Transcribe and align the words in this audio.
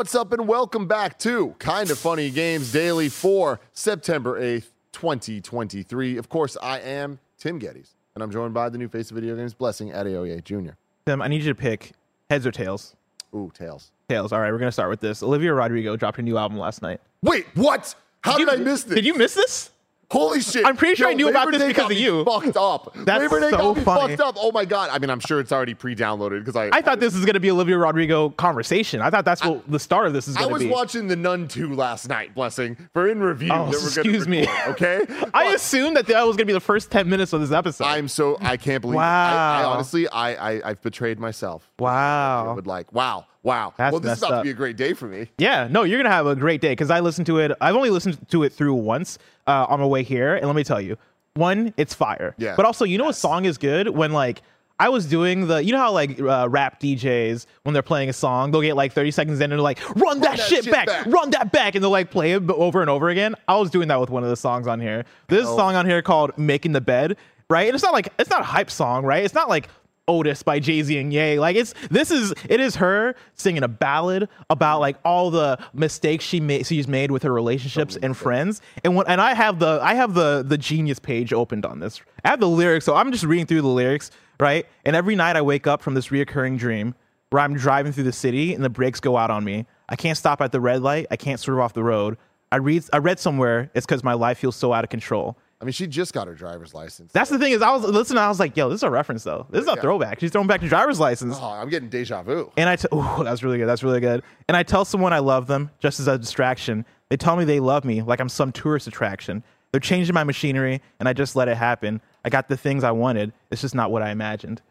What's 0.00 0.14
up, 0.14 0.32
and 0.32 0.48
welcome 0.48 0.86
back 0.86 1.18
to 1.18 1.54
Kind 1.58 1.90
of 1.90 1.98
Funny 1.98 2.30
Games 2.30 2.72
Daily 2.72 3.10
for 3.10 3.60
September 3.74 4.40
8th, 4.40 4.70
2023. 4.92 6.16
Of 6.16 6.30
course, 6.30 6.56
I 6.62 6.80
am 6.80 7.18
Tim 7.36 7.60
Gettys, 7.60 7.90
and 8.14 8.24
I'm 8.24 8.30
joined 8.30 8.54
by 8.54 8.70
the 8.70 8.78
new 8.78 8.88
face 8.88 9.10
of 9.10 9.16
video 9.16 9.36
games, 9.36 9.52
Blessing 9.52 9.90
Adeoye 9.90 10.42
Jr. 10.42 10.70
Tim, 11.04 11.20
I 11.20 11.28
need 11.28 11.42
you 11.42 11.52
to 11.52 11.54
pick 11.54 11.92
heads 12.30 12.46
or 12.46 12.50
tails. 12.50 12.96
Ooh, 13.34 13.52
tails. 13.52 13.92
Tails. 14.08 14.32
All 14.32 14.40
right, 14.40 14.50
we're 14.50 14.58
gonna 14.58 14.72
start 14.72 14.88
with 14.88 15.00
this. 15.00 15.22
Olivia 15.22 15.52
Rodrigo 15.52 15.96
dropped 15.96 16.16
her 16.16 16.22
new 16.22 16.38
album 16.38 16.56
last 16.56 16.80
night. 16.80 17.02
Wait, 17.20 17.44
what? 17.54 17.94
How 18.22 18.38
did, 18.38 18.48
you, 18.48 18.54
I 18.54 18.56
miss 18.56 18.84
this? 18.84 18.94
Did 18.94 19.04
you 19.04 19.18
miss 19.18 19.34
this? 19.34 19.68
Holy 20.10 20.40
shit! 20.40 20.66
I'm 20.66 20.76
pretty 20.76 20.96
sure 20.96 21.08
I 21.08 21.14
knew 21.14 21.26
Labor 21.26 21.38
about 21.38 21.50
this 21.52 21.62
Day 21.62 21.68
because 21.68 21.90
of 21.90 21.96
you. 21.96 22.24
Fucked 22.24 22.56
up. 22.56 22.92
That's 23.04 23.22
Labor 23.22 23.40
Day 23.40 23.50
so 23.50 23.56
got 23.58 23.76
me 23.76 23.82
funny. 23.84 24.16
fucked 24.16 24.20
up. 24.28 24.36
Oh 24.38 24.50
my 24.50 24.64
god! 24.64 24.90
I 24.90 24.98
mean, 24.98 25.08
I'm 25.08 25.20
sure 25.20 25.38
it's 25.38 25.52
already 25.52 25.74
pre-downloaded 25.74 26.40
because 26.40 26.56
I. 26.56 26.68
I 26.72 26.80
thought 26.82 26.98
this 26.98 27.14
was 27.14 27.24
gonna 27.24 27.38
be 27.38 27.50
Olivia 27.50 27.78
Rodrigo 27.78 28.30
conversation. 28.30 29.00
I 29.00 29.10
thought 29.10 29.24
that's 29.24 29.44
what 29.44 29.70
the 29.70 29.78
start 29.78 30.08
of 30.08 30.12
this 30.12 30.26
is 30.26 30.36
I 30.36 30.40
gonna 30.40 30.48
be. 30.48 30.50
I 30.50 30.54
was 30.54 30.62
be. 30.64 30.70
watching 30.70 31.06
The 31.08 31.16
Nun 31.16 31.46
2 31.46 31.74
last 31.74 32.08
night, 32.08 32.34
Blessing, 32.34 32.76
for 32.92 33.08
in 33.08 33.20
review. 33.20 33.50
Oh, 33.52 33.66
that 33.70 33.72
we're 33.72 33.78
gonna 33.80 33.86
excuse 34.16 34.26
me. 34.26 34.46
Okay. 34.68 35.00
I 35.34 35.52
assumed 35.54 35.96
that 35.96 36.06
that 36.08 36.26
was 36.26 36.36
gonna 36.36 36.46
be 36.46 36.52
the 36.54 36.60
first 36.60 36.90
ten 36.90 37.08
minutes 37.08 37.32
of 37.32 37.40
this 37.40 37.52
episode. 37.52 37.84
I'm 37.84 38.08
so 38.08 38.36
I 38.40 38.56
can't 38.56 38.80
believe. 38.82 38.98
I, 38.98 39.02
I 39.02 39.62
Wow. 39.62 39.70
honestly, 39.74 40.08
I, 40.08 40.54
I 40.58 40.70
I've 40.70 40.82
betrayed 40.82 41.20
myself. 41.20 41.70
I 41.78 41.82
wow. 41.82 42.54
would 42.56 42.66
like, 42.66 42.92
wow, 42.92 43.26
wow. 43.44 43.72
That's 43.76 43.92
well, 43.92 44.00
this 44.00 44.18
is 44.18 44.22
about 44.24 44.32
up. 44.32 44.40
to 44.40 44.44
be 44.44 44.50
a 44.50 44.54
great 44.54 44.76
day 44.76 44.92
for 44.92 45.06
me. 45.06 45.30
Yeah, 45.38 45.68
no, 45.70 45.84
you're 45.84 45.98
gonna 46.02 46.14
have 46.14 46.26
a 46.26 46.34
great 46.34 46.60
day 46.60 46.70
because 46.70 46.90
I 46.90 46.98
listened 47.00 47.26
to 47.26 47.38
it. 47.38 47.52
I've 47.60 47.76
only 47.76 47.90
listened 47.90 48.18
to 48.30 48.42
it 48.42 48.52
through 48.52 48.74
once 48.74 49.18
uh, 49.50 49.66
on 49.68 49.80
my 49.80 49.86
way 49.86 50.02
here, 50.02 50.36
and 50.36 50.46
let 50.46 50.54
me 50.54 50.64
tell 50.64 50.80
you, 50.80 50.96
one, 51.34 51.74
it's 51.76 51.94
fire. 51.94 52.34
Yeah. 52.38 52.54
But 52.56 52.66
also, 52.66 52.84
you 52.84 52.98
know, 52.98 53.08
a 53.08 53.14
song 53.14 53.44
is 53.44 53.58
good 53.58 53.88
when 53.88 54.12
like 54.12 54.42
I 54.78 54.88
was 54.88 55.06
doing 55.06 55.46
the, 55.48 55.62
you 55.62 55.72
know 55.72 55.78
how 55.78 55.92
like 55.92 56.20
uh, 56.20 56.48
rap 56.48 56.80
DJs 56.80 57.46
when 57.64 57.72
they're 57.72 57.82
playing 57.82 58.08
a 58.08 58.12
song, 58.12 58.50
they'll 58.50 58.62
get 58.62 58.76
like 58.76 58.92
30 58.92 59.10
seconds 59.10 59.38
in 59.40 59.44
and 59.44 59.52
they're 59.52 59.60
like, 59.60 59.78
run 59.96 60.20
that, 60.20 60.38
that 60.38 60.48
shit, 60.48 60.64
shit 60.64 60.72
back, 60.72 60.86
back." 60.86 61.06
run 61.06 61.30
that 61.30 61.52
back, 61.52 61.74
and 61.74 61.82
they'll 61.82 61.90
like 61.90 62.10
play 62.10 62.32
it 62.32 62.48
over 62.50 62.80
and 62.80 62.88
over 62.88 63.08
again. 63.08 63.34
I 63.48 63.56
was 63.58 63.70
doing 63.70 63.88
that 63.88 64.00
with 64.00 64.10
one 64.10 64.22
of 64.22 64.30
the 64.30 64.36
songs 64.36 64.66
on 64.66 64.80
here. 64.80 65.04
This 65.28 65.44
Hell. 65.44 65.56
song 65.56 65.74
on 65.74 65.86
here 65.86 66.00
called 66.02 66.36
"Making 66.38 66.72
the 66.72 66.80
Bed," 66.80 67.16
right? 67.48 67.66
And 67.66 67.74
it's 67.74 67.84
not 67.84 67.92
like 67.92 68.12
it's 68.18 68.30
not 68.30 68.40
a 68.40 68.44
hype 68.44 68.70
song, 68.70 69.04
right? 69.04 69.24
It's 69.24 69.34
not 69.34 69.48
like 69.48 69.68
Otis 70.10 70.42
by 70.42 70.58
Jay 70.58 70.82
Z 70.82 70.98
and 70.98 71.12
Ye. 71.12 71.38
Like 71.38 71.56
it's 71.56 71.72
this 71.90 72.10
is 72.10 72.34
it 72.48 72.60
is 72.60 72.76
her 72.76 73.14
singing 73.34 73.62
a 73.62 73.68
ballad 73.68 74.28
about 74.50 74.80
like 74.80 74.96
all 75.04 75.30
the 75.30 75.58
mistakes 75.72 76.24
she 76.24 76.40
made 76.40 76.66
she's 76.66 76.88
made 76.88 77.10
with 77.12 77.22
her 77.22 77.32
relationships 77.32 77.96
and 78.02 78.16
friends. 78.16 78.60
And 78.84 78.96
when 78.96 79.06
and 79.06 79.20
I 79.20 79.34
have 79.34 79.60
the 79.60 79.78
I 79.82 79.94
have 79.94 80.14
the 80.14 80.44
the 80.46 80.58
genius 80.58 80.98
page 80.98 81.32
opened 81.32 81.64
on 81.64 81.78
this. 81.78 82.00
I 82.24 82.30
have 82.30 82.40
the 82.40 82.48
lyrics, 82.48 82.84
so 82.84 82.94
I'm 82.94 83.12
just 83.12 83.24
reading 83.24 83.46
through 83.46 83.62
the 83.62 83.68
lyrics, 83.68 84.10
right? 84.40 84.66
And 84.84 84.96
every 84.96 85.14
night 85.14 85.36
I 85.36 85.42
wake 85.42 85.66
up 85.66 85.80
from 85.80 85.94
this 85.94 86.08
reoccurring 86.08 86.58
dream 86.58 86.94
where 87.30 87.42
I'm 87.42 87.54
driving 87.54 87.92
through 87.92 88.04
the 88.04 88.12
city 88.12 88.54
and 88.54 88.64
the 88.64 88.68
brakes 88.68 88.98
go 88.98 89.16
out 89.16 89.30
on 89.30 89.44
me. 89.44 89.66
I 89.88 89.94
can't 89.96 90.18
stop 90.18 90.40
at 90.40 90.50
the 90.50 90.60
red 90.60 90.82
light. 90.82 91.06
I 91.10 91.16
can't 91.16 91.38
swerve 91.38 91.60
off 91.60 91.72
the 91.72 91.84
road. 91.84 92.18
I 92.52 92.56
read 92.56 92.84
I 92.92 92.98
read 92.98 93.20
somewhere 93.20 93.70
it's 93.74 93.86
because 93.86 94.02
my 94.02 94.14
life 94.14 94.38
feels 94.38 94.56
so 94.56 94.72
out 94.72 94.84
of 94.84 94.90
control. 94.90 95.38
I 95.60 95.64
mean, 95.66 95.72
she 95.72 95.86
just 95.86 96.14
got 96.14 96.26
her 96.26 96.34
driver's 96.34 96.72
license. 96.72 97.12
That's 97.12 97.28
the 97.28 97.38
thing 97.38 97.52
is 97.52 97.60
I 97.60 97.70
was 97.70 97.82
listening. 97.84 98.18
I 98.18 98.28
was 98.28 98.40
like, 98.40 98.56
"Yo, 98.56 98.70
this 98.70 98.78
is 98.78 98.82
a 98.82 98.90
reference 98.90 99.24
though. 99.24 99.46
This 99.50 99.62
is 99.62 99.68
a 99.68 99.72
Yeah. 99.72 99.82
throwback." 99.82 100.18
She's 100.20 100.30
throwing 100.30 100.46
back 100.46 100.60
the 100.62 100.68
driver's 100.68 100.98
license, 100.98 101.36
Oh, 101.38 101.44
I'm 101.50 101.68
getting 101.68 101.90
deja 101.90 102.22
vu. 102.22 102.50
and 102.56 102.68
I 102.68 102.76
t- 102.76 102.88
ooh, 102.94 103.22
that's 103.24 103.42
really 103.42 103.58
good. 103.58 103.66
That's 103.66 103.82
really 103.82 104.00
good. 104.00 104.22
And 104.48 104.56
I 104.56 104.62
tell 104.62 104.84
someone 104.86 105.12
I 105.12 105.18
love 105.18 105.46
them 105.48 105.70
just 105.78 106.00
as 106.00 106.08
a 106.08 106.16
distraction. 106.18 106.86
They 107.10 107.16
tell 107.18 107.36
me 107.36 107.44
they 107.44 107.60
love 107.60 107.84
me 107.84 108.00
like 108.02 108.20
I'm 108.20 108.28
some 108.30 108.52
tourist 108.52 108.86
attraction. 108.86 109.42
They're 109.72 109.80
changing 109.80 110.14
my 110.14 110.24
machinery, 110.24 110.80
and 110.98 111.08
I 111.08 111.12
just 111.12 111.36
let 111.36 111.46
it 111.48 111.56
happen. 111.56 112.00
I 112.24 112.30
got 112.30 112.48
the 112.48 112.56
things 112.56 112.82
I 112.82 112.90
wanted. 112.92 113.32
It's 113.50 113.60
just 113.60 113.74
not 113.74 113.90
what 113.90 114.02
I 114.02 114.10
imagined. 114.10 114.62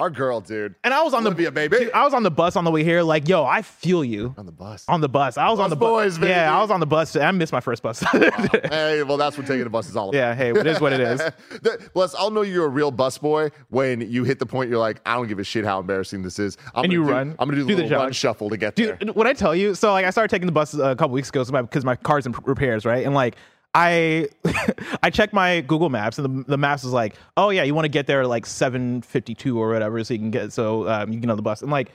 Our 0.00 0.10
girl, 0.10 0.40
dude. 0.40 0.74
And 0.82 0.94
I 0.94 1.02
was 1.02 1.12
on 1.14 1.26
Olivia, 1.26 1.46
the 1.48 1.52
baby. 1.52 1.78
Dude, 1.78 1.92
I 1.92 2.04
was 2.04 2.14
on 2.14 2.22
the 2.22 2.30
bus 2.30 2.56
on 2.56 2.64
the 2.64 2.70
way 2.70 2.82
here. 2.84 3.02
Like, 3.02 3.28
yo, 3.28 3.44
I 3.44 3.62
feel 3.62 4.02
you 4.02 4.34
On 4.38 4.46
the 4.46 4.52
bus. 4.52 4.84
on 4.88 5.00
the 5.00 5.08
bus. 5.08 5.36
I 5.36 5.50
was 5.50 5.60
on 5.60 5.68
the 5.70 5.76
bus. 5.76 6.16
baby. 6.18 6.30
Yeah, 6.30 6.56
I 6.56 6.60
was 6.62 6.70
on 6.70 6.80
the 6.80 6.86
bus. 6.86 7.14
I 7.16 7.30
missed 7.32 7.52
my 7.52 7.60
first 7.60 7.82
bus. 7.82 8.00
hey, 8.00 9.02
well, 9.02 9.16
that's 9.16 9.36
what 9.36 9.46
taking 9.46 9.66
a 9.66 9.70
bus 9.70 9.88
is 9.88 9.96
all 9.96 10.08
about. 10.08 10.16
yeah, 10.18 10.34
hey, 10.34 10.50
it 10.50 10.66
is 10.66 10.80
what 10.80 10.92
it 10.92 11.00
is. 11.00 11.20
The- 11.62 11.90
Bless, 11.94 12.14
I'll 12.14 12.30
know 12.30 12.42
you're 12.42 12.64
a 12.66 12.68
real 12.68 12.90
bus 12.90 13.18
boy 13.18 13.50
when 13.68 14.00
you 14.00 14.24
hit 14.24 14.38
the 14.38 14.46
point 14.46 14.70
you're 14.70 14.78
like, 14.78 15.00
I 15.04 15.14
don't 15.16 15.28
give 15.28 15.38
a 15.38 15.44
shit 15.44 15.64
how 15.64 15.80
embarrassing 15.80 16.22
this 16.22 16.38
is. 16.38 16.56
I'm 16.74 16.84
And 16.84 16.92
you 16.92 17.04
do- 17.04 17.10
run. 17.10 17.36
I'm 17.38 17.48
gonna 17.48 17.56
do 17.56 17.62
the 17.64 17.68
Do 17.68 17.76
the 17.76 17.82
little 17.82 17.98
run 17.98 18.12
shuffle 18.12 18.48
to 18.50 18.56
get 18.56 18.76
there. 18.76 18.96
Dude, 18.96 19.14
when 19.14 19.26
I 19.26 19.32
tell 19.34 19.54
you, 19.54 19.74
so 19.74 19.92
like 19.92 20.06
I 20.06 20.10
started 20.10 20.30
taking 20.30 20.46
the 20.46 20.52
bus 20.52 20.72
a 20.74 20.96
couple 20.96 21.10
weeks 21.10 21.28
ago 21.28 21.44
because 21.44 21.84
my 21.84 21.96
car's 21.96 22.26
in 22.26 22.32
repairs, 22.44 22.84
right? 22.86 23.04
And 23.04 23.14
like 23.14 23.36
I 23.74 24.28
I 25.02 25.10
checked 25.10 25.32
my 25.32 25.60
Google 25.60 25.90
Maps 25.90 26.18
and 26.18 26.44
the, 26.44 26.50
the 26.50 26.58
maps 26.58 26.84
is 26.84 26.92
like, 26.92 27.14
oh 27.36 27.50
yeah, 27.50 27.62
you 27.62 27.74
want 27.74 27.84
to 27.84 27.90
get 27.90 28.06
there 28.06 28.22
at 28.22 28.28
like 28.28 28.46
seven 28.46 29.02
fifty 29.02 29.34
two 29.34 29.58
or 29.60 29.70
whatever, 29.70 30.02
so 30.04 30.14
you 30.14 30.20
can 30.20 30.30
get 30.30 30.52
so 30.52 30.88
um, 30.88 31.08
you 31.08 31.14
can 31.14 31.22
get 31.22 31.30
on 31.30 31.36
the 31.36 31.42
bus. 31.42 31.62
And 31.62 31.70
like 31.70 31.92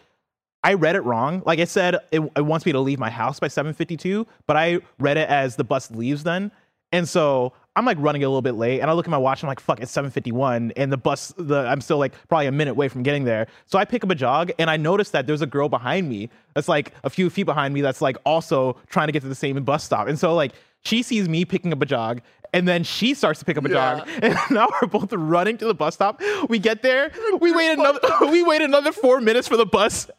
I 0.64 0.74
read 0.74 0.96
it 0.96 1.02
wrong. 1.02 1.44
Like 1.46 1.60
it 1.60 1.70
said 1.70 1.96
it, 2.12 2.22
it 2.36 2.46
wants 2.46 2.66
me 2.66 2.72
to 2.72 2.80
leave 2.80 3.00
my 3.00 3.10
house 3.10 3.40
by 3.40 3.48
seven 3.48 3.74
fifty 3.74 3.98
two, 3.98 4.26
but 4.48 4.56
I 4.56 4.80
read 5.00 5.18
it 5.18 5.30
as 5.30 5.56
the 5.56 5.64
bus 5.64 5.92
leaves 5.92 6.24
then. 6.24 6.52
And 6.92 7.10
so 7.10 7.52
I'm 7.76 7.84
like 7.84 7.98
running 8.00 8.24
a 8.24 8.28
little 8.28 8.42
bit 8.42 8.54
late, 8.56 8.80
and 8.80 8.90
I 8.90 8.94
look 8.94 9.06
at 9.06 9.12
my 9.12 9.18
watch. 9.18 9.44
I'm 9.44 9.48
like, 9.48 9.60
"Fuck, 9.60 9.82
it's 9.82 9.92
7:51," 9.92 10.72
and 10.78 10.94
the 10.94 10.98
bus. 10.98 11.34
The 11.38 11.68
I'm 11.68 11.82
still 11.82 11.98
like 11.98 12.14
probably 12.30 12.48
a 12.48 12.52
minute 12.54 12.72
away 12.72 12.88
from 12.88 13.04
getting 13.04 13.26
there. 13.26 13.48
So 13.66 13.78
I 13.78 13.84
pick 13.84 14.02
up 14.04 14.10
a 14.10 14.16
jog, 14.16 14.52
and 14.60 14.70
I 14.70 14.78
notice 14.78 15.10
that 15.10 15.28
there's 15.28 15.42
a 15.42 15.48
girl 15.48 15.68
behind 15.68 16.08
me 16.08 16.30
that's 16.54 16.70
like 16.70 16.94
a 17.04 17.10
few 17.10 17.30
feet 17.30 17.44
behind 17.44 17.74
me 17.74 17.82
that's 17.82 18.02
like 18.02 18.16
also 18.26 18.78
trying 18.88 19.08
to 19.08 19.12
get 19.12 19.24
to 19.24 19.28
the 19.28 19.36
same 19.36 19.62
bus 19.66 19.84
stop. 19.84 20.08
And 20.08 20.18
so 20.18 20.34
like 20.34 20.54
she 20.86 21.04
sees 21.04 21.28
me 21.28 21.44
picking 21.46 21.74
up 21.74 21.82
a 21.82 21.86
jog, 21.86 22.22
and 22.54 22.68
then 22.68 22.84
she 22.84 23.14
starts 23.14 23.40
to 23.40 23.46
pick 23.46 23.58
up 23.58 23.66
a 23.66 23.70
jog, 23.70 24.08
and 24.22 24.38
now 24.52 24.68
we're 24.82 24.88
both 24.88 25.12
running 25.12 25.58
to 25.58 25.66
the 25.66 25.74
bus 25.74 25.96
stop. 25.96 26.22
We 26.48 26.60
get 26.60 26.82
there, 26.82 27.12
we 27.42 27.52
wait 27.54 27.72
another, 27.74 28.00
we 28.32 28.44
wait 28.44 28.62
another 28.62 28.92
four 28.92 29.20
minutes 29.20 29.48
for 29.48 29.58
the 29.58 29.66
bus. 29.66 30.10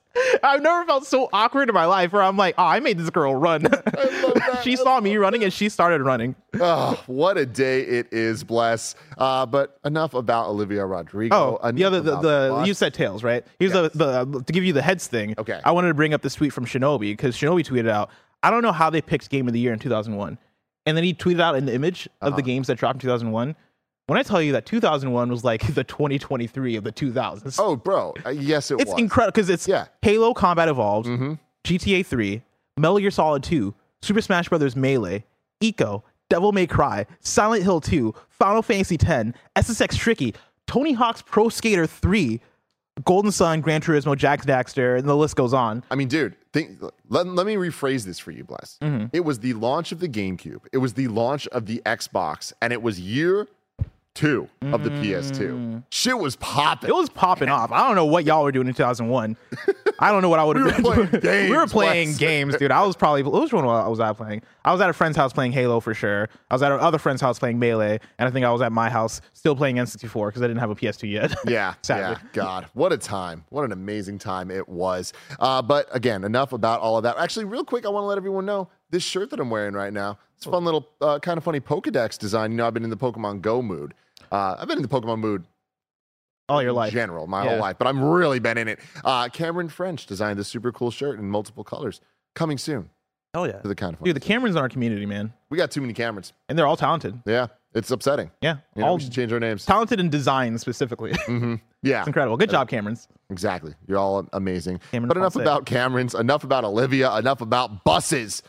I've 0.43 0.62
never 0.62 0.87
felt 0.87 1.06
so 1.06 1.28
awkward 1.31 1.69
in 1.69 1.75
my 1.75 1.84
life 1.84 2.10
where 2.15 2.22
I'm 2.22 2.38
like, 2.38 2.55
oh, 2.56 2.65
I 2.65 2.81
made 2.81 2.97
this 2.97 3.10
girl 3.10 3.34
run. 3.34 3.65
that. 3.65 4.60
she 4.65 4.75
saw 4.75 4.99
me 4.99 5.19
running 5.19 5.44
and 5.44 5.53
she 5.53 5.69
started 5.69 6.00
running. 6.00 6.34
Oh, 6.59 7.03
what 7.06 7.37
a 7.37 7.44
day 7.44 7.82
it 7.82 8.09
is, 8.12 8.43
bless. 8.43 8.94
Uh, 9.19 9.44
but 9.44 9.78
enough 9.84 10.15
about 10.15 10.49
Olivia 10.49 10.87
Rodrigo. 10.87 11.59
Oh, 11.62 11.71
the 11.71 11.84
other 11.84 12.00
the, 12.00 12.16
the 12.16 12.65
you 12.66 12.72
said 12.72 12.94
tails, 12.94 13.22
right? 13.22 13.44
Here's 13.59 13.75
Yes. 13.75 13.93
the, 13.93 14.25
the 14.32 14.43
to 14.43 14.53
give 14.55 14.65
you 14.65 14.72
the 14.72 14.81
heads 14.81 15.06
thing. 15.06 15.34
Okay. 15.37 15.60
I 15.62 15.72
wanted 15.72 15.88
to 15.88 15.94
bring 15.94 16.15
up 16.15 16.22
this 16.22 16.34
tweet 16.34 16.53
from 16.55 16.65
Shinobi 16.65 17.00
because 17.12 17.37
Shinobi 17.37 17.62
tweeted 17.62 17.91
out, 17.91 18.09
I 18.43 18.50
don't 18.50 18.62
know 18.62 18.72
how 18.72 18.88
they 18.88 19.03
picked 19.03 19.28
game 19.28 19.47
of 19.49 19.53
the 19.53 19.60
year 19.60 19.75
in 19.75 19.78
2001, 19.78 20.38
and 20.86 20.97
then 20.97 21.04
he 21.04 21.12
tweeted 21.12 21.41
out 21.41 21.56
an 21.56 21.69
image 21.69 22.06
of 22.22 22.28
Uh-huh. 22.28 22.36
the 22.36 22.42
games 22.42 22.69
that 22.69 22.78
dropped 22.78 22.97
in 22.97 23.00
2001. 23.00 23.54
When 24.06 24.19
I 24.19 24.22
tell 24.22 24.41
you 24.41 24.52
that 24.52 24.64
2001 24.66 25.28
was 25.30 25.42
like 25.44 25.62
the 25.74 25.82
2023 25.84 26.76
of 26.76 26.84
the 26.84 26.92
2000s, 26.92 27.56
Oh, 27.58 27.76
bro. 27.76 28.14
Uh, 28.24 28.30
yes, 28.30 28.70
it 28.70 28.80
it's 28.80 28.92
was. 28.92 29.00
incredible 29.00 29.32
because 29.32 29.50
it's 29.50 29.66
Yeah. 29.66 29.86
Halo 30.02 30.32
Combat 30.32 30.69
Evolved, 30.69 31.08
Mm-hmm. 31.08 31.34
GTA 31.64 32.06
3, 32.06 32.42
Metal 32.76 32.98
Gear 32.98 33.10
Solid 33.10 33.42
2, 33.42 33.75
Super 34.02 34.20
Smash 34.20 34.48
Bros. 34.48 34.76
Melee, 34.76 35.25
Ico, 35.60 36.02
Devil 36.30 36.52
May 36.52 36.66
Cry, 36.66 37.06
Silent 37.20 37.62
Hill 37.64 37.80
2, 37.80 38.14
Final 38.28 38.62
Fantasy 38.62 38.96
X, 39.00 39.30
SSX 39.56 39.96
Tricky, 39.96 40.34
Tony 40.69 40.92
Hawk's 40.92 41.22
Pro 41.22 41.48
Skater 41.48 41.87
3, 41.87 42.40
Golden 43.04 43.31
Sun, 43.31 43.60
Gran 43.60 43.81
Turismo, 43.81 44.16
Jack 44.16 44.44
Daxter, 44.46 44.98
and 44.98 45.08
the 45.08 45.16
list 45.16 45.37
goes 45.37 45.52
on. 45.52 45.84
I 45.90 45.94
mean, 45.94 46.08
dude, 46.08 46.34
think, 46.52 46.81
let, 47.08 47.26
let 47.26 47.46
me 47.46 47.56
rephrase 47.56 48.04
this 48.04 48.19
for 48.19 48.31
you, 48.31 48.43
Bless. 48.43 48.78
Mm-hmm. 48.81 49.06
It 49.12 49.20
was 49.20 49.40
the 49.40 49.52
launch 49.54 49.93
of 49.93 50.00
the 50.00 50.08
GameCube, 50.08 50.60
it 50.72 50.78
was 50.78 50.94
the 50.94 51.08
launch 51.08 51.46
of 51.48 51.66
the 51.66 51.82
Xbox, 51.84 52.52
and 52.62 52.72
it 52.72 52.82
was 52.82 52.98
year 52.98 53.48
two 54.16 54.48
of 54.62 54.82
the 54.82 54.90
PS2. 54.90 55.84
Shit 55.90 56.19
was 56.19 56.37
popping. 56.37 56.88
Mm. 56.88 56.93
It 56.94 56.96
was 56.96 57.10
popping 57.10 57.50
off. 57.50 57.70
I 57.70 57.87
don't 57.87 57.96
know 57.96 58.06
what 58.06 58.25
y'all 58.25 58.43
were 58.43 58.50
doing 58.50 58.66
in 58.66 58.72
2001. 58.72 59.37
I 59.98 60.12
don't 60.12 60.22
know 60.22 60.28
what 60.28 60.38
I 60.38 60.44
would 60.44 60.56
have 60.56 60.66
We 60.66 60.72
been 60.72 60.82
playing 61.20 61.50
we 61.50 61.56
were 61.56 61.66
playing 61.66 62.08
Wes. 62.10 62.19
games, 62.19 62.56
dude. 62.56 62.70
I 62.70 62.84
was 62.84 62.96
probably 62.96 63.22
which 63.22 63.52
one 63.52 63.64
I 63.64 63.88
was 63.88 64.00
I 64.00 64.12
playing? 64.12 64.43
I 64.64 64.72
was 64.72 64.81
at 64.81 64.90
a 64.90 64.93
friend's 64.93 65.16
house 65.16 65.32
playing 65.32 65.52
Halo 65.52 65.81
for 65.81 65.94
sure. 65.94 66.28
I 66.50 66.54
was 66.54 66.62
at 66.62 66.72
another 66.72 66.98
friend's 66.98 67.20
house 67.22 67.38
playing 67.38 67.58
Melee, 67.58 67.98
and 68.19 68.28
I 68.28 68.31
think 68.31 68.44
I 68.44 68.50
was 68.52 68.60
at 68.62 68.72
my 68.72 68.90
house 68.90 69.20
still 69.32 69.56
playing 69.56 69.76
N64 69.76 70.28
because 70.28 70.43
I 70.43 70.46
didn't 70.46 70.60
have 70.60 70.70
a 70.70 70.75
PS2 70.75 71.10
yet. 71.10 71.34
Yeah, 71.46 71.75
Sadly. 71.82 72.16
yeah. 72.22 72.28
God, 72.32 72.66
what 72.75 72.93
a 72.93 72.98
time! 72.98 73.44
What 73.50 73.64
an 73.64 73.72
amazing 73.72 74.19
time 74.19 74.50
it 74.50 74.69
was. 74.69 75.12
Uh, 75.38 75.62
but 75.62 75.87
again, 75.93 76.25
enough 76.25 76.52
about 76.52 76.81
all 76.81 76.96
of 76.96 77.02
that. 77.04 77.16
Actually, 77.19 77.44
real 77.46 77.64
quick, 77.64 77.87
I 77.87 77.88
want 77.88 78.02
to 78.04 78.06
let 78.08 78.19
everyone 78.19 78.44
know 78.46 78.69
this 78.90 79.02
shirt 79.02 79.31
that 79.31 79.40
I'm 79.40 79.50
wearing 79.50 79.75
right 79.75 79.92
now. 79.92 80.19
It's 80.37 80.44
a 80.46 80.50
fun 80.50 80.64
little, 80.64 80.87
uh, 81.00 81.19
kind 81.20 81.38
of 81.38 81.44
funny 81.44 81.60
Pokedex 81.60 82.19
design. 82.19 82.50
You 82.50 82.58
know, 82.58 82.66
I've 82.66 82.75
been 82.75 82.84
in 82.84 82.90
the 82.90 82.96
Pokemon 82.96 83.40
Go 83.40 83.62
mood. 83.62 83.94
Uh, 84.31 84.56
I've 84.58 84.69
been 84.69 84.76
in 84.78 84.82
the 84.82 84.88
Pokemon 84.88 85.20
mood 85.20 85.46
All 86.48 86.62
your 86.62 86.72
life. 86.72 86.93
general, 86.93 87.26
my 87.26 87.44
Yeah. 87.44 87.50
whole 87.50 87.58
life. 87.60 87.76
But 87.78 87.88
I'm 87.88 88.02
really 88.02 88.38
been 88.38 88.58
in 88.58 88.69
it. 88.69 88.78
Uh, 89.04 89.28
Cameron 89.28 89.69
French 89.69 90.06
designed 90.06 90.38
this 90.38 90.48
super 90.48 90.70
cool 90.72 90.90
shirt 90.90 91.19
in 91.19 91.28
multiple 91.28 91.64
colors. 91.64 92.00
Coming 92.34 92.58
soon 92.58 92.90
Hell 93.34 93.46
yeah. 93.46 93.60
to 93.60 93.69
the 93.69 93.75
kind 93.75 93.94
of. 93.94 94.02
Dude, 94.04 94.14
the 94.14 94.20
Camerons 94.20 94.50
in 94.52 94.58
our 94.58 94.69
community, 94.69 95.06
man. 95.06 95.32
we 95.50 95.56
got 95.58 95.70
too 95.70 95.81
many 95.81 95.93
Camerons. 95.94 96.32
And 96.48 96.58
they're 96.58 96.66
all 96.66 96.76
talented. 96.76 97.20
Yeah, 97.26 97.46
it's 97.75 97.90
upsetting. 97.90 98.31
Yeah. 98.40 98.58
You 98.75 98.82
know, 98.82 98.94
we 98.94 99.00
should 99.00 99.12
change 99.12 99.32
our 99.32 99.40
names. 99.40 99.64
talented 99.66 99.98
in 100.00 100.08
design 100.10 100.56
specifically. 100.58 101.12
hmm 101.26 101.54
Yeah, 101.82 102.00
it's 102.00 102.08
incredible. 102.08 102.37
Good 102.37 102.50
job, 102.50 102.69
Camerons. 102.69 103.06
exactly. 103.31 103.75
You're 103.87 103.99
all 103.99 104.26
amazing. 104.32 104.81
Cameron 104.90 105.08
but 105.08 105.16
enough 105.16 105.37
about 105.37 105.66
Camerons. 105.66 106.19
Enough 106.19 106.42
about 106.44 106.64
Olivia. 106.64 107.14
Enough 107.16 107.40
about 107.42 107.84
buses. 107.84 108.42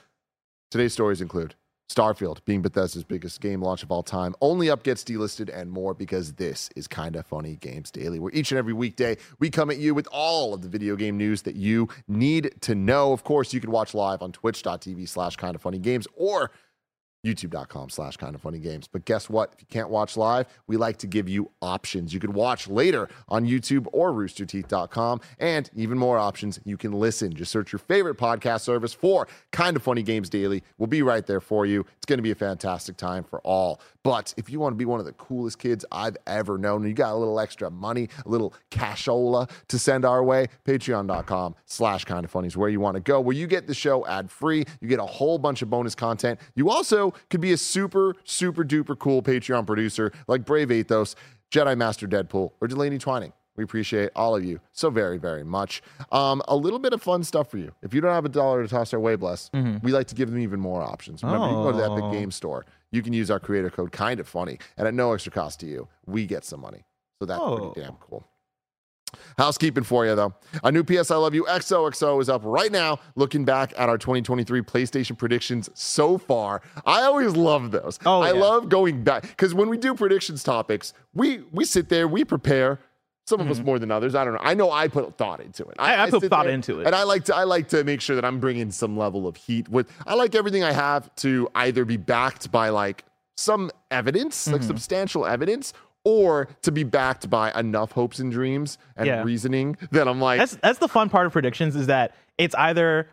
Today's 0.72 0.94
stories 0.94 1.22
include 1.22 1.54
Starfield 1.90 2.44
being 2.46 2.62
Bethesda's 2.62 3.04
biggest 3.04 3.40
game 3.40 3.62
launch 3.62 3.82
of 3.82 3.92
all 3.92 4.04
time. 4.04 4.36
Only 4.42 4.70
Up 4.70 4.84
gets 4.84 5.04
delisted 5.04 5.50
and 5.54 5.72
more 5.72 5.94
because 5.94 6.34
this 6.34 6.70
is 6.76 6.88
kind 6.88 7.16
of 7.16 7.26
funny 7.26 7.56
games 7.56 7.92
daily. 7.92 8.20
Where 8.20 8.32
each 8.34 8.52
and 8.52 8.60
every 8.60 8.74
weekday 8.74 9.18
we 9.40 9.50
come 9.50 9.72
at 9.72 9.78
you 9.78 9.94
with 9.94 10.08
all 10.12 10.54
of 10.54 10.62
the 10.62 10.70
video 10.70 10.96
game 10.96 11.18
news 11.18 11.44
that 11.44 11.56
you 11.56 11.88
need 12.08 12.56
to 12.62 12.76
know. 12.76 13.14
Of 13.14 13.24
course, 13.24 13.54
you 13.54 13.62
can 13.62 13.72
watch 13.72 13.94
live 13.94 14.22
on 14.22 14.32
twitch.tv 14.32 15.08
slash 15.08 15.38
kind 15.38 15.56
of 15.56 15.62
funny 15.62 15.80
games 15.80 16.08
or 16.16 16.52
youtube.com 17.26 17.90
slash 17.90 18.18
kind 18.18 18.36
of 18.36 18.42
funny 18.42 18.60
games. 18.60 18.88
But 18.88 19.06
guess 19.06 19.30
what? 19.30 19.52
If 19.54 19.62
you 19.62 19.68
can't 19.70 19.90
watch 19.90 20.18
live, 20.18 20.48
we 20.68 20.78
like 20.78 20.98
to 20.98 21.08
give 21.08 21.28
you 21.28 21.52
options. 21.62 22.14
You 22.14 22.20
could 22.20 22.34
watch 22.34 22.68
later 22.68 23.10
on 23.28 23.46
YouTube 23.46 23.88
or 23.92 24.12
roosterteeth.com. 24.14 25.22
And 25.40 25.70
even 25.76 25.98
more 25.98 26.18
options, 26.18 26.60
you 26.64 26.78
can 26.78 26.94
listen. 26.94 27.34
Just 27.34 27.52
search 27.52 27.72
your 27.72 27.80
favorite 27.80 28.18
podcast 28.18 28.62
service 28.62 28.94
for 28.94 29.28
kind 29.52 29.76
of 29.76 29.84
funny 29.84 30.04
games 30.04 30.30
daily. 30.30 30.64
We'll 30.78 30.88
be 30.88 31.02
right 31.02 31.26
there 31.26 31.42
for 31.42 31.66
you. 31.66 31.86
It's 31.98 32.06
going 32.06 32.20
to 32.20 32.24
be 32.24 32.32
a 32.32 32.36
fantastic 32.36 32.98
time 32.98 33.24
for 33.24 33.40
all. 33.42 33.82
But 34.08 34.34
if 34.38 34.50
you 34.50 34.62
want 34.62 34.72
to 34.72 34.78
be 34.78 34.86
one 34.86 35.02
of 35.02 35.06
the 35.06 35.12
coolest 35.12 35.60
kids 35.60 35.84
I've 35.92 36.16
ever 36.28 36.58
known, 36.58 36.78
and 36.84 36.88
you 36.88 36.94
got 36.94 37.12
a 37.12 37.18
little 37.18 37.42
extra 37.42 37.70
money, 37.70 38.08
a 38.26 38.30
little 38.30 38.54
cashola 38.72 39.50
to 39.68 39.78
send 39.78 40.06
our 40.06 40.24
way, 40.24 40.48
patreon.com 40.66 41.56
slash 41.66 42.06
kind 42.06 42.24
of 42.24 42.32
funny 42.32 42.48
is 42.48 42.56
where 42.56 42.70
you 42.70 42.80
want 42.80 42.96
to 42.96 43.02
go, 43.02 43.20
where 43.20 43.36
you 43.36 43.48
get 43.48 43.68
the 43.68 43.74
show 43.74 44.08
ad 44.08 44.32
free. 44.32 44.64
You 44.80 44.88
get 44.88 45.00
a 45.00 45.06
whole 45.06 45.38
bunch 45.38 45.62
of 45.62 45.70
bonus 45.70 45.94
content. 45.94 46.40
You 46.56 46.70
also 46.70 47.14
could 47.30 47.42
be 47.42 47.52
a 47.52 47.58
super, 47.58 48.16
super 48.24 48.64
duper 48.64 48.98
cool 48.98 49.22
Patreon 49.22 49.68
producer 49.68 50.14
like 50.30 50.46
Brave 50.46 50.72
Athos, 50.72 51.16
Jedi 51.52 51.78
Master 51.78 52.08
Deadpool, 52.08 52.52
or 52.62 52.68
Delaney 52.70 53.00
Twining. 53.00 53.34
We 53.58 53.64
appreciate 53.66 54.12
all 54.16 54.36
of 54.38 54.46
you 54.46 54.62
so 54.72 54.90
very, 54.92 55.18
very 55.18 55.44
much. 55.44 55.82
Um, 56.12 56.44
a 56.48 56.56
little 56.56 56.78
bit 56.80 56.94
of 56.94 57.02
fun 57.02 57.24
stuff 57.24 57.50
for 57.50 57.58
you. 57.58 57.74
If 57.82 57.92
you 57.94 58.02
don't 58.02 58.14
have 58.14 58.24
a 58.24 58.30
dollar 58.30 58.62
to 58.62 58.70
toss 58.70 58.94
our 58.94 59.00
way, 59.00 59.16
bless, 59.16 59.50
we 59.82 59.92
like 59.92 60.08
to 60.08 60.16
give 60.16 60.30
them 60.30 60.40
even 60.40 60.60
more 60.60 60.82
options. 60.84 61.24
Remember, 61.24 61.48
you 61.48 61.54
can 61.56 61.64
go 61.64 61.72
to 61.72 61.78
the 61.78 61.92
Epic 61.92 62.04
Oh. 62.04 62.12
Game 62.12 62.30
Store. 62.32 62.66
You 62.92 63.02
can 63.02 63.14
use 63.14 63.30
our 63.30 63.40
creator 63.40 63.70
code 63.70 63.92
kind 63.92 64.20
of 64.20 64.28
funny, 64.28 64.60
and 64.78 64.88
at 64.88 64.94
no 64.94 65.14
extra 65.14 65.32
cost 65.32 65.60
to 65.62 65.66
you, 65.66 65.88
we 66.06 66.26
get 66.26 66.46
some 66.46 66.62
money. 66.62 66.86
So 67.20 67.26
that's 67.26 67.40
Oh. 67.42 67.72
pretty 67.72 67.82
damn 67.82 67.98
cool. 67.98 68.24
Housekeeping 69.38 69.84
for 69.86 70.06
you 70.06 70.16
though. 70.16 70.34
A 70.64 70.72
new 70.72 70.84
PS 70.84 71.12
I 71.12 71.16
Love 71.16 71.34
You 71.34 71.46
XOXO 71.46 72.22
is 72.22 72.28
up 72.30 72.42
right 72.44 72.72
now. 72.72 73.00
Looking 73.16 73.46
back 73.46 73.74
at 73.78 73.88
our 73.88 73.98
2023 73.98 74.62
PlayStation 74.62 75.18
predictions 75.18 75.70
so 75.74 76.18
far, 76.18 76.62
I 76.86 77.04
always 77.04 77.36
love 77.36 77.72
those. 77.72 78.00
Oh, 78.06 78.20
I 78.22 78.34
yeah. 78.34 78.40
love 78.40 78.68
going 78.70 79.04
back 79.04 79.22
because 79.24 79.54
when 79.54 79.70
we 79.70 79.78
do 79.78 79.96
predictions 79.96 80.44
topics, 80.44 80.94
we 81.14 81.44
we 81.52 81.64
sit 81.66 81.88
there, 81.90 82.08
we 82.08 82.26
prepare. 82.26 82.80
Some 83.28 83.42
of 83.42 83.50
us 83.52 83.60
more 83.60 83.78
than 83.78 83.92
others. 83.92 84.16
I 84.16 84.24
don't 84.24 84.34
know. 84.34 84.40
I 84.42 84.54
know 84.54 84.72
I 84.72 84.88
put 84.88 85.18
thought 85.18 85.42
into 85.42 85.64
it. 85.64 85.78
Mm-hmm. 85.78 85.82
I- 85.82 86.04
I 86.04 86.10
put 86.10 86.24
thought 86.30 86.46
there 86.46 86.54
into 86.54 86.80
it. 86.80 86.88
and 86.88 86.96
I 86.96 87.04
like 87.04 87.26
to 87.26 87.36
I 87.36 87.44
like 87.44 87.68
to 87.70 87.84
make 87.84 88.00
sure 88.02 88.16
that 88.16 88.24
I'm 88.24 88.40
bringing 88.40 88.72
some 88.72 88.96
level 88.98 89.28
of 89.28 89.36
heat. 89.36 89.68
With 89.70 89.92
I 90.06 90.14
like 90.16 90.34
everything 90.34 90.64
I 90.64 90.72
have 90.72 91.14
to 91.18 91.50
either 91.56 91.84
be 91.84 91.98
backed 91.98 92.52
by 92.52 92.70
like 92.70 93.04
some 93.36 93.70
evidence, 93.92 94.48
like 94.48 94.62
Mm-hmm. 94.62 94.68
substantial 94.68 95.26
evidence, 95.26 95.74
or 96.06 96.48
to 96.62 96.72
be 96.72 96.84
backed 96.86 97.30
by 97.30 97.52
enough 97.60 97.92
hopes 97.92 98.20
and 98.20 98.32
dreams 98.32 98.78
and 98.96 99.08
Yeah. 99.08 99.24
reasoning 99.24 99.76
that 99.92 100.08
I'm 100.08 100.22
like, 100.22 100.40
That's 100.40 100.56
that's 100.56 100.80
the 100.80 100.88
fun 100.88 101.10
part 101.10 101.26
of 101.28 101.34
predictions 101.34 101.76
is 101.76 101.88
that 101.88 102.16
it's 102.38 102.56
either 102.56 103.10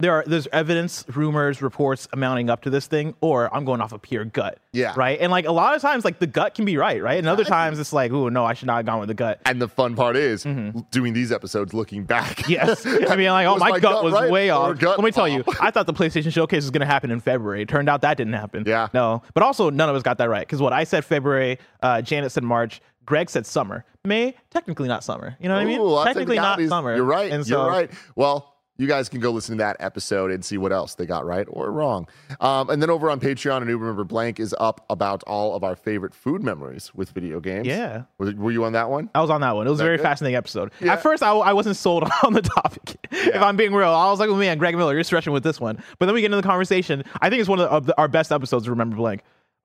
there 0.00 0.12
are 0.12 0.24
there's 0.26 0.48
evidence, 0.52 1.04
rumors, 1.14 1.62
reports 1.62 2.08
amounting 2.12 2.50
up 2.50 2.62
to 2.62 2.70
this 2.70 2.88
thing, 2.88 3.14
or 3.20 3.54
I'm 3.54 3.64
going 3.64 3.80
off 3.80 3.92
of 3.92 4.02
pure 4.02 4.24
gut. 4.24 4.58
Yeah. 4.72 4.92
Right. 4.96 5.20
And 5.20 5.30
like 5.30 5.46
a 5.46 5.52
lot 5.52 5.76
of 5.76 5.82
times, 5.82 6.04
like 6.04 6.18
the 6.18 6.26
gut 6.26 6.54
can 6.54 6.64
be 6.64 6.76
right, 6.76 7.00
right? 7.00 7.16
And 7.18 7.28
other 7.28 7.44
times 7.44 7.78
it's 7.78 7.92
like, 7.92 8.10
oh 8.10 8.28
no, 8.28 8.44
I 8.44 8.54
should 8.54 8.66
not 8.66 8.76
have 8.78 8.86
gone 8.86 8.98
with 8.98 9.08
the 9.08 9.14
gut. 9.14 9.40
and 9.46 9.62
the 9.62 9.68
fun 9.68 9.94
part 9.94 10.16
is 10.16 10.42
doing 10.90 11.12
these 11.12 11.30
episodes 11.30 11.72
looking 11.72 12.04
back. 12.04 12.36
Mm-hmm. 12.38 12.50
Yes. 12.54 12.86
I 12.86 13.16
mean, 13.16 13.30
like, 13.30 13.46
oh, 13.46 13.56
my, 13.56 13.70
my 13.70 13.80
gut, 13.80 13.94
gut 13.94 14.04
was 14.04 14.14
right 14.14 14.30
way 14.30 14.50
off. 14.50 14.80
Let 14.80 15.00
me 15.00 15.10
tell 15.10 15.26
you. 15.28 15.42
I 15.60 15.70
thought 15.70 15.86
the 15.86 15.94
PlayStation 15.94 16.32
Showcase 16.32 16.62
was 16.64 16.70
going 16.70 16.80
to 16.80 16.86
happen 16.86 17.10
in 17.10 17.20
February. 17.20 17.62
It 17.62 17.68
turned 17.68 17.88
out 17.88 18.02
that 18.02 18.16
didn't 18.16 18.34
happen. 18.34 18.64
Yeah. 18.66 18.88
No. 18.94 19.22
But 19.32 19.42
also, 19.42 19.70
none 19.70 19.88
of 19.88 19.96
us 19.96 20.02
got 20.02 20.18
that 20.18 20.28
right. 20.28 20.46
Because 20.46 20.60
what 20.60 20.72
I 20.72 20.84
said 20.84 21.04
February, 21.04 21.58
uh, 21.82 22.02
Janet 22.02 22.32
said 22.32 22.44
March, 22.44 22.80
Greg 23.06 23.30
said 23.30 23.46
summer. 23.46 23.84
May, 24.04 24.34
technically 24.50 24.88
not 24.88 25.02
summer. 25.02 25.36
You 25.40 25.48
know 25.48 25.54
what 25.54 25.62
I 25.62 25.64
mean? 25.64 25.80
Ooh, 25.80 26.04
technically 26.04 26.36
not 26.36 26.60
summer. 26.68 26.94
You're 26.94 27.04
right. 27.04 27.32
And 27.32 27.46
so, 27.46 27.62
You're 27.62 27.70
right. 27.70 27.90
Well, 28.14 28.53
you 28.76 28.86
guys 28.86 29.08
can 29.08 29.20
go 29.20 29.30
listen 29.30 29.56
to 29.56 29.62
that 29.62 29.76
episode 29.78 30.30
and 30.30 30.44
see 30.44 30.58
what 30.58 30.72
else 30.72 30.94
they 30.94 31.06
got 31.06 31.24
right 31.24 31.46
or 31.48 31.70
wrong. 31.70 32.08
Um, 32.40 32.70
and 32.70 32.82
then 32.82 32.90
over 32.90 33.08
on 33.10 33.20
Patreon, 33.20 33.62
a 33.62 33.64
new 33.64 33.78
Remember 33.78 34.04
Blank 34.04 34.40
is 34.40 34.54
up 34.58 34.84
about 34.90 35.22
all 35.24 35.54
of 35.54 35.62
our 35.62 35.76
favorite 35.76 36.14
food 36.14 36.42
memories 36.42 36.92
with 36.94 37.10
video 37.10 37.38
games. 37.38 37.66
Yeah. 37.66 38.04
Was, 38.18 38.34
were 38.34 38.50
you 38.50 38.64
on 38.64 38.72
that 38.72 38.90
one? 38.90 39.10
I 39.14 39.20
was 39.20 39.30
on 39.30 39.40
that 39.42 39.54
one. 39.54 39.66
It 39.66 39.70
was 39.70 39.80
a 39.80 39.84
very 39.84 39.96
good? 39.96 40.02
fascinating 40.02 40.36
episode. 40.36 40.72
Yeah. 40.80 40.94
At 40.94 41.02
first, 41.02 41.22
I, 41.22 41.30
I 41.30 41.52
wasn't 41.52 41.76
sold 41.76 42.08
on 42.24 42.32
the 42.32 42.42
topic. 42.42 42.96
If 43.12 43.40
I'm 43.40 43.56
being 43.56 43.72
real, 43.72 43.90
I 43.90 44.10
was 44.10 44.18
like, 44.18 44.28
oh, 44.28 44.36
man, 44.36 44.58
Greg 44.58 44.76
Miller, 44.76 44.94
you're 44.94 45.04
stretching 45.04 45.32
with 45.32 45.44
this 45.44 45.60
one. 45.60 45.82
But 45.98 46.06
then 46.06 46.14
we 46.14 46.20
get 46.20 46.26
into 46.26 46.36
the 46.36 46.42
conversation. 46.42 47.04
I 47.20 47.30
think 47.30 47.40
it's 47.40 47.48
one 47.48 47.60
of, 47.60 47.68
the, 47.68 47.76
of 47.76 47.86
the, 47.86 47.98
our 47.98 48.08
best 48.08 48.32
episodes. 48.32 48.68
Remember 48.68 48.96
blank. 48.96 49.22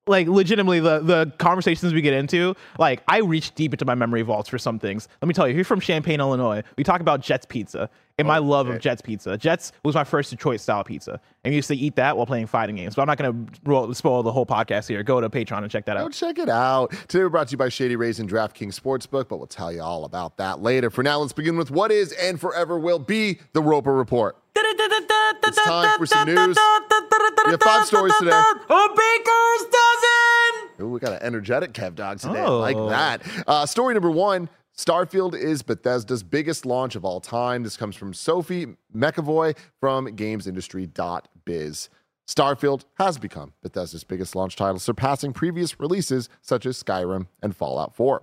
Like 0.10 0.28
legitimately, 0.28 0.80
the 0.80 1.00
the 1.02 1.32
conversations 1.38 1.94
we 1.94 2.02
get 2.02 2.16
into, 2.16 2.56
like 2.80 3.04
I 3.08 3.20
reach 3.20 3.54
deep 3.54 3.74
into 3.74 3.86
my 3.86 3.94
memory 3.94 4.24
vaults 4.24 4.50
for 4.50 4.58
some 4.58 4.80
things. 4.80 5.08
Let 5.22 5.28
me 5.28 5.36
tell 5.36 5.48
you, 5.48 5.52
if 5.52 5.56
you're 5.56 5.64
from 5.64 5.80
Champaign, 5.80 6.20
Illinois, 6.20 6.64
we 6.78 6.84
talk 6.84 7.00
about 7.00 7.22
Jets 7.22 7.46
Pizza 7.46 7.92
and 8.18 8.28
my 8.28 8.40
oh, 8.40 8.44
love 8.44 8.70
of. 8.70 8.80
Jets 8.80 9.04
Pizza. 9.04 9.38
Jets 9.38 9.72
was 9.84 9.94
my 9.94 10.04
first 10.04 10.32
Detroit 10.32 10.62
style 10.62 10.84
pizza, 10.84 11.22
and 11.44 11.52
we 11.52 11.56
used 11.56 11.68
to 11.68 11.76
eat 11.76 11.96
that 11.98 12.18
while 12.18 12.26
playing 12.26 12.48
fighting 12.48 12.76
games. 12.76 12.96
But 12.96 13.04
I'm 13.04 13.08
not 13.08 13.18
going 13.20 13.48
to 13.66 13.94
spoil 13.94 14.24
the 14.24 14.32
whole 14.32 14.48
podcast 14.48 14.88
here. 14.88 15.04
Go 15.04 15.22
to 15.22 15.30
Patreon 15.30 15.60
and 15.60 15.70
check 15.72 15.86
that 15.86 15.96
Go 15.96 16.06
out. 16.06 16.12
check 16.12 16.40
it 16.40 16.50
out. 16.50 16.92
Today 17.08 17.24
we're 17.24 17.30
brought 17.30 17.48
to 17.50 17.52
you 17.52 17.58
by 17.58 17.70
Shady 17.70 17.96
Rays 17.96 18.20
and 18.20 18.28
DraftKings 18.28 18.80
Sportsbook, 18.80 19.30
but 19.30 19.38
we'll 19.38 19.46
tell 19.46 19.72
you 19.72 19.82
all 19.82 20.06
about 20.06 20.38
that 20.38 20.62
later. 20.62 20.90
For 20.90 21.04
now, 21.04 21.20
let's 21.20 21.34
begin 21.34 21.56
with 21.56 21.70
what 21.70 21.92
is 21.92 22.14
and 22.14 22.40
forever 22.40 22.80
will 22.80 23.00
be 23.00 23.40
the 23.54 23.62
Roper 23.62 23.94
Report. 23.94 24.38
It's 24.64 25.64
time 25.64 25.98
for 25.98 26.06
some 26.06 26.28
news. 26.28 26.58
We 27.46 27.52
have 27.52 27.62
five 27.62 27.86
stories 27.86 28.14
today. 28.20 28.32
A 28.32 28.88
baker's 28.90 29.66
dozen. 29.72 30.82
Ooh, 30.82 30.90
we 30.90 31.00
got 31.00 31.14
an 31.14 31.20
energetic 31.22 31.74
Kev 31.74 31.96
Dog 31.96 32.20
today. 32.20 32.40
I 32.42 32.46
Oh. 32.46 32.60
like 32.60 32.78
that. 32.78 33.22
Uh, 33.48 33.66
story 33.66 33.94
number 33.94 34.12
one 34.12 34.50
Starfield 34.78 35.36
is 35.36 35.62
Bethesda's 35.62 36.24
biggest 36.24 36.66
launch 36.66 36.96
of 36.96 37.04
all 37.04 37.20
time. 37.20 37.64
This 37.64 37.76
comes 37.76 37.96
from 37.98 38.14
Sophie 38.14 38.76
McEvoy 38.96 39.58
from 39.80 40.08
GamesIndustry.biz. 40.08 41.90
Starfield 42.28 42.84
has 42.98 43.18
become 43.18 43.54
Bethesda's 43.62 44.04
biggest 44.04 44.36
launch 44.36 44.56
title, 44.56 44.80
surpassing 44.80 45.34
previous 45.34 45.80
releases 45.80 46.30
such 46.42 46.66
as 46.66 46.82
Skyrim 46.82 47.28
and 47.42 47.56
Fallout 47.56 47.96
4. 47.96 48.22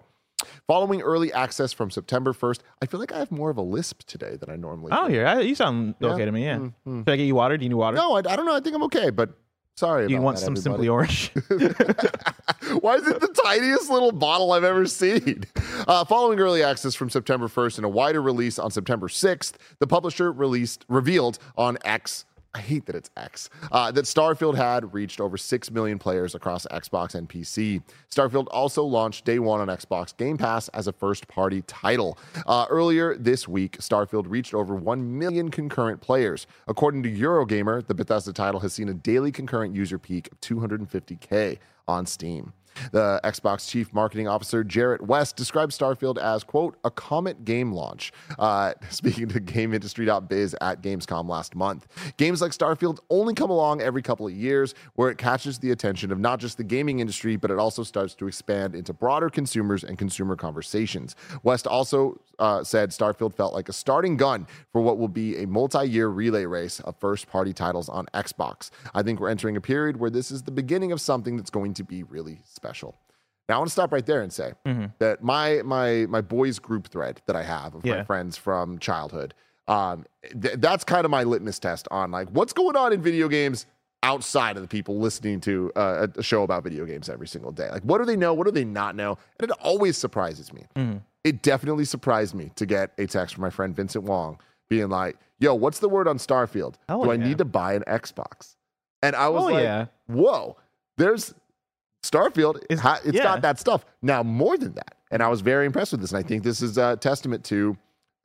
Following 0.67 1.01
early 1.01 1.33
access 1.33 1.73
from 1.73 1.91
September 1.91 2.33
1st, 2.33 2.61
I 2.83 2.87
feel 2.87 3.01
like 3.01 3.13
I 3.13 3.19
have 3.19 3.31
more 3.31 3.51
of 3.51 3.57
a 3.57 3.63
lisp 3.63 4.03
today 4.07 4.37
than 4.37 4.51
I 4.51 4.57
normally 4.57 4.91
do. 4.91 4.99
Oh, 4.99 5.07
do. 5.07 5.15
here 5.15 5.27
I, 5.27 5.41
you 5.41 5.55
sound 5.55 5.95
okay 6.03 6.25
to 6.25 6.33
me. 6.33 6.45
Yeah. 6.45 6.59
Should 6.85 7.09
I 7.09 7.17
get 7.17 7.25
you 7.25 7.35
water? 7.35 7.57
Do 7.57 7.65
you 7.65 7.69
need 7.69 7.77
water? 7.77 7.97
No, 7.97 8.17
I, 8.17 8.19
I 8.19 8.37
don't 8.37 8.47
know. 8.47 8.55
I 8.55 8.61
think 8.61 8.75
I'm 8.75 8.83
okay, 8.85 9.11
but 9.11 9.31
sorry 9.77 10.05
about 10.05 10.11
you 10.11 10.21
want 10.21 10.39
that, 10.39 10.45
some 10.45 10.57
everybody. 10.57 10.87
Simply 10.87 10.89
Orange? 10.89 11.31
Why 12.81 12.97
is 12.97 13.07
it 13.07 13.21
the 13.21 13.41
tiniest 13.45 13.91
little 13.91 14.13
bottle 14.13 14.53
I've 14.53 14.65
ever 14.65 14.87
seen? 14.87 15.45
Uh, 15.87 16.05
following 16.05 16.41
early 16.41 16.63
access 16.63 16.95
from 16.95 17.11
September 17.11 17.47
1st 17.47 17.77
and 17.79 17.85
a 17.85 17.89
wider 17.89 18.21
release 18.21 18.59
on 18.59 18.71
September 18.71 19.09
6th, 19.09 19.55
the 19.79 19.87
publisher 19.87 20.33
released 20.33 20.85
revealed 20.89 21.39
on 21.57 21.79
X. 21.85 22.25
I 22.57 22.61
hate 22.61 22.87
that 22.87 22.97
it's 22.97 23.11
X. 23.19 23.51
Uh, 23.71 23.93
that 23.93 24.07
Starfield 24.07 24.57
had 24.57 24.95
reached 24.95 25.21
over 25.21 25.37
6 25.37 25.71
million 25.71 25.99
players 25.99 26.35
across 26.35 26.67
Xbox 26.69 27.15
and 27.15 27.29
PC. 27.29 27.83
Starfield 28.11 28.47
also 28.51 28.83
launched 28.83 29.27
day 29.27 29.39
one 29.39 29.61
on 29.61 29.69
Xbox 29.69 30.17
Game 30.17 30.39
Pass 30.39 30.69
as 30.69 30.87
a 30.87 30.93
first 30.93 31.29
party 31.29 31.61
title. 31.67 32.19
Uh, 32.47 32.65
earlier 32.71 33.15
this 33.19 33.47
week, 33.47 33.77
Starfield 33.77 34.25
reached 34.27 34.55
over 34.55 34.75
1 34.75 35.19
million 35.19 35.51
concurrent 35.51 36.01
players. 36.01 36.47
According 36.67 37.03
to 37.03 37.11
Eurogamer, 37.15 37.87
the 37.87 37.95
Bethesda 37.95 38.33
title 38.33 38.61
has 38.61 38.73
seen 38.73 38.89
a 38.89 38.95
daily 38.95 39.31
concurrent 39.31 39.77
user 39.77 39.99
peak 39.99 40.31
of 40.33 40.41
250K 40.41 41.59
on 41.87 42.07
Steam. 42.07 42.55
The 42.93 43.21
Xbox 43.25 43.69
chief 43.69 43.93
marketing 43.93 44.29
officer, 44.29 44.65
Jerret 44.65 45.01
West, 45.01 45.37
described 45.37 45.73
Starfield 45.73 46.19
as, 46.19 46.45
quote, 46.45 46.77
a 46.85 46.91
comet 46.91 47.45
game 47.45 47.73
launch, 47.73 48.13
uh, 48.39 48.75
speaking 48.91 49.29
to 49.29 49.41
GameIndustry.biz 49.41 50.57
at 50.61 50.83
Gamescom 50.83 51.29
last 51.29 51.55
month. 51.55 51.87
Games 52.17 52.41
like 52.41 52.53
Starfield 52.53 52.99
only 53.11 53.35
come 53.35 53.51
along 53.51 53.81
every 53.81 54.03
couple 54.03 54.27
of 54.27 54.33
years 54.33 54.75
where 54.95 55.11
it 55.11 55.19
catches 55.19 55.59
the 55.59 55.71
attention 55.71 56.13
of 56.13 56.19
not 56.19 56.41
just 56.41 56.57
the 56.57 56.65
gaming 56.65 57.01
industry, 57.01 57.37
but 57.37 57.51
it 57.51 57.59
also 57.59 57.83
starts 57.83 58.15
to 58.15 58.27
expand 58.27 58.75
into 58.75 58.93
broader 58.93 59.31
consumers 59.31 59.85
and 59.85 59.99
consumer 59.99 60.37
conversations. 60.37 61.17
West 61.43 61.67
also 61.67 62.21
uh, 62.39 62.63
said 62.63 62.91
Starfield 62.91 63.35
felt 63.35 63.55
like 63.55 63.69
a 63.69 63.73
starting 63.73 64.17
gun 64.17 64.47
for 64.73 64.81
what 64.81 64.99
will 64.99 65.09
be 65.09 65.37
a 65.43 65.47
multi 65.47 65.89
year 65.89 66.09
relay 66.09 66.45
race 66.45 66.81
of 66.81 66.97
first 66.97 67.29
party 67.29 67.53
titles 67.53 67.89
on 67.89 68.07
Xbox. 68.15 68.71
I 68.95 69.03
think 69.03 69.21
we're 69.21 69.31
entering 69.31 69.57
a 69.57 69.61
period 69.61 69.99
where 69.99 70.11
this 70.11 70.31
is 70.31 70.43
the 70.43 70.51
beginning 70.51 70.93
of 70.93 71.01
something 71.01 71.37
that's 71.37 71.51
going 71.51 71.75
to 71.75 71.85
be 71.85 72.03
really 72.03 72.41
special. 72.45 72.66
Now 73.49 73.57
I 73.57 73.59
want 73.59 73.69
to 73.69 73.73
stop 73.73 73.93
right 73.93 74.05
there 74.05 74.23
and 74.23 74.33
say 74.33 74.53
that 74.99 75.23
my 75.23 75.63
my 75.65 76.07
my 76.09 76.21
boys 76.21 76.59
group 76.59 76.89
thread 76.89 77.21
that 77.27 77.37
I 77.37 77.43
have 77.45 77.75
of 77.75 77.85
my 77.85 78.05
friends 78.05 78.37
from 78.37 78.79
childhood, 78.81 79.35
um, 79.69 80.05
th- 80.43 80.57
that's 80.59 80.83
kind 80.85 81.05
of 81.05 81.11
my 81.11 81.23
litmus 81.23 81.59
test 81.59 81.87
on 81.91 82.11
like 82.11 82.29
what's 82.31 82.53
going 82.53 82.77
on 82.77 82.93
in 82.93 83.01
video 83.01 83.29
games 83.29 83.67
outside 84.03 84.57
of 84.57 84.63
the 84.63 84.69
people 84.69 84.99
listening 84.99 85.41
to 85.41 85.73
uh, 85.77 86.07
a 86.17 86.23
show 86.23 86.43
about 86.43 86.63
video 86.65 86.85
games 86.85 87.09
every 87.09 87.27
single 87.27 87.51
day. 87.51 87.69
Like, 87.71 87.83
what 87.83 87.99
do 87.99 88.05
they 88.05 88.15
know? 88.17 88.35
What 88.35 88.45
do 88.47 88.51
they 88.53 88.65
not 88.65 88.95
know? 88.95 89.17
And 89.41 89.51
it 89.51 89.57
always 89.61 89.97
surprises 89.97 90.53
me. 90.53 90.65
It 91.25 91.43
definitely 91.43 91.85
surprised 91.85 92.35
me 92.35 92.53
to 92.57 92.67
get 92.67 92.93
a 92.99 93.07
text 93.07 93.35
from 93.35 93.43
my 93.43 93.51
friend 93.51 93.75
Vincent 93.75 94.05
Wong 94.05 94.39
being 94.69 94.89
like, 94.91 95.17
"Yo, 95.41 95.55
what's 95.55 95.79
the 95.81 95.89
word 95.89 96.07
on 96.09 96.19
Starfield? 96.19 96.75
Hell 96.89 97.03
do 97.05 97.11
I 97.13 97.17
need 97.17 97.39
to 97.39 97.45
buy 97.45 97.75
an 97.75 97.83
Xbox?" 97.87 98.55
And 99.03 99.15
I 99.17 99.29
was 99.29 99.43
Oh, 99.43 99.47
like, 99.47 99.63
yeah. 99.65 99.87
"Whoa, 100.07 100.57
there's 100.99 101.35
Starfield. 102.11 102.63
It's, 102.71 102.81
ha- 102.81 103.01
it's 103.05 103.17
yeah. 103.17 103.23
got 103.23 103.43
that 103.43 103.59
stuff 103.59 103.85
now 104.03 104.23
more 104.23 104.57
than 104.57 104.75
that." 104.75 104.95
And 105.11 105.23
I 105.23 105.29
was 105.29 105.41
very 105.41 105.67
impressed 105.67 105.93
with 105.93 106.01
this, 106.01 106.11
and 106.11 106.19
I 106.19 106.27
think 106.27 106.43
this 106.43 106.63
is 106.63 106.79
a 106.79 106.97
testament 106.97 107.45
to 107.47 107.77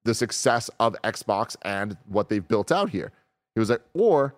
the 0.03 0.13
success 0.13 0.69
of 0.79 0.95
Xbox 1.03 1.55
and 1.61 1.97
what 2.07 2.29
they've 2.29 2.47
built 2.47 2.71
out 2.71 2.89
here. 2.89 3.11
He 3.55 3.59
was 3.59 3.69
like, 3.69 3.81
"Or 3.93 4.35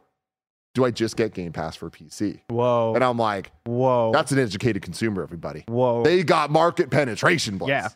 do 0.74 0.86
I 0.86 0.92
just 0.92 1.16
get 1.16 1.34
Game 1.34 1.52
Pass 1.52 1.76
for 1.76 1.90
PC?" 1.90 2.42
Whoa. 2.50 2.94
And 2.96 3.04
I'm 3.04 3.18
like, 3.18 3.52
Whoa. 3.66 4.12
"That's 4.14 4.32
an 4.32 4.40
educated 4.40 4.82
consumer, 4.82 5.24
everybody. 5.24 5.64
Whoa. 5.68 6.04
They 6.04 6.24
got 6.24 6.50
market 6.50 6.90
penetration, 6.90 7.58
boys." 7.58 7.70
Yeah. 7.70 7.90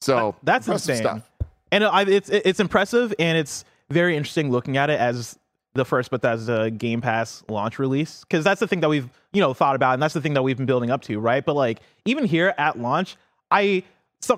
So 0.00 0.36
That's 0.42 0.66
impressive 0.66 0.96
insane. 0.96 1.02
stuff. 1.02 1.30
And 1.72 1.84
I, 1.84 2.02
it's 2.02 2.28
it's 2.28 2.60
impressive 2.60 3.14
and 3.18 3.38
it's 3.38 3.64
very 3.90 4.16
interesting 4.16 4.50
looking 4.50 4.76
at 4.76 4.90
it 4.90 5.00
as 5.00 5.38
the 5.74 5.84
first 5.84 6.10
Bethesda 6.10 6.70
Game 6.70 7.00
Pass 7.00 7.42
launch 7.48 7.78
release 7.78 8.20
because 8.20 8.44
that's 8.44 8.60
the 8.60 8.68
thing 8.68 8.80
that 8.80 8.88
we've 8.88 9.08
you 9.32 9.40
know 9.40 9.52
thought 9.52 9.76
about 9.76 9.94
and 9.94 10.02
that's 10.02 10.14
the 10.14 10.20
thing 10.20 10.34
that 10.34 10.42
we've 10.42 10.56
been 10.56 10.66
building 10.66 10.90
up 10.90 11.02
to, 11.02 11.18
right? 11.18 11.44
But 11.44 11.56
like 11.56 11.80
even 12.04 12.24
here 12.24 12.54
at 12.58 12.78
launch, 12.78 13.16
I 13.50 13.82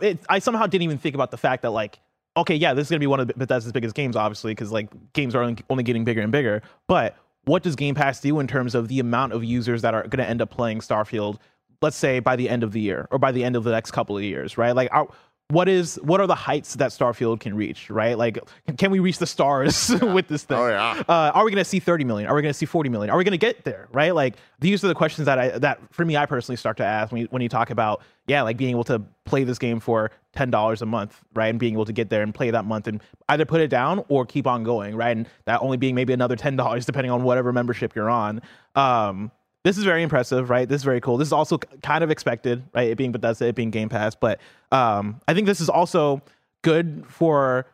it, 0.00 0.18
I 0.28 0.38
somehow 0.40 0.66
didn't 0.66 0.82
even 0.82 0.98
think 0.98 1.14
about 1.14 1.30
the 1.30 1.36
fact 1.36 1.62
that 1.62 1.70
like 1.70 2.00
okay, 2.36 2.54
yeah, 2.54 2.74
this 2.74 2.86
is 2.86 2.90
gonna 2.90 3.00
be 3.00 3.06
one 3.06 3.20
of 3.20 3.28
Bethesda's 3.28 3.72
biggest 3.72 3.94
games, 3.94 4.16
obviously, 4.16 4.52
because 4.52 4.70
like 4.70 4.90
games 5.12 5.34
are 5.34 5.42
only, 5.42 5.56
only 5.70 5.82
getting 5.84 6.04
bigger 6.04 6.20
and 6.20 6.32
bigger. 6.32 6.62
But 6.86 7.16
what 7.44 7.62
does 7.62 7.76
Game 7.76 7.94
Pass 7.94 8.20
do 8.20 8.38
in 8.40 8.46
terms 8.46 8.74
of 8.74 8.88
the 8.88 9.00
amount 9.00 9.32
of 9.32 9.44
users 9.44 9.82
that 9.82 9.94
are 9.94 10.02
to 10.02 10.24
end 10.24 10.42
up 10.42 10.50
playing 10.50 10.80
Starfield? 10.80 11.38
Let's 11.82 11.96
say 11.96 12.20
by 12.20 12.36
the 12.36 12.48
end 12.48 12.62
of 12.62 12.72
the 12.72 12.80
year 12.80 13.06
or 13.10 13.18
by 13.18 13.32
the 13.32 13.44
end 13.44 13.56
of 13.56 13.64
the 13.64 13.70
next 13.70 13.90
couple 13.92 14.16
of 14.16 14.22
years, 14.22 14.58
right? 14.58 14.74
Like, 14.74 14.88
are, 14.92 15.08
what 15.48 15.68
is 15.68 15.94
what 16.02 16.20
are 16.20 16.26
the 16.26 16.34
heights 16.34 16.74
that 16.74 16.90
Starfield 16.90 17.38
can 17.38 17.54
reach, 17.54 17.88
right? 17.88 18.18
Like, 18.18 18.38
can 18.78 18.90
we 18.90 18.98
reach 18.98 19.18
the 19.18 19.26
stars 19.26 19.90
with 20.02 20.26
this 20.26 20.42
thing? 20.42 20.58
Oh, 20.58 20.68
yeah. 20.68 21.02
Uh, 21.08 21.30
are 21.34 21.44
we 21.44 21.52
going 21.52 21.62
to 21.62 21.68
see 21.68 21.78
30 21.78 22.04
million? 22.04 22.28
Are 22.28 22.34
we 22.34 22.42
going 22.42 22.52
to 22.52 22.58
see 22.58 22.66
40 22.66 22.90
million? 22.90 23.10
Are 23.10 23.16
we 23.16 23.22
going 23.22 23.32
to 23.32 23.38
get 23.38 23.64
there? 23.64 23.88
Right? 23.92 24.12
Like 24.14 24.36
these 24.58 24.82
are 24.82 24.88
the 24.88 24.94
questions 24.94 25.26
that 25.26 25.38
I 25.38 25.50
that 25.58 25.80
for 25.92 26.04
me 26.04 26.16
I 26.16 26.26
personally 26.26 26.56
start 26.56 26.76
to 26.78 26.84
ask 26.84 27.12
when 27.12 27.22
you, 27.22 27.28
when 27.30 27.42
you 27.42 27.48
talk 27.48 27.70
about 27.70 28.02
yeah, 28.26 28.42
like 28.42 28.56
being 28.56 28.70
able 28.70 28.84
to 28.84 29.00
play 29.24 29.44
this 29.44 29.58
game 29.58 29.78
for 29.78 30.10
ten 30.32 30.50
dollars 30.50 30.82
a 30.82 30.86
month, 30.86 31.22
right, 31.34 31.46
and 31.46 31.60
being 31.60 31.74
able 31.74 31.84
to 31.84 31.92
get 31.92 32.10
there 32.10 32.22
and 32.22 32.34
play 32.34 32.50
that 32.50 32.64
month 32.64 32.88
and 32.88 33.00
either 33.28 33.44
put 33.44 33.60
it 33.60 33.68
down 33.68 34.04
or 34.08 34.26
keep 34.26 34.48
on 34.48 34.64
going, 34.64 34.96
right, 34.96 35.16
and 35.16 35.28
that 35.44 35.62
only 35.62 35.76
being 35.76 35.94
maybe 35.94 36.12
another 36.12 36.34
ten 36.34 36.56
dollars 36.56 36.86
depending 36.86 37.12
on 37.12 37.22
whatever 37.22 37.52
membership 37.52 37.94
you're 37.94 38.10
on. 38.10 38.40
Um, 38.74 39.30
this 39.66 39.76
is 39.76 39.82
very 39.82 40.04
impressive, 40.04 40.48
right? 40.48 40.68
This 40.68 40.82
is 40.82 40.84
very 40.84 41.00
cool. 41.00 41.16
This 41.16 41.26
is 41.26 41.32
also 41.32 41.58
kind 41.58 42.04
of 42.04 42.10
expected, 42.12 42.62
right? 42.72 42.88
It 42.88 42.96
being 42.96 43.10
Bethesda, 43.10 43.48
it 43.48 43.56
being 43.56 43.72
Game 43.72 43.88
Pass, 43.88 44.14
but 44.14 44.38
um, 44.70 45.20
I 45.26 45.34
think 45.34 45.48
this 45.48 45.60
is 45.60 45.68
also 45.68 46.22
good 46.62 47.04
for 47.08 47.66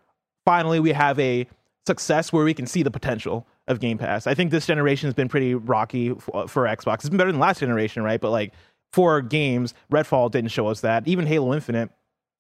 finally 0.46 0.80
we 0.80 0.92
have 0.92 1.20
a 1.20 1.46
success 1.86 2.32
where 2.32 2.44
we 2.44 2.54
can 2.54 2.66
see 2.66 2.82
the 2.82 2.90
potential 2.90 3.46
of 3.68 3.78
Game 3.78 3.98
Pass. 3.98 4.26
I 4.26 4.32
think 4.32 4.50
this 4.50 4.64
generation 4.64 5.06
has 5.06 5.12
been 5.12 5.28
pretty 5.28 5.54
rocky 5.54 6.12
f- 6.12 6.50
for 6.50 6.64
Xbox. 6.64 7.00
It's 7.00 7.10
been 7.10 7.18
better 7.18 7.30
than 7.30 7.40
last 7.40 7.60
generation, 7.60 8.02
right? 8.02 8.22
But 8.22 8.30
like 8.30 8.54
for 8.94 9.20
games, 9.20 9.74
Redfall 9.92 10.30
didn't 10.30 10.50
show 10.50 10.68
us 10.68 10.80
that. 10.80 11.06
Even 11.06 11.26
Halo 11.26 11.52
Infinite 11.52 11.90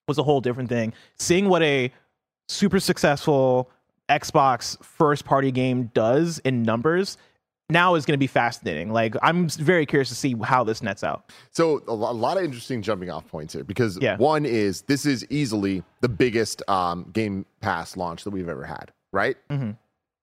was 0.08 0.16
a 0.16 0.22
whole 0.22 0.40
different 0.40 0.70
thing. 0.70 0.94
Seeing 1.18 1.50
what 1.50 1.62
a 1.62 1.92
super 2.48 2.80
successful 2.80 3.70
Xbox 4.08 4.82
first 4.82 5.26
party 5.26 5.52
game 5.52 5.90
does 5.92 6.38
in 6.38 6.62
numbers 6.62 7.18
now 7.70 7.94
is 7.94 8.04
going 8.04 8.14
to 8.14 8.18
be 8.18 8.26
fascinating. 8.26 8.92
Like 8.92 9.14
I'm 9.22 9.48
very 9.48 9.86
curious 9.86 10.08
to 10.10 10.14
see 10.14 10.34
how 10.42 10.64
this 10.64 10.82
nets 10.82 11.02
out. 11.04 11.32
So 11.50 11.82
a 11.88 11.92
lot 11.94 12.36
of 12.36 12.44
interesting 12.44 12.82
jumping 12.82 13.10
off 13.10 13.26
points 13.28 13.54
here 13.54 13.64
because 13.64 13.98
Yeah. 14.00 14.16
one 14.16 14.44
is 14.44 14.82
this 14.82 15.06
is 15.06 15.26
easily 15.30 15.82
the 16.00 16.08
biggest 16.08 16.62
um, 16.68 17.08
Game 17.12 17.46
Pass 17.60 17.96
launch 17.96 18.24
that 18.24 18.30
we've 18.30 18.48
ever 18.48 18.64
had, 18.64 18.92
right? 19.12 19.36
Mhm. 19.50 19.76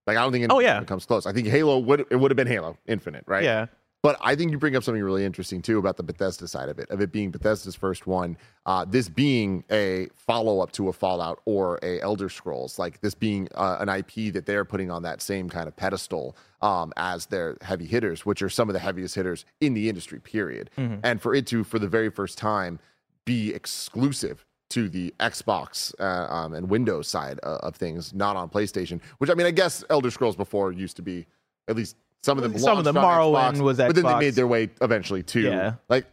Like 0.06 0.16
I 0.16 0.22
don't 0.22 0.32
think 0.32 0.46
Oh, 0.50 0.60
yeah. 0.60 0.82
comes 0.84 1.06
close. 1.06 1.26
I 1.26 1.32
think 1.32 1.46
Halo 1.48 1.78
would 1.78 2.06
it 2.10 2.16
would 2.16 2.30
have 2.30 2.36
been 2.36 2.46
Halo 2.46 2.76
Infinite, 2.86 3.24
right? 3.26 3.44
Yeah. 3.44 3.66
But 4.02 4.16
I 4.22 4.34
think 4.34 4.50
you 4.50 4.58
bring 4.58 4.76
up 4.76 4.82
something 4.82 5.02
really 5.02 5.26
interesting 5.26 5.60
too 5.60 5.78
about 5.78 5.98
the 5.98 6.02
Bethesda 6.02 6.48
side 6.48 6.70
of 6.70 6.78
it, 6.78 6.88
of 6.90 7.02
it 7.02 7.12
being 7.12 7.30
Bethesda's 7.30 7.74
first 7.74 8.06
one. 8.06 8.38
Uh, 8.64 8.86
this 8.88 9.10
being 9.10 9.62
a 9.70 10.08
follow 10.14 10.60
up 10.60 10.72
to 10.72 10.88
a 10.88 10.92
Fallout 10.92 11.40
or 11.44 11.78
a 11.82 12.00
Elder 12.00 12.30
Scrolls, 12.30 12.78
like 12.78 13.00
this 13.02 13.14
being 13.14 13.48
uh, 13.54 13.76
an 13.78 13.90
IP 13.90 14.32
that 14.32 14.46
they're 14.46 14.64
putting 14.64 14.90
on 14.90 15.02
that 15.02 15.20
same 15.20 15.50
kind 15.50 15.68
of 15.68 15.76
pedestal 15.76 16.34
um, 16.62 16.94
as 16.96 17.26
their 17.26 17.58
heavy 17.60 17.86
hitters, 17.86 18.24
which 18.24 18.40
are 18.40 18.48
some 18.48 18.70
of 18.70 18.72
the 18.72 18.78
heaviest 18.78 19.14
hitters 19.14 19.44
in 19.60 19.74
the 19.74 19.88
industry. 19.88 20.18
Period. 20.18 20.70
And 21.02 21.20
for 21.20 21.34
it 21.34 21.46
to, 21.48 21.62
for 21.62 21.78
the 21.78 21.88
very 21.88 22.10
first 22.10 22.38
time, 22.38 22.78
be 23.26 23.52
exclusive 23.52 24.46
to 24.70 24.88
the 24.88 25.12
Xbox 25.20 25.92
uh, 26.00 26.32
um, 26.32 26.54
and 26.54 26.70
Windows 26.70 27.06
side 27.08 27.38
uh, 27.42 27.58
of 27.62 27.74
things, 27.74 28.14
not 28.14 28.36
on 28.36 28.48
PlayStation. 28.48 29.00
Which 29.18 29.28
I 29.28 29.34
mean, 29.34 29.46
I 29.46 29.50
guess 29.50 29.84
Elder 29.90 30.10
Scrolls 30.10 30.36
before 30.36 30.72
used 30.72 30.96
to 30.96 31.02
be 31.02 31.26
at 31.68 31.76
least 31.76 31.96
some 32.22 32.38
of 32.38 32.42
them. 32.42 32.58
Some 32.58 32.78
of 32.78 32.84
them, 32.84 32.96
Morrowind 32.96 33.54
Xbox, 33.56 33.60
was 33.60 33.76
but 33.78 33.94
then 33.94 34.04
they 34.04 34.18
made 34.18 34.34
their 34.34 34.46
way 34.46 34.70
eventually 34.80 35.22
to 35.24 35.40
Yeah. 35.40 35.74
like 35.88 36.06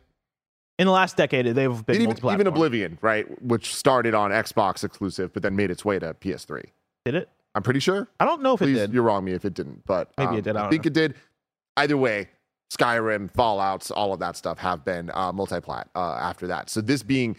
In 0.79 0.85
the 0.85 0.91
last 0.93 1.17
decade, 1.17 1.45
they've 1.47 1.85
been 1.85 2.01
even, 2.01 2.17
even. 2.31 2.47
Oblivion, 2.47 2.97
right, 3.01 3.25
which 3.41 3.73
started 3.75 4.13
on 4.13 4.31
Xbox 4.31 4.83
exclusive, 4.83 5.33
but 5.33 5.43
then 5.43 5.55
made 5.55 5.71
its 5.71 5.83
way 5.83 5.99
to 5.99 6.13
PS3. 6.13 6.63
Did 7.05 7.15
it? 7.15 7.29
I'm 7.55 7.63
pretty 7.63 7.79
sure. 7.79 8.07
I 8.19 8.25
don't 8.25 8.41
know 8.43 8.53
if 8.53 8.61
it 8.61 8.67
did. 8.73 8.93
you're 8.93 9.03
wrong 9.03 9.25
me 9.25 9.31
if 9.33 9.43
it 9.43 9.53
didn't, 9.55 9.83
but 9.85 10.11
Maybe 10.17 10.29
um, 10.29 10.37
it 10.37 10.43
did, 10.43 10.55
I 10.55 10.67
I, 10.67 10.69
think 10.69 10.85
know. 10.85 10.89
it 10.89 10.93
did. 10.93 11.15
Either 11.75 11.97
way, 11.97 12.29
Skyrim, 12.71 13.31
Fallout's, 13.31 13.89
all 13.91 14.13
of 14.13 14.19
that 14.19 14.35
stuff 14.37 14.59
have 14.59 14.85
been 14.85 15.09
uh, 15.13 15.31
multi-plat 15.31 15.89
uh, 15.95 16.15
after 16.21 16.47
that. 16.47 16.69
So 16.69 16.81
this 16.81 17.01
being 17.01 17.35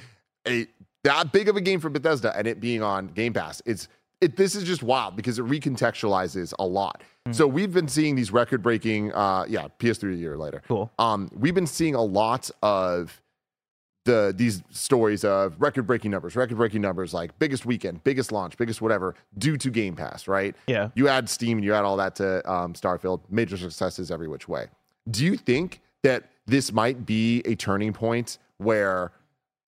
a 0.46 0.66
that 1.04 1.30
big 1.32 1.48
of 1.48 1.56
a 1.56 1.60
game 1.60 1.78
for 1.80 1.90
Bethesda 1.90 2.36
and 2.36 2.46
it 2.48 2.58
being 2.60 2.82
on 2.82 3.08
Game 3.08 3.32
Pass, 3.32 3.62
it's 3.64 3.86
it. 4.20 4.36
This 4.36 4.54
is 4.54 4.64
just 4.64 4.82
wild 4.82 5.16
because 5.16 5.38
it 5.38 5.44
recontextualizes 5.44 6.52
a 6.58 6.66
lot. 6.66 7.02
Hmm. 7.26 7.32
So 7.32 7.46
we've 7.46 7.72
been 7.72 7.88
seeing 7.88 8.14
these 8.14 8.32
record-breaking, 8.32 9.12
uh, 9.12 9.44
yeah, 9.48 9.68
PS3 9.78 10.14
a 10.14 10.16
year 10.16 10.36
later. 10.36 10.62
Cool. 10.66 10.90
Um, 10.98 11.30
we've 11.34 11.54
been 11.54 11.66
seeing 11.66 11.94
a 11.94 12.02
lot 12.02 12.50
of 12.62 13.20
the 14.04 14.32
these 14.34 14.62
stories 14.70 15.24
of 15.24 15.60
record-breaking 15.60 16.10
numbers, 16.10 16.34
record-breaking 16.34 16.80
numbers, 16.80 17.12
like 17.12 17.38
biggest 17.38 17.66
weekend, 17.66 18.02
biggest 18.04 18.32
launch, 18.32 18.56
biggest 18.56 18.80
whatever, 18.80 19.14
due 19.36 19.56
to 19.58 19.70
Game 19.70 19.94
Pass, 19.94 20.26
right? 20.26 20.56
Yeah. 20.66 20.88
You 20.94 21.08
add 21.08 21.28
Steam 21.28 21.58
and 21.58 21.64
you 21.64 21.74
add 21.74 21.84
all 21.84 21.96
that 21.98 22.16
to 22.16 22.50
um, 22.50 22.72
Starfield, 22.72 23.20
major 23.28 23.56
successes 23.56 24.10
every 24.10 24.28
which 24.28 24.48
way. 24.48 24.66
Do 25.10 25.24
you 25.24 25.36
think 25.36 25.80
that 26.02 26.30
this 26.46 26.72
might 26.72 27.04
be 27.04 27.42
a 27.44 27.54
turning 27.54 27.92
point 27.92 28.38
where 28.56 29.12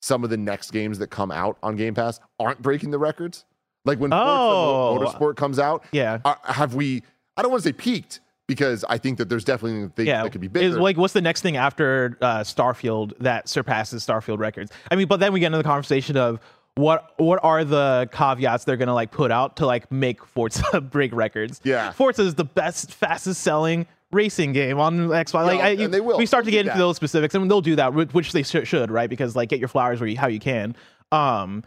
some 0.01 0.25
of 0.25 0.31
the 0.31 0.37
next 0.37 0.71
games 0.71 0.99
that 0.99 1.09
come 1.09 1.31
out 1.31 1.59
on 1.63 1.77
Game 1.77 1.95
Pass 1.95 2.21
aren't 2.39 2.63
breaking 2.63 2.91
the 2.91 2.99
records? 2.99 3.45
Like 3.85 3.99
when 3.99 4.11
Forza 4.11 4.25
Oh. 4.25 4.99
Mo- 5.01 5.07
Motorsport 5.07 5.37
comes 5.37 5.59
out, 5.59 5.85
Yeah. 5.93 6.19
are, 6.25 6.39
have 6.45 6.75
we? 6.75 7.03
I 7.37 7.43
don't 7.43 7.51
want 7.51 7.63
to 7.63 7.69
say 7.69 7.73
peaked 7.73 8.21
because 8.47 8.85
I 8.89 8.99
think 8.99 9.19
that 9.19 9.29
there's 9.29 9.45
definitely 9.45 9.89
things 9.97 10.07
yeah, 10.09 10.23
that 10.23 10.33
could 10.33 10.41
be 10.41 10.49
bigger. 10.49 10.67
Is 10.67 10.77
like 10.77 10.97
what's 10.97 11.15
the 11.15 11.23
next 11.23 11.41
thing 11.43 11.57
after 11.57 12.19
uh, 12.21 12.41
Starfield 12.41 13.13
that 13.21 13.49
surpasses 13.49 14.05
Starfield 14.07 14.39
records? 14.39 14.71
I 14.91 14.97
mean, 14.97 15.07
but 15.09 15.21
then 15.21 15.33
we 15.33 15.41
get 15.41 15.47
into 15.47 15.59
the 15.59 15.65
conversation 15.65 16.17
of 16.17 16.41
what 16.75 17.15
what 17.17 17.41
are 17.43 17.65
the 17.65 18.09
caveats 18.13 18.65
they're 18.65 18.77
gonna 18.77 18.95
like 18.95 19.11
put 19.11 19.31
out 19.31 19.57
to 19.57 19.67
like 19.67 19.91
make 19.91 20.25
Forza 20.27 20.81
break 20.83 21.15
records? 21.15 21.61
Yeah. 21.65 21.93
Forza 21.93 22.23
is 22.23 22.35
the 22.35 22.45
best, 22.45 22.93
fastest 22.93 23.41
selling 23.43 23.87
racing 24.13 24.53
game 24.53 24.79
on 24.81 25.09
Xbox. 25.09 25.47
Like, 25.47 25.59
Yeah, 25.59 25.65
I, 25.65 25.69
and 25.85 25.95
they 25.95 26.01
will. 26.01 26.19
we 26.19 26.27
start 26.27 26.45
to 26.45 26.51
get 26.51 26.61
into 26.61 26.73
that. 26.73 26.79
those 26.79 26.97
specifics, 26.97 27.35
and 27.35 27.49
they'll 27.51 27.61
do 27.61 27.77
that, 27.77 27.95
which 27.95 28.33
they 28.33 28.43
should, 28.43 28.91
right? 28.91 29.09
Because 29.09 29.37
like 29.37 29.49
get 29.49 29.59
your 29.61 29.69
flowers 29.69 30.01
where 30.01 30.09
you, 30.09 30.19
how 30.19 30.27
you 30.29 30.41
can. 30.41 30.75
Um, 31.13 31.63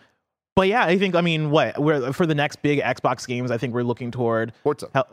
but 0.55 0.67
yeah, 0.67 0.83
I 0.85 0.97
think 0.97 1.15
I 1.15 1.21
mean, 1.21 1.49
what 1.51 1.77
we're 1.79 2.11
for 2.13 2.25
the 2.25 2.35
next 2.35 2.61
big 2.61 2.79
Xbox 2.79 3.27
games, 3.27 3.51
I 3.51 3.57
think 3.57 3.73
we're 3.73 3.83
looking 3.83 4.11
toward 4.11 4.53
Forza, 4.63 4.87
hel- 4.93 5.07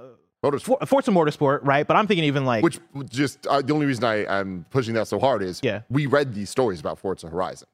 Motorsport. 0.44 0.88
Forza 0.88 1.10
Motorsport, 1.10 1.60
right? 1.62 1.86
But 1.86 1.96
I'm 1.96 2.06
thinking 2.06 2.24
even 2.24 2.44
like 2.46 2.62
Which 2.64 2.78
just 3.08 3.46
uh, 3.46 3.60
the 3.62 3.72
only 3.74 3.86
reason 3.86 4.04
I, 4.04 4.26
I'm 4.26 4.64
pushing 4.70 4.94
that 4.94 5.06
so 5.08 5.18
hard 5.18 5.42
is 5.42 5.60
Yeah. 5.62 5.82
we 5.90 6.06
read 6.06 6.34
these 6.34 6.48
stories 6.50 6.80
about 6.80 6.98
Forza 6.98 7.28
Horizon, 7.28 7.68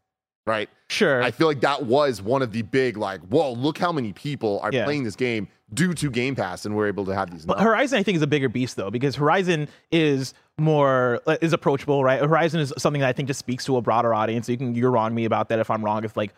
right? 0.46 0.68
sure, 0.88 1.22
I 1.22 1.30
feel 1.32 1.46
like 1.48 1.60
that 1.60 1.84
was 1.86 2.22
one 2.22 2.42
of 2.42 2.52
the 2.52 2.62
big 2.62 2.96
like, 2.96 3.20
whoa, 3.22 3.52
look 3.52 3.78
how 3.78 3.92
many 3.92 4.12
people 4.12 4.60
are 4.62 4.72
Yeah. 4.72 4.84
playing 4.84 5.04
this 5.04 5.16
game 5.16 5.48
due 5.74 5.94
to 5.94 6.10
Game 6.10 6.36
Pass, 6.36 6.64
and 6.64 6.76
we're 6.76 6.86
able 6.86 7.04
to 7.06 7.14
have 7.14 7.30
these. 7.30 7.44
But 7.44 7.58
numbers. 7.58 7.70
Horizon, 7.72 7.98
I 7.98 8.02
think, 8.04 8.16
is 8.16 8.22
a 8.22 8.26
bigger 8.28 8.48
beast 8.48 8.76
though, 8.76 8.90
because 8.90 9.16
Horizon 9.16 9.68
is 9.90 10.32
more 10.58 11.20
uh, 11.26 11.36
is 11.40 11.52
approachable, 11.52 12.02
right? 12.02 12.20
Horizon 12.20 12.60
is 12.60 12.72
something 12.78 13.00
that 13.00 13.08
I 13.08 13.12
think 13.12 13.26
just 13.28 13.38
speaks 13.40 13.64
to 13.66 13.76
a 13.76 13.82
broader 13.82 14.14
audience. 14.14 14.48
You 14.48 14.56
can 14.56 14.74
you're 14.74 14.90
wrong 14.90 15.14
me 15.14 15.24
about 15.24 15.48
that 15.50 15.58
if 15.58 15.70
I'm 15.70 15.84
wrong. 15.84 16.02
If 16.04 16.16
like 16.16 16.32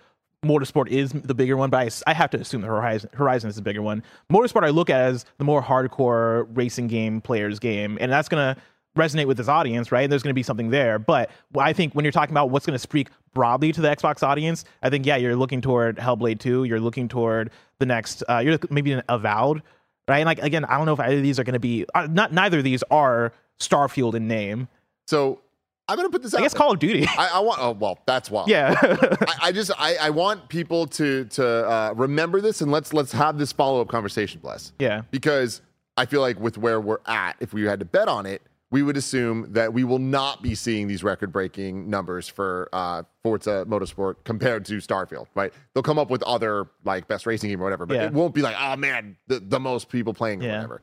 Motorsport 0.45 0.89
is 0.89 1.11
the 1.13 1.35
bigger 1.35 1.57
one, 1.57 1.69
but 1.71 2.03
I 2.07 2.13
have 2.13 2.31
to 2.31 2.39
assume 2.39 2.61
the 2.61 2.69
Horizon 2.69 3.11
Horizon 3.13 3.51
is 3.51 3.57
the 3.57 3.63
bigger 3.63 3.83
one. 3.83 4.05
Motorsport 4.33 4.65
I 4.65 4.71
look 4.71 4.89
at 4.89 5.01
as 5.01 5.25
the 5.39 5.45
more 5.45 5.63
hardcore 5.63 6.47
racing 6.57 6.87
game 6.87 7.21
players 7.21 7.59
game, 7.59 7.99
and 8.01 8.13
that's 8.13 8.29
gonna 8.29 8.57
resonate 8.99 9.27
with 9.27 9.37
this 9.37 9.49
audience, 9.49 9.91
right? 9.91 10.03
And 10.03 10.13
There's 10.13 10.23
going 10.23 10.31
to 10.31 10.35
be 10.35 10.43
something 10.43 10.71
there. 10.71 10.99
But 10.99 11.31
I 11.57 11.73
think 11.73 11.95
when 11.95 12.05
you're 12.05 12.13
talking 12.13 12.33
about 12.33 12.51
what's 12.51 12.67
going 12.67 12.75
to 12.75 12.81
speak 12.81 13.09
broadly 13.33 13.73
to 13.73 13.81
the 13.81 13.89
Xbox 13.89 14.23
audience, 14.23 14.65
I 14.83 14.91
think 14.91 15.07
yeah, 15.07 15.17
you're 15.17 15.37
looking 15.37 15.61
toward 15.61 15.97
Hellblade 15.97 16.41
2. 16.41 16.65
You're 16.65 16.81
looking 16.81 17.09
toward 17.09 17.51
the 17.79 17.87
next. 17.87 18.23
Uh, 18.29 18.39
you're 18.39 18.59
maybe 18.69 18.93
an 18.93 19.03
Avowed, 19.09 19.63
right? 20.09 20.19
And 20.19 20.27
like 20.27 20.41
again, 20.41 20.65
I 20.65 20.77
don't 20.77 20.87
know 20.87 20.93
if 20.95 21.01
either 21.01 21.17
of 21.17 21.23
these 21.23 21.39
are 21.39 21.45
going 21.45 21.55
to 21.55 21.61
be. 21.61 21.87
Uh, 21.95 22.09
not 22.11 22.33
neither 22.33 22.59
of 22.59 22.65
these 22.65 22.83
are 22.91 23.33
Starfield 23.61 24.15
in 24.15 24.29
name. 24.29 24.69
So 25.07 25.41
I'm 25.89 25.97
gonna 25.97 26.11
put 26.11 26.23
this 26.23 26.35
out. 26.35 26.41
I 26.41 26.43
guess 26.43 26.53
there. 26.53 26.59
Call 26.59 26.73
of 26.73 26.79
Duty. 26.79 27.07
I, 27.17 27.31
I 27.35 27.41
want. 27.41 27.59
Oh 27.61 27.73
well, 27.73 27.99
that's 28.07 28.31
wild. 28.31 28.49
yeah. 28.49 28.75
I, 28.83 29.35
I 29.45 29.53
just 29.53 29.71
I, 29.79 29.97
I 29.97 30.11
want 30.11 30.49
people 30.49 30.87
to 30.89 31.25
to 31.25 31.47
uh, 31.69 31.93
remember 31.97 32.41
this 32.41 32.61
and 32.61 32.71
let's 32.71 32.93
let's 32.93 33.13
have 33.13 33.39
this 33.39 33.53
follow 33.53 33.81
up 33.81 33.89
conversation, 33.89 34.41
bless. 34.43 34.73
yeah. 34.79 35.03
Because 35.11 35.63
I 35.97 36.07
feel 36.07 36.21
like 36.21 36.39
with 36.39 36.59
where 36.59 36.81
we're 36.81 36.99
at, 37.07 37.37
if 37.41 37.53
we 37.53 37.65
had 37.65 37.79
to 37.81 37.85
bet 37.87 38.07
on 38.09 38.27
it, 38.27 38.43
we 38.71 38.83
would 38.83 38.97
assume 38.99 39.53
that 39.55 39.73
we 39.73 39.83
will 39.83 39.99
not 39.99 40.43
be 40.43 40.55
seeing 40.55 40.87
these 40.89 41.03
record 41.03 41.33
breaking 41.33 41.89
numbers 41.89 42.29
for 42.29 42.69
uh, 42.73 43.03
Forza 43.25 43.65
Motorsport 43.67 44.17
compared 44.25 44.65
to 44.67 44.75
Starfield. 44.77 45.27
Right? 45.35 45.53
They'll 45.75 45.83
come 45.83 45.99
up 45.99 46.11
with 46.11 46.23
other 46.25 46.67
like 46.85 47.09
best 47.09 47.25
racing 47.27 47.49
game 47.51 47.61
or 47.61 47.65
whatever, 47.65 47.87
but 47.87 47.95
Yeah. 47.95 48.05
it 48.07 48.13
won't 48.13 48.35
be 48.35 48.43
like 48.43 48.57
oh 48.61 48.77
man, 48.77 49.17
the, 49.27 49.41
the 49.41 49.59
most 49.59 49.89
people 49.89 50.13
playing 50.13 50.45
or 50.45 50.49
whatever. 50.49 50.83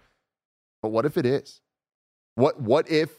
But 0.82 0.90
what 0.90 1.06
if 1.06 1.16
it 1.18 1.26
is? 1.28 1.62
What 2.36 2.60
what 2.60 2.90
if 2.90 3.12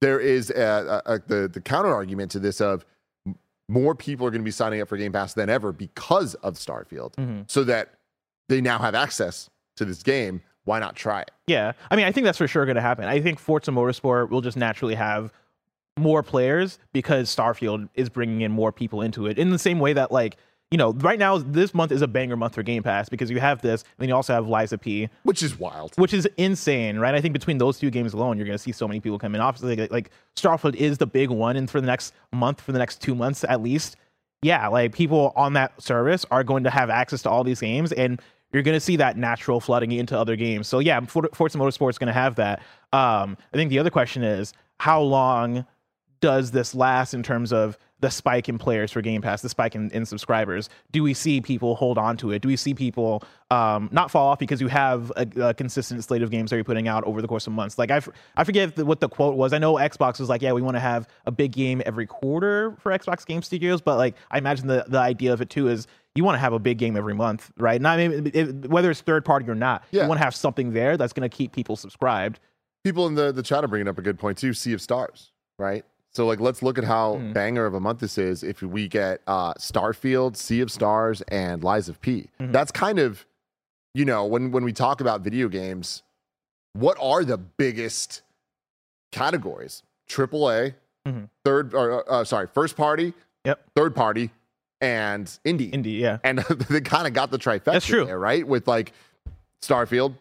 there 0.00 0.18
is 0.18 0.50
a, 0.50 1.02
a, 1.06 1.14
a, 1.14 1.18
the 1.26 1.48
the 1.48 1.60
counter 1.60 1.92
argument 1.94 2.30
to 2.32 2.38
this 2.38 2.60
of 2.60 2.84
more 3.68 3.94
people 3.94 4.26
are 4.26 4.30
going 4.30 4.40
to 4.40 4.44
be 4.44 4.50
signing 4.50 4.80
up 4.80 4.88
for 4.88 4.96
Game 4.96 5.12
Pass 5.12 5.34
than 5.34 5.48
ever 5.48 5.72
because 5.72 6.34
of 6.36 6.54
Starfield, 6.54 7.14
Mhm. 7.14 7.48
so 7.48 7.62
that 7.64 7.94
they 8.48 8.60
now 8.60 8.78
have 8.78 8.94
access 8.94 9.48
to 9.76 9.84
this 9.84 10.02
game. 10.02 10.42
Why 10.64 10.78
not 10.80 10.96
try 10.96 11.22
it? 11.22 11.30
Yeah, 11.46 11.72
I 11.90 11.96
mean, 11.96 12.04
I 12.06 12.12
think 12.12 12.24
that's 12.24 12.38
for 12.38 12.48
sure 12.48 12.64
going 12.66 12.74
to 12.76 12.80
happen. 12.82 13.04
I 13.04 13.20
think 13.20 13.38
Forza 13.38 13.70
Motorsport 13.70 14.30
will 14.30 14.40
just 14.40 14.56
naturally 14.56 14.94
have 14.96 15.32
more 15.98 16.22
players 16.22 16.78
because 16.92 17.34
Starfield 17.34 17.88
is 17.94 18.08
bringing 18.08 18.40
in 18.42 18.52
more 18.52 18.72
people 18.72 19.02
into 19.02 19.26
it. 19.26 19.38
In 19.38 19.50
the 19.50 19.58
same 19.58 19.78
way 19.78 19.92
that, 19.92 20.10
like, 20.12 20.36
you 20.70 20.78
know, 20.78 20.92
right 20.92 21.18
now 21.18 21.38
this 21.38 21.74
month 21.74 21.90
is 21.90 22.00
a 22.00 22.06
banger 22.06 22.36
month 22.36 22.54
for 22.54 22.62
Game 22.62 22.82
Pass 22.82 23.08
because 23.08 23.28
you 23.30 23.40
have 23.40 23.60
this, 23.60 23.82
and 23.82 23.90
then 23.98 24.08
you 24.08 24.14
also 24.14 24.32
have 24.32 24.46
Lies 24.46 24.72
of 24.72 24.80
P, 24.80 25.08
Which 25.24 25.42
is 25.42 25.58
wild. 25.58 25.92
which 25.96 26.14
is 26.14 26.26
insane, 26.36 26.98
right? 26.98 27.14
I 27.14 27.20
think 27.20 27.32
between 27.32 27.58
those 27.58 27.78
two 27.78 27.90
games 27.90 28.12
alone, 28.12 28.36
you're 28.36 28.46
going 28.46 28.56
to 28.58 28.62
see 28.62 28.70
so 28.72 28.86
many 28.86 29.00
people 29.00 29.18
come 29.18 29.34
in. 29.34 29.40
Obviously, 29.40 29.74
like, 29.76 29.90
like 29.90 30.10
Starfield 30.36 30.76
is 30.76 30.98
the 30.98 31.06
big 31.06 31.28
one, 31.30 31.56
and 31.56 31.68
for 31.68 31.80
the 31.80 31.86
next 31.88 32.14
month, 32.32 32.60
for 32.60 32.70
the 32.70 32.78
next 32.78 33.00
two 33.02 33.14
months 33.16 33.42
at 33.44 33.60
least, 33.60 33.96
yeah, 34.42 34.68
like 34.68 34.92
people 34.94 35.32
on 35.34 35.54
that 35.54 35.80
service 35.82 36.24
are 36.30 36.44
going 36.44 36.64
to 36.64 36.70
have 36.70 36.88
access 36.88 37.22
to 37.22 37.30
all 37.30 37.42
these 37.42 37.60
games, 37.60 37.90
and 37.92 38.22
you're 38.52 38.62
going 38.62 38.76
to 38.76 38.80
see 38.80 38.96
that 38.96 39.16
natural 39.16 39.60
flooding 39.60 39.90
into 39.92 40.16
other 40.16 40.36
games. 40.36 40.68
So 40.68 40.78
yeah, 40.78 41.00
For- 41.00 41.28
Forza 41.34 41.58
Motorsport 41.58 41.90
is 41.90 41.98
going 41.98 42.06
to 42.08 42.12
have 42.12 42.36
that. 42.36 42.60
Um, 42.92 43.36
I 43.52 43.56
think 43.56 43.70
the 43.70 43.78
other 43.80 43.90
question 43.90 44.22
is 44.22 44.52
how 44.78 45.00
long 45.02 45.66
does 46.20 46.50
this 46.52 46.74
last 46.74 47.12
in 47.14 47.22
terms 47.22 47.52
of 47.52 47.76
the 48.00 48.10
spike 48.10 48.48
in 48.48 48.58
players 48.58 48.90
for 48.90 49.02
Game 49.02 49.22
Pass, 49.22 49.42
the 49.42 49.48
spike 49.48 49.74
in, 49.74 49.90
in 49.90 50.04
subscribers? 50.06 50.68
Do 50.92 51.02
we 51.02 51.14
see 51.14 51.40
people 51.40 51.74
hold 51.74 51.98
on 51.98 52.16
to 52.18 52.32
it? 52.32 52.42
Do 52.42 52.48
we 52.48 52.56
see 52.56 52.74
people 52.74 53.22
um, 53.50 53.88
not 53.92 54.10
fall 54.10 54.28
off 54.28 54.38
because 54.38 54.60
you 54.60 54.68
have 54.68 55.12
a, 55.16 55.26
a 55.40 55.54
consistent 55.54 56.02
slate 56.04 56.22
of 56.22 56.30
games 56.30 56.50
that 56.50 56.56
you're 56.56 56.64
putting 56.64 56.88
out 56.88 57.04
over 57.04 57.20
the 57.20 57.28
course 57.28 57.46
of 57.46 57.52
months? 57.52 57.78
Like 57.78 57.90
I, 57.90 58.00
I 58.36 58.44
forget 58.44 58.76
the, 58.76 58.84
what 58.84 59.00
the 59.00 59.08
quote 59.08 59.36
was. 59.36 59.52
I 59.52 59.58
know 59.58 59.74
Xbox 59.74 60.18
was 60.18 60.28
like, 60.28 60.42
yeah, 60.42 60.52
we 60.52 60.62
want 60.62 60.76
to 60.76 60.80
have 60.80 61.08
a 61.26 61.30
big 61.30 61.52
game 61.52 61.82
every 61.86 62.06
quarter 62.06 62.76
for 62.80 62.90
Xbox 62.90 63.26
Game 63.26 63.42
Studios, 63.42 63.80
but 63.80 63.96
like 63.96 64.14
I 64.30 64.38
imagine 64.38 64.66
the 64.66 64.84
the 64.88 64.98
idea 64.98 65.32
of 65.32 65.40
it 65.40 65.50
too 65.50 65.68
is 65.68 65.86
you 66.14 66.24
want 66.24 66.34
to 66.34 66.40
have 66.40 66.52
a 66.52 66.58
big 66.58 66.78
game 66.78 66.96
every 66.96 67.14
month, 67.14 67.50
right? 67.56 67.80
Not 67.80 67.98
maybe 67.98 68.30
it, 68.30 68.68
whether 68.68 68.90
it's 68.90 69.00
third 69.00 69.24
party 69.24 69.48
or 69.48 69.54
not. 69.54 69.84
Yeah. 69.90 70.02
You 70.02 70.08
want 70.08 70.18
to 70.18 70.24
have 70.24 70.34
something 70.34 70.72
there 70.72 70.96
that's 70.96 71.12
going 71.12 71.28
to 71.28 71.34
keep 71.34 71.52
people 71.52 71.76
subscribed. 71.76 72.40
People 72.82 73.06
in 73.06 73.14
the 73.14 73.30
the 73.30 73.42
chat 73.42 73.62
are 73.62 73.68
bringing 73.68 73.88
up 73.88 73.98
a 73.98 74.02
good 74.02 74.18
point 74.18 74.38
too. 74.38 74.54
Sea 74.54 74.72
of 74.72 74.80
Stars, 74.80 75.32
right? 75.58 75.84
So 76.12 76.26
like, 76.26 76.40
let's 76.40 76.62
look 76.62 76.76
at 76.76 76.84
how 76.84 77.16
Hmm. 77.16 77.32
banger 77.32 77.66
of 77.66 77.74
a 77.74 77.80
month 77.80 78.00
this 78.00 78.18
is. 78.18 78.42
If 78.42 78.62
we 78.62 78.88
get 78.88 79.20
uh, 79.26 79.54
Starfield, 79.54 80.36
Sea 80.36 80.60
of 80.60 80.70
Stars, 80.70 81.22
and 81.28 81.62
Lies 81.62 81.88
of 81.88 82.00
P, 82.00 82.28
Mhm. 82.40 82.52
that's 82.52 82.72
kind 82.72 82.98
of, 82.98 83.24
you 83.94 84.04
know, 84.04 84.24
when 84.26 84.50
when 84.50 84.64
we 84.64 84.72
talk 84.72 85.00
about 85.00 85.20
video 85.20 85.48
games, 85.48 86.02
what 86.72 86.96
are 87.00 87.24
the 87.24 87.38
biggest 87.38 88.22
categories? 89.12 89.82
Triple 90.08 90.50
A, 90.50 90.74
Mhm. 91.06 91.28
third 91.44 91.74
or 91.74 92.10
uh, 92.10 92.24
sorry, 92.24 92.48
first 92.48 92.76
party, 92.76 93.14
Yep. 93.44 93.60
third 93.76 93.94
party, 93.94 94.30
and 94.80 95.26
indie. 95.44 95.72
Indie, 95.72 96.00
yeah. 96.00 96.18
and 96.24 96.38
they 96.68 96.80
kind 96.80 97.06
of 97.06 97.12
got 97.14 97.30
the 97.30 97.38
trifecta 97.38 97.64
That's 97.72 97.86
true. 97.86 98.04
there, 98.04 98.18
right? 98.18 98.46
With 98.46 98.66
like 98.66 98.92
Starfield, 99.62 100.14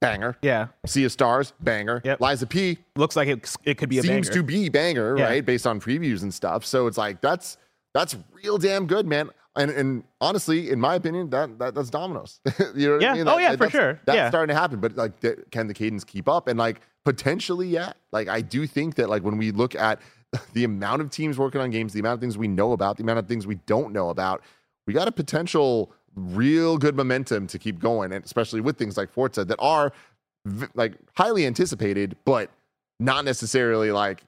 banger. 0.00 0.36
Yeah. 0.42 0.68
Sea 0.86 1.04
of 1.04 1.12
Stars, 1.12 1.52
banger. 1.60 2.00
Yep. 2.04 2.20
Lies 2.20 2.42
of 2.42 2.48
P 2.48 2.78
Looks 2.96 3.16
like 3.16 3.28
it, 3.28 3.54
it 3.64 3.78
could 3.78 3.88
be 3.88 3.98
a 3.98 4.02
seems 4.02 4.28
banger. 4.28 4.40
to 4.40 4.46
be 4.46 4.68
banger, 4.68 5.16
Yeah. 5.18 5.24
right? 5.24 5.44
Based 5.44 5.66
on 5.66 5.80
previews 5.80 6.22
and 6.22 6.32
stuff. 6.32 6.64
So 6.64 6.86
it's 6.86 6.98
like 6.98 7.20
that's 7.20 7.56
that's 7.94 8.16
real 8.32 8.58
damn 8.58 8.86
good, 8.86 9.06
man. 9.06 9.30
And 9.56 9.70
and 9.70 10.04
honestly, 10.20 10.70
in 10.70 10.80
my 10.80 10.94
opinion, 10.94 11.30
that, 11.30 11.58
that 11.58 11.74
that's 11.74 11.90
dominoes. 11.90 12.40
you 12.74 12.86
know 12.88 12.92
what 12.94 13.02
Yeah. 13.02 13.10
I 13.12 13.14
mean? 13.14 13.28
Oh, 13.28 13.36
That- 13.36 13.40
yeah, 13.42 13.50
for 13.52 13.56
that's- 13.58 13.72
sure. 13.72 14.00
That's 14.06 14.16
Yeah. 14.16 14.28
starting 14.30 14.54
to 14.54 14.60
happen. 14.60 14.80
But 14.80 14.96
like, 14.96 15.20
th- 15.20 15.38
can 15.50 15.66
the 15.66 15.74
cadence 15.74 16.04
keep 16.04 16.28
up? 16.28 16.48
And 16.48 16.58
like 16.58 16.80
potentially, 17.04 17.68
yeah. 17.68 17.92
Like 18.12 18.28
I 18.28 18.40
do 18.40 18.66
think 18.66 18.94
that 18.96 19.08
like 19.08 19.22
when 19.22 19.36
we 19.36 19.50
look 19.50 19.74
at 19.74 20.00
the 20.54 20.64
amount 20.64 21.02
of 21.02 21.10
teams 21.10 21.36
working 21.38 21.60
on 21.60 21.70
games, 21.70 21.92
the 21.92 22.00
amount 22.00 22.14
of 22.14 22.20
things 22.20 22.38
we 22.38 22.48
know 22.48 22.72
about, 22.72 22.96
the 22.96 23.02
amount 23.02 23.18
of 23.18 23.26
things 23.26 23.46
we 23.46 23.56
don't 23.66 23.92
know 23.92 24.10
about, 24.10 24.42
we 24.86 24.94
got 24.94 25.08
a 25.08 25.12
potential 25.12 25.92
real 26.14 26.78
good 26.78 26.96
momentum 26.96 27.46
to 27.48 27.58
keep 27.58 27.78
going, 27.78 28.12
and 28.12 28.24
especially 28.24 28.60
with 28.60 28.76
things 28.76 28.96
like 28.96 29.10
Forza 29.10 29.44
that 29.44 29.58
are 29.58 29.92
v- 30.46 30.66
like 30.74 30.94
highly 31.14 31.46
anticipated, 31.46 32.16
but 32.24 32.50
not 32.98 33.24
necessarily 33.24 33.90
like 33.92 34.22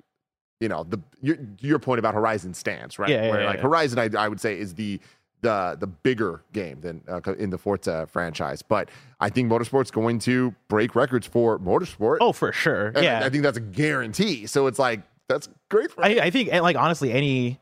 you 0.61 0.69
know 0.69 0.85
the 0.85 1.01
your, 1.21 1.37
your 1.61 1.79
point 1.79 1.99
about 1.99 2.15
Horizon 2.15 2.55
stands 2.55 2.99
right. 2.99 3.11
Yeah, 3.11 3.25
yeah, 3.25 3.31
Where 3.31 3.41
yeah, 3.43 3.47
like 3.47 3.57
yeah. 3.57 3.63
Horizon, 3.63 3.99
I, 3.99 4.11
I 4.17 4.29
would 4.29 4.41
say 4.41 4.59
is 4.59 4.75
the 4.75 5.01
the 5.43 5.77
the 5.79 5.89
bigger 5.89 6.43
game 6.53 6.81
than 6.81 7.03
uh, 7.09 7.21
in 7.35 7.51
the 7.51 7.59
Forza 7.59 8.07
franchise. 8.11 8.63
But 8.63 8.89
I 9.21 9.29
think 9.29 9.51
Motorsport's 9.51 9.91
going 9.91 10.21
to 10.21 10.55
break 10.69 10.95
records 10.95 11.27
for 11.27 11.59
Motorsport. 11.59 12.19
Oh, 12.21 12.33
for 12.33 12.53
sure. 12.53 12.89
And 12.89 12.99
I- 12.99 13.03
yeah. 13.03 13.25
I, 13.25 13.29
think 13.29 13.43
that's 13.43 13.59
a 13.59 13.61
guarantee. 13.61 14.47
So 14.47 14.69
it's 14.69 14.79
like 14.79 15.03
that's 15.29 15.49
great 15.69 15.91
for 15.91 16.05
I, 16.05 16.11
I 16.21 16.31
think, 16.31 16.51
and, 16.53 16.63
like, 16.63 16.77
honestly, 16.77 17.13
any 17.13 17.59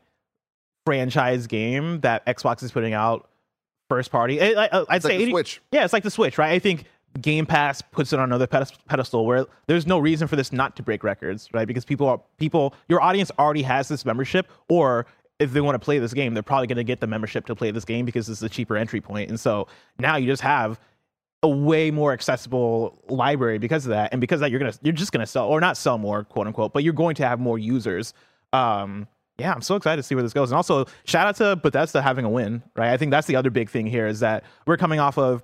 franchise 0.85 1.47
game 1.47 2.01
that 2.01 2.25
Xbox 2.25 2.63
is 2.63 2.71
putting 2.71 2.93
out 2.93 3.27
first 3.91 4.09
party, 4.09 4.39
I, 4.39 4.45
I, 4.45 4.85
I'd 4.87 4.95
It's 4.95 5.05
say 5.05 5.09
like 5.09 5.17
the 5.17 5.23
80 5.23 5.31
Switch. 5.31 5.61
Yeah, 5.73 5.83
it's 5.83 5.91
like 5.91 6.03
the 6.03 6.11
Switch, 6.11 6.37
right? 6.37 6.53
I 6.53 6.59
think 6.59 6.85
Game 7.19 7.45
Pass 7.45 7.81
puts 7.81 8.13
it 8.13 8.19
on 8.19 8.31
another 8.31 8.47
pedestal 8.47 9.25
where 9.25 9.45
there's 9.67 9.85
no 9.85 9.99
reason 9.99 10.29
for 10.29 10.37
this 10.37 10.53
not 10.53 10.77
to 10.77 10.83
break 10.83 11.03
records, 11.03 11.49
right? 11.53 11.67
Because 11.67 11.83
people 11.83 12.07
are 12.07 12.21
people, 12.37 12.73
your 12.87 13.01
audience 13.01 13.31
already 13.37 13.63
has 13.63 13.89
this 13.89 14.05
membership, 14.05 14.47
or 14.69 15.05
if 15.39 15.51
they 15.51 15.59
want 15.59 15.75
to 15.75 15.79
play 15.79 15.99
this 15.99 16.13
game, 16.13 16.33
they're 16.33 16.41
probably 16.41 16.67
going 16.67 16.77
to 16.77 16.85
get 16.85 17.01
the 17.01 17.07
membership 17.07 17.45
to 17.47 17.55
play 17.55 17.69
this 17.71 17.83
game 17.83 18.05
because 18.05 18.29
it's 18.29 18.41
a 18.41 18.47
cheaper 18.47 18.77
entry 18.77 19.01
point. 19.01 19.29
And 19.29 19.37
so 19.37 19.67
now 19.99 20.15
you 20.15 20.25
just 20.25 20.41
have 20.41 20.79
a 21.43 21.49
way 21.49 21.91
more 21.91 22.13
accessible 22.13 22.97
library 23.09 23.57
because 23.57 23.85
of 23.85 23.89
that, 23.89 24.13
and 24.13 24.21
because 24.21 24.37
of 24.37 24.41
that 24.41 24.51
you're 24.51 24.59
gonna 24.59 24.73
you're 24.83 24.93
just 24.93 25.11
gonna 25.11 25.25
sell 25.25 25.47
or 25.47 25.59
not 25.59 25.75
sell 25.75 25.97
more, 25.97 26.23
quote 26.23 26.47
unquote, 26.47 26.71
but 26.71 26.83
you're 26.83 26.93
going 26.93 27.15
to 27.15 27.27
have 27.27 27.41
more 27.41 27.59
users. 27.59 28.13
Um, 28.53 29.07
yeah, 29.37 29.53
I'm 29.53 29.61
so 29.61 29.75
excited 29.75 29.97
to 29.97 30.03
see 30.03 30.15
where 30.15 30.23
this 30.23 30.33
goes. 30.33 30.51
And 30.51 30.55
also, 30.55 30.85
shout 31.05 31.27
out 31.27 31.35
to 31.37 31.55
Bethesda 31.55 32.01
having 32.01 32.25
a 32.25 32.29
win, 32.29 32.63
right? 32.75 32.91
I 32.91 32.97
think 32.97 33.11
that's 33.11 33.27
the 33.27 33.35
other 33.35 33.49
big 33.49 33.69
thing 33.69 33.87
here 33.87 34.07
is 34.07 34.19
that 34.19 34.43
we're 34.65 34.77
coming 34.77 34.99
off 34.99 35.17
of 35.17 35.43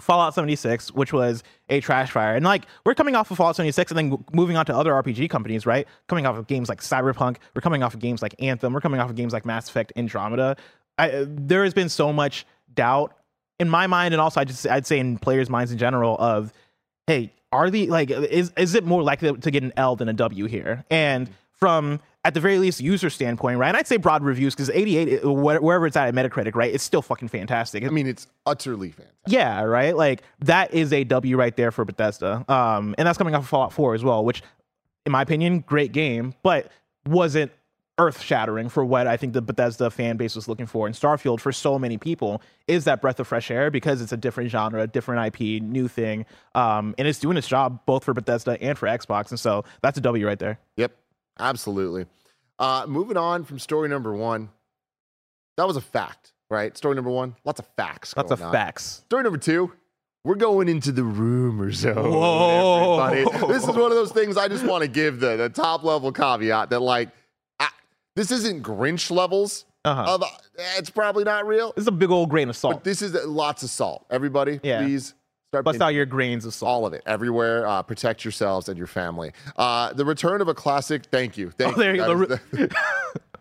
Fallout 0.00 0.34
76, 0.34 0.92
which 0.92 1.12
was 1.12 1.42
a 1.68 1.80
trash 1.80 2.10
fire. 2.10 2.34
And 2.34 2.44
like, 2.44 2.64
we're 2.84 2.94
coming 2.94 3.14
off 3.14 3.30
of 3.30 3.36
Fallout 3.36 3.56
76 3.56 3.90
and 3.90 3.98
then 3.98 4.24
moving 4.32 4.56
on 4.56 4.66
to 4.66 4.76
other 4.76 4.92
RPG 4.92 5.30
companies, 5.30 5.66
right? 5.66 5.86
Coming 6.08 6.26
off 6.26 6.36
of 6.36 6.46
games 6.46 6.68
like 6.68 6.80
Cyberpunk, 6.80 7.36
we're 7.54 7.62
coming 7.62 7.82
off 7.82 7.94
of 7.94 8.00
games 8.00 8.22
like 8.22 8.34
Anthem, 8.38 8.72
we're 8.72 8.80
coming 8.80 9.00
off 9.00 9.10
of 9.10 9.16
games 9.16 9.32
like 9.32 9.44
Mass 9.44 9.68
Effect 9.68 9.92
Andromeda. 9.96 10.56
I, 10.98 11.10
uh, 11.10 11.26
there 11.28 11.64
has 11.64 11.74
been 11.74 11.88
so 11.88 12.12
much 12.12 12.46
doubt 12.72 13.14
in 13.58 13.68
my 13.68 13.86
mind, 13.86 14.14
and 14.14 14.20
also 14.20 14.40
I 14.40 14.44
just 14.44 14.66
I'd 14.66 14.86
say 14.86 14.98
in 14.98 15.18
players' 15.18 15.50
minds 15.50 15.72
in 15.72 15.78
general 15.78 16.16
of, 16.18 16.52
hey, 17.06 17.32
are 17.52 17.70
the 17.70 17.86
like 17.88 18.10
is 18.10 18.52
is 18.56 18.74
it 18.74 18.84
more 18.84 19.02
likely 19.02 19.32
to 19.32 19.50
get 19.50 19.62
an 19.62 19.72
L 19.76 19.96
than 19.96 20.08
a 20.08 20.12
W 20.12 20.46
here? 20.46 20.84
And 20.90 21.30
from 21.52 22.00
at 22.26 22.34
the 22.34 22.40
very 22.40 22.58
least 22.58 22.80
user 22.80 23.08
standpoint, 23.08 23.56
right? 23.56 23.68
And 23.68 23.76
I'd 23.76 23.86
say 23.86 23.98
broad 23.98 24.24
reviews 24.24 24.52
because 24.52 24.68
88, 24.70 25.24
uh, 25.24 25.32
wherever 25.32 25.86
it's 25.86 25.96
at 25.96 26.08
at 26.08 26.14
Metacritic, 26.14 26.56
right? 26.56 26.74
It's 26.74 26.82
still 26.82 27.00
fucking 27.00 27.28
fantastic. 27.28 27.84
I 27.84 27.88
mean, 27.88 28.08
it's 28.08 28.26
utterly 28.44 28.90
fantastic. 28.90 29.22
Yeah, 29.28 29.62
right. 29.62 29.96
Like 29.96 30.24
that 30.40 30.74
is 30.74 30.92
a 30.92 31.04
W 31.04 31.36
right 31.36 31.56
there 31.56 31.70
for 31.70 31.84
Bethesda. 31.84 32.44
Um, 32.52 32.96
and 32.98 33.06
that's 33.06 33.16
coming 33.16 33.36
off 33.36 33.44
of 33.44 33.48
Fallout 33.48 33.72
4 33.72 33.94
as 33.94 34.02
well, 34.02 34.24
which, 34.24 34.42
in 35.04 35.12
my 35.12 35.22
opinion, 35.22 35.60
great 35.60 35.92
game, 35.92 36.34
but 36.42 36.72
wasn't 37.06 37.52
earth 37.98 38.20
shattering 38.20 38.68
for 38.70 38.84
what 38.84 39.06
I 39.06 39.16
think 39.16 39.32
the 39.32 39.40
Bethesda 39.40 39.88
fan 39.88 40.16
base 40.16 40.34
was 40.34 40.48
looking 40.48 40.66
for. 40.66 40.88
And 40.88 40.96
Starfield, 40.96 41.40
for 41.40 41.52
so 41.52 41.78
many 41.78 41.96
people, 41.96 42.42
is 42.66 42.86
that 42.86 43.00
breath 43.00 43.20
of 43.20 43.28
fresh 43.28 43.52
air 43.52 43.70
because 43.70 44.02
it's 44.02 44.12
a 44.12 44.16
different 44.16 44.50
genre, 44.50 44.84
different 44.88 45.28
IP, 45.28 45.62
new 45.62 45.86
thing, 45.86 46.26
um, 46.56 46.92
and 46.98 47.06
it's 47.06 47.20
doing 47.20 47.36
its 47.36 47.46
job 47.46 47.78
both 47.86 48.02
for 48.02 48.14
Bethesda 48.14 48.60
and 48.60 48.76
for 48.76 48.88
Xbox. 48.88 49.30
And 49.30 49.38
so 49.38 49.64
that's 49.80 49.96
a 49.96 50.00
W 50.00 50.26
right 50.26 50.40
there. 50.40 50.58
Yep, 50.76 50.92
absolutely. 51.38 52.06
Uh, 52.58 52.84
moving 52.88 53.16
on 53.16 53.44
from 53.44 53.58
story 53.58 53.88
number 53.88 54.14
one, 54.14 54.48
that 55.56 55.66
was 55.66 55.76
a 55.76 55.80
fact, 55.80 56.32
right? 56.50 56.76
Story 56.76 56.94
number 56.94 57.10
one, 57.10 57.36
lots 57.44 57.60
of 57.60 57.66
facts. 57.76 58.14
Lots 58.16 58.30
of 58.30 58.40
on. 58.42 58.52
facts. 58.52 59.02
Story 59.06 59.22
number 59.22 59.38
two, 59.38 59.72
we're 60.24 60.34
going 60.34 60.68
into 60.68 60.90
the 60.92 61.04
rumor 61.04 61.70
zone. 61.70 62.10
Whoa. 62.12 62.98
everybody. 63.04 63.52
This 63.52 63.62
is 63.62 63.68
one 63.68 63.90
of 63.90 63.96
those 63.96 64.12
things 64.12 64.36
I 64.36 64.48
just 64.48 64.64
want 64.66 64.82
to 64.82 64.88
give 64.88 65.20
the, 65.20 65.36
the 65.36 65.48
top 65.48 65.84
level 65.84 66.10
caveat 66.12 66.70
that, 66.70 66.80
like, 66.80 67.10
I, 67.60 67.68
this 68.16 68.30
isn't 68.30 68.62
Grinch 68.62 69.10
levels. 69.10 69.64
Uh-huh. 69.84 70.14
Of, 70.16 70.22
uh, 70.24 70.26
it's 70.78 70.90
probably 70.90 71.22
not 71.22 71.46
real. 71.46 71.72
This 71.76 71.82
is 71.82 71.88
a 71.88 71.92
big 71.92 72.10
old 72.10 72.28
grain 72.28 72.48
of 72.48 72.56
salt. 72.56 72.74
But 72.74 72.84
this 72.84 73.02
is 73.02 73.14
lots 73.24 73.62
of 73.62 73.70
salt. 73.70 74.04
Everybody, 74.10 74.58
Yeah. 74.64 74.82
please 74.82 75.14
start 75.56 75.64
Bust 75.64 75.80
out 75.80 75.94
your 75.94 76.06
grains 76.06 76.44
of 76.44 76.54
salt. 76.54 76.68
all 76.70 76.86
of 76.86 76.92
it 76.92 77.02
everywhere. 77.06 77.66
Uh, 77.66 77.82
protect 77.82 78.24
yourselves 78.24 78.68
and 78.68 78.76
your 78.78 78.86
family. 78.86 79.32
Uh, 79.56 79.92
the 79.92 80.04
return 80.04 80.40
of 80.40 80.48
a 80.48 80.54
classic. 80.54 81.04
Thank 81.06 81.36
you. 81.36 81.50
Thank 81.50 81.76
Oh, 81.76 81.80
there 81.80 81.94
you 81.94 82.02
you. 82.02 82.06
go. 82.06 82.24
That 82.26 82.40
is 82.52 82.68
the- 82.68 82.76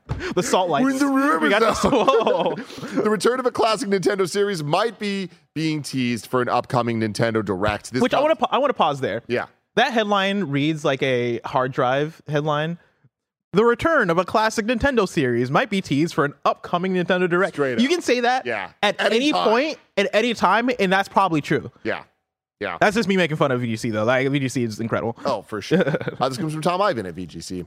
The 0.36 0.44
salt 0.44 0.70
lights. 0.70 0.84
We're 0.84 0.92
in 0.92 0.98
the 1.00 1.08
rumor 1.08 1.40
We 1.40 1.50
got 1.50 1.62
the- 1.82 3.02
the 3.04 3.10
return 3.10 3.40
of 3.40 3.46
a 3.46 3.52
classic 3.52 3.90
Nintendo 3.90 4.30
series 4.30 4.64
might 4.64 4.98
be 5.00 5.30
being 5.54 5.82
teased 5.82 6.28
for 6.28 6.42
an 6.42 6.48
upcoming 6.50 7.00
Nintendo 7.02 7.44
Direct. 7.44 7.92
This 7.92 8.02
Which 8.02 8.14
I 8.14 8.22
want 8.22 8.38
to 8.40 8.48
I 8.52 8.58
want 8.60 8.70
to 8.70 8.76
pause 8.76 9.00
there. 9.02 9.24
Yeah. 9.28 9.48
That 9.76 9.92
headline 9.94 10.46
reads 10.46 10.86
like 10.86 11.02
a 11.04 11.40
hard 11.44 11.72
drive 11.74 12.22
headline. 12.28 12.78
The 13.56 13.64
return 13.64 14.10
of 14.10 14.18
a 14.18 14.26
classic 14.26 14.66
Nintendo 14.66 15.08
series 15.08 15.50
might 15.50 15.70
be 15.70 15.80
teased 15.80 16.14
for 16.14 16.26
an 16.26 16.34
upcoming 16.44 16.94
Nintendo 16.94 17.30
Direct. 17.30 17.58
You 17.58 17.88
can 17.88 18.02
say 18.02 18.20
that 18.20 18.46
Yeah. 18.46 18.72
at 18.84 19.00
any 19.00 19.16
Anytime. 19.30 19.48
point, 19.50 19.78
at 19.96 20.10
any 20.14 20.34
time, 20.34 20.70
and 20.78 20.92
that's 20.92 21.08
probably 21.08 21.40
true. 21.40 21.72
Yeah. 21.86 22.04
Yeah. 22.60 22.78
That's 22.82 22.98
just 22.98 23.08
me 23.08 23.16
making 23.16 23.38
fun 23.38 23.52
of 23.52 23.62
VGC 23.62 23.94
though. 23.94 24.04
Like 24.04 24.28
VGC 24.28 24.66
is 24.66 24.82
incredible. 24.82 25.18
Oh, 25.24 25.42
for 25.42 25.62
sure. 25.62 25.80
uh, 26.20 26.28
this 26.28 26.38
comes 26.38 26.52
from 26.52 26.64
Tom 26.64 26.82
Ivan 26.82 27.06
at 27.06 27.16
VGC. 27.16 27.66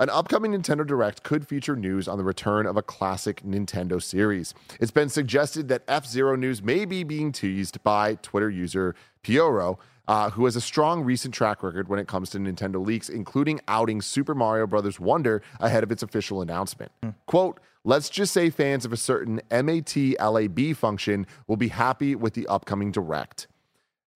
An 0.00 0.08
upcoming 0.08 0.52
Nintendo 0.52 0.86
Direct 0.86 1.22
could 1.22 1.46
feature 1.46 1.76
news 1.76 2.08
on 2.08 2.16
the 2.16 2.24
return 2.24 2.64
of 2.66 2.78
a 2.78 2.82
classic 2.82 3.42
Nintendo 3.44 4.02
series. 4.02 4.54
It's 4.80 4.90
been 4.90 5.10
suggested 5.10 5.68
that 5.68 5.82
F 5.86 6.06
Zero 6.06 6.34
news 6.34 6.62
may 6.62 6.86
be 6.86 7.04
being 7.04 7.30
teased 7.30 7.82
by 7.84 8.14
Twitter 8.22 8.48
user 8.48 8.94
Pyoro, 9.22 9.76
uh, 10.08 10.30
who 10.30 10.44
has 10.44 10.56
a 10.56 10.60
strong 10.60 11.02
recent 11.02 11.34
track 11.34 11.62
record 11.62 11.88
when 11.88 11.98
it 11.98 12.06
comes 12.08 12.30
to 12.30 12.38
Nintendo 12.38 12.84
leaks, 12.84 13.08
including 13.08 13.60
outing 13.68 14.00
Super 14.00 14.34
Mario 14.34 14.66
Bros. 14.66 15.00
Wonder 15.00 15.42
ahead 15.60 15.82
of 15.82 15.90
its 15.90 16.02
official 16.02 16.40
announcement. 16.40 16.92
Quote, 17.26 17.60
Let's 17.86 18.08
just 18.08 18.32
say 18.32 18.50
fans 18.50 18.84
of 18.84 18.92
a 18.92 18.96
certain 18.96 19.40
MAT 19.48 19.96
LAB 20.18 20.74
function 20.74 21.24
will 21.46 21.56
be 21.56 21.68
happy 21.68 22.16
with 22.16 22.34
the 22.34 22.44
upcoming 22.48 22.90
Direct. 22.90 23.46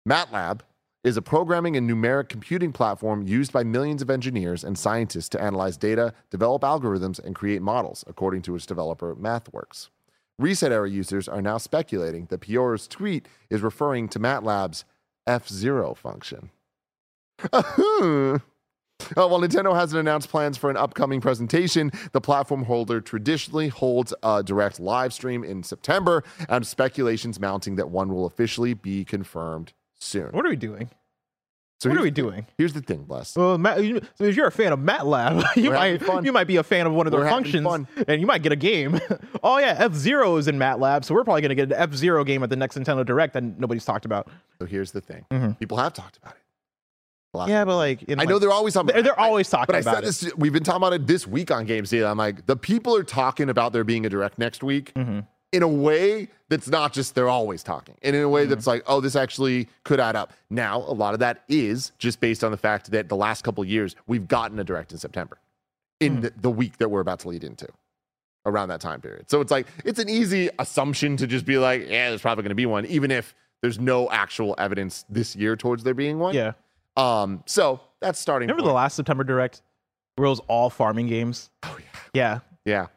MATLAB 0.08 0.62
is 1.04 1.18
a 1.18 1.22
programming 1.22 1.76
and 1.76 1.90
numeric 1.90 2.30
computing 2.30 2.72
platform 2.72 3.28
used 3.28 3.52
by 3.52 3.66
millions 3.66 4.02
of 4.02 4.10
engineers 4.10 4.64
and 4.64 4.78
scientists 4.78 5.28
to 5.30 5.42
analyze 5.42 5.76
data, 5.76 6.14
develop 6.30 6.62
algorithms, 6.62 7.20
and 7.22 7.36
create 7.36 7.62
models, 7.62 8.06
according 8.08 8.42
to 8.44 8.56
its 8.56 8.66
developer 8.66 9.14
MathWorks. 9.16 9.90
ResetEra 10.42 10.90
users 10.90 11.28
are 11.28 11.42
now 11.42 11.58
speculating 11.58 12.28
that 12.28 12.40
Pyoro's 12.40 12.88
tweet 12.88 13.28
is 13.50 13.62
referring 13.62 14.08
to 14.08 14.20
MATLAB's 14.20 14.86
F0 15.28 15.96
function. 15.98 16.50
Uh, 19.16 19.28
while 19.28 19.40
Nintendo 19.40 19.76
hasn't 19.76 20.00
announced 20.00 20.30
plans 20.30 20.58
for 20.58 20.72
an 20.72 20.78
upcoming 20.78 21.22
presentation, 21.22 21.92
the 22.14 22.20
platform 22.20 22.64
holder 22.64 23.00
traditionally 23.00 23.68
holds 23.68 24.14
a 24.24 24.42
direct 24.44 24.80
live 24.80 25.14
stream 25.14 25.44
in 25.44 25.62
September, 25.62 26.24
and 26.50 26.66
speculations 26.66 27.40
mounting 27.40 27.76
that 27.76 27.90
one 27.90 28.14
will 28.14 28.26
officially 28.26 28.74
be 28.74 29.06
confirmed 29.06 29.74
soon. 30.00 30.30
What 30.32 30.46
are 30.46 30.50
we 30.50 30.56
doing? 30.56 30.90
So 31.80 31.90
what 31.90 32.00
are 32.00 32.02
we 32.02 32.10
the- 32.10 32.16
doing? 32.22 32.48
Here's 32.58 32.74
the 32.74 32.82
thing, 32.82 33.04
Bless. 33.04 33.36
Well, 33.36 33.58
Matt, 33.60 33.84
you, 33.84 34.02
so 34.16 34.24
if 34.24 34.36
you're 34.36 34.48
a 34.48 34.52
fan 34.52 34.74
of 34.74 34.80
MATLAB, 34.80 35.44
you 35.56 35.70
We're 35.70 35.76
might 36.00 36.24
you 36.26 36.32
might 36.34 36.48
be 36.48 36.56
a 36.56 36.64
fan 36.64 36.88
of 36.88 36.94
one 36.94 37.06
of 37.06 37.12
their 37.12 37.22
We're 37.22 37.28
having 37.28 37.52
functions, 37.64 37.88
and 38.08 38.20
you 38.20 38.26
might 38.26 38.42
get 38.42 38.52
a 38.52 38.56
game. 38.56 39.00
oh 39.44 39.60
yeah, 39.60 39.76
F 39.78 39.94
Zero 39.94 40.38
is 40.38 40.48
in 40.48 40.58
MATLAB, 40.58 41.06
so 41.06 41.14
we're 41.14 41.24
probably 41.24 41.42
gonna 41.44 41.54
get 41.56 41.72
an 41.72 41.74
F 41.78 41.94
Zero 41.94 42.24
game 42.24 42.42
at 42.42 42.50
the 42.50 42.56
next 42.56 42.78
Nintendo 42.78 43.06
Direct 43.06 43.34
that 43.36 43.44
nobody's 43.44 43.86
talked 43.86 44.06
about. 44.06 44.28
So 44.60 44.66
here's 44.66 44.92
the 44.92 45.02
thing. 45.02 45.26
Mhm. 45.32 45.60
People 45.60 45.78
have 45.78 45.94
talked 45.94 46.18
about 46.18 46.34
it. 46.34 46.42
Yeah, 47.50 47.66
but 47.66 47.76
like, 47.78 48.02
in 48.04 48.20
I 48.20 48.24
know 48.24 48.34
like- 48.38 48.42
they're 48.42 48.52
always 48.52 48.74
talking. 48.74 48.88
They're- 48.94 49.04
they're 49.04 49.20
always 49.20 49.48
talking 49.48 49.68
but 49.68 49.76
I 49.76 49.80
about 49.80 49.96
said 49.98 50.04
it. 50.04 50.08
this. 50.08 50.36
We've 50.38 50.54
been 50.54 50.64
talking 50.64 50.78
about 50.78 50.94
it 50.94 51.06
this 51.06 51.28
week 51.28 51.52
on 51.52 51.66
Games 51.66 51.92
Daily. 51.92 52.06
I'm 52.06 52.18
like, 52.18 52.48
the 52.48 52.56
people 52.56 52.96
are 52.96 53.04
talking 53.04 53.48
about 53.50 53.74
there 53.74 53.84
being 53.84 54.08
a 54.08 54.10
direct 54.10 54.40
next 54.40 54.64
week 54.64 54.92
Mm-hmm. 54.96 55.20
In 55.52 55.64
a 55.64 55.68
way 55.68 56.28
that's 56.50 56.68
not 56.68 56.94
just 56.94 57.16
they're 57.16 57.30
always 57.30 57.64
talking, 57.64 57.96
and 58.02 58.16
in 58.16 58.22
a 58.22 58.30
way 58.30 58.46
that's 58.46 58.68
like, 58.68 58.84
oh, 58.88 59.00
this 59.02 59.16
actually 59.16 59.68
could 59.84 60.00
add 60.00 60.16
up. 60.16 60.34
Now, 60.50 60.78
a 60.78 60.94
lot 60.94 61.14
of 61.14 61.20
that 61.22 61.44
is 61.48 61.92
just 61.98 62.20
based 62.20 62.44
on 62.44 62.52
the 62.52 62.58
fact 62.58 62.92
that 62.92 63.10
the 63.10 63.16
last 63.16 63.44
couple 63.44 63.62
of 63.62 63.70
years 63.70 63.96
we've 64.08 64.28
gotten 64.28 64.60
a 64.60 64.64
direct 64.64 64.92
in 64.92 64.98
September, 64.98 65.38
in 66.00 66.22
the, 66.22 66.34
the 66.42 66.50
week 66.52 66.78
that 66.78 66.90
we're 66.90 67.02
about 67.02 67.20
to 67.20 67.30
lead 67.30 67.44
into. 67.44 67.68
Around 68.46 68.70
that 68.70 68.80
time 68.80 69.02
period. 69.02 69.30
So 69.30 69.42
it's 69.42 69.52
like, 69.52 69.68
it's 69.84 70.00
an 70.00 70.08
easy 70.08 70.50
assumption 70.58 71.18
to 71.18 71.28
just 71.28 71.46
be 71.46 71.58
like, 71.58 71.82
yeah, 71.82 72.08
there's 72.08 72.22
probably 72.22 72.44
going 72.44 72.52
to 72.52 72.56
be 72.56 72.66
one, 72.66 72.86
even 72.86 73.12
if 73.12 73.36
there's 73.62 73.78
no 73.78 74.10
actual 74.10 74.56
evidence 74.58 75.04
this 75.10 75.36
year 75.36 75.58
towards 75.58 75.84
there 75.84 75.94
being 75.94 76.18
one. 76.18 76.34
yeah. 76.34 76.54
Um, 76.96 77.44
so 77.46 77.82
that's 78.00 78.20
starting. 78.20 78.48
Remember 78.48 78.66
the 78.66 78.74
last 78.74 78.96
September 78.96 79.26
Direct, 79.26 79.62
where 80.16 80.28
it 80.28 80.30
was 80.30 80.40
all 80.48 80.70
farming 80.70 81.08
games? 81.08 81.50
Oh 81.64 81.78
yeah, 81.78 82.00
Yeah, 82.14 82.40
yeah. 82.64 82.88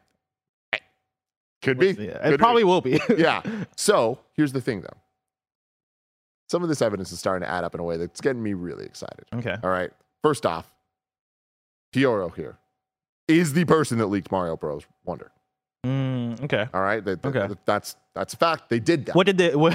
Could 1.61 1.77
be. 1.79 1.87
yeah. 1.89 2.17
Could 2.23 2.33
it 2.33 2.39
probably 2.39 2.63
be. 2.63 2.67
will 2.67 2.81
be. 2.81 2.99
yeah. 3.17 3.41
So 3.77 4.19
here's 4.35 4.51
the 4.53 4.61
thing, 4.61 4.81
though. 4.81 4.97
Some 6.49 6.63
of 6.63 6.69
this 6.69 6.81
evidence 6.81 7.11
is 7.11 7.19
starting 7.19 7.45
to 7.47 7.51
add 7.51 7.63
up 7.63 7.73
in 7.75 7.79
a 7.79 7.83
way 7.83 7.97
that's 7.97 8.19
getting 8.19 8.43
me 8.43 8.53
really 8.53 8.85
excited. 8.85 9.25
okay. 9.35 9.55
All 9.63 9.69
right. 9.69 9.91
First 10.23 10.45
off, 10.45 10.73
Pyoro 11.93 12.33
here 12.35 12.57
is 13.27 13.53
the 13.53 13.65
person 13.65 13.97
that 13.99 14.07
leaked 14.07 14.31
Mario 14.31 14.57
Bros. 14.57 14.83
Wonder. 15.05 15.31
Mm, 15.85 16.43
okay. 16.43 16.67
All 16.73 16.81
right. 16.81 17.05
Okay. 17.07 17.47
that's 17.65 17.95
that's 18.13 18.33
a 18.33 18.37
fact. 18.37 18.69
They 18.69 18.79
did 18.79 19.05
that. 19.07 19.15
What 19.15 19.25
did 19.25 19.37
they 19.37 19.55
what, 19.55 19.73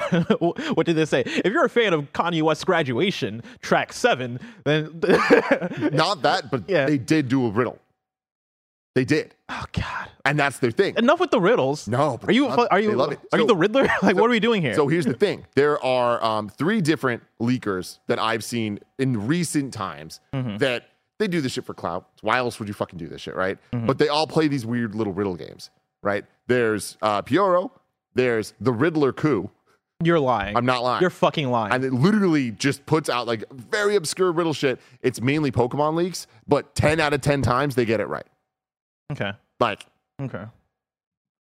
what 0.76 0.86
did 0.86 0.94
they 0.96 1.04
say? 1.04 1.22
If 1.24 1.46
you're 1.46 1.64
a 1.64 1.70
fan 1.70 1.92
of 1.94 2.12
Kanye 2.12 2.42
West's 2.42 2.64
graduation, 2.64 3.42
track 3.60 3.92
seven, 3.92 4.38
then 4.64 5.00
Not 5.92 6.22
that, 6.22 6.48
but 6.50 6.68
Yeah. 6.68 6.86
they 6.86 6.98
did 6.98 7.28
do 7.28 7.46
a 7.46 7.50
riddle. 7.50 7.78
They 8.96 9.04
did, 9.04 9.34
Oh 9.48 9.64
God. 9.72 10.08
and 10.24 10.38
that's 10.38 10.58
their 10.58 10.70
thing. 10.70 10.94
Enough 10.96 11.20
with 11.20 11.30
the 11.30 11.40
riddles. 11.40 11.86
No, 11.86 12.16
but 12.18 12.30
Are 12.30 12.32
you 12.32 12.48
love- 12.48 12.66
are 12.70 12.80
you 12.80 12.92
love 12.94 13.12
it. 13.12 13.20
are 13.30 13.38
you 13.38 13.46
the 13.46 13.54
Riddler? 13.54 13.82
Like 14.02 14.16
so- 14.16 14.20
what 14.22 14.26
are 14.26 14.30
we 14.30 14.40
doing 14.40 14.62
here? 14.62 14.74
So 14.74 14.88
here's 14.88 15.04
the 15.04 15.12
thing: 15.12 15.44
there 15.54 15.78
are 15.84 16.22
um, 16.24 16.48
three 16.48 16.80
different 16.80 17.22
leakers 17.40 17.98
that 18.08 18.18
I've 18.18 18.42
seen 18.42 18.80
in 18.98 19.26
recent 19.28 19.72
times 19.74 20.20
Mm-hmm. 20.34 20.56
that 20.56 20.88
they 21.18 21.28
do 21.28 21.40
this 21.42 21.52
shit 21.52 21.64
for 21.66 21.74
clout. 21.74 22.08
Why 22.22 22.38
else 22.38 22.58
would 22.58 22.68
you 22.68 22.74
fucking 22.74 22.98
do 22.98 23.06
this 23.06 23.20
shit, 23.20 23.36
right? 23.36 23.58
Mm-hmm. 23.72 23.86
But 23.86 23.98
they 23.98 24.08
all 24.08 24.26
play 24.26 24.48
these 24.48 24.64
weird 24.66 24.94
little 24.94 25.12
riddle 25.12 25.34
games, 25.36 25.68
right? 26.02 26.24
There's 26.46 26.96
uh, 27.02 27.20
Pyoro, 27.22 27.70
there's 28.14 28.54
the 28.60 28.72
Riddler 28.72 29.12
coup. 29.12 29.50
you're 30.02 30.20
lying. 30.20 30.56
I'm 30.56 30.64
not 30.66 30.82
lying. 30.82 31.00
You're 31.02 31.10
fucking 31.10 31.50
lying. 31.50 31.72
and 31.74 31.84
it 31.84 31.92
literally 31.92 32.50
just 32.50 32.84
puts 32.86 33.08
out 33.10 33.26
like 33.26 33.44
very 33.52 33.94
obscure 33.96 34.32
riddle 34.32 34.52
shit. 34.54 34.80
It's 35.02 35.20
mainly 35.20 35.50
Pokemon 35.52 35.94
leaks, 35.96 36.26
but 36.48 36.74
10 36.74 36.98
out 37.00 37.12
of 37.12 37.20
10 37.20 37.42
times 37.42 37.74
they 37.74 37.84
get 37.84 38.00
it 38.00 38.08
right. 38.08 38.26
Okay. 39.12 39.32
Like 39.60 39.86
Okay. 40.20 40.44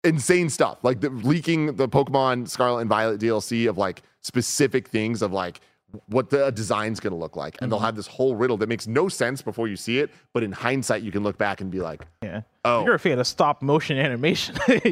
insane 0.03 0.49
stuff 0.49 0.79
like 0.83 1.01
the 1.01 1.11
leaking 1.11 1.77
the 1.77 1.87
pokemon 1.89 2.49
scarlet 2.49 2.81
and 2.81 2.89
violet 2.89 3.21
dlc 3.21 3.69
of 3.69 3.77
like 3.77 4.03
specific 4.23 4.89
things 4.89 5.21
of 5.21 5.31
like 5.33 5.61
what 6.07 6.31
the 6.31 6.51
design's 6.53 6.99
going 7.01 7.11
to 7.13 7.17
look 7.19 7.37
like 7.37 7.59
and 7.61 7.71
they'll 7.71 7.79
mm-hmm. 7.79 7.85
have 7.85 7.97
this 7.97 8.07
whole 8.07 8.35
riddle 8.35 8.57
that 8.57 8.67
makes 8.69 8.87
no 8.87 9.09
sense 9.09 9.43
before 9.43 9.69
you 9.69 9.77
see 9.77 9.99
it 9.99 10.11
but 10.33 10.43
in 10.43 10.51
hindsight 10.51 11.03
you 11.03 11.13
can 11.13 11.23
look 11.23 11.37
back 11.37 11.61
and 11.61 11.71
be 11.71 11.81
like 11.81 12.07
Yeah. 12.23 12.41
Oh. 12.65 12.85
You're 12.85 12.95
a 12.95 12.99
fan 12.99 13.19
of 13.19 13.27
stop 13.27 13.61
motion 13.61 13.99
animation, 13.99 14.57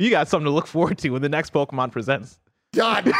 you 0.00 0.08
got 0.10 0.28
something 0.28 0.46
to 0.46 0.50
look 0.50 0.66
forward 0.66 0.96
to 0.98 1.10
when 1.10 1.20
the 1.22 1.28
next 1.28 1.52
Pokemon 1.52 1.92
presents. 1.92 2.38
god! 2.74 3.04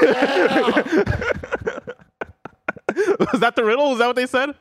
Was 3.32 3.40
that 3.40 3.54
the 3.56 3.64
riddle? 3.64 3.92
Is 3.92 3.98
that 3.98 4.06
what 4.06 4.16
they 4.16 4.26
said? 4.26 4.54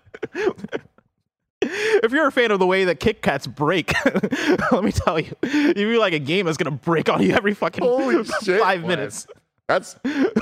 If 2.04 2.12
you're 2.12 2.28
a 2.28 2.32
fan 2.32 2.52
of 2.52 2.60
the 2.60 2.68
way 2.68 2.86
that 2.86 3.00
Kit 3.00 3.22
Kats 3.22 3.48
break, 3.48 3.94
let 4.72 4.84
me 4.84 4.92
tell 4.92 5.20
you, 5.20 5.34
you 5.44 5.74
feel 5.74 6.00
like 6.00 6.14
a 6.14 6.20
game 6.20 6.48
is 6.48 6.58
gonna 6.58 6.72
break 6.72 7.10
on 7.10 7.22
you 7.22 7.34
every 7.34 7.54
fucking 7.54 7.84
Holy 7.84 8.24
shit, 8.44 8.60
five 8.62 8.84
minutes. 8.86 9.28
that's 9.68 9.98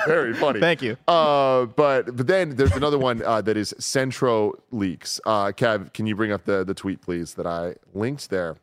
very 0.05 0.33
funny 0.43 0.59
Thank 0.59 0.81
you. 0.81 0.97
uh 1.07 1.65
but 1.65 2.15
but 2.15 2.27
then 2.27 2.55
there's 2.57 2.75
another 2.75 2.97
one 2.99 3.21
uh, 3.23 3.39
that 3.41 3.55
is 3.55 3.73
centro 3.79 4.51
leaks 4.71 5.21
uh 5.25 5.45
kev 5.53 5.93
can 5.93 6.05
you 6.05 6.13
bring 6.15 6.33
up 6.33 6.43
the 6.43 6.65
the 6.65 6.73
tweet 6.73 6.99
please 7.01 7.33
that 7.36 7.47
i 7.47 7.73
linked 7.93 8.29
there 8.29 8.57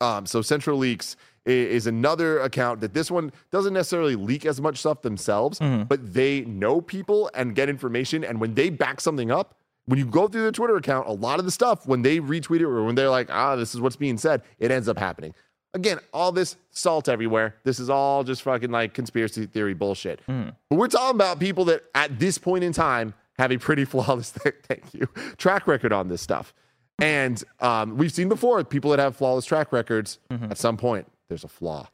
Um, 0.00 0.26
so 0.26 0.42
Centro 0.42 0.76
Leaks 0.76 1.16
is 1.46 1.86
another 1.86 2.38
account 2.40 2.80
that 2.82 2.92
this 2.92 3.10
one 3.10 3.32
doesn't 3.50 3.72
necessarily 3.72 4.14
leak 4.14 4.44
as 4.44 4.60
much 4.60 4.76
stuff 4.78 5.00
themselves, 5.00 5.58
but 5.88 6.12
they 6.12 6.42
know 6.42 6.80
people 6.82 7.30
and 7.34 7.54
get 7.54 7.68
information. 7.70 8.22
And 8.24 8.38
when 8.40 8.54
they 8.54 8.68
back 8.68 9.00
something 9.00 9.30
up, 9.30 9.54
when 9.86 9.98
you 9.98 10.06
go 10.06 10.28
through 10.28 10.42
their 10.42 10.52
Twitter 10.52 10.76
account, 10.76 11.06
a 11.08 11.12
lot 11.12 11.38
of 11.38 11.44
the 11.44 11.50
stuff 11.50 11.86
when 11.86 12.02
they 12.02 12.18
retweet 12.20 12.56
it 12.60 12.64
or 12.64 12.84
when 12.84 12.94
they're 12.94 13.10
like, 13.10 13.28
ah, 13.30 13.56
this 13.56 13.74
is 13.74 13.80
what's 13.80 13.96
being 13.96 14.18
said, 14.18 14.42
it 14.58 14.70
ends 14.70 14.88
up 14.88 14.98
happening. 14.98 15.34
Again, 15.74 15.98
all 16.12 16.32
this 16.32 16.56
salt 16.70 17.08
everywhere. 17.08 17.56
This 17.64 17.78
is 17.78 17.90
all 17.90 18.24
just 18.24 18.42
fucking 18.42 18.70
like 18.70 18.94
conspiracy 18.94 19.46
theory 19.46 19.74
bullshit. 19.74 20.20
But 20.26 20.54
we're 20.70 20.88
talking 20.88 21.14
about 21.16 21.38
people 21.38 21.64
that 21.66 21.84
at 21.94 22.18
this 22.18 22.38
point 22.38 22.64
in 22.64 22.72
time 22.72 23.14
have 23.38 23.52
a 23.52 23.58
pretty 23.58 23.84
flawless, 23.92 24.30
thank 24.30 24.94
you, 24.94 25.06
track 25.36 25.66
record 25.66 25.92
on 25.92 26.08
this 26.08 26.22
stuff. 26.22 26.54
And 26.98 27.42
um, 27.60 27.98
we've 27.98 28.12
seen 28.12 28.28
before 28.30 28.64
people 28.64 28.90
that 28.92 28.98
have 29.00 29.16
flawless 29.16 29.44
track 29.44 29.70
records. 29.70 30.18
At 30.30 30.56
some 30.56 30.78
point, 30.78 31.06
there's 31.28 31.44
a 31.44 31.48
flaw, 31.48 31.88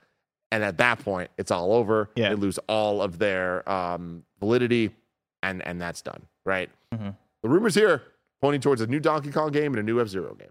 and 0.52 0.62
at 0.62 0.78
that 0.78 1.00
point, 1.00 1.30
it's 1.36 1.50
all 1.50 1.72
over. 1.72 2.08
Yeah. 2.14 2.28
They 2.28 2.36
lose 2.36 2.58
all 2.68 3.02
of 3.02 3.18
their 3.18 3.68
um, 3.68 4.22
validity. 4.38 4.90
and 5.42 5.60
and 5.66 5.80
that's 5.82 6.02
done, 6.02 6.22
right? 6.44 6.70
Mhm. 6.94 7.16
The 7.42 7.48
rumors 7.48 7.74
here 7.74 8.02
pointing 8.40 8.60
towards 8.60 8.80
a 8.80 8.86
new 8.86 9.00
Donkey 9.00 9.30
Kong 9.30 9.50
game 9.50 9.72
and 9.72 9.80
a 9.80 9.82
new 9.82 10.00
F 10.00 10.08
Zero 10.08 10.34
game. 10.34 10.50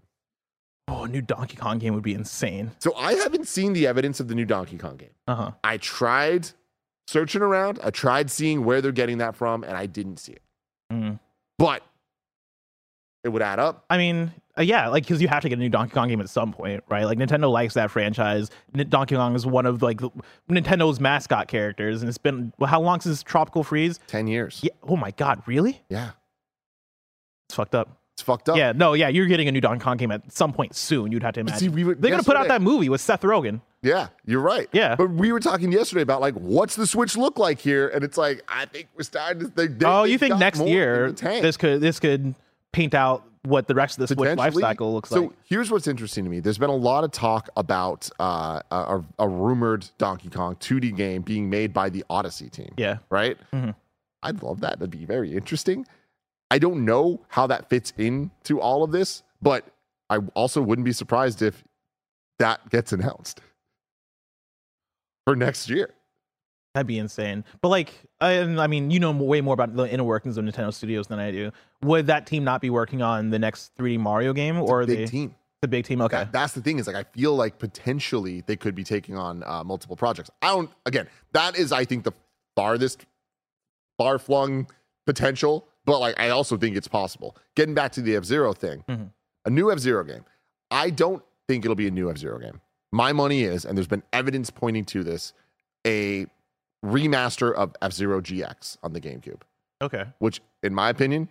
Oh, 0.88 1.04
a 1.04 1.08
new 1.08 1.22
Donkey 1.22 1.56
Kong 1.56 1.78
game 1.78 1.94
would 1.94 2.02
be 2.02 2.14
insane. 2.14 2.72
So 2.78 2.94
I 2.96 3.14
haven't 3.14 3.48
seen 3.48 3.72
the 3.72 3.86
evidence 3.86 4.20
of 4.20 4.28
the 4.28 4.34
new 4.34 4.44
Donkey 4.44 4.78
Kong 4.78 4.96
game. 4.96 5.10
Uh 5.26 5.34
huh. 5.34 5.50
I 5.64 5.76
tried 5.78 6.50
searching 7.06 7.42
around. 7.42 7.78
I 7.82 7.90
tried 7.90 8.30
seeing 8.30 8.64
where 8.64 8.80
they're 8.80 8.92
getting 8.92 9.18
that 9.18 9.36
from, 9.36 9.64
and 9.64 9.76
I 9.76 9.86
didn't 9.86 10.18
see 10.18 10.32
it. 10.32 10.42
Mm. 10.92 11.20
But 11.58 11.82
it 13.24 13.28
would 13.28 13.42
add 13.42 13.60
up. 13.60 13.84
I 13.88 13.98
mean, 13.98 14.32
uh, 14.58 14.62
yeah, 14.62 14.88
like 14.88 15.04
because 15.04 15.22
you 15.22 15.28
have 15.28 15.42
to 15.42 15.48
get 15.48 15.58
a 15.58 15.60
new 15.60 15.68
Donkey 15.68 15.94
Kong 15.94 16.08
game 16.08 16.20
at 16.20 16.28
some 16.28 16.52
point, 16.52 16.82
right? 16.90 17.04
Like 17.04 17.18
Nintendo 17.18 17.50
likes 17.50 17.74
that 17.74 17.90
franchise. 17.90 18.50
N- 18.76 18.88
Donkey 18.88 19.14
Kong 19.14 19.34
is 19.34 19.46
one 19.46 19.64
of 19.64 19.80
like 19.82 20.00
the, 20.00 20.10
Nintendo's 20.50 21.00
mascot 21.00 21.48
characters, 21.48 22.02
and 22.02 22.08
it's 22.08 22.18
been 22.18 22.52
well, 22.58 22.68
how 22.68 22.80
long 22.80 23.00
since 23.00 23.22
Tropical 23.22 23.62
Freeze? 23.62 24.00
Ten 24.08 24.26
years. 24.26 24.60
Yeah. 24.62 24.72
Oh 24.82 24.96
my 24.96 25.12
God, 25.12 25.42
really? 25.46 25.80
Yeah. 25.88 26.10
It's 27.52 27.56
fucked 27.56 27.74
up. 27.74 27.98
It's 28.14 28.22
fucked 28.22 28.48
up. 28.48 28.56
Yeah, 28.56 28.72
no, 28.72 28.94
yeah, 28.94 29.08
you're 29.08 29.26
getting 29.26 29.46
a 29.46 29.52
new 29.52 29.60
Donkey 29.60 29.82
Kong 29.84 29.96
game 29.98 30.10
at 30.10 30.32
some 30.32 30.52
point 30.54 30.74
soon. 30.74 31.12
You'd 31.12 31.22
have 31.22 31.34
to 31.34 31.40
imagine. 31.40 31.58
see, 31.60 31.68
we 31.68 31.84
were- 31.84 31.94
They're 31.94 32.10
gonna 32.10 32.22
put 32.22 32.36
out 32.36 32.44
yesterday- 32.44 32.54
that 32.54 32.62
movie 32.62 32.88
with 32.88 33.00
Seth 33.02 33.20
Rogen. 33.22 33.60
Yeah, 33.82 34.08
you're 34.24 34.40
right. 34.40 34.68
Yeah. 34.72 34.96
But 34.96 35.10
we 35.10 35.32
were 35.32 35.40
talking 35.40 35.70
yesterday 35.70 36.00
about 36.02 36.20
like 36.22 36.34
what's 36.34 36.76
the 36.76 36.86
Switch 36.86 37.16
look 37.16 37.38
like 37.38 37.58
here, 37.58 37.88
and 37.88 38.02
it's 38.04 38.16
like 38.16 38.42
I 38.48 38.64
think 38.66 38.88
we're 38.96 39.02
starting 39.04 39.40
to 39.40 39.48
think. 39.48 39.78
they- 39.78 39.86
oh, 39.86 40.02
they've 40.02 40.12
you 40.12 40.18
think 40.18 40.32
got 40.32 40.38
next 40.40 40.58
more 40.60 40.68
in 40.68 40.72
year 40.72 41.06
the 41.08 41.12
tank. 41.14 41.42
this 41.42 41.56
could 41.58 41.80
this 41.82 42.00
could 42.00 42.34
paint 42.72 42.94
out 42.94 43.24
what 43.44 43.66
the 43.66 43.74
rest 43.74 43.98
of 43.98 44.00
the 44.06 44.14
Switch 44.14 44.18
life 44.28 44.36
Potentially. 44.36 44.62
cycle 44.62 44.92
looks 44.94 45.10
like. 45.10 45.18
so 45.18 45.22
like? 45.24 45.32
here's 45.44 45.70
what's 45.70 45.88
interesting 45.88 46.22
to 46.24 46.30
me. 46.30 46.38
There's 46.40 46.58
been 46.58 46.70
a 46.70 46.76
lot 46.76 47.02
of 47.04 47.10
talk 47.10 47.48
about 47.56 48.08
uh, 48.20 48.60
a, 48.70 49.02
a 49.18 49.28
rumored 49.28 49.88
Donkey 49.98 50.28
Kong 50.30 50.54
2D 50.56 50.94
game 50.96 51.22
being 51.22 51.50
made 51.50 51.72
by 51.72 51.88
the 51.90 52.04
Odyssey 52.08 52.48
team. 52.50 52.72
Yeah. 52.76 52.98
Right? 53.10 53.36
Mhm. 53.52 53.74
I'd 54.22 54.42
love 54.44 54.60
that. 54.60 54.78
That'd 54.78 54.90
be 54.90 55.04
very 55.06 55.34
interesting. 55.36 55.86
I 56.52 56.58
don't 56.58 56.84
know 56.84 57.22
how 57.28 57.46
that 57.46 57.70
fits 57.70 57.94
into 57.96 58.60
all 58.60 58.84
of 58.84 58.92
this, 58.92 59.22
but 59.40 59.64
I 60.10 60.18
also 60.34 60.60
wouldn't 60.60 60.84
be 60.84 60.92
surprised 60.92 61.40
if 61.40 61.64
that 62.38 62.68
gets 62.68 62.92
announced 62.92 63.40
for 65.26 65.34
next 65.34 65.70
year. 65.70 65.94
That'd 66.74 66.86
be 66.86 66.98
insane. 66.98 67.44
But 67.62 67.68
like, 67.68 67.94
I, 68.20 68.40
I 68.40 68.66
mean, 68.66 68.90
you 68.90 69.00
know 69.00 69.12
way 69.12 69.40
more 69.40 69.54
about 69.54 69.74
the 69.74 69.90
inner 69.90 70.04
workings 70.04 70.36
of 70.36 70.44
Nintendo 70.44 70.74
Studios 70.74 71.06
than 71.06 71.18
I 71.18 71.30
do. 71.30 71.52
Would 71.84 72.06
that 72.08 72.26
team 72.26 72.44
not 72.44 72.60
be 72.60 72.68
working 72.68 73.00
on 73.00 73.30
the 73.30 73.38
next 73.38 73.74
3D 73.78 73.98
Mario 73.98 74.34
game, 74.34 74.58
It's 74.58 74.70
or 74.70 74.84
big 74.84 74.98
they 74.98 75.06
team. 75.06 75.34
the 75.62 75.68
big 75.68 75.86
team? 75.86 76.02
Okay, 76.02 76.18
That- 76.18 76.32
that's 76.32 76.52
the 76.52 76.60
thing 76.60 76.78
is 76.78 76.86
like 76.86 76.96
I 76.96 77.04
feel 77.18 77.34
like 77.34 77.58
potentially 77.58 78.42
they 78.46 78.56
could 78.56 78.74
be 78.74 78.84
taking 78.84 79.16
on 79.16 79.42
uh, 79.46 79.64
multiple 79.64 79.96
projects. 79.96 80.28
I 80.42 80.48
don't. 80.48 80.70
Again, 80.84 81.08
that 81.32 81.56
is 81.58 81.72
I 81.72 81.86
think 81.86 82.04
the 82.04 82.12
farthest 82.56 83.06
far 83.96 84.18
flung 84.18 84.66
potential, 85.06 85.66
but 85.84 85.98
like 86.00 86.18
I 86.20 86.30
also 86.30 86.56
think 86.56 86.76
it's 86.76 86.88
possible. 86.88 87.36
Getting 87.56 87.74
back 87.74 87.92
to 87.92 88.02
the 88.02 88.16
F 88.16 88.24
Zero 88.24 88.52
thing, 88.52 88.84
Mhm. 88.88 89.10
a 89.44 89.50
new 89.50 89.70
F 89.70 89.78
Zero 89.78 90.04
game. 90.04 90.24
I 90.70 90.90
don't 90.90 91.22
think 91.48 91.64
it'll 91.64 91.74
be 91.74 91.88
a 91.88 91.90
new 91.90 92.10
F 92.10 92.18
Zero 92.18 92.38
game. 92.38 92.60
My 92.92 93.12
money 93.12 93.42
is, 93.42 93.64
and 93.64 93.76
there's 93.76 93.86
been 93.88 94.02
evidence 94.12 94.50
pointing 94.50 94.84
to 94.86 95.02
this, 95.02 95.32
a 95.86 96.26
remaster 96.84 97.52
of 97.54 97.74
F 97.80 97.92
Zero 97.92 98.20
GX 98.20 98.76
on 98.82 98.92
the 98.92 99.00
GameCube, 99.00 99.40
okay. 99.80 100.04
which 100.18 100.40
in 100.62 100.74
my 100.74 100.88
opinion 100.88 101.28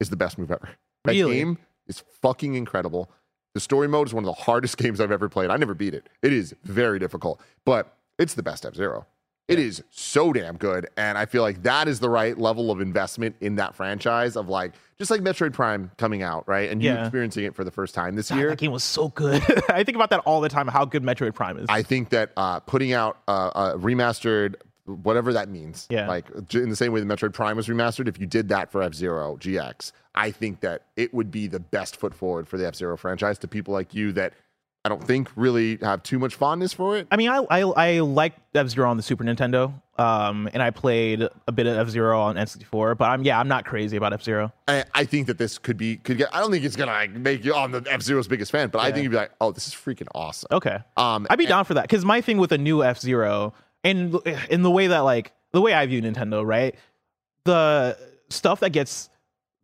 is 0.00 0.10
the 0.10 0.16
best 0.16 0.38
move 0.38 0.50
ever. 0.50 0.70
That 1.04 1.12
Really? 1.12 1.36
game 1.36 1.58
is 1.86 2.00
fucking 2.22 2.54
incredible. 2.54 3.10
The 3.54 3.60
story 3.60 3.88
mode 3.88 4.08
is 4.08 4.14
one 4.14 4.24
of 4.24 4.26
the 4.26 4.42
hardest 4.42 4.76
games 4.78 5.00
I've 5.00 5.10
ever 5.12 5.28
played. 5.28 5.50
I 5.50 5.56
never 5.56 5.74
beat 5.74 5.94
it. 5.94 6.08
It 6.22 6.32
is 6.32 6.54
very 6.64 6.98
difficult, 6.98 7.40
but 7.64 7.96
it's 8.18 8.34
the 8.34 8.42
best 8.42 8.64
F 8.66 8.74
Zero. 8.74 9.06
It 9.48 9.58
is 9.60 9.82
so 9.90 10.32
damn 10.32 10.56
good. 10.56 10.88
And 10.96 11.16
I 11.16 11.24
feel 11.26 11.42
like 11.42 11.62
that 11.62 11.86
is 11.86 12.00
the 12.00 12.10
right 12.10 12.36
level 12.36 12.70
of 12.72 12.80
investment 12.80 13.36
in 13.40 13.56
that 13.56 13.76
franchise 13.76 14.34
of 14.36 14.48
like, 14.48 14.72
just 14.98 15.10
like 15.10 15.20
Metroid 15.20 15.52
Prime 15.52 15.90
coming 15.98 16.22
out, 16.22 16.48
right? 16.48 16.68
And 16.70 16.82
you 16.82 16.90
Yeah. 16.90 17.02
experiencing 17.04 17.44
it 17.44 17.54
for 17.54 17.62
the 17.62 17.70
first 17.70 17.94
time 17.94 18.16
this 18.16 18.30
God, 18.30 18.38
year. 18.38 18.48
that 18.50 18.58
game 18.58 18.72
was 18.72 18.82
so 18.82 19.08
good. 19.10 19.40
I 19.68 19.84
think 19.84 19.94
about 19.94 20.10
that 20.10 20.20
all 20.20 20.40
the 20.40 20.48
time. 20.48 20.66
How 20.66 20.84
good 20.84 21.04
Metroid 21.04 21.34
Prime 21.34 21.58
is. 21.58 21.66
I 21.68 21.82
think 21.82 22.08
that 22.10 22.32
uh, 22.36 22.58
putting 22.60 22.92
out 22.92 23.18
uh, 23.28 23.50
a 23.74 23.78
remastered, 23.78 24.56
whatever 24.86 25.32
that 25.34 25.48
means, 25.48 25.86
Yeah. 25.90 26.08
like 26.08 26.26
in 26.54 26.68
the 26.70 26.76
same 26.76 26.92
way 26.92 26.98
the 27.00 27.06
Metroid 27.06 27.32
Prime 27.32 27.56
was 27.56 27.68
remastered, 27.68 28.08
if 28.08 28.18
you 28.18 28.26
did 28.26 28.48
that 28.48 28.72
for 28.72 28.82
F 28.82 28.94
Zero 28.94 29.36
GX, 29.36 29.92
I 30.16 30.30
think 30.32 30.60
that 30.60 30.82
it 30.96 31.12
would 31.14 31.30
be 31.30 31.46
the 31.46 31.60
best 31.60 31.96
foot 31.98 32.14
forward 32.14 32.48
for 32.48 32.56
the 32.56 32.66
F 32.66 32.74
Zero 32.74 32.96
franchise 32.96 33.38
to 33.40 33.48
people 33.48 33.74
like 33.74 33.94
you 33.94 34.10
that 34.12 34.32
I 34.86 34.88
don't 34.88 35.02
think 35.04 35.28
really 35.34 35.78
have 35.82 36.04
too 36.04 36.20
much 36.20 36.36
fondness 36.36 36.72
for 36.72 36.96
it. 36.96 37.08
I 37.10 37.16
mean, 37.16 37.28
I 37.28 37.44
I, 37.50 37.60
I 37.62 37.98
like 38.00 38.34
F 38.54 38.68
Zero 38.68 38.88
on 38.88 38.96
the 38.96 39.02
Super 39.02 39.24
Nintendo, 39.24 39.74
um, 39.98 40.48
and 40.52 40.62
I 40.62 40.70
played 40.70 41.26
a 41.48 41.50
bit 41.52 41.66
of 41.66 41.76
F 41.76 41.88
Zero 41.88 42.20
on 42.20 42.36
N64. 42.36 42.96
But 42.96 43.06
I'm 43.06 43.24
yeah, 43.24 43.40
I'm 43.40 43.48
not 43.48 43.64
crazy 43.64 43.96
about 43.96 44.12
F 44.12 44.22
Zero. 44.22 44.52
I, 44.68 44.84
I 44.94 45.04
think 45.04 45.26
that 45.26 45.38
this 45.38 45.58
could 45.58 45.76
be 45.76 45.96
could 45.96 46.18
get. 46.18 46.32
I 46.32 46.38
don't 46.40 46.52
think 46.52 46.64
it's 46.64 46.76
gonna 46.76 46.92
like 46.92 47.10
make 47.10 47.44
you 47.44 47.52
on 47.52 47.72
the 47.72 47.84
F 47.90 48.00
Zero's 48.00 48.28
biggest 48.28 48.52
fan, 48.52 48.68
but 48.68 48.78
I 48.78 48.92
think 48.92 49.02
you'd 49.02 49.10
be 49.10 49.16
like, 49.16 49.32
oh, 49.40 49.50
this 49.50 49.66
is 49.66 49.74
freaking 49.74 50.06
awesome. 50.14 50.46
Okay, 50.52 50.78
Um, 50.96 51.26
I'd 51.28 51.36
be 51.36 51.44
and- 51.44 51.48
down 51.50 51.64
for 51.64 51.74
that 51.74 51.82
because 51.82 52.04
my 52.04 52.20
thing 52.20 52.38
with 52.38 52.52
a 52.52 52.58
new 52.58 52.84
F 52.84 53.00
Zero 53.00 53.54
and 53.82 54.14
in 54.48 54.62
the 54.62 54.70
way 54.70 54.86
that 54.86 55.00
like 55.00 55.32
the 55.52 55.60
way 55.60 55.74
I 55.74 55.84
view 55.86 56.00
Nintendo, 56.00 56.46
right? 56.46 56.76
The 57.44 57.96
stuff 58.28 58.60
that 58.60 58.70
gets 58.70 59.08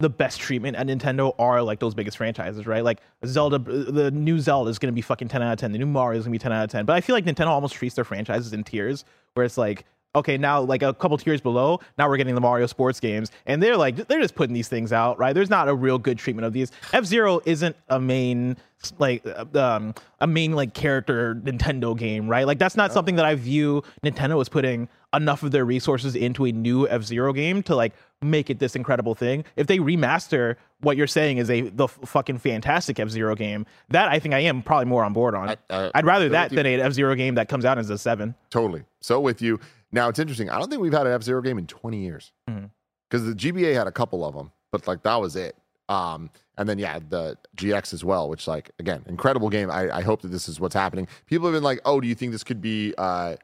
the 0.03 0.11
best 0.11 0.41
treatment 0.41 0.77
at 0.77 0.87
Nintendo 0.87 1.35
are 1.39 1.63
like 1.63 1.79
those 1.79 1.95
biggest 1.95 2.17
franchises, 2.17 2.67
right? 2.67 2.85
Like 2.85 3.01
Zelda, 3.25 3.57
uh, 3.57 3.91
the 3.91 4.11
new 4.11 4.39
Zelda 4.39 4.71
is 4.71 4.79
going 4.79 4.93
to 4.93 4.95
be 4.95 5.01
fucking 5.01 5.29
10 5.29 5.43
out 5.43 5.53
of 5.53 5.59
10. 5.59 5.73
The 5.73 5.79
new 5.79 5.87
Mario 5.87 6.19
is 6.19 6.27
going 6.27 6.33
to 6.33 6.39
be 6.39 6.43
10 6.43 6.53
out 6.53 6.65
of 6.65 6.71
10. 6.71 6.85
But 6.85 6.97
I 6.97 7.01
feel 7.01 7.15
like 7.15 7.25
Nintendo 7.25 7.49
almost 7.49 7.75
treats 7.75 7.95
their 7.95 8.05
franchises 8.05 8.53
in 8.53 8.65
tiers 8.65 9.05
where 9.35 9.47
it's 9.47 9.57
like, 9.57 9.87
okay, 10.15 10.37
now 10.37 10.61
like 10.61 10.83
a 10.83 10.93
couple 10.95 11.17
tiers 11.19 11.41
below, 11.41 11.81
now 11.99 12.09
we're 12.09 12.17
getting 12.17 12.35
the 12.35 12.41
Mario 12.41 12.67
sports 12.67 13.01
games. 13.01 13.31
And 13.47 13.63
they're 13.63 13.77
like, 13.77 13.97
they're 14.09 14.21
just 14.21 14.35
putting 14.35 14.55
these 14.55 14.69
things 14.69 14.93
out, 14.93 15.19
right? 15.19 15.33
There's 15.33 15.51
not 15.51 15.69
a 15.69 15.75
real 15.75 15.99
good 15.99 16.19
treatment 16.19 16.47
of 16.47 16.53
these. 16.53 16.71
F 16.93 17.05
Zero 17.05 17.41
isn't 17.47 17.77
a 17.89 17.99
main, 17.99 18.57
like, 18.99 19.25
uh, 19.27 19.45
um, 19.59 19.95
a 20.21 20.27
main 20.27 20.53
like 20.53 20.75
character 20.75 21.35
Nintendo 21.35 21.97
game, 21.97 22.29
right? 22.29 22.47
Like, 22.47 22.59
that's 22.59 22.77
not 22.77 22.93
something 22.93 23.17
that 23.17 23.25
I 23.25 23.35
view 23.35 23.83
Nintendo 24.05 24.41
is 24.43 24.49
putting 24.49 24.89
enough 25.15 25.43
of 25.43 25.51
their 25.51 25.65
resources 25.65 26.15
into 26.15 26.45
a 26.47 26.53
new 26.53 26.89
F 26.89 27.03
Zero 27.03 27.33
game 27.33 27.63
to 27.65 27.77
like 27.77 27.93
make 28.21 28.51
it 28.51 28.59
this 28.59 28.77
incredible 28.77 29.15
thing. 29.15 29.45
If 29.57 29.67
they 29.67 29.79
remaster 29.79 30.57
what 30.81 30.97
you're 30.97 31.07
saying 31.07 31.39
is 31.39 31.49
a 31.51 31.63
the 31.63 31.85
f- 31.85 31.99
fucking 32.05 32.39
fantastic 32.39 32.99
F 32.99 33.09
Zero 33.09 33.35
game, 33.35 33.67
that 33.91 34.09
I 34.09 34.19
think 34.19 34.35
I 34.35 34.41
am 34.41 34.63
probably 34.63 34.87
more 34.87 35.05
on 35.05 35.13
board 35.13 35.35
on. 35.35 35.57
I- 35.71 35.91
I'd 35.95 36.05
rather 36.07 36.27
so 36.27 36.33
that 36.33 36.51
than 36.51 36.67
a 36.67 36.81
F 36.81 36.93
Zero 36.93 37.15
game 37.15 37.35
that 37.37 37.49
comes 37.49 37.65
out 37.65 37.79
as 37.79 37.89
a 37.91 37.97
seven. 37.99 38.35
Totally. 38.51 38.85
So 39.01 39.21
with 39.21 39.41
you. 39.43 39.59
Now 39.93 40.09
it's 40.09 40.19
interesting. 40.19 40.49
I 40.51 40.59
don't 40.59 40.69
think 40.71 40.81
we've 40.83 40.93
had 40.93 41.07
an 41.07 41.13
F 41.13 41.23
Zero 41.23 41.41
game 41.43 41.59
in 41.59 41.67
20 41.67 41.99
years 41.99 42.33
Mhm. 42.49 42.71
because 43.09 43.27
the 43.27 43.35
GBA 43.35 43.75
had 43.75 43.87
a 43.87 43.93
couple 43.93 44.25
of 44.25 44.35
them, 44.35 44.51
but 44.71 44.87
like 44.87 45.03
that 45.03 45.17
was 45.21 45.37
it. 45.37 45.57
Um, 45.89 46.31
and 46.57 46.69
then 46.69 46.79
yeah, 46.79 46.99
the 47.09 47.37
GX 47.57 47.93
as 47.93 48.05
well, 48.05 48.29
which 48.29 48.47
like 48.47 48.71
again, 48.79 49.05
incredible 49.07 49.51
game. 49.51 49.71
I, 49.71 49.91
I 49.97 50.03
hope 50.03 50.23
that 50.23 50.29
this 50.29 50.49
is 50.49 50.59
what's 50.61 50.75
happening. 50.75 51.09
People 51.27 51.47
have 51.49 51.55
been 51.55 51.63
like, 51.63 51.81
oh, 51.85 52.01
do 52.01 52.09
you 52.09 52.15
think 52.15 52.33
this 52.33 52.45
could 52.45 52.61
be 52.63 52.95
uh, 52.99 53.37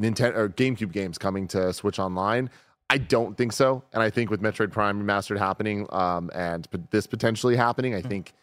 Nintendo 0.00 0.36
or 0.36 0.48
GameCube 0.50 0.92
games 0.92 1.16
coming 1.18 1.48
to 1.48 1.72
Switch 1.72 1.98
Online? 1.98 2.50
I 2.90 2.98
don't 2.98 3.36
think 3.36 3.52
so. 3.52 3.82
And 3.92 4.02
I 4.02 4.10
think 4.10 4.30
with 4.30 4.40
Metroid 4.42 4.70
Prime 4.70 5.02
Remastered 5.02 5.38
happening 5.38 5.86
um, 5.90 6.30
and 6.34 6.68
this 6.90 7.06
potentially 7.06 7.56
happening, 7.56 7.94
I 7.94 8.02
think 8.02 8.26
th- 8.26 8.34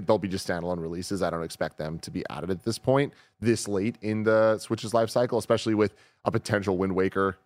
they'll 0.00 0.18
be 0.18 0.28
just 0.28 0.46
standalone 0.46 0.80
releases. 0.80 1.22
I 1.22 1.30
don't 1.30 1.42
expect 1.42 1.78
them 1.78 1.98
to 2.00 2.10
be 2.10 2.24
added 2.30 2.50
at 2.50 2.62
this 2.62 2.78
point, 2.78 3.12
this 3.40 3.66
late 3.68 3.96
in 4.02 4.22
the 4.24 4.58
Switch's 4.58 4.94
life 4.94 5.10
cycle, 5.10 5.38
especially 5.38 5.74
with 5.74 5.94
a 6.24 6.30
potential 6.30 6.76
Wind 6.78 6.94
Waker 6.94 7.36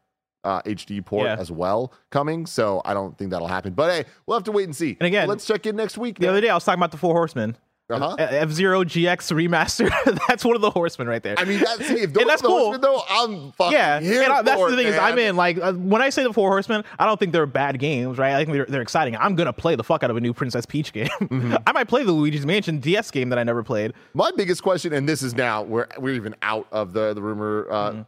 uh, 0.45 0.63
HD 0.63 1.05
port 1.05 1.27
Yeah. 1.27 1.37
as 1.39 1.51
well 1.51 1.93
coming. 2.11 2.47
So 2.47 2.81
I 2.85 2.95
don't 2.95 3.17
think 3.19 3.31
that'll 3.31 3.47
happen. 3.49 3.75
But 3.75 3.91
hey, 3.93 4.05
we'll 4.27 4.37
have 4.39 4.45
to 4.45 4.53
wait 4.53 4.65
and 4.65 4.75
see. 4.75 4.97
And 5.01 5.07
again- 5.07 5.29
let's 5.29 5.47
check 5.47 5.67
in 5.67 5.77
next 5.77 5.99
week. 5.99 6.19
The 6.19 6.29
other 6.29 6.41
day 6.41 6.49
I 6.49 6.55
was 6.55 6.65
talking 6.65 6.79
about 6.81 6.91
the 6.93 6.97
Four 6.97 7.13
Horsemen. 7.15 7.57
Uh-huh. 7.91 8.15
F 8.19 8.51
Zero 8.51 8.85
GX 8.85 9.33
remaster. 9.35 9.91
that's 10.29 10.45
one 10.45 10.55
of 10.57 10.63
the 10.63 10.71
Horsemen 10.71 11.09
right 11.09 11.23
there. 11.23 11.35
I 11.39 11.45
mean, 11.45 11.61
that's 11.61 11.81
if 11.91 12.13
those 12.13 12.23
And 12.23 12.31
that's 12.31 12.43
cool. 12.43 12.59
horsemen, 12.73 12.81
though, 12.81 13.03
I'm 13.09 13.53
fucking 13.53 13.73
yeah, 13.73 14.01
here 14.01 14.23
and 14.23 14.33
I- 14.33 14.43
that's 14.43 14.61
the 14.61 14.77
thing 14.77 14.87
is. 14.87 14.97
I'm 14.99 15.19
in. 15.19 15.37
Like 15.37 15.59
uh, 15.59 15.73
when 15.75 16.01
I 16.03 16.11
say 16.11 16.23
the 16.23 16.33
Four 16.33 16.51
Horsemen, 16.51 16.85
I 16.99 17.07
don't 17.07 17.19
think 17.19 17.33
they're 17.33 17.47
bad 17.47 17.79
games, 17.79 18.19
right? 18.19 18.35
I 18.35 18.45
think 18.45 18.53
they're, 18.55 18.67
they're 18.67 18.83
exciting. 18.83 19.17
I'm 19.17 19.35
gonna 19.35 19.53
play 19.53 19.75
the 19.77 19.85
fuck 19.85 20.03
out 20.05 20.11
of 20.11 20.17
a 20.17 20.21
new 20.21 20.33
Princess 20.33 20.67
Peach 20.67 20.93
game. 20.93 21.09
Mm-hmm. 21.31 21.55
I 21.67 21.73
might 21.73 21.87
play 21.89 22.03
the 22.05 22.13
Luigi's 22.13 22.45
Mansion 22.45 22.81
DS 22.81 23.11
game 23.11 23.29
that 23.31 23.39
I 23.39 23.45
never 23.45 23.63
played. 23.63 23.93
My 24.15 24.31
biggest 24.37 24.63
question, 24.63 24.93
and 24.93 25.09
this 25.09 25.23
is 25.23 25.35
now 25.35 25.63
we're 25.63 25.87
we're 25.99 26.15
even 26.15 26.35
out 26.43 26.67
of 26.73 26.93
the 26.93 27.15
the 27.15 27.23
rumor 27.23 27.67
uh, 27.71 27.91
Mm-hmm. 27.91 28.03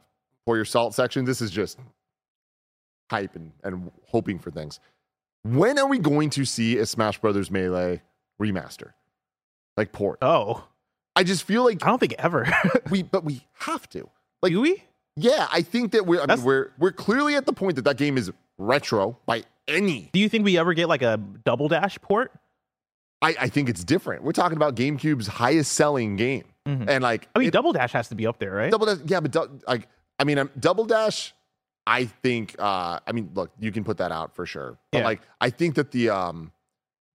for 0.45 0.57
your 0.57 0.65
salt 0.65 0.95
section. 0.95 1.25
This 1.25 1.41
is 1.41 1.51
just 1.51 1.79
hype 3.11 3.37
and, 3.37 3.53
and 3.63 3.91
hoping 4.09 4.39
for 4.39 4.51
things. 4.51 4.81
When 5.45 5.79
are 5.79 5.87
we 5.89 5.99
going 5.99 6.31
to 6.31 6.45
see 6.45 6.79
a 6.79 6.87
Smash 6.87 7.19
Brothers 7.19 7.51
Melee 7.51 8.01
remaster, 8.41 8.93
like 9.77 9.93
port? 9.93 10.19
Oh, 10.23 10.65
I 11.17 11.25
just 11.25 11.45
feel 11.45 11.65
like 11.65 11.85
I 11.85 11.89
don't 11.89 11.99
think 11.99 12.15
ever. 12.19 12.47
we, 12.91 13.03
but 13.03 13.25
we 13.25 13.47
have 13.61 13.89
to. 13.91 14.09
Like, 14.43 14.53
Do 14.53 14.61
we? 14.61 14.83
yeah, 15.17 15.47
I 15.53 15.63
think 15.63 15.93
that 15.93 16.07
we're 16.07 16.23
I 16.23 16.27
mean, 16.37 16.45
we're 16.45 16.71
we're 16.79 16.93
clearly 16.93 17.35
at 17.37 17.47
the 17.47 17.53
point 17.53 17.77
that 17.77 17.83
that 17.85 17.97
game 17.97 18.17
is 18.19 18.33
retro 18.59 19.19
by 19.27 19.45
any. 19.69 20.11
Do 20.13 20.19
you 20.21 20.29
think 20.29 20.45
we 20.45 20.59
ever 20.59 20.75
get 20.75 20.89
like 20.89 21.03
a 21.03 21.19
double 21.45 21.69
dash 21.69 21.99
port? 22.01 22.33
I, 23.21 23.37
I 23.43 23.49
think 23.49 23.69
it's 23.69 23.85
different. 23.85 24.25
We're 24.25 24.33
talking 24.33 24.57
about 24.57 24.75
GameCube's 24.75 25.29
highest 25.29 25.73
selling 25.75 26.17
game, 26.17 26.45
Mhm. 26.67 26.89
and 26.89 27.03
like 27.03 27.29
I 27.35 27.39
mean, 27.39 27.49
it- 27.49 27.53
double 27.53 27.73
dash 27.73 27.93
has 27.93 28.09
to 28.09 28.15
be 28.17 28.27
up 28.27 28.39
there, 28.39 28.53
right? 28.53 28.71
Double 28.71 28.87
Dash, 28.87 28.99
yeah, 29.07 29.21
but 29.21 29.31
dou- 29.31 29.61
like 29.69 29.89
I 30.19 30.25
mean, 30.25 30.39
um, 30.39 30.51
Double 30.59 30.85
Dash 30.87 31.33
I 31.87 32.05
think 32.07 32.57
uh 32.59 33.01
I 33.07 33.13
mean 33.13 33.31
look, 33.35 33.51
you 33.61 33.71
can 33.73 33.85
put 33.85 33.99
that 33.99 34.13
out 34.13 34.35
for 34.35 34.47
sure. 34.47 34.79
But 34.93 34.99
Yeah. 34.99 35.05
like 35.05 35.21
I 35.41 35.51
think 35.51 35.75
that 35.77 35.91
the 35.93 36.11
um 36.11 36.53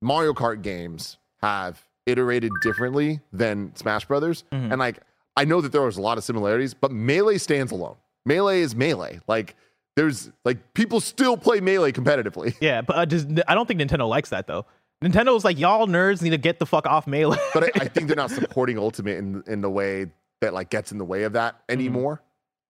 Mario 0.02 0.34
Kart 0.34 0.62
games 0.62 1.18
have 1.42 1.84
iterated 2.08 2.52
differently 2.64 3.20
than 3.32 3.76
Smash 3.76 4.06
Brothers. 4.06 4.44
Mhm. 4.52 4.72
And 4.72 4.80
like 4.80 5.00
I 5.36 5.46
know 5.46 5.62
that 5.62 5.72
there 5.72 5.82
was 5.84 5.98
a 5.98 6.02
lot 6.02 6.18
of 6.18 6.24
similarities, 6.24 6.74
but 6.74 6.92
Melee 6.92 7.38
stands 7.38 7.72
alone. 7.72 7.96
Melee 8.26 8.62
is 8.62 8.76
Melee. 8.76 9.20
Like 9.28 9.56
there's 9.96 10.32
like 10.46 10.74
people 10.74 11.00
still 11.00 11.38
play 11.38 11.60
Melee 11.60 11.92
competitively. 11.92 12.56
Yeah, 12.62 12.82
but 12.82 12.96
uh, 12.98 13.06
does, 13.06 13.28
I 13.48 13.54
don't 13.54 13.68
think 13.68 13.80
Nintendo 13.80 14.08
likes 14.10 14.30
that 14.30 14.48
though. 14.48 14.66
Nintendo's 15.04 15.46
like 15.46 15.60
y'all 15.60 15.86
nerds 15.86 16.24
need 16.24 16.32
to 16.32 16.38
get 16.40 16.58
the 16.58 16.66
fuck 16.66 16.88
off 16.88 17.06
melee. 17.06 17.38
But 17.54 17.66
I, 17.66 17.82
I 17.82 17.88
think 17.94 18.08
they're 18.08 18.16
not 18.16 18.32
supporting 18.32 18.80
Ultimate 18.80 19.18
in 19.18 19.44
in 19.46 19.62
the 19.62 19.70
way 19.70 20.08
that 20.42 20.54
like 20.56 20.70
gets 20.72 20.92
in 20.92 20.98
the 20.98 21.06
way 21.06 21.24
of 21.24 21.34
that 21.34 21.56
Mm-hmm. 21.56 21.72
anymore. 21.74 22.22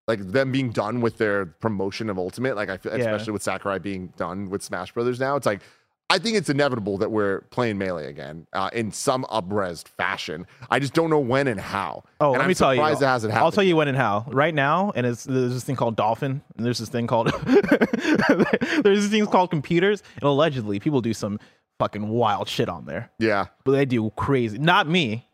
Like 0.09 0.19
them 0.31 0.51
being 0.53 0.69
done 0.71 1.01
with 1.01 1.17
their 1.17 1.45
promotion 1.45 2.09
of 2.09 2.17
Ultimate, 2.17 2.55
like 2.55 2.69
I 2.69 2.77
feel, 2.77 2.93
Yeah. 2.93 2.99
especially 2.99 3.33
with 3.33 3.43
Sakurai 3.43 3.77
being 3.79 4.07
done 4.17 4.49
with 4.49 4.61
Smash 4.63 4.93
Brothers 4.93 5.19
now, 5.19 5.35
it's 5.35 5.45
like 5.45 5.61
I 6.09 6.19
think 6.19 6.37
it's 6.37 6.49
inevitable 6.49 6.97
that 6.99 7.11
we're 7.11 7.41
playing 7.49 7.77
melee 7.77 8.07
again 8.07 8.47
uh, 8.53 8.69
in 8.71 8.91
some 8.91 9.25
upresed 9.25 9.89
fashion. 9.89 10.47
I 10.69 10.79
just 10.79 10.93
don't 10.93 11.09
know 11.09 11.19
when 11.19 11.47
and 11.47 11.59
how. 11.59 12.03
Oh, 12.21 12.27
and 12.27 12.33
let 12.37 12.41
I'm 12.43 12.47
me 12.47 12.53
tell 12.53 12.73
you. 12.73 12.81
it 12.81 12.85
hasn't 12.85 13.33
happened. 13.33 13.33
I'll 13.45 13.51
tell 13.51 13.63
you 13.65 13.75
when 13.75 13.89
and 13.89 13.97
how. 13.97 14.25
Right 14.29 14.53
now, 14.55 14.93
and 14.95 15.05
it's 15.05 15.25
there's 15.25 15.53
this 15.53 15.63
thing 15.65 15.75
called 15.75 15.97
Dolphin, 15.97 16.41
and 16.55 16.65
there's 16.65 16.77
this 16.77 16.87
thing 16.89 17.07
called 17.07 17.27
there's 17.45 19.01
this 19.01 19.07
thing 19.09 19.25
called 19.27 19.49
computers, 19.49 20.01
and 20.15 20.23
allegedly 20.23 20.79
people 20.79 21.01
do 21.01 21.13
some 21.13 21.39
fucking 21.79 22.07
wild 22.07 22.47
shit 22.47 22.69
on 22.69 22.85
there. 22.85 23.11
Yeah, 23.19 23.45
But 23.63 23.73
they 23.73 23.85
do 23.85 24.09
crazy. 24.15 24.57
Not 24.57 24.87
me. 24.87 25.27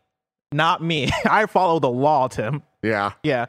Not 0.52 0.82
me. 0.82 1.10
I 1.24 1.46
follow 1.46 1.78
the 1.78 1.90
law, 1.90 2.28
Tim. 2.28 2.62
yeah. 2.82 3.12
Yeah. 3.22 3.46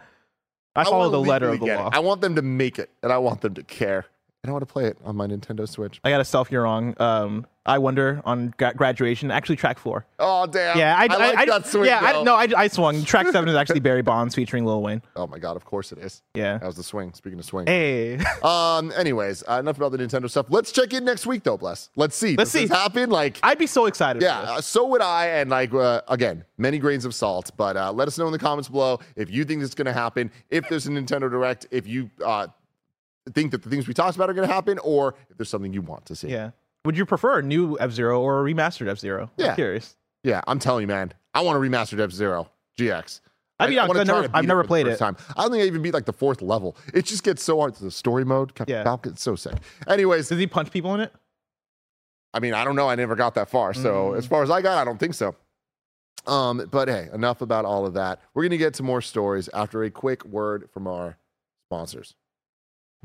I 0.78 0.84
follow 0.84 1.00
wanna 1.10 1.12
the 1.12 1.22
letter 1.22 1.50
of 1.50 1.60
the 1.62 1.68
law. 1.68 1.88
it. 1.88 1.96
I 1.96 2.00
want 2.00 2.20
them 2.22 2.36
to 2.36 2.42
make 2.42 2.80
it, 2.80 2.90
and 3.02 3.12
I 3.12 3.18
want 3.18 3.40
them 3.42 3.54
to 3.54 3.64
care, 3.64 4.06
I 4.50 4.52
want 4.52 4.62
to 4.62 4.72
play 4.72 4.86
it 4.86 4.98
on 5.04 5.16
my 5.16 5.28
Nintendo 5.28 5.68
Switch. 5.68 6.00
I 6.04 6.10
got 6.10 6.22
a 6.22 6.26
self 6.26 6.52
you're 6.52 6.64
wrong. 6.64 6.94
Um, 7.00 7.46
I 7.68 7.80
wonder 7.80 8.22
on 8.26 8.54
gra- 8.60 8.76
graduation. 8.76 9.32
Actually, 9.32 9.56
track 9.56 9.80
four. 9.80 10.06
Oh 10.20 10.46
damn! 10.46 10.78
Yeah, 10.78 10.96
I, 10.96 11.08
I 11.10 11.34
like 11.34 11.48
that 11.48 11.66
swing. 11.66 11.86
Yeah, 11.86 12.00
I, 12.00 12.22
no, 12.22 12.36
I, 12.36 12.48
I 12.56 12.68
swung. 12.68 13.04
Track 13.04 13.26
seven 13.32 13.50
is 13.50 13.56
actually 13.56 13.80
Barry 13.80 14.04
Bonds 14.04 14.36
featuring 14.36 14.66
Lil 14.66 14.84
Wayne. 14.84 15.02
Oh 15.16 15.26
my 15.26 15.40
god! 15.40 15.56
Of 15.58 15.66
course 15.66 15.92
it 15.92 15.98
is. 15.98 16.22
Yeah. 16.36 16.60
That 16.60 16.68
was 16.68 16.76
the 16.76 16.84
swing. 16.84 17.14
Speaking 17.14 17.40
of 17.40 17.46
swing. 17.46 17.66
Hey, 17.66 18.20
Um. 18.44 18.92
Anyways, 18.96 19.44
uh, 19.50 19.54
enough 19.54 19.78
about 19.78 19.94
the 19.94 19.98
Nintendo 19.98 20.30
stuff. 20.30 20.46
Let's 20.50 20.72
check 20.72 20.94
in 20.94 21.06
next 21.06 21.26
week, 21.26 21.42
though. 21.44 21.58
Bless. 21.58 21.90
Let's 21.96 22.16
see. 22.16 22.36
Let's 22.36 22.52
Does 22.52 22.62
see. 22.62 22.68
this 22.68 22.78
happen. 22.78 23.10
Like, 23.10 23.40
I'd 23.42 23.58
be 23.58 23.66
so 23.68 23.88
excited. 23.88 24.22
yeah. 24.22 24.42
uh, 24.42 24.62
so 24.62 24.86
would 24.90 25.02
I. 25.02 25.28
And 25.28 25.50
like, 25.50 25.74
uh, 25.74 26.02
again, 26.08 26.46
many 26.60 26.78
grains 26.78 27.04
of 27.06 27.16
salt. 27.16 27.50
But 27.58 27.78
uh, 27.78 27.92
let 27.92 28.08
us 28.08 28.20
know 28.20 28.28
in 28.28 28.32
the 28.32 28.38
comments 28.40 28.70
below 28.70 29.00
if 29.16 29.32
you 29.32 29.44
think 29.44 29.64
it's 29.64 29.74
going 29.74 29.88
to 29.88 29.94
happen. 29.94 30.30
If 30.52 30.70
there's 30.70 30.86
a 30.86 30.92
Nintendo 30.92 31.32
Direct. 31.32 31.66
If 31.72 31.88
you 31.88 32.12
uh, 32.24 32.48
think 33.32 33.52
that 33.52 33.64
the 33.64 33.70
things 33.70 33.88
we 33.88 33.94
talked 33.94 34.16
about 34.16 34.30
are 34.30 34.34
going 34.34 34.48
to 34.48 34.54
happen, 34.54 34.80
or 34.80 35.16
if 35.30 35.38
there's 35.38 35.50
something 35.50 35.74
you 35.74 35.82
want 35.82 36.06
to 36.06 36.16
see. 36.16 36.30
Yeah. 36.30 36.52
Would 36.86 36.98
you 36.98 37.06
prefer 37.06 37.40
a 37.40 37.42
new 37.42 37.78
F 37.80 37.92
Zero 37.92 38.22
or 38.22 38.46
a 38.48 38.54
remastered 38.54 38.88
F 38.88 39.00
Zero? 39.00 39.32
Yeah. 39.38 39.50
I'm 39.50 39.56
curious. 39.56 39.96
Yeah. 40.24 40.42
I'm 40.48 40.60
telling 40.60 40.82
you, 40.82 40.88
man. 40.88 41.14
I 41.34 41.42
want 41.42 41.58
a 41.58 41.60
remastered 41.62 42.00
F 42.00 42.12
Zero 42.12 42.50
GX. 42.80 43.22
I 43.58 43.74
down, 43.74 43.88
wanna 43.88 44.00
'cause 44.02 44.10
I've 44.10 44.22
never- 44.24 44.38
I've 44.38 44.46
never 44.46 44.62
the 44.64 44.68
played 44.68 44.88
it. 44.88 44.98
Time. 45.00 45.16
I 45.38 45.44
don't 45.44 45.52
think 45.52 45.64
I 45.64 45.66
even 45.68 45.82
beat 45.82 45.94
like 45.94 46.06
the 46.06 46.14
fourth 46.14 46.42
level. 46.42 46.76
It 46.94 47.06
just 47.06 47.24
gets 47.24 47.42
so 47.42 47.60
hard. 47.60 47.74
The 47.76 47.90
story 47.90 48.26
mode, 48.26 48.52
Yeah. 48.68 48.84
Falcon, 48.84 49.14
it's 49.14 49.22
so 49.22 49.36
sick. 49.36 49.56
Anyways, 49.88 50.28
Does 50.28 50.38
he 50.40 50.46
punch 50.46 50.72
people 50.72 50.94
in 50.94 51.00
it? 51.00 51.14
I 52.34 52.42
mean, 52.42 52.54
I 52.54 52.66
don't 52.66 52.76
know. 52.76 52.90
I 52.90 52.96
never 52.96 53.16
got 53.16 53.34
that 53.36 53.50
far. 53.50 53.74
So 53.74 54.12
Mm. 54.12 54.18
as 54.18 54.28
far 54.28 54.44
as 54.44 54.52
I 54.52 54.62
got, 54.62 54.78
I 54.78 54.84
don't 54.84 54.98
think 54.98 55.14
so. 55.14 55.36
Um, 56.28 56.68
but 56.70 56.90
hey, 56.90 57.08
enough 57.14 57.42
about 57.42 57.64
all 57.66 57.86
of 57.86 57.94
that. 57.94 58.20
We're 58.34 58.44
gonna 58.44 58.58
get 58.58 58.74
to 58.76 58.84
more 58.84 59.02
stories 59.02 59.48
after 59.54 59.84
a 59.84 59.90
quick 59.90 60.26
word 60.26 60.70
from 60.72 60.86
our 60.86 61.18
sponsors. 61.70 62.14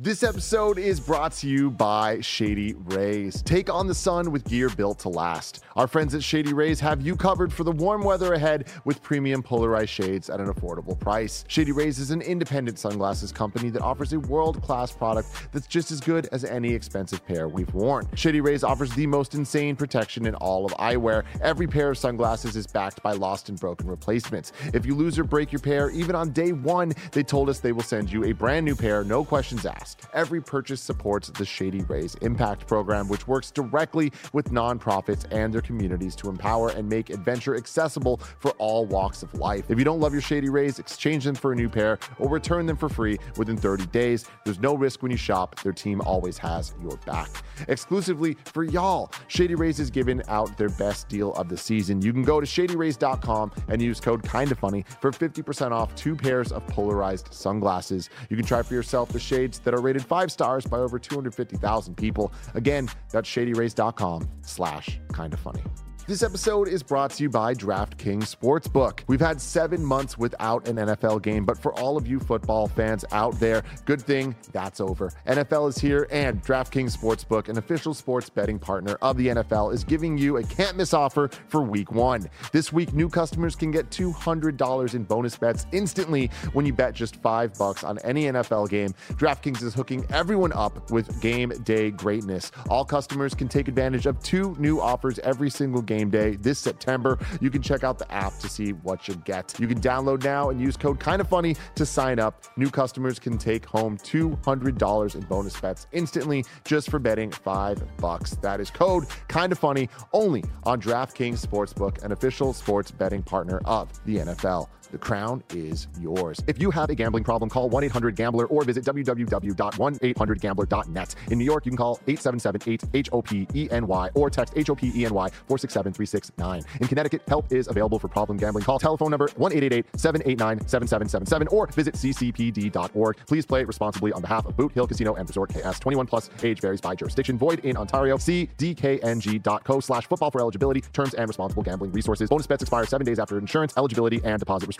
This 0.03 0.23
episode 0.23 0.79
is 0.79 0.99
brought 0.99 1.33
to 1.33 1.47
you 1.47 1.71
by 1.71 2.23
Shady 2.23 2.73
Rays. 2.73 3.43
Take 3.43 3.69
on 3.69 3.87
the 3.87 3.95
sun 3.95 4.33
with 4.33 4.45
gear 4.45 4.71
built 4.71 4.99
to 5.01 5.11
last. 5.11 5.63
Our 5.77 5.87
friends 5.87 6.15
at 6.15 6.23
Shady 6.23 6.55
Rays 6.55 6.81
have 6.81 7.03
you 7.03 7.15
covered 7.15 7.53
for 7.53 7.65
the 7.65 7.73
warm 7.73 8.03
weather 8.03 8.33
ahead 8.33 8.69
with 8.87 9.03
premium 9.03 9.43
polarized 9.43 9.91
shades 9.91 10.31
at 10.31 10.41
an 10.41 10.51
affordable 10.51 10.99
price. 10.99 11.45
Shady 11.49 11.73
Rays 11.73 11.99
is 11.99 12.13
an 12.13 12.23
independent 12.23 12.79
sunglasses 12.79 13.31
company 13.31 13.69
that 13.69 13.83
offers 13.83 14.15
a 14.15 14.21
world 14.21 14.63
class 14.63 14.91
product 14.91 15.29
that's 15.53 15.67
just 15.67 15.91
as 15.91 16.01
good 16.01 16.31
as 16.33 16.47
any 16.47 16.73
expensive 16.73 17.23
pair 17.27 17.47
we've 17.47 17.75
worn. 17.75 18.09
Shady 18.15 18.41
Rays 18.41 18.65
offers 18.65 18.95
the 18.95 19.07
most 19.07 19.35
insane 19.35 19.77
protection 19.77 20.25
in 20.25 20.35
all 20.37 20.65
of 20.65 20.73
eyewear. 20.79 21.25
Every 21.43 21.67
pair 21.67 21.91
of 21.91 21.99
sunglasses 21.99 22.57
is 22.57 22.67
backed 22.67 23.03
by 23.03 23.13
lost 23.13 23.51
and 23.51 23.61
broken 23.61 23.87
replacements. 23.87 24.53
If 24.73 24.87
you 24.87 24.95
lose 24.95 25.19
or 25.19 25.25
break 25.25 25.53
your 25.53 25.61
pair, 25.61 25.91
even 25.91 26.17
on 26.17 26.31
day 26.31 26.53
one, 26.53 26.95
they 27.13 27.23
told 27.23 27.51
us 27.51 27.61
they 27.61 27.73
will 27.73 27.83
send 27.83 28.11
you 28.11 28.25
a 28.25 28.33
brand 28.33 28.65
new 28.65 28.75
pair, 28.75 29.05
no 29.05 29.27
questions 29.27 29.67
asked. 29.67 29.90
Every 30.13 30.41
purchase 30.41 30.81
supports 30.81 31.29
the 31.29 31.45
Shady 31.45 31.83
Rays 31.83 32.15
Impact 32.17 32.67
Program, 32.67 33.09
which 33.09 33.27
works 33.27 33.51
directly 33.51 34.13
with 34.33 34.51
nonprofits 34.51 35.25
and 35.31 35.53
their 35.53 35.61
communities 35.61 36.17
to 36.17 36.29
empower 36.29 36.71
and 36.71 36.89
make 36.89 37.11
adventure 37.11 37.57
accessible 37.57 38.19
for 38.39 38.51
all 38.53 38.87
walks 38.87 39.23
of 39.23 39.33
life. 39.35 39.71
If 39.71 39.79
you 39.79 39.85
don't 39.85 40.01
love 40.01 40.13
your 40.13 40.23
Shady 40.23 40.49
Rays, 40.49 40.79
exchange 40.79 41.25
them 41.25 41.35
for 41.35 41.53
a 41.53 41.57
new 41.57 41.69
pair 41.69 41.99
or 42.19 42.29
return 42.29 42.67
them 42.67 42.77
for 42.77 42.89
free 42.89 43.19
within 43.37 43.57
30 43.57 43.87
days. 43.87 44.27
There's 44.45 44.61
no 44.61 44.75
risk 44.75 45.03
when 45.03 45.11
you 45.11 45.17
shop. 45.17 45.61
Their 45.61 45.73
team 45.73 46.01
always 46.01 46.39
has 46.39 46.75
your 46.83 46.97
back. 47.07 47.31
Exclusively 47.69 48.37
for 48.45 48.65
y'all, 48.65 49.11
Shady 49.29 49.55
Rays 49.55 49.81
is 49.81 49.91
giving 49.91 50.23
out 50.29 50.57
their 50.57 50.69
best 50.71 51.09
deal 51.09 51.33
of 51.35 51.49
the 51.49 51.57
season. 51.57 52.03
You 52.03 52.13
can 52.13 52.23
go 52.23 52.41
to 52.41 52.47
shadyrays.com 52.47 53.53
and 53.69 53.83
use 53.83 54.01
code 54.01 54.23
kinda 54.23 54.55
funny 54.55 54.85
for 55.01 55.11
50% 55.11 55.73
off 55.73 55.95
two 55.95 56.17
pairs 56.17 56.53
of 56.53 56.67
polarized 56.67 57.33
sunglasses. 57.33 58.11
You 58.29 58.37
can 58.37 58.47
try 58.47 58.63
for 58.63 58.75
yourself 58.75 59.11
the 59.11 59.21
shades 59.21 59.59
that 59.61 59.75
are 59.75 59.80
rated 59.81 60.05
five 60.05 60.31
stars 60.31 60.67
by 60.67 60.79
over 60.79 60.99
250,000 60.99 61.97
people. 61.97 62.33
Again, 62.55 62.89
that's 63.11 63.29
shadyrays.com 63.29 64.29
slash 64.43 65.01
kinda 65.15 65.37
funny. 65.37 65.63
This 66.11 66.25
episode 66.25 66.67
is 66.67 66.83
brought 66.83 67.13
to 67.13 67.23
you 67.23 67.31
by 67.31 67.55
DraftKings 67.55 68.35
Sportsbook. 68.35 69.03
We've 69.07 69.21
had 69.21 69.41
seven 69.41 69.85
months 69.85 70.19
without 70.19 70.67
an 70.67 70.75
NFL 70.75 71.23
game, 71.23 71.45
but 71.45 71.57
for 71.57 71.73
all 71.79 71.97
of 71.97 72.09
you 72.09 72.19
football 72.19 72.67
fans 72.67 73.05
out 73.13 73.39
there, 73.39 73.63
good 73.85 74.03
thing 74.03 74.35
that's 74.51 74.81
over. 74.81 75.13
NFL 75.29 75.69
is 75.69 75.79
here, 75.79 76.09
and 76.11 76.43
DraftKings 76.43 76.99
Sportsbook, 76.99 77.49
an 77.49 77.59
official 77.59 77.95
sports 77.95 78.29
betting 78.29 78.59
partner 78.59 78.99
of 79.03 79.19
the 79.19 79.29
NFL, 79.29 79.73
is 79.73 79.85
giving 79.85 80.19
you 80.19 80.39
a 80.39 80.43
can't 80.43 80.77
miss 80.77 80.93
offer 80.93 81.31
for 81.47 81.63
week 81.63 81.93
one. 81.93 82.29
This 82.51 82.73
week, 82.73 82.93
new 82.93 83.09
customers 83.09 83.55
can 83.55 83.71
get 83.71 83.89
$200 83.91 84.95
in 84.97 85.05
bonus 85.05 85.37
bets 85.37 85.67
instantly 85.71 86.29
when 86.55 86.67
you 86.67 86.73
bet 86.73 86.93
just 86.93 87.23
five 87.23 87.57
bucks 87.57 87.85
on 87.85 88.01
any 88.01 88.25
NFL 88.25 88.69
game. 88.69 88.93
DraftKings 89.11 89.63
is 89.63 89.75
hooking 89.75 90.05
everyone 90.11 90.53
up 90.55 90.91
with 90.91 91.21
game 91.21 91.51
day 91.63 91.93
greatness. 91.93 92.51
All 92.69 92.85
customers 92.85 93.33
can 93.33 93.47
take 93.47 93.69
advantage 93.69 94.07
of 94.07 94.21
two 94.25 94.57
new 94.59 94.81
offers 94.81 95.21
every 95.21 95.51
single 95.51 95.83
game 95.83 96.00
day 96.09 96.37
this 96.37 96.59
September. 96.59 97.19
You 97.41 97.51
can 97.51 97.61
check 97.61 97.85
out 97.85 97.99
the 97.99 98.11
app 98.11 98.39
to 98.39 98.49
see 98.49 98.71
what 98.71 99.09
you 99.09 99.15
get. 99.17 99.55
You 99.59 99.67
can 99.67 99.81
download 99.81 100.25
now 100.25 100.51
and 100.51 100.61
use 100.61 100.77
code 100.77 101.01
kinda 101.01 101.25
funny 101.25 101.57
to 101.75 101.85
sign 101.85 102.19
up. 102.19 102.45
New 102.57 102.71
customers 102.71 103.19
can 103.19 103.37
take 103.37 103.67
home 103.67 103.99
$200 103.99 105.15
in 105.15 105.23
bonus 105.23 105.61
bets 105.61 105.89
instantly 105.93 106.45
just 106.65 106.91
for 106.91 106.99
betting 106.99 107.31
5 107.31 107.97
bucks. 107.99 108.37
That 108.37 108.61
is 108.61 108.71
code 108.71 109.07
kinda 109.29 109.57
funny 109.57 109.89
only 110.13 110.45
on 110.63 110.81
DraftKings 110.81 111.45
Sportsbook, 111.45 112.03
an 112.05 112.13
official 112.13 112.53
sports 112.53 112.91
betting 112.91 113.23
partner 113.23 113.61
of 113.65 113.89
the 114.05 114.21
NFL. 114.21 114.71
The 114.93 114.99
crown 114.99 115.43
is 115.51 115.89
yours. 116.01 116.41
If 116.47 116.61
you 116.61 116.71
have 116.71 116.91
a 116.91 116.95
gambling 116.95 117.25
problem, 117.25 117.49
call 117.49 117.69
1 117.69 117.83
800 117.85 118.15
Gambler 118.17 118.47
or 118.47 118.65
visit 118.65 118.85
www.1800Gambler.net. 118.85 121.15
In 121.31 121.39
New 121.39 121.45
York, 121.45 121.67
you 121.67 121.71
can 121.71 121.79
call 121.79 122.01
877 122.09 122.91
8 122.93 123.09
HOPENY 123.13 124.11
or 124.15 124.31
text 124.31 124.55
HOPENY 124.55 125.07
467 125.07 125.93
369. 125.93 126.63
In 126.81 126.89
Connecticut, 126.89 127.23
help 127.29 127.53
is 127.53 127.69
available 127.69 127.99
for 127.99 128.09
problem 128.09 128.39
gambling. 128.39 128.65
Call 128.65 128.79
telephone 128.79 129.11
number 129.11 129.29
1 129.37 129.53
888 129.53 129.87
789 129.99 130.67
7777 130.67 131.49
or 131.49 131.67
visit 131.69 131.95
ccpd.org. 131.95 133.17
Please 133.27 133.47
play 133.47 133.65
responsibly 133.65 134.13
on 134.13 134.23
behalf 134.23 134.47
of 134.47 134.57
Boot 134.57 134.73
Hill 134.73 134.87
Casino 134.87 135.15
and 135.15 135.29
Resort 135.29 135.51
KS. 135.51 135.79
21 135.79 136.07
plus 136.07 136.31
age 136.43 136.61
varies 136.61 136.81
by 136.81 136.95
jurisdiction. 136.95 137.37
Void 137.39 137.61
in 137.61 137.77
Ontario. 137.77 138.17
See 138.17 138.49
dkng.co 138.59 139.81
slash 139.81 140.07
football 140.07 140.31
for 140.31 140.41
eligibility, 140.41 140.81
terms, 140.81 141.15
and 141.15 141.29
responsible 141.29 141.63
gambling 141.63 141.93
resources. 141.93 142.29
Bonus 142.29 142.47
bets 142.47 142.63
expire 142.63 142.87
seven 142.87 143.07
days 143.07 143.19
after 143.19 143.39
insurance, 143.39 143.73
eligibility, 143.77 144.21
and 144.25 144.39
deposit 144.39 144.67
restrictions 144.67 144.80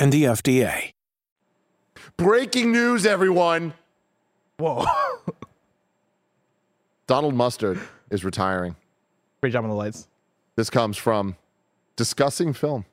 and 0.00 0.10
the 0.10 0.24
FDA. 0.24 0.92
Breaking 2.16 2.72
news, 2.72 3.06
everyone. 3.06 3.74
Whoa. 4.58 4.84
Donald 7.06 7.34
Mustard 7.34 7.78
is 8.10 8.24
retiring. 8.24 8.74
Great 9.40 9.52
job 9.52 9.64
on 9.64 9.70
the 9.70 9.76
lights. 9.76 10.08
This 10.56 10.70
comes 10.70 10.96
from 10.96 11.36
discussing 11.96 12.52
film, 12.52 12.86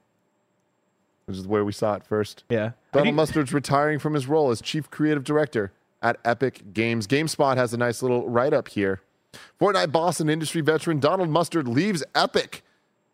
which 1.26 1.38
is 1.38 1.48
where 1.48 1.64
we 1.64 1.72
saw 1.72 1.96
it 1.96 2.04
first. 2.04 2.44
Yeah. 2.50 2.72
Donald 2.92 3.16
Mustard's 3.16 3.54
retiring 3.54 4.00
from 4.00 4.14
his 4.14 4.28
role 4.28 4.52
as 4.52 4.62
chief 4.62 4.90
creative 4.90 5.24
director 5.24 5.72
at 6.02 6.18
Epic 6.26 6.74
Games. 6.74 7.08
GameSpot 7.08 7.58
has 7.58 7.74
a 7.74 7.78
nice 7.78 8.02
little 8.02 8.28
write 8.30 8.54
up 8.54 8.68
here. 8.68 9.02
Fortnite 9.60 9.92
boss 9.92 10.20
and 10.20 10.30
industry 10.30 10.62
veteran 10.62 11.00
Donald 11.00 11.30
Mustard 11.30 11.68
leaves 11.68 12.04
Epic. 12.16 12.64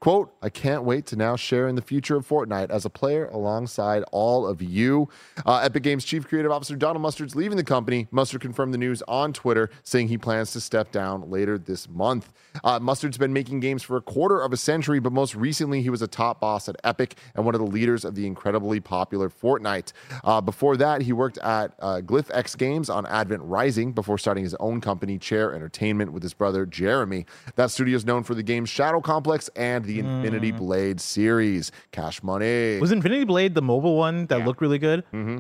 Quote, 0.04 0.36
I 0.42 0.50
can't 0.50 0.84
wait 0.84 1.06
to 1.06 1.16
now 1.16 1.38
share 1.38 1.70
in 1.70 1.76
the 1.76 1.82
future 1.82 2.18
of 2.18 2.28
Fortnite 2.28 2.70
as 2.72 2.84
a 2.84 2.90
player 2.90 3.28
alongside 3.28 4.04
all 4.12 4.46
of 4.46 4.62
you. 4.62 5.08
Uh, 5.46 5.60
Epic 5.60 5.82
Games 5.82 6.04
Chief 6.04 6.28
Creative 6.28 6.52
Officer 6.52 6.76
Donald 6.76 7.02
Mustard's 7.02 7.38
leaving 7.38 7.56
the 7.56 7.64
company. 7.64 8.10
Mustard 8.12 8.42
confirmed 8.42 8.74
the 8.74 8.78
news 8.78 9.02
on 9.08 9.32
Twitter, 9.32 9.70
saying 9.84 10.10
he 10.10 10.18
plans 10.18 10.52
to 10.52 10.60
step 10.60 10.92
down 10.92 11.32
later 11.32 11.58
this 11.58 11.88
month. 11.88 12.34
Uh, 12.66 12.80
Mustard's 12.82 13.18
been 13.18 13.32
making 13.32 13.62
games 13.62 13.82
for 13.82 13.96
a 13.96 14.02
quarter 14.02 14.42
of 14.42 14.52
a 14.52 14.58
century, 14.58 15.00
but 15.00 15.14
most 15.14 15.36
recently 15.36 15.82
he 15.82 15.90
was 15.90 16.02
a 16.02 16.08
top 16.08 16.42
boss 16.42 16.68
at 16.68 16.76
Epic 16.84 17.16
and 17.34 17.46
one 17.46 17.56
of 17.56 17.62
the 17.62 17.68
leaders 17.68 18.04
of 18.04 18.14
the 18.14 18.28
incredibly 18.28 18.82
popular 18.82 19.30
Fortnite. 19.30 19.94
Uh, 20.26 20.42
before 20.42 20.76
that, 20.76 21.04
he 21.04 21.14
worked 21.14 21.38
at 21.38 21.76
uh, 21.80 22.02
Glyph 22.02 22.30
X 22.34 22.56
Games 22.56 22.90
on 22.90 23.06
Advent 23.06 23.42
Rising 23.44 23.94
before 23.94 24.18
starting 24.18 24.44
his 24.44 24.56
own 24.56 24.82
company, 24.82 25.18
Chair 25.18 25.56
Entertainment, 25.56 26.12
with 26.12 26.24
his 26.24 26.34
brother 26.34 26.66
Jeremy. 26.66 27.26
That 27.56 27.72
studio 27.72 27.96
is 27.96 28.04
known 28.04 28.24
for 28.24 28.36
the 28.36 28.44
games 28.44 28.68
Shadow 28.68 29.00
Complex 29.00 29.50
and 29.56 29.86
the 29.86 29.93
Infinity 30.00 30.52
Blade 30.52 31.00
series. 31.02 31.72
Cash 31.92 32.22
money. 32.24 32.80
Was 32.80 32.92
Infinity 32.92 33.24
Blade 33.26 33.56
the 33.56 33.62
mobile 33.62 33.98
one 33.98 34.26
that 34.28 34.46
looked 34.46 34.62
really 34.62 34.80
good? 34.80 35.04
Mm-hmm. 35.14 35.40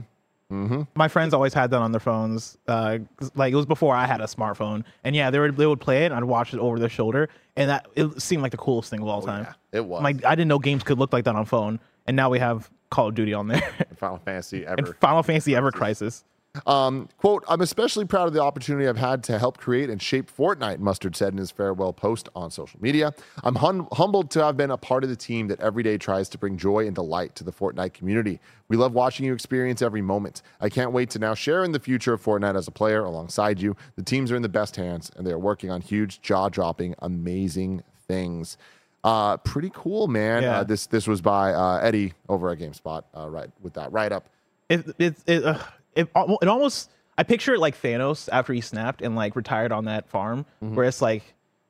Mm-hmm. 0.51 0.81
My 0.93 1.07
friends 1.07 1.33
always 1.33 1.53
had 1.53 1.71
that 1.71 1.81
on 1.81 1.91
their 1.91 1.99
phones. 1.99 2.57
Uh, 2.67 2.99
like 3.33 3.53
it 3.53 3.55
was 3.55 3.65
before 3.65 3.95
I 3.95 4.05
had 4.05 4.21
a 4.21 4.25
smartphone, 4.25 4.83
and 5.03 5.15
yeah, 5.15 5.31
they 5.31 5.39
would 5.39 5.57
they 5.57 5.65
would 5.65 5.79
play 5.81 6.03
it. 6.03 6.07
and 6.11 6.15
I'd 6.15 6.23
watch 6.25 6.53
it 6.53 6.59
over 6.59 6.77
their 6.77 6.89
shoulder, 6.89 7.29
and 7.55 7.69
that 7.69 7.87
it 7.95 8.21
seemed 8.21 8.43
like 8.43 8.51
the 8.51 8.57
coolest 8.57 8.89
thing 8.91 9.01
of 9.01 9.07
all 9.07 9.21
time. 9.23 9.45
yeah, 9.45 9.53
it 9.79 9.85
was. 9.85 10.03
Like 10.03 10.23
I 10.25 10.35
didn't 10.35 10.49
know 10.49 10.59
games 10.59 10.83
could 10.83 10.99
look 10.99 11.11
like 11.11 11.25
that 11.25 11.35
on 11.35 11.45
phone, 11.45 11.79
and 12.05 12.15
now 12.15 12.29
we 12.29 12.37
have 12.39 12.69
Call 12.91 13.07
of 13.07 13.15
Duty 13.15 13.33
on 13.33 13.47
there, 13.47 13.67
Final 13.95 14.19
Fantasy 14.19 14.63
and 14.67 14.79
ever. 14.81 14.93
Final 14.99 15.23
Fantasy 15.23 15.55
Ever 15.55 15.71
Crisis. 15.71 16.23
Um, 16.67 17.09
quote, 17.17 17.43
I'm 17.47 17.61
especially 17.61 18.05
proud 18.05 18.27
of 18.27 18.33
the 18.33 18.41
opportunity 18.41 18.87
I've 18.87 18.95
had 18.95 19.23
to 19.23 19.39
help 19.39 19.57
create 19.57 19.89
and 19.89 19.99
shape 19.99 20.29
Fortnite, 20.31 20.77
Mustard 20.77 21.15
said 21.15 21.33
in 21.33 21.39
his 21.39 21.49
farewell 21.49 21.93
post 21.93 22.29
on 22.35 22.51
social 22.51 22.79
media. 22.79 23.13
I'm 23.43 23.55
hum- 23.55 23.87
humbled 23.91 24.29
to 24.31 24.43
have 24.43 24.55
been 24.55 24.69
a 24.69 24.77
part 24.77 25.03
of 25.03 25.09
the 25.09 25.15
team 25.15 25.47
that 25.47 25.59
every 25.59 25.81
day 25.81 25.97
tries 25.97 26.29
to 26.29 26.37
bring 26.37 26.57
joy 26.57 26.85
and 26.85 26.93
delight 26.93 27.35
to 27.37 27.43
the 27.43 27.51
Fortnite 27.51 27.93
community. 27.93 28.39
We 28.67 28.77
love 28.77 28.93
watching 28.93 29.25
you 29.25 29.33
experience 29.33 29.81
every 29.81 30.03
moment. 30.03 30.43
I 30.61 30.69
can't 30.69 30.91
wait 30.91 31.09
to 31.11 31.19
now 31.19 31.33
share 31.33 31.63
in 31.63 31.71
the 31.71 31.79
future 31.79 32.13
of 32.13 32.23
Fortnite 32.23 32.55
as 32.55 32.67
a 32.67 32.71
player 32.71 33.03
alongside 33.03 33.59
you. 33.59 33.75
The 33.95 34.03
teams 34.03 34.31
are 34.31 34.35
in 34.35 34.43
the 34.43 34.49
best 34.49 34.75
hands, 34.75 35.09
and 35.15 35.25
they 35.25 35.31
are 35.31 35.39
working 35.39 35.71
on 35.71 35.81
huge, 35.81 36.21
jaw 36.21 36.49
dropping, 36.49 36.93
amazing 36.99 37.83
things. 38.07 38.57
Uh, 39.03 39.37
pretty 39.37 39.71
cool, 39.73 40.07
man. 40.07 40.43
Yeah. 40.43 40.59
Uh, 40.59 40.63
this 40.63 40.85
this 40.85 41.07
was 41.07 41.19
by 41.19 41.51
uh, 41.51 41.79
Eddie 41.79 42.13
over 42.29 42.51
at 42.51 42.59
GameSpot, 42.59 43.03
uh, 43.17 43.27
right 43.27 43.49
with 43.61 43.73
that 43.73 43.91
write 43.91 44.11
up. 44.11 44.29
it 44.69 44.85
it 44.99 45.15
it, 45.25 45.43
uh, 45.43 45.57
it 45.95 46.09
it 46.15 46.47
almost 46.47 46.89
I 47.17 47.23
picture 47.23 47.53
it 47.53 47.59
like 47.59 47.79
Thanos 47.81 48.27
after 48.31 48.53
he 48.53 48.61
snapped 48.61 49.01
and 49.01 49.15
like 49.15 49.35
retired 49.35 49.71
on 49.71 49.85
that 49.85 50.07
farm, 50.09 50.45
Mm-hmm. 50.63 50.75
where 50.75 50.85
it's 50.87 51.01
like 51.01 51.23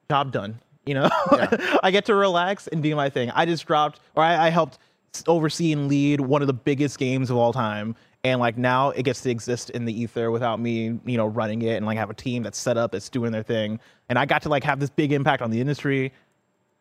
job 0.09 0.31
done. 0.31 0.59
You 0.85 0.95
know, 0.95 1.09
I 1.83 1.91
get 1.91 2.05
to 2.05 2.15
relax 2.15 2.67
and 2.67 2.83
do 2.83 2.93
my 2.95 3.09
thing. 3.09 3.29
I 3.31 3.45
just 3.45 3.65
dropped, 3.65 4.01
or 4.15 4.23
I, 4.23 4.47
I 4.47 4.49
helped 4.49 4.79
oversee 5.27 5.71
and 5.71 5.87
lead 5.87 6.19
one 6.19 6.41
of 6.41 6.47
the 6.47 6.53
biggest 6.53 6.97
games 6.99 7.29
of 7.29 7.37
all 7.37 7.53
time, 7.53 7.95
and 8.25 8.39
like 8.41 8.57
now 8.57 8.89
it 8.89 9.03
gets 9.03 9.21
to 9.21 9.29
exist 9.29 9.69
in 9.69 9.85
the 9.85 9.97
ether 10.01 10.29
without 10.31 10.59
me, 10.59 10.99
you 11.05 11.17
know, 11.17 11.25
running 11.27 11.61
it 11.61 11.75
and 11.77 11.85
like 11.85 11.97
have 11.97 12.09
a 12.09 12.13
team 12.13 12.43
that's 12.43 12.57
set 12.57 12.77
up 12.77 12.91
that's 12.91 13.07
doing 13.09 13.31
their 13.31 13.43
thing, 13.43 13.79
and 14.09 14.19
I 14.19 14.25
got 14.25 14.41
to 14.41 14.49
like 14.49 14.63
have 14.65 14.79
this 14.81 14.89
big 14.89 15.13
impact 15.13 15.41
on 15.41 15.51
the 15.51 15.61
industry, 15.61 16.11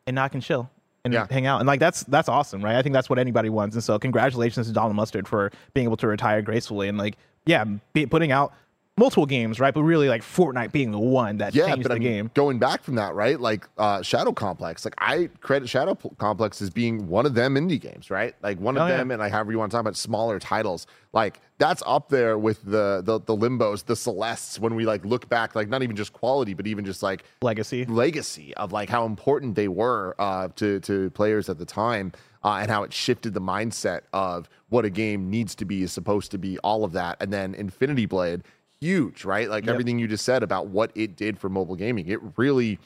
and 0.09 0.17
now 0.17 0.25
I 0.25 0.29
can 0.29 0.41
chill 0.41 0.69
and 1.05 1.13
Yeah. 1.15 1.27
hang 1.31 1.47
out. 1.47 1.61
And 1.61 1.67
like 1.69 1.79
that's 1.81 2.03
that's 2.05 2.29
awesome, 2.29 2.63
right? 2.65 2.77
I 2.77 2.83
think 2.83 2.93
that's 2.95 3.09
what 3.11 3.19
anybody 3.21 3.51
wants. 3.51 3.77
And 3.77 3.85
so 3.85 3.99
congratulations 4.01 4.67
to 4.67 4.73
Donald 4.73 4.97
Mustard 4.97 5.29
for 5.29 5.51
being 5.75 5.85
able 5.87 5.97
to 5.99 6.07
retire 6.09 6.43
gracefully 6.43 6.89
and 6.89 6.99
like 6.99 7.17
yeah, 7.47 7.65
be, 7.93 8.07
putting 8.07 8.31
out 8.33 8.53
multiple 8.99 9.25
games, 9.27 9.59
right? 9.59 9.73
But 9.73 9.83
really 9.85 10.09
like 10.09 10.21
Fortnite 10.23 10.71
being 10.71 10.91
the 10.91 10.99
one 10.99 11.39
that 11.39 11.55
yeah, 11.55 11.67
changed 11.67 11.85
but 11.85 11.89
the 11.89 11.95
I 11.97 11.99
mean, 11.99 12.09
game. 12.09 12.31
going 12.35 12.59
back 12.59 12.83
from 12.83 12.97
that, 12.97 13.15
right? 13.15 13.41
Like 13.41 13.67
uh, 13.79 14.03
Shadow 14.03 14.33
Complex, 14.33 14.85
like 14.85 14.95
I 14.99 15.29
credit 15.41 15.69
Shadow 15.69 15.95
Complex 16.19 16.61
as 16.61 16.69
being 16.71 17.09
one 17.09 17.25
of 17.25 17.35
them 17.35 17.55
indie 17.55 17.81
games, 17.81 18.11
right? 18.11 18.35
Like 18.43 18.61
one 18.61 18.77
of 18.77 18.83
Oh, 18.83 18.87
yeah. 18.89 18.99
them, 18.99 19.11
and 19.11 19.19
like 19.21 19.33
however 19.33 19.51
you 19.51 19.59
want 19.59 19.71
to 19.73 19.77
talk 19.77 19.81
about 19.81 19.97
smaller 19.97 20.39
titles, 20.39 20.87
like 21.15 21.41
that's 21.59 21.83
up 21.87 22.11
there 22.11 22.37
with 22.39 22.63
the 22.65 23.01
the 23.05 23.19
the 23.19 23.35
Limbos, 23.35 23.85
the 23.87 23.97
Celestes. 23.97 24.61
When 24.61 24.75
we 24.75 24.85
like 24.85 25.05
look 25.07 25.27
back, 25.29 25.55
like 25.55 25.69
not 25.69 25.83
even 25.83 25.97
just 25.97 26.13
quality, 26.13 26.53
but 26.55 26.67
even 26.67 26.85
just 26.85 27.03
like 27.03 27.25
Legacy. 27.41 27.87
legacy 27.87 28.55
of 28.57 28.73
like 28.73 28.91
how 28.91 29.07
important 29.07 29.55
they 29.55 29.69
were 29.69 30.15
uh, 30.19 30.49
to 30.57 30.81
to 30.81 31.09
players 31.11 31.49
at 31.49 31.59
the 31.59 31.65
time, 31.67 32.13
uh, 32.45 32.59
and 32.61 32.71
how 32.71 32.83
it 32.83 32.93
shifted 32.93 33.35
the 33.35 33.41
mindset 33.41 34.03
of 34.13 34.49
what 34.69 34.85
a 34.85 34.91
game 34.91 35.31
needs 35.31 35.55
to 35.57 35.65
be, 35.65 35.83
is 35.83 35.93
supposed 35.93 36.31
to 36.31 36.39
be, 36.39 36.59
all 36.59 36.85
of 36.85 36.93
that, 36.93 37.17
and 37.21 37.33
then 37.33 37.55
Infinity 37.55 38.07
Blade, 38.07 38.43
huge, 38.81 39.25
right? 39.25 39.49
Like 39.49 39.69
everything 39.69 39.99
you 39.99 40.09
just 40.09 40.25
said 40.25 40.43
about 40.43 40.67
what 40.67 40.91
it 40.95 41.17
did 41.17 41.39
for 41.39 41.49
mobile 41.49 41.77
gaming, 41.77 42.09
it 42.09 42.19
really 42.37 42.79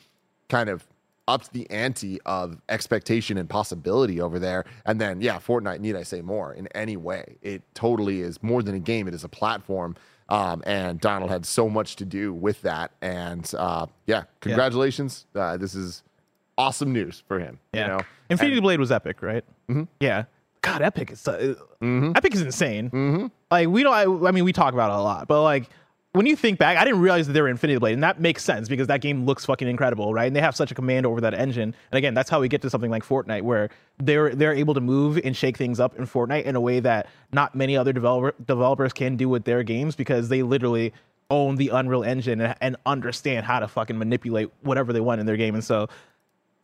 kind 0.49 0.69
of 0.69 0.87
upped 1.29 1.53
the 1.53 1.69
ante 1.71 2.21
of 2.25 2.61
expectation 2.69 3.37
and 3.39 3.49
possibility 3.49 4.21
over 4.21 4.39
there. 4.39 4.65
And 4.85 5.01
then, 5.01 5.21
yeah, 5.21 5.39
Fortnite, 5.39 5.81
need 5.81 5.97
I 5.97 6.03
say 6.05 6.23
more 6.23 6.53
in 6.53 6.69
any 6.69 6.97
way? 6.97 7.37
It 7.43 7.63
totally 7.75 8.21
is 8.21 8.43
more 8.43 8.63
than 8.63 8.75
a 8.75 8.79
game, 8.79 9.09
it 9.09 9.15
is 9.15 9.25
a 9.25 9.29
platform. 9.29 9.97
Um, 10.29 10.63
and 10.67 11.01
Donald 11.01 11.31
had 11.31 11.47
so 11.47 11.69
much 11.69 11.97
to 11.97 12.05
do 12.05 12.33
with 12.33 12.63
that. 12.63 12.91
And 13.01 13.51
uh, 13.57 13.87
yeah, 14.07 14.25
congratulations. 14.41 15.27
Uh, 15.35 15.57
this 15.57 15.75
is 15.75 16.03
awesome 16.59 16.93
news 16.93 17.23
for 17.29 17.39
him. 17.39 17.59
Yeah. 17.73 17.81
You 17.81 17.89
know? 17.89 18.01
Infinity 18.31 18.61
Blade 18.61 18.81
was 18.81 18.91
epic, 18.91 19.23
right? 19.23 19.45
Mm-hmm. 19.69 19.85
Yeah. 20.01 20.25
God, 20.63 20.83
Epic 20.83 21.13
is 21.13 21.29
uh, 21.29 21.55
Mm-hmm. 21.81 22.13
Epic 22.17 22.35
is 22.35 22.43
insane. 22.43 23.31
Like 23.51 23.69
we 23.69 23.85
don't. 23.85 23.93
I, 23.93 24.29
I 24.29 24.33
mean, 24.33 24.45
we 24.45 24.53
talk 24.53 24.75
about 24.75 24.91
it 24.91 24.97
a 24.97 25.01
lot, 25.01 25.29
but 25.29 25.43
like 25.43 25.69
when 26.13 26.25
you 26.27 26.35
think 26.35 26.59
back, 26.59 26.79
I 26.79 26.85
didn't 26.85 27.01
realize 27.01 27.27
that 27.27 27.35
they 27.35 27.43
were 27.43 27.49
Infinity 27.49 27.79
Blade, 27.79 27.93
and 27.93 28.03
that 28.03 28.21
makes 28.21 28.43
sense 28.43 28.69
because 28.69 28.87
that 28.87 29.01
game 29.03 29.27
looks 29.27 29.45
fucking 29.45 29.69
incredible, 29.69 30.15
right? 30.15 30.27
And 30.27 30.35
they 30.35 30.41
have 30.41 30.57
such 30.57 30.71
a 30.73 30.75
command 30.75 31.05
over 31.07 31.21
that 31.21 31.35
engine. 31.35 31.75
And 31.93 31.99
again, 31.99 32.15
that's 32.15 32.31
how 32.31 32.41
we 32.41 32.49
get 32.49 32.63
to 32.63 32.71
something 32.71 32.91
like 32.91 33.05
Fortnite, 33.05 33.43
where 33.43 33.69
they're 33.99 34.35
they're 34.35 34.55
able 34.55 34.75
to 34.75 34.81
move 34.81 35.21
and 35.23 35.37
shake 35.37 35.57
things 35.57 35.79
up 35.79 35.97
in 35.99 36.07
Fortnite 36.07 36.45
in 36.45 36.57
a 36.57 36.61
way 36.61 36.81
that 36.81 37.07
not 37.33 37.55
many 37.55 37.77
other 37.77 37.93
developer 37.93 38.35
developers 38.45 38.93
can 38.93 39.17
do 39.17 39.29
with 39.29 39.45
their 39.45 39.63
games 39.63 39.95
because 39.95 40.31
they 40.31 40.43
literally 40.43 40.93
own 41.31 41.57
the 41.57 41.69
Unreal 41.69 42.03
Engine 42.03 42.41
and, 42.41 42.55
and 42.61 42.77
understand 42.87 43.45
how 43.45 43.61
to 43.61 43.69
fucking 43.69 43.99
manipulate 43.99 44.49
whatever 44.63 44.93
they 44.93 45.01
want 45.01 45.21
in 45.21 45.27
their 45.27 45.37
game. 45.37 45.55
And 45.55 45.63
so, 45.63 45.89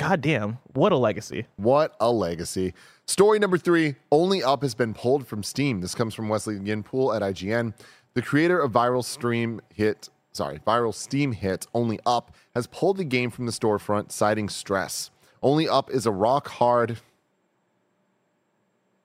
goddamn, 0.03 0.59
what 0.75 0.91
a 0.91 0.97
legacy! 0.97 1.47
What 1.57 1.95
a 2.01 2.11
legacy. 2.11 2.75
Story 3.07 3.39
number 3.39 3.57
three 3.57 3.95
Only 4.11 4.43
Up 4.43 4.63
has 4.63 4.75
been 4.75 4.95
pulled 4.95 5.29
from 5.29 5.45
Steam. 5.45 5.81
This 5.81 5.95
comes 5.95 6.13
from 6.13 6.29
Wesley 6.29 6.59
Yin-Poole 6.59 7.13
at 7.15 7.23
IGN. 7.23 7.73
The 8.15 8.23
creator 8.23 8.59
of 8.59 8.73
viral 8.73 9.05
stream 9.05 9.61
hit, 9.73 10.09
sorry, 10.33 10.59
viral 10.67 10.93
Steam 10.93 11.31
hit 11.31 11.69
Only 11.73 12.01
Up 12.05 12.35
has 12.55 12.67
pulled 12.67 12.97
the 12.97 13.05
game 13.05 13.31
from 13.31 13.47
the 13.47 13.53
storefront, 13.53 14.11
citing 14.11 14.49
stress. 14.49 15.11
Only 15.41 15.69
Up 15.69 15.89
is 15.89 16.05
a 16.05 16.11
rock 16.11 16.49
hard 16.49 16.99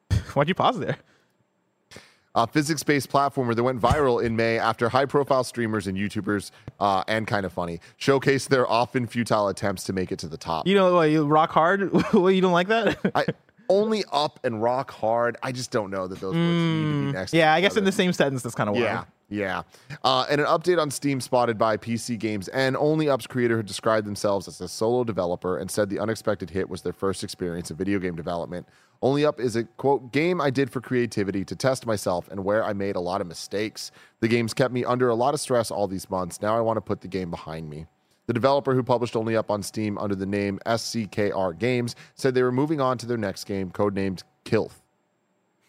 Why'd 0.33 0.49
you 0.49 0.55
pause 0.55 0.79
there? 0.79 0.97
Uh, 2.37 2.45
physics 2.45 2.83
based 2.83 3.11
platformer 3.11 3.55
that 3.55 3.63
went 3.63 3.81
viral 3.81 4.23
in 4.23 4.35
May 4.35 4.59
after 4.59 4.87
high 4.89 5.05
profile 5.05 5.43
streamers 5.43 5.87
and 5.87 5.97
YouTubers 5.97 6.51
uh, 6.79 7.03
and 7.07 7.25
kind 7.25 7.45
of 7.45 7.51
funny 7.51 7.79
showcased 7.99 8.49
their 8.49 8.69
often 8.69 9.07
futile 9.07 9.47
attempts 9.47 9.83
to 9.85 9.93
make 9.93 10.11
it 10.11 10.19
to 10.19 10.27
the 10.27 10.37
top. 10.37 10.67
You 10.67 10.75
know, 10.75 10.93
what, 10.93 11.09
you 11.09 11.25
rock 11.25 11.51
hard. 11.51 11.91
What, 12.13 12.29
you 12.29 12.41
don't 12.41 12.53
like 12.53 12.67
that? 12.67 12.97
I, 13.15 13.25
only 13.69 14.03
up 14.11 14.39
and 14.43 14.61
rock 14.61 14.91
hard. 14.91 15.35
I 15.43 15.51
just 15.51 15.71
don't 15.71 15.89
know 15.91 16.07
that 16.07 16.19
those 16.19 16.35
words 16.35 16.37
need 16.37 16.83
to 16.83 17.05
be 17.07 17.11
next. 17.11 17.31
to 17.31 17.37
Mm. 17.37 17.39
yeah, 17.39 17.53
I 17.53 17.61
guess 17.61 17.75
in 17.75 17.83
the 17.83 17.91
same 17.91 18.13
sentence, 18.13 18.43
that's 18.43 18.55
kind 18.55 18.69
of 18.69 18.75
why. 18.75 18.81
Yeah. 18.81 19.03
Yeah. 19.29 19.63
Uh, 20.03 20.25
and 20.29 20.39
an 20.39 20.47
update 20.47 20.79
on 20.79 20.89
Steam 20.89 21.19
spotted 21.19 21.57
by 21.57 21.75
PC 21.75 22.17
Games 22.17 22.47
and 22.47 22.77
Only 22.77 23.09
Up's 23.09 23.27
creator 23.27 23.57
who 23.57 23.63
described 23.63 24.07
themselves 24.07 24.47
as 24.47 24.61
a 24.61 24.69
solo 24.69 25.03
developer 25.03 25.57
and 25.57 25.69
said 25.69 25.89
the 25.89 25.99
unexpected 25.99 26.49
hit 26.49 26.69
was 26.69 26.81
their 26.81 26.93
first 26.93 27.23
experience 27.23 27.69
in 27.69 27.75
video 27.75 27.99
game 27.99 28.15
development. 28.15 28.67
Only 29.01 29.25
Up 29.25 29.39
is 29.39 29.55
a 29.57 29.65
quote 29.65 30.13
game 30.13 30.39
I 30.39 30.49
did 30.49 30.71
for 30.71 30.79
creativity 30.79 31.43
to 31.45 31.55
test 31.55 31.85
myself 31.85 32.29
and 32.29 32.45
where 32.45 32.63
I 32.63 32.71
made 32.71 32.95
a 32.95 33.01
lot 33.01 33.19
of 33.19 33.27
mistakes. 33.27 33.91
The 34.21 34.29
game's 34.29 34.53
kept 34.53 34.73
me 34.73 34.85
under 34.85 35.09
a 35.09 35.15
lot 35.15 35.33
of 35.33 35.41
stress 35.41 35.71
all 35.71 35.87
these 35.87 36.09
months. 36.09 36.41
Now 36.41 36.57
I 36.57 36.61
want 36.61 36.77
to 36.77 36.81
put 36.81 37.01
the 37.01 37.07
game 37.09 37.29
behind 37.29 37.69
me. 37.69 37.85
The 38.27 38.33
developer 38.33 38.73
who 38.73 38.83
published 38.83 39.15
Only 39.15 39.35
Up 39.35 39.51
on 39.51 39.61
Steam 39.61 39.97
under 39.97 40.15
the 40.15 40.25
name 40.25 40.59
SCKR 40.65 41.57
Games 41.57 41.95
said 42.15 42.33
they 42.33 42.43
were 42.43 42.51
moving 42.51 42.81
on 42.81 42.97
to 42.97 43.05
their 43.05 43.17
next 43.17 43.43
game, 43.43 43.71
codenamed 43.71 44.23
Kilth. 44.45 44.81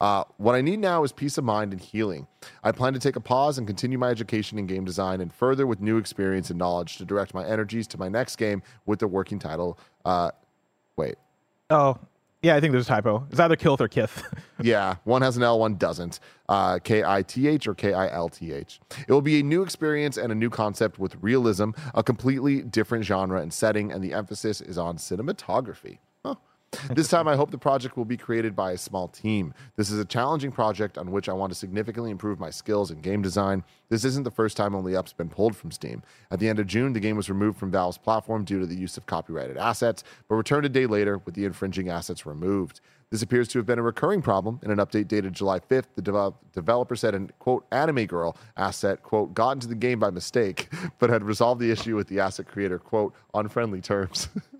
Uh, 0.00 0.24
what 0.36 0.54
I 0.54 0.60
need 0.60 0.78
now 0.78 1.02
is 1.02 1.12
peace 1.12 1.38
of 1.38 1.44
mind 1.44 1.72
and 1.72 1.80
healing. 1.80 2.26
I 2.62 2.70
plan 2.70 2.92
to 2.92 3.00
take 3.00 3.16
a 3.16 3.20
pause 3.20 3.58
and 3.58 3.66
continue 3.66 3.98
my 3.98 4.10
education 4.10 4.58
in 4.58 4.66
game 4.66 4.84
design 4.84 5.20
and 5.20 5.32
further 5.32 5.66
with 5.66 5.80
new 5.80 5.96
experience 5.98 6.50
and 6.50 6.58
knowledge 6.58 6.98
to 6.98 7.04
direct 7.04 7.34
my 7.34 7.44
energies 7.44 7.86
to 7.88 7.98
my 7.98 8.08
next 8.08 8.36
game 8.36 8.62
with 8.86 9.00
the 9.00 9.08
working 9.08 9.38
title. 9.38 9.78
Uh, 10.04 10.30
wait, 10.96 11.16
Oh, 11.70 11.98
yeah, 12.42 12.54
I 12.54 12.60
think 12.60 12.72
there's 12.72 12.86
a 12.86 12.88
typo. 12.88 13.26
It's 13.30 13.40
either 13.40 13.56
Kilth 13.56 13.80
or 13.80 13.88
Kith. 13.88 14.22
yeah, 14.62 14.96
one 15.04 15.22
has 15.22 15.36
an 15.36 15.42
L, 15.42 15.58
one 15.58 15.74
doesn't. 15.74 16.20
Uh, 16.48 16.78
K 16.78 17.02
I 17.04 17.22
T 17.22 17.48
H 17.48 17.66
or 17.66 17.74
K 17.74 17.92
I 17.92 18.08
L 18.10 18.28
T 18.28 18.52
H. 18.52 18.80
It 19.06 19.12
will 19.12 19.20
be 19.20 19.40
a 19.40 19.42
new 19.42 19.62
experience 19.62 20.16
and 20.16 20.30
a 20.30 20.34
new 20.34 20.48
concept 20.48 20.98
with 20.98 21.16
realism, 21.20 21.70
a 21.94 22.02
completely 22.02 22.62
different 22.62 23.04
genre 23.04 23.40
and 23.42 23.52
setting, 23.52 23.92
and 23.92 24.02
the 24.02 24.12
emphasis 24.14 24.60
is 24.60 24.78
on 24.78 24.96
cinematography. 24.96 25.98
This 26.90 27.08
time, 27.08 27.26
I 27.26 27.36
hope 27.36 27.50
the 27.50 27.58
project 27.58 27.96
will 27.96 28.04
be 28.04 28.16
created 28.16 28.54
by 28.54 28.72
a 28.72 28.78
small 28.78 29.08
team. 29.08 29.54
This 29.76 29.90
is 29.90 29.98
a 29.98 30.04
challenging 30.04 30.52
project 30.52 30.98
on 30.98 31.10
which 31.10 31.28
I 31.28 31.32
want 31.32 31.50
to 31.50 31.58
significantly 31.58 32.10
improve 32.10 32.38
my 32.38 32.50
skills 32.50 32.90
in 32.90 33.00
game 33.00 33.22
design. 33.22 33.64
This 33.88 34.04
isn't 34.04 34.24
the 34.24 34.30
first 34.30 34.56
time 34.56 34.74
Only 34.74 34.94
Up's 34.94 35.12
been 35.12 35.30
pulled 35.30 35.56
from 35.56 35.70
Steam. 35.70 36.02
At 36.30 36.40
the 36.40 36.48
end 36.48 36.58
of 36.58 36.66
June, 36.66 36.92
the 36.92 37.00
game 37.00 37.16
was 37.16 37.30
removed 37.30 37.58
from 37.58 37.70
Valve's 37.70 37.98
platform 37.98 38.44
due 38.44 38.60
to 38.60 38.66
the 38.66 38.76
use 38.76 38.96
of 38.96 39.06
copyrighted 39.06 39.56
assets, 39.56 40.04
but 40.28 40.34
returned 40.34 40.66
a 40.66 40.68
day 40.68 40.86
later 40.86 41.18
with 41.18 41.34
the 41.34 41.46
infringing 41.46 41.88
assets 41.88 42.26
removed. 42.26 42.80
This 43.10 43.22
appears 43.22 43.48
to 43.48 43.58
have 43.58 43.66
been 43.66 43.78
a 43.78 43.82
recurring 43.82 44.20
problem. 44.20 44.60
In 44.62 44.70
an 44.70 44.78
update 44.78 45.08
dated 45.08 45.32
July 45.32 45.60
5th, 45.60 45.86
the 45.94 46.02
devel- 46.02 46.34
developer 46.52 46.96
said 46.96 47.14
an 47.14 47.30
quote 47.38 47.64
anime 47.72 48.04
girl 48.04 48.36
asset 48.58 49.02
quote 49.02 49.32
got 49.32 49.52
into 49.52 49.66
the 49.66 49.74
game 49.74 49.98
by 49.98 50.10
mistake, 50.10 50.68
but 50.98 51.08
had 51.08 51.24
resolved 51.24 51.60
the 51.60 51.70
issue 51.70 51.96
with 51.96 52.08
the 52.08 52.20
asset 52.20 52.46
creator 52.46 52.78
quote 52.78 53.14
on 53.32 53.48
friendly 53.48 53.80
terms. 53.80 54.28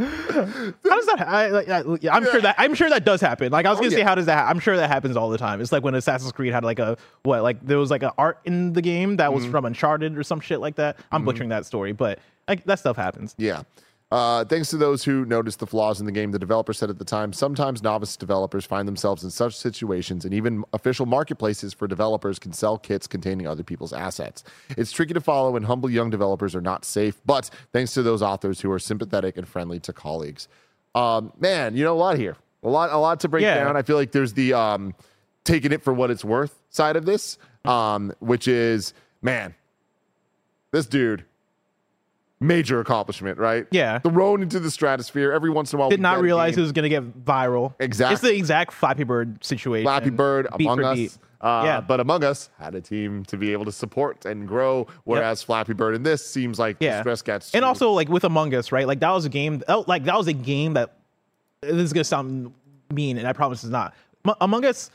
How 0.00 0.96
does 0.96 1.06
that? 1.06 1.18
ha- 1.18 1.24
I, 1.26 1.48
like, 1.48 1.68
I, 1.68 1.82
I'm 2.10 2.24
sure 2.24 2.40
that 2.40 2.54
I'm 2.58 2.74
sure 2.74 2.88
that 2.90 3.04
does 3.04 3.20
happen. 3.20 3.50
Like 3.52 3.66
I 3.66 3.70
was 3.70 3.78
Oh, 3.78 3.82
gonna 3.82 3.92
say, 3.92 4.02
how 4.02 4.14
does 4.14 4.26
that? 4.26 4.38
Ha- 4.44 4.50
I'm 4.50 4.58
sure 4.60 4.76
that 4.76 4.88
happens 4.88 5.16
all 5.16 5.30
the 5.30 5.38
time. 5.38 5.60
It's 5.60 5.72
like 5.72 5.82
when 5.84 5.94
Assassin's 5.94 6.32
Creed 6.32 6.52
had 6.52 6.64
like 6.64 6.78
a 6.78 6.96
what? 7.22 7.42
Like 7.42 7.64
there 7.64 7.78
was 7.78 7.90
like 7.90 8.02
an 8.02 8.10
art 8.18 8.38
in 8.44 8.72
the 8.72 8.82
game 8.82 9.16
that 9.16 9.26
Mm-hmm. 9.30 9.34
was 9.34 9.46
from 9.46 9.64
Uncharted 9.64 10.16
or 10.18 10.22
some 10.22 10.40
shit 10.40 10.60
like 10.60 10.76
that. 10.76 10.96
I'm 11.12 11.24
butchering 11.24 11.50
that 11.50 11.66
story, 11.66 11.92
but 11.92 12.18
like 12.48 12.64
that 12.64 12.78
stuff 12.78 12.96
happens. 12.96 13.34
Yeah. 13.38 13.62
Uh, 14.10 14.44
thanks 14.44 14.68
to 14.70 14.76
those 14.76 15.04
who 15.04 15.24
noticed 15.24 15.60
the 15.60 15.66
flaws 15.66 16.00
in 16.00 16.06
the 16.06 16.10
game, 16.10 16.32
the 16.32 16.38
developer 16.38 16.72
said 16.72 16.90
at 16.90 16.98
the 16.98 17.04
time, 17.04 17.32
sometimes 17.32 17.80
novice 17.80 18.16
developers 18.16 18.64
find 18.64 18.88
themselves 18.88 19.22
in 19.22 19.30
such 19.30 19.56
situations, 19.56 20.24
and 20.24 20.34
even 20.34 20.64
official 20.72 21.06
marketplaces 21.06 21.72
for 21.72 21.86
developers 21.86 22.38
can 22.40 22.52
sell 22.52 22.76
kits 22.76 23.06
containing 23.06 23.46
other 23.46 23.62
people's 23.62 23.92
assets. 23.92 24.42
It's 24.70 24.90
tricky 24.90 25.14
to 25.14 25.20
follow, 25.20 25.54
and 25.54 25.64
humble 25.64 25.88
young 25.88 26.10
developers 26.10 26.56
are 26.56 26.60
not 26.60 26.84
safe, 26.84 27.20
but 27.24 27.50
thanks 27.72 27.94
to 27.94 28.02
those 28.02 28.20
authors 28.20 28.60
who 28.60 28.72
are 28.72 28.80
sympathetic 28.80 29.36
and 29.36 29.46
friendly 29.46 29.78
to 29.80 29.92
colleagues. 29.92 30.48
Um, 30.96 31.32
man, 31.38 31.76
you 31.76 31.84
know 31.84 31.92
a 31.94 31.96
lot 31.96 32.16
here. 32.18 32.36
A 32.64 32.68
lot, 32.68 32.90
a 32.90 32.98
lot 32.98 33.20
to 33.20 33.28
break 33.28 33.42
Yeah. 33.44 33.62
down. 33.62 33.76
I 33.76 33.82
feel 33.82 33.96
like 33.96 34.10
there's 34.10 34.32
the 34.32 34.54
um, 34.54 34.92
taking 35.44 35.70
it 35.70 35.82
for 35.84 35.94
what 35.94 36.10
it's 36.10 36.24
worth 36.24 36.60
side 36.70 36.96
of 36.96 37.06
this, 37.06 37.38
um, 37.64 38.12
which 38.18 38.48
is, 38.48 38.92
man, 39.22 39.54
this 40.72 40.86
dude 40.86 41.24
major 42.40 42.80
accomplishment, 42.80 43.38
right? 43.38 43.66
Yeah. 43.70 43.98
Thrown 43.98 44.42
into 44.42 44.60
the 44.60 44.70
stratosphere 44.70 45.30
every 45.32 45.50
once 45.50 45.72
in 45.72 45.78
a 45.78 45.80
while. 45.80 45.90
Did 45.90 46.00
not 46.00 46.20
realize 46.20 46.56
it 46.56 46.60
was 46.62 46.72
gonna 46.72 46.88
get 46.88 47.24
viral. 47.24 47.74
Exactly. 47.78 48.14
It's 48.14 48.22
the 48.22 48.34
exact 48.34 48.72
Flappy 48.72 49.04
Bird 49.04 49.44
situation. 49.44 49.84
Flappy 49.84 50.10
Bird, 50.10 50.48
beat 50.56 50.64
Among 50.66 50.84
Us. 50.84 50.96
beat. 50.96 51.18
Uh, 51.40 51.62
Yeah. 51.64 51.80
But 51.80 52.00
Among 52.00 52.24
Us 52.24 52.48
had 52.58 52.74
a 52.74 52.80
team 52.80 53.24
to 53.26 53.36
be 53.36 53.52
able 53.52 53.64
to 53.66 53.72
support 53.72 54.24
and 54.24 54.48
grow, 54.48 54.86
whereas 55.04 55.42
Flappy 55.42 55.74
Bird 55.74 55.94
in 55.94 56.02
this 56.02 56.26
seems 56.26 56.58
like 56.58 56.78
the 56.78 56.86
Yeah. 56.86 57.00
stress 57.00 57.20
gets. 57.22 57.52
and 57.54 57.62
to- 57.62 57.66
also 57.66 57.90
like 57.92 58.08
with 58.08 58.24
Among 58.24 58.54
Us, 58.54 58.72
right? 58.72 58.86
Like 58.86 59.00
that 59.00 59.10
was 59.12 59.26
a 59.26 59.30
game. 59.30 59.62
Like 59.86 60.04
that 60.04 60.16
was 60.16 60.26
a 60.26 60.32
game 60.32 60.74
that 60.74 60.96
this 61.62 61.72
is 61.74 61.92
gonna 61.92 62.04
sound 62.04 62.52
mean, 62.92 63.18
and 63.18 63.28
I 63.28 63.32
promise 63.34 63.62
it's 63.62 63.70
not. 63.70 63.94
Among 64.40 64.64
Us, 64.64 64.90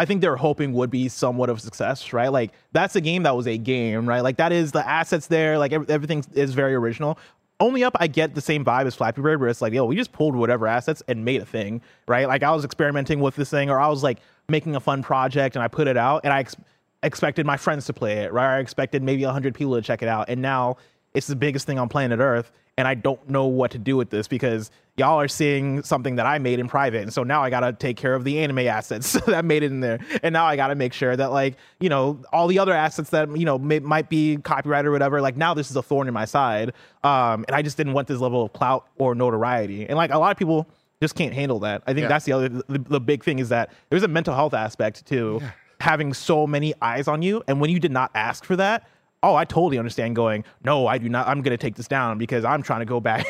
I 0.00 0.06
think 0.06 0.22
they're 0.22 0.34
hoping 0.34 0.72
would 0.72 0.88
be 0.88 1.10
somewhat 1.10 1.50
of 1.50 1.58
a 1.58 1.60
success, 1.60 2.14
right? 2.14 2.28
Like 2.32 2.52
that's 2.72 2.96
a 2.96 3.02
game 3.02 3.24
that 3.24 3.36
was 3.36 3.46
a 3.46 3.58
game, 3.58 4.08
right? 4.08 4.22
Like 4.22 4.38
that 4.38 4.50
is 4.50 4.72
the 4.72 4.88
assets 4.88 5.26
there. 5.26 5.58
Like 5.58 5.72
ev- 5.72 5.90
everything 5.90 6.24
is 6.32 6.54
very 6.54 6.74
original. 6.74 7.18
Only 7.60 7.84
up, 7.84 7.94
I 8.00 8.06
get 8.06 8.34
the 8.34 8.40
same 8.40 8.64
vibe 8.64 8.86
as 8.86 8.94
Flappy 8.94 9.20
Bird, 9.20 9.40
where 9.40 9.50
it's 9.50 9.60
like, 9.60 9.74
yo, 9.74 9.84
we 9.84 9.94
just 9.94 10.12
pulled 10.12 10.34
whatever 10.34 10.66
assets 10.66 11.02
and 11.06 11.22
made 11.22 11.42
a 11.42 11.44
thing, 11.44 11.82
right? 12.08 12.26
Like 12.26 12.42
I 12.42 12.50
was 12.50 12.64
experimenting 12.64 13.20
with 13.20 13.36
this 13.36 13.50
thing, 13.50 13.68
or 13.68 13.78
I 13.78 13.88
was 13.88 14.02
like 14.02 14.20
making 14.48 14.74
a 14.74 14.80
fun 14.80 15.02
project 15.02 15.54
and 15.54 15.62
I 15.62 15.68
put 15.68 15.86
it 15.86 15.98
out, 15.98 16.22
and 16.24 16.32
I 16.32 16.40
ex- 16.40 16.56
expected 17.02 17.44
my 17.44 17.58
friends 17.58 17.84
to 17.84 17.92
play 17.92 18.20
it, 18.20 18.32
right? 18.32 18.56
I 18.56 18.60
expected 18.60 19.02
maybe 19.02 19.22
hundred 19.24 19.54
people 19.54 19.74
to 19.74 19.82
check 19.82 20.00
it 20.00 20.08
out, 20.08 20.30
and 20.30 20.40
now 20.40 20.78
it's 21.12 21.26
the 21.26 21.36
biggest 21.36 21.66
thing 21.66 21.78
on 21.78 21.90
planet 21.90 22.20
Earth, 22.20 22.50
and 22.78 22.88
I 22.88 22.94
don't 22.94 23.28
know 23.28 23.46
what 23.46 23.70
to 23.72 23.78
do 23.78 23.96
with 23.96 24.10
this 24.10 24.26
because 24.28 24.70
y'all 24.96 25.20
are 25.20 25.28
seeing 25.28 25.82
something 25.82 26.16
that 26.16 26.26
I 26.26 26.38
made 26.38 26.58
in 26.58 26.68
private, 26.68 27.02
and 27.02 27.12
so 27.12 27.22
now 27.22 27.42
I 27.42 27.50
gotta 27.50 27.72
take 27.72 27.96
care 27.96 28.14
of 28.14 28.24
the 28.24 28.38
anime 28.40 28.60
assets 28.60 29.12
that 29.26 29.44
made 29.44 29.62
it 29.62 29.70
in 29.72 29.80
there, 29.80 29.98
and 30.22 30.32
now 30.32 30.44
I 30.46 30.56
gotta 30.56 30.74
make 30.74 30.92
sure 30.92 31.14
that 31.16 31.30
like 31.32 31.56
you 31.80 31.88
know 31.88 32.20
all 32.32 32.46
the 32.46 32.58
other 32.58 32.72
assets 32.72 33.10
that 33.10 33.34
you 33.36 33.44
know 33.44 33.58
may, 33.58 33.80
might 33.80 34.08
be 34.08 34.36
copyright 34.38 34.86
or 34.86 34.90
whatever. 34.92 35.20
Like 35.20 35.36
now 35.36 35.54
this 35.54 35.70
is 35.70 35.76
a 35.76 35.82
thorn 35.82 36.08
in 36.08 36.14
my 36.14 36.24
side, 36.24 36.72
um, 37.04 37.44
and 37.48 37.54
I 37.54 37.62
just 37.62 37.76
didn't 37.76 37.92
want 37.92 38.08
this 38.08 38.18
level 38.20 38.44
of 38.44 38.52
clout 38.52 38.86
or 38.98 39.14
notoriety, 39.14 39.86
and 39.86 39.96
like 39.96 40.10
a 40.10 40.18
lot 40.18 40.30
of 40.32 40.38
people 40.38 40.68
just 41.02 41.14
can't 41.14 41.32
handle 41.32 41.60
that. 41.60 41.82
I 41.86 41.94
think 41.94 42.04
Yeah. 42.04 42.08
that's 42.08 42.24
the 42.26 42.32
other 42.32 42.48
the, 42.48 42.78
the 42.88 43.00
big 43.00 43.24
thing 43.24 43.38
is 43.38 43.48
that 43.50 43.70
there's 43.90 44.02
a 44.02 44.08
mental 44.08 44.34
health 44.34 44.54
aspect 44.54 45.06
to 45.06 45.40
having 45.80 46.12
so 46.12 46.46
many 46.46 46.74
eyes 46.82 47.08
on 47.08 47.22
you, 47.22 47.42
and 47.48 47.60
when 47.60 47.70
you 47.70 47.78
did 47.78 47.92
not 47.92 48.10
ask 48.14 48.44
for 48.44 48.56
that 48.56 48.86
oh, 49.22 49.34
I 49.34 49.44
totally 49.44 49.78
understand 49.78 50.16
going, 50.16 50.44
no, 50.64 50.86
I 50.86 50.98
do 50.98 51.08
not, 51.08 51.28
I'm 51.28 51.42
going 51.42 51.52
to 51.52 51.58
take 51.58 51.74
this 51.74 51.88
down 51.88 52.18
because 52.18 52.44
I'm 52.44 52.62
trying 52.62 52.80
to 52.80 52.86
go 52.86 53.00
back 53.00 53.26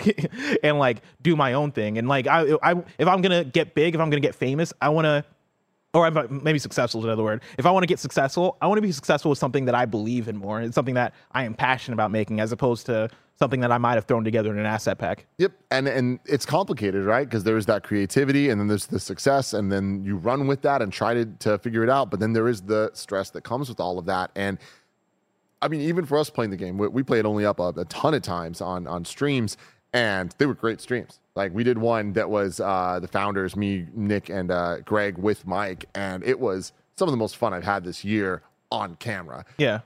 and 0.63 0.79
like 0.79 1.03
do 1.23 1.37
my 1.37 1.55
own 1.55 1.73
thing. 1.73 1.99
And 1.99 2.09
like, 2.09 2.27
I, 2.27 2.57
I 2.63 2.73
if 2.99 3.09
I'm 3.09 3.21
going 3.23 3.45
to 3.45 3.51
get 3.51 3.75
big, 3.75 3.95
if 3.95 4.01
I'm 4.01 4.11
going 4.11 4.23
to 4.23 4.27
get 4.27 4.35
famous, 4.35 4.73
I 4.81 4.89
want 4.91 5.07
to, 5.07 5.25
or 5.93 6.09
maybe 6.29 6.61
successful 6.61 7.01
is 7.01 7.05
another 7.05 7.25
word. 7.25 7.43
If 7.59 7.67
I 7.67 7.73
want 7.73 7.83
to 7.83 7.89
get 7.89 7.99
successful, 7.99 8.57
I 8.61 8.69
want 8.69 8.79
to 8.79 8.83
be 8.83 8.93
successful 8.93 9.31
with 9.31 9.39
something 9.39 9.65
that 9.65 9.75
I 9.75 9.87
believe 9.87 10.29
in 10.29 10.37
more. 10.37 10.61
It's 10.61 10.77
something 10.77 10.95
that 10.95 11.15
I 11.33 11.45
am 11.45 11.55
passionate 11.55 11.95
about 11.95 12.13
making 12.13 12.39
as 12.39 12.53
opposed 12.53 12.87
to 12.87 13.11
something 13.41 13.61
that 13.61 13.73
I 13.73 13.79
might 13.79 13.95
have 13.95 14.05
thrown 14.05 14.23
together 14.23 14.53
in 14.53 14.59
an 14.59 14.67
asset 14.67 14.99
pack. 14.99 15.27
Yep, 15.39 15.53
and 15.71 15.89
and 15.89 16.21
it's 16.27 16.47
complicated, 16.47 17.05
right? 17.05 17.27
Because 17.27 17.43
there's 17.43 17.67
that 17.67 17.83
creativity, 17.83 18.51
and 18.51 18.61
then 18.61 18.69
there's 18.69 18.87
the 18.87 19.01
success, 19.01 19.53
and 19.53 19.73
then 19.73 20.05
you 20.05 20.17
run 20.17 20.47
with 20.47 20.63
that 20.63 20.81
and 20.83 20.93
try 20.93 21.15
to 21.15 21.25
to 21.41 21.59
figure 21.59 21.83
it 21.83 21.91
out. 21.91 22.11
But 22.11 22.21
then 22.21 22.35
there 22.35 22.49
is 22.49 22.61
the 22.61 22.91
stress 22.93 23.31
that 23.31 23.43
comes 23.43 23.69
with 23.69 23.81
all 23.81 23.99
of 23.99 24.07
that, 24.07 24.31
and 24.37 24.59
I 25.63 25.69
mean, 25.69 25.81
even 25.83 26.07
for 26.07 26.19
us 26.19 26.31
playing 26.31 26.51
the 26.51 26.57
game, 26.57 26.79
we, 26.79 26.89
we 26.89 27.03
played 27.03 27.27
only 27.27 27.45
up 27.45 27.61
a, 27.61 27.69
a 27.77 27.85
ton 27.87 28.15
of 28.15 28.23
times 28.23 28.61
on 28.61 28.87
on 28.87 29.05
streams, 29.05 29.57
and 29.93 30.35
they 30.39 30.47
were 30.47 30.55
great 30.55 30.81
streams. 30.81 31.21
Like 31.35 31.55
we 31.55 31.65
did 31.65 31.79
one 31.79 32.13
that 32.15 32.31
was 32.31 32.61
uh, 32.61 32.99
the 33.01 33.09
founders, 33.09 33.57
me, 33.57 33.87
Nick, 33.95 34.29
and 34.29 34.51
uh, 34.51 34.79
Greg 34.81 35.19
with 35.19 35.47
Mike, 35.47 35.87
and 35.95 36.23
it 36.25 36.39
was 36.41 36.73
some 36.97 37.09
of 37.09 37.13
the 37.13 37.19
most 37.19 37.37
fun 37.37 37.55
I've 37.55 37.65
had 37.65 37.85
this 37.85 38.05
year 38.05 38.43
on 38.71 38.95
camera 38.97 39.45
Yeah. 39.59 39.81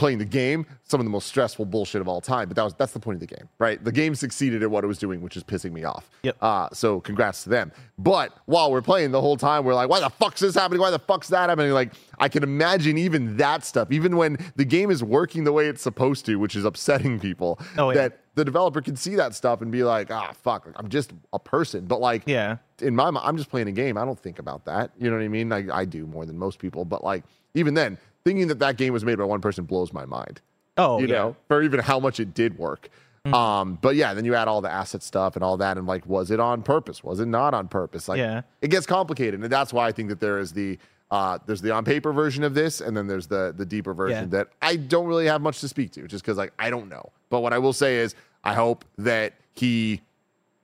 Playing 0.00 0.18
the 0.18 0.24
game, 0.24 0.66
some 0.84 0.98
of 0.98 1.04
the 1.04 1.10
most 1.10 1.26
stressful 1.28 1.64
bullshit 1.66 2.00
of 2.00 2.08
all 2.08 2.20
time. 2.20 2.48
But 2.48 2.56
that 2.56 2.64
was 2.64 2.74
that's 2.74 2.92
the 2.92 2.98
point 2.98 3.16
of 3.16 3.20
the 3.20 3.32
game, 3.34 3.48
right? 3.58 3.82
The 3.84 3.92
game 3.92 4.14
succeeded 4.14 4.62
at 4.62 4.70
what 4.70 4.82
it 4.82 4.86
was 4.86 4.98
doing, 4.98 5.20
which 5.20 5.36
is 5.36 5.44
pissing 5.44 5.72
me 5.72 5.84
off. 5.84 6.10
Yep. 6.22 6.36
Uh, 6.40 6.68
so 6.72 7.00
congrats 7.00 7.44
to 7.44 7.50
them. 7.50 7.70
But 7.98 8.32
while 8.46 8.72
we're 8.72 8.82
playing 8.82 9.12
the 9.12 9.20
whole 9.20 9.36
time, 9.36 9.64
we're 9.64 9.74
like, 9.74 9.88
why 9.90 10.00
the 10.00 10.08
fuck's 10.10 10.40
this 10.40 10.54
happening? 10.54 10.80
Why 10.80 10.90
the 10.90 10.98
fuck's 10.98 11.28
that 11.28 11.50
happening? 11.50 11.70
Like, 11.72 11.92
I 12.18 12.28
can 12.28 12.42
imagine 12.42 12.96
even 12.98 13.36
that 13.36 13.64
stuff, 13.64 13.92
even 13.92 14.16
when 14.16 14.38
the 14.56 14.64
game 14.64 14.90
is 14.90 15.04
working 15.04 15.44
the 15.44 15.52
way 15.52 15.66
it's 15.68 15.82
supposed 15.82 16.24
to, 16.26 16.36
which 16.36 16.56
is 16.56 16.64
upsetting 16.64 17.20
people. 17.20 17.60
Oh, 17.76 17.90
yeah. 17.90 17.94
That 18.08 18.20
the 18.36 18.44
developer 18.44 18.80
can 18.80 18.96
see 18.96 19.16
that 19.16 19.34
stuff 19.34 19.60
and 19.60 19.70
be 19.70 19.82
like, 19.84 20.10
ah, 20.10 20.32
fuck, 20.42 20.66
I'm 20.76 20.88
just 20.88 21.12
a 21.34 21.38
person. 21.38 21.84
But 21.84 22.00
like, 22.00 22.22
Yeah. 22.26 22.56
in 22.80 22.96
my 22.96 23.10
mind, 23.10 23.26
I'm 23.28 23.36
just 23.36 23.50
playing 23.50 23.68
a 23.68 23.72
game. 23.72 23.98
I 23.98 24.04
don't 24.06 24.18
think 24.18 24.38
about 24.38 24.64
that. 24.64 24.92
You 24.98 25.10
know 25.10 25.16
what 25.16 25.22
I 25.24 25.28
mean? 25.28 25.52
I, 25.52 25.66
I 25.80 25.84
do 25.84 26.06
more 26.06 26.24
than 26.24 26.38
most 26.38 26.58
people. 26.58 26.84
But 26.86 27.04
like, 27.04 27.24
even 27.54 27.74
then, 27.74 27.98
thinking 28.24 28.48
that 28.48 28.58
that 28.60 28.76
game 28.76 28.92
was 28.92 29.04
made 29.04 29.16
by 29.18 29.24
one 29.24 29.40
person 29.40 29.64
blows 29.64 29.92
my 29.92 30.04
mind 30.06 30.40
Oh, 30.76 30.98
you 30.98 31.06
yeah. 31.08 31.14
know, 31.14 31.36
for 31.48 31.62
even 31.62 31.80
how 31.80 32.00
much 32.00 32.20
it 32.20 32.32
did 32.32 32.56
work. 32.58 32.88
Mm-hmm. 33.26 33.34
Um, 33.34 33.78
but 33.82 33.96
yeah, 33.96 34.14
then 34.14 34.24
you 34.24 34.34
add 34.34 34.48
all 34.48 34.60
the 34.62 34.70
asset 34.70 35.02
stuff 35.02 35.36
and 35.36 35.44
all 35.44 35.58
that, 35.58 35.76
and 35.76 35.86
like, 35.86 36.06
was 36.06 36.30
it 36.30 36.40
on 36.40 36.62
purpose? 36.62 37.04
Was 37.04 37.20
it 37.20 37.26
not 37.26 37.52
on 37.52 37.68
purpose? 37.68 38.08
Like, 38.08 38.16
Yeah. 38.18 38.42
it 38.62 38.68
gets 38.68 38.86
complicated, 38.86 39.40
and 39.42 39.52
that's 39.52 39.72
why 39.74 39.86
I 39.88 39.92
think 39.92 40.08
that 40.08 40.20
there 40.20 40.38
is 40.38 40.52
the 40.52 40.78
uh, 41.10 41.38
there's 41.44 41.60
the 41.60 41.72
on 41.72 41.84
paper 41.84 42.12
version 42.12 42.44
of 42.44 42.54
this, 42.54 42.80
and 42.80 42.96
then 42.96 43.08
there's 43.08 43.26
the 43.26 43.52
the 43.54 43.66
deeper 43.66 43.92
version 43.92 44.30
Yeah. 44.30 44.38
that 44.38 44.48
I 44.62 44.76
don't 44.76 45.06
really 45.06 45.26
have 45.26 45.42
much 45.42 45.60
to 45.60 45.68
speak 45.68 45.90
to, 45.92 46.06
just 46.06 46.24
because 46.24 46.38
like 46.38 46.52
I 46.58 46.70
don't 46.70 46.88
know. 46.88 47.10
But 47.28 47.40
what 47.40 47.52
I 47.52 47.58
will 47.58 47.72
say 47.74 47.96
is, 47.96 48.14
I 48.44 48.54
hope 48.54 48.84
that 48.96 49.34
he 49.54 50.00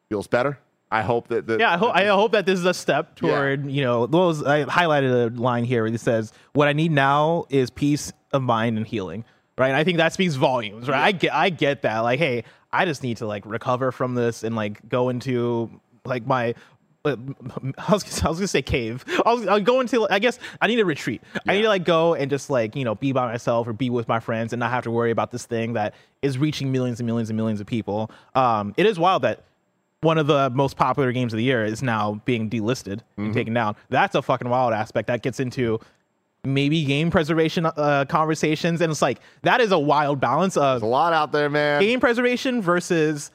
feels 0.09 0.27
better 0.29 0.59
I 0.91 1.03
hope 1.03 1.28
that. 1.28 1.47
that 1.47 1.61
Yeah, 1.61 1.72
I 1.72 1.76
hope 1.76 1.95
I 1.95 2.07
hope 2.07 2.32
that 2.32 2.47
this 2.47 2.59
is 2.59 2.64
a 2.64 2.74
step 2.74 3.16
toward 3.16 3.70
you 3.70 3.82
know 3.82 4.07
those. 4.07 4.43
I 4.45 4.64
highlighted 4.64 5.37
a 5.37 5.41
line 5.41 5.64
here 5.64 5.82
where 5.82 5.93
it 5.93 6.01
says, 6.01 6.32
"What 6.53 6.68
I 6.68 6.72
need 6.72 6.93
now 6.93 7.45
is 7.49 7.70
peace 7.70 8.12
of 8.32 8.43
mind 8.43 8.76
and 8.76 8.87
healing." 8.87 9.24
Right, 9.59 9.68
and 9.68 9.76
I 9.76 9.84
think 9.84 9.97
that 9.99 10.12
speaks 10.12 10.34
volumes. 10.34 10.89
Right, 10.89 11.03
I 11.03 11.12
get 11.12 11.34
I 11.34 11.51
get 11.51 11.82
that. 11.82 12.01
Like, 12.01 12.18
hey, 12.18 12.45
I 12.72 12.84
just 12.84 13.03
need 13.03 13.16
to 13.18 13.26
like 13.26 13.45
recover 13.47 13.91
from 13.91 14.14
this 14.14 14.45
and 14.45 14.55
like 14.55 14.89
go 14.89 15.09
into 15.09 15.70
like 16.05 16.24
my. 16.26 16.55
uh, 17.05 17.16
I 17.78 17.93
was, 17.93 18.22
I 18.22 18.28
was 18.28 18.39
gonna 18.39 18.47
say 18.47 18.62
cave. 18.62 19.05
I 19.24 19.32
was, 19.32 19.47
I'll 19.49 19.61
go 19.61 19.80
into. 19.80 20.07
I 20.09 20.20
guess 20.20 20.39
I 20.61 20.68
need 20.68 20.78
a 20.78 20.84
retreat. 20.84 21.20
I 21.49 21.55
need 21.55 21.62
to 21.62 21.68
like 21.68 21.84
go 21.84 22.14
and 22.14 22.30
just 22.30 22.49
like 22.49 22.76
you 22.76 22.84
know 22.84 22.95
be 22.95 23.11
by 23.11 23.26
myself 23.26 23.66
or 23.66 23.72
be 23.72 23.91
with 23.91 24.07
my 24.07 24.20
friends 24.20 24.53
and 24.53 24.61
not 24.61 24.70
have 24.70 24.84
to 24.84 24.93
worry 24.93 25.11
about 25.11 25.32
this 25.32 25.47
thing 25.47 25.72
that 25.72 25.95
is 26.22 26.39
reaching 26.39 26.70
millions 26.70 27.01
and 27.01 27.07
millions 27.09 27.28
and 27.28 27.37
millions 27.37 27.61
of 27.61 27.66
people. 27.66 28.11
Um, 28.37 28.72
it 28.76 28.87
is 28.87 29.01
wild 29.01 29.22
that 29.22 29.43
one 30.03 30.19
of 30.19 30.27
the 30.27 30.51
most 30.51 30.77
popular 30.77 31.11
games 31.13 31.33
of 31.33 31.39
the 31.39 31.43
year 31.45 31.65
is 31.65 31.83
now 31.83 32.21
being 32.25 32.49
delisted 32.51 33.01
and 33.17 33.33
taken 33.33 33.55
down. 33.55 33.77
That's 33.89 34.15
a 34.15 34.23
fucking 34.23 34.49
wild 34.49 34.73
aspect. 34.73 35.09
That 35.09 35.23
gets 35.23 35.41
into 35.41 35.81
maybe 36.45 36.85
game 36.85 37.11
preservation 37.11 37.67
uh, 37.67 38.05
conversations, 38.09 38.81
and 38.81 38.91
it's 38.93 39.03
like 39.03 39.21
that 39.43 39.61
is 39.61 39.73
a 39.73 39.79
wild 39.79 40.21
balance 40.21 40.57
of 40.57 40.81
There's 40.81 40.83
a 40.83 40.87
lot 40.87 41.13
out 41.13 41.33
there, 41.33 41.49
man. 41.51 41.81
game 41.81 41.99
preservation 41.99 42.63
versus 42.63 43.31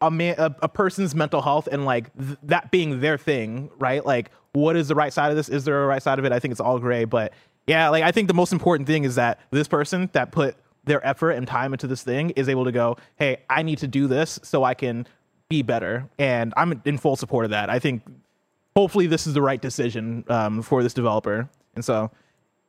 a 0.00 0.10
man, 0.10 0.34
a, 0.38 0.54
a 0.62 0.68
person's 0.68 1.14
mental 1.14 1.40
health, 1.42 1.68
and 1.70 1.84
like 1.84 2.14
th- 2.16 2.38
that 2.44 2.70
being 2.70 3.00
their 3.00 3.16
thing, 3.18 3.70
right? 3.78 4.04
Like, 4.04 4.30
what 4.52 4.76
is 4.76 4.88
the 4.88 4.94
right 4.94 5.12
side 5.12 5.30
of 5.30 5.36
this? 5.36 5.48
Is 5.48 5.64
there 5.64 5.82
a 5.82 5.86
right 5.86 6.02
side 6.02 6.18
of 6.18 6.24
it? 6.24 6.32
I 6.32 6.38
think 6.38 6.52
it's 6.52 6.60
all 6.60 6.78
gray, 6.78 7.04
but 7.04 7.32
yeah, 7.66 7.88
like 7.88 8.02
I 8.04 8.12
think 8.12 8.28
the 8.28 8.34
most 8.34 8.52
important 8.52 8.86
thing 8.86 9.04
is 9.04 9.14
that 9.14 9.40
this 9.50 9.66
person 9.68 10.10
that 10.12 10.30
put 10.30 10.56
their 10.84 11.04
effort 11.06 11.30
and 11.32 11.46
time 11.46 11.72
into 11.72 11.86
this 11.86 12.02
thing 12.02 12.30
is 12.30 12.48
able 12.48 12.64
to 12.64 12.72
go, 12.72 12.96
hey, 13.16 13.38
I 13.48 13.62
need 13.62 13.78
to 13.78 13.86
do 13.88 14.08
this 14.08 14.38
so 14.42 14.64
I 14.64 14.74
can 14.74 15.06
be 15.52 15.60
better, 15.62 16.08
and 16.18 16.54
I'm 16.56 16.80
in 16.86 16.96
full 16.96 17.16
support 17.16 17.44
of 17.44 17.50
that. 17.50 17.68
I 17.68 17.78
think 17.78 18.02
hopefully 18.74 19.06
this 19.06 19.26
is 19.26 19.34
the 19.34 19.42
right 19.42 19.60
decision 19.60 20.24
um, 20.28 20.62
for 20.62 20.82
this 20.82 20.94
developer, 20.94 21.46
and 21.74 21.84
so, 21.84 22.10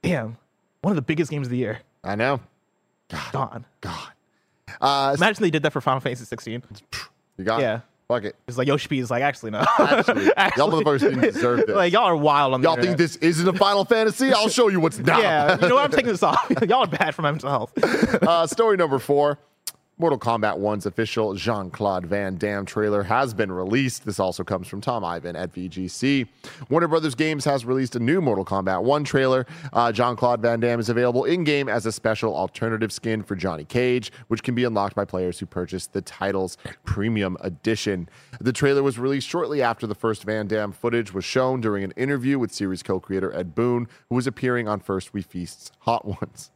damn, 0.02 0.36
one 0.82 0.92
of 0.92 0.96
the 0.98 1.02
biggest 1.02 1.32
games 1.32 1.48
of 1.48 1.52
the 1.52 1.58
year 1.58 1.80
I 2.04 2.16
know. 2.16 2.42
God. 3.10 3.32
gone. 3.32 3.66
God. 3.80 4.08
Uh, 4.82 5.16
Imagine 5.18 5.44
they 5.44 5.50
did 5.52 5.64
that 5.64 5.72
for 5.72 5.80
Final 5.80 6.02
Fantasy 6.02 6.26
16. 6.26 6.64
you 7.38 7.46
got 7.46 7.62
Yeah. 7.62 7.76
it. 7.76 7.82
Fuck 8.10 8.24
it. 8.26 8.36
It's 8.50 8.58
like 8.58 8.68
Yoshi 8.68 9.00
is 9.00 9.10
like, 9.10 9.24
actually, 9.24 9.52
no. 9.52 9.60
Actually, 9.80 10.26
y'all 10.58 10.70
motherfuckers 10.70 11.00
didn't 11.00 11.22
deserve 11.22 11.66
this. 11.66 11.76
like, 11.76 11.94
y'all 11.94 12.04
are 12.04 12.18
wild 12.18 12.54
on 12.54 12.60
the 12.62 12.68
Y'all 12.68 12.76
think 12.76 12.98
this 12.98 13.16
isn't 13.18 13.48
a 13.48 13.54
Final 13.58 13.86
Fantasy? 13.86 14.34
I'll 14.34 14.50
show 14.50 14.68
you 14.68 14.82
what's 14.82 15.00
not. 15.12 15.22
Yeah, 15.22 15.58
you 15.62 15.70
know 15.70 15.76
what? 15.76 15.86
I'm 15.86 15.92
taking 15.92 16.12
this 16.12 16.22
off. 16.22 16.52
y'all 16.68 16.84
are 16.84 16.88
bad 16.88 17.16
for 17.16 17.22
my 17.22 17.32
mental 17.32 17.50
health. 17.50 17.72
uh, 17.82 18.46
story 18.46 18.76
number 18.76 19.00
four. 19.00 19.40
Mortal 20.00 20.18
Kombat 20.18 20.58
1's 20.58 20.88
official 20.88 21.36
Jean 21.36 21.70
Claude 21.70 22.08
Van 22.08 22.36
Damme 22.36 22.66
trailer 22.66 23.04
has 23.04 23.32
been 23.32 23.52
released. 23.52 24.06
This 24.06 24.20
also 24.20 24.44
comes 24.44 24.68
from 24.68 24.82
Tom 24.82 25.06
Ivan 25.06 25.36
at 25.36 25.54
VGC. 25.54 26.28
Warner 26.68 26.88
Brothers 26.88 27.14
Games 27.14 27.46
has 27.46 27.64
released 27.64 27.96
a 27.96 28.00
new 28.00 28.20
Mortal 28.20 28.44
Kombat 28.44 28.82
1 28.84 29.04
trailer. 29.04 29.46
Uh, 29.72 29.92
Jean 29.92 30.16
Claude 30.16 30.42
Van 30.42 30.60
Damme 30.60 30.80
is 30.80 30.90
available 30.90 31.26
in 31.26 31.44
game 31.44 31.70
as 31.70 31.86
a 31.86 31.92
special 31.92 32.36
alternative 32.36 32.92
skin 32.92 33.22
for 33.22 33.36
Johnny 33.36 33.66
Cage, 33.66 34.12
which 34.30 34.42
can 34.42 34.56
be 34.56 34.64
unlocked 34.64 34.96
by 34.96 35.06
players 35.06 35.38
who 35.38 35.46
purchase 35.46 35.86
the 35.86 36.02
title's 36.02 36.58
premium 36.84 37.38
edition. 37.42 38.10
The 38.42 38.52
trailer 38.52 38.82
was 38.82 38.98
released 38.98 39.30
shortly 39.30 39.62
after 39.62 39.86
the 39.86 39.96
first 39.96 40.24
Van 40.24 40.48
Damme 40.48 40.72
footage 40.72 41.14
was 41.14 41.24
shown 41.24 41.62
during 41.62 41.84
an 41.84 41.92
interview 41.92 42.40
with 42.40 42.52
series 42.52 42.82
co 42.82 43.00
creator 43.00 43.32
Ed 43.32 43.54
Boon, 43.54 43.88
who 44.10 44.16
was 44.16 44.26
appearing 44.26 44.68
on 44.68 44.80
First 44.80 45.14
We 45.14 45.22
Feast's 45.22 45.72
Hot 45.82 46.04
Ones. 46.04 46.50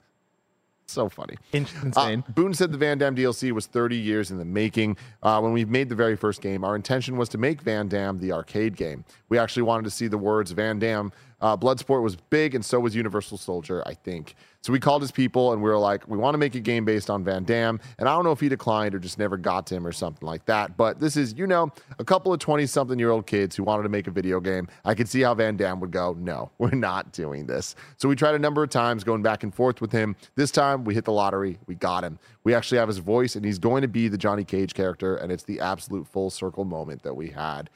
So 0.90 1.10
funny. 1.10 1.36
Insane. 1.52 2.24
Uh, 2.26 2.32
Boon 2.32 2.54
said 2.54 2.72
the 2.72 2.78
Van 2.78 2.98
Damme 2.98 3.14
DLC 3.14 3.52
was 3.52 3.66
30 3.66 3.98
years 3.98 4.32
in 4.32 4.38
the 4.38 4.46
making. 4.46 4.96
Uh, 5.22 5.40
when 5.42 5.52
we 5.52 5.66
made 5.66 5.90
the 5.90 5.96
very 5.96 6.16
first 6.16 6.42
game, 6.42 6.64
our 6.64 6.78
intention 6.78 7.18
was 7.18 7.28
to 7.30 7.38
make 7.38 7.62
Van 7.62 7.90
Damme 7.90 8.20
the 8.20 8.32
arcade 8.32 8.78
game. 8.78 9.04
We 9.28 9.38
actually 9.38 9.64
wanted 9.64 9.84
to 9.84 9.92
see 9.92 10.08
the 10.08 10.18
words 10.18 10.52
Van 10.52 10.80
Damme. 10.80 11.12
Uh, 11.40 11.56
Bloodsport 11.56 12.02
was 12.02 12.16
big, 12.16 12.56
and 12.56 12.66
so 12.66 12.80
was 12.80 12.96
Universal 12.96 13.38
Soldier, 13.38 13.84
I 13.86 13.94
think. 13.94 14.36
So 14.62 14.74
we 14.74 14.80
called 14.80 15.02
his 15.02 15.12
people, 15.12 15.54
and 15.54 15.62
we 15.62 15.70
were 15.70 15.78
like, 15.78 16.08
we 16.08 16.18
want 16.18 16.34
to 16.34 16.38
make 16.40 16.56
a 16.56 16.60
game 16.60 16.84
based 16.84 17.10
on 17.12 17.24
Van 17.24 17.44
Damme. 17.44 17.80
And 18.00 18.10
I 18.10 18.14
don't 18.16 18.24
know 18.24 18.32
if 18.32 18.40
he 18.40 18.50
declined 18.50 18.96
or 18.96 19.00
just 19.00 19.20
never 19.20 19.38
got 19.38 19.68
to 19.68 19.76
him 19.76 19.86
or 19.86 19.92
something 19.92 20.26
like 20.26 20.46
that. 20.46 20.76
But 20.76 21.00
this 21.00 21.16
is, 21.16 21.36
you 21.38 21.46
know, 21.46 21.72
a 22.00 22.04
couple 22.04 22.34
of 22.34 22.40
20 22.40 22.66
something 22.66 22.98
year 22.98 23.12
old 23.12 23.28
kids 23.28 23.56
who 23.56 23.64
wanted 23.64 23.84
to 23.84 23.90
make 23.90 24.08
a 24.08 24.12
video 24.12 24.40
game. 24.40 24.68
I 24.84 24.96
could 24.96 25.08
see 25.08 25.22
how 25.22 25.36
Van 25.36 25.56
Damme 25.56 25.80
would 25.80 25.92
go, 25.92 26.16
no, 26.20 26.50
we're 26.58 26.72
not 26.72 27.14
doing 27.14 27.46
this. 27.46 27.76
So 27.98 28.10
we 28.10 28.16
tried 28.16 28.34
a 28.36 28.40
number 28.40 28.64
of 28.64 28.72
times 28.72 29.04
going 29.04 29.22
back 29.22 29.44
and 29.44 29.54
forth 29.54 29.80
with 29.80 29.92
him. 29.92 30.16
This 30.36 30.50
time 30.50 30.84
we 30.84 30.96
hit 30.96 31.06
the 31.06 31.14
lottery. 31.14 31.60
We 31.68 31.76
got 31.76 32.04
him. 32.04 32.18
We 32.44 32.56
actually 32.56 32.80
have 32.80 32.88
his 32.88 32.98
voice, 32.98 33.36
and 33.36 33.46
he's 33.46 33.60
going 33.60 33.84
to 33.84 33.88
be 33.88 34.08
the 34.08 34.18
Johnny 34.18 34.44
Cage 34.44 34.74
character. 34.74 35.16
And 35.16 35.32
it's 35.32 35.44
the 35.44 35.60
absolute 35.60 36.08
full 36.08 36.32
circle 36.32 36.66
moment 36.66 37.04
that 37.04 37.14
we 37.14 37.30
had 37.30 37.70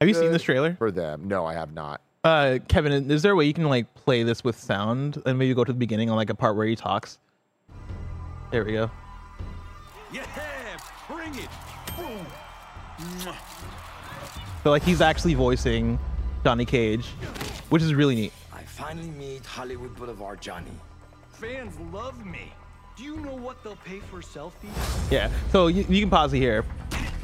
Have 0.00 0.08
you 0.08 0.14
seen 0.14 0.32
this 0.32 0.42
trailer? 0.42 0.74
for 0.74 0.90
them. 0.90 1.28
No, 1.28 1.46
I 1.46 1.54
have 1.54 1.72
not. 1.72 2.00
Uh, 2.24 2.58
Kevin, 2.68 3.10
is 3.10 3.20
there 3.20 3.32
a 3.32 3.36
way 3.36 3.44
you 3.44 3.52
can 3.52 3.68
like 3.68 3.94
play 3.94 4.22
this 4.22 4.42
with 4.42 4.58
sound 4.58 5.22
and 5.26 5.38
maybe 5.38 5.52
go 5.52 5.62
to 5.62 5.72
the 5.72 5.78
beginning 5.78 6.08
on 6.08 6.16
like 6.16 6.30
a 6.30 6.34
part 6.34 6.56
where 6.56 6.66
he 6.66 6.74
talks? 6.74 7.18
There 8.50 8.64
we 8.64 8.72
go. 8.72 8.90
Yeah, 10.10 10.24
bring 11.06 11.34
it. 11.34 11.48
Boom. 11.96 12.26
So 14.62 14.70
like 14.70 14.82
he's 14.82 15.02
actually 15.02 15.34
voicing 15.34 15.98
Johnny 16.44 16.64
Cage, 16.64 17.04
which 17.68 17.82
is 17.82 17.92
really 17.92 18.14
neat. 18.14 18.32
I 18.54 18.62
finally 18.62 19.10
meet 19.10 19.44
Hollywood 19.44 19.94
Boulevard 19.94 20.40
Johnny. 20.40 20.70
Fans 21.32 21.78
love 21.92 22.24
me. 22.24 22.52
Do 22.96 23.02
you 23.02 23.16
know 23.16 23.34
what 23.34 23.62
they'll 23.62 23.76
pay 23.76 23.98
for 23.98 24.22
selfies? 24.22 25.10
Yeah. 25.10 25.30
So 25.50 25.66
you, 25.66 25.84
you 25.90 26.00
can 26.00 26.08
pause 26.08 26.32
it 26.32 26.38
here. 26.38 26.62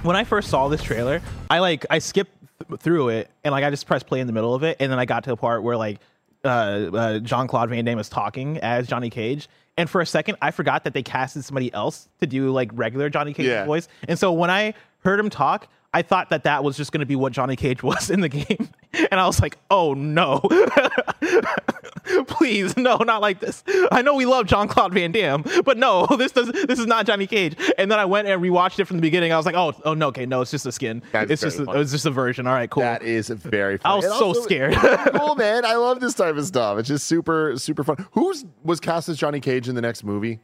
When 0.03 0.17
I 0.17 0.25
first 0.25 0.51
saw 0.51 0.69
this 0.69 0.83
trailer, 0.83 1.23
I 1.49 1.61
like 1.61 1.87
I 1.89 2.01
skipped 2.01 2.40
th- 2.69 2.81
through 2.81 3.09
it 3.11 3.31
and 3.45 3.53
like 3.53 3.65
I 3.65 3.71
just 3.71 3.87
pressed 3.87 4.07
play 4.07 4.21
in 4.21 4.27
the 4.27 4.33
middle 4.33 4.55
of 4.55 4.63
it, 4.63 4.77
and 4.81 4.91
then 4.91 4.99
I 4.99 5.05
got 5.05 5.25
to 5.25 5.31
the 5.31 5.37
part 5.37 5.63
where 5.63 5.77
like 5.77 5.99
uh, 6.45 6.49
uh, 6.49 7.19
Jean 7.21 7.47
Claude 7.47 7.69
Van 7.71 7.85
Damme 7.85 7.99
is 7.99 8.09
talking 8.09 8.59
as 8.59 8.87
Johnny 8.89 9.11
Cage, 9.11 9.49
and 9.77 9.89
for 9.91 10.01
a 10.01 10.07
second 10.07 10.37
I 10.41 10.51
forgot 10.51 10.85
that 10.85 10.95
they 10.95 11.03
casted 11.03 11.45
somebody 11.45 11.73
else 11.75 12.09
to 12.21 12.27
do 12.27 12.51
like 12.51 12.71
regular 12.75 13.09
Johnny 13.11 13.33
Cage's 13.35 13.51
Yeah. 13.51 13.65
voice, 13.67 13.89
and 14.09 14.19
so 14.19 14.33
when 14.33 14.51
I 14.51 14.75
heard 15.05 15.19
him 15.21 15.31
talk. 15.31 15.69
I 15.93 16.03
thought 16.03 16.31
that 16.31 16.45
that 16.45 16.63
was 16.63 16.77
just 16.77 16.93
going 16.93 17.01
to 17.01 17.07
be 17.07 17.17
what 17.17 17.33
Johnny 17.33 17.57
Cage 17.57 17.83
was 17.85 18.11
in 18.11 18.21
the 18.21 18.29
game, 18.29 18.69
and 19.11 19.19
I 19.21 19.27
was 19.27 19.41
like, 19.41 19.59
"Oh 19.71 19.93
no, 19.95 20.41
please, 22.29 22.77
no, 22.77 22.97
not 22.99 23.21
like 23.21 23.41
this." 23.41 23.65
I 23.91 24.03
know 24.03 24.15
we 24.15 24.25
love 24.27 24.47
John 24.47 24.69
Claude 24.69 24.93
Van 24.95 25.13
Damme, 25.13 25.45
but 25.65 25.79
no, 25.79 26.07
this 26.19 26.33
does 26.33 26.49
this 26.53 26.79
is 26.79 26.87
not 26.87 27.07
Johnny 27.07 27.27
Cage. 27.27 27.57
And 27.79 27.91
then 27.91 27.99
I 27.99 28.05
went 28.05 28.29
and 28.29 28.41
rewatched 28.43 28.79
it 28.79 28.85
from 28.87 28.97
the 28.97 29.03
beginning. 29.03 29.33
I 29.33 29.37
was 29.37 29.47
like, 29.47 29.55
"Oh, 29.55 29.75
oh 29.85 29.95
no, 29.95 30.09
okay, 30.09 30.27
no, 30.27 30.41
it's 30.43 30.51
just 30.51 30.67
a 30.67 30.73
skin. 30.73 31.03
That's 31.13 31.31
it's 31.31 31.43
just 31.43 31.59
a, 31.59 31.71
it's 31.81 31.91
just 31.93 32.07
a 32.07 32.11
version. 32.11 32.47
All 32.47 32.55
right, 32.55 32.71
cool." 32.71 32.83
That 32.83 33.03
is 33.03 33.29
very 33.29 33.79
funny. 33.79 33.93
I 33.93 33.97
was 33.97 34.05
And 34.05 34.15
so 34.15 34.27
also- 34.27 34.43
scared. 34.43 34.75
cool, 34.75 35.35
man. 35.35 35.65
I 35.65 35.75
love 35.75 36.01
this 36.01 36.15
type 36.15 36.37
of 36.37 36.47
stuff. 36.47 36.79
It's 36.79 36.89
just 36.89 37.07
super, 37.07 37.55
super 37.57 37.85
fun. 37.85 38.07
Who's 38.13 38.45
was 38.63 38.81
cast 38.81 39.09
as 39.09 39.17
Johnny 39.19 39.41
Cage 39.41 39.69
in 39.69 39.75
the 39.75 39.83
next 39.83 40.05
movie? 40.05 40.41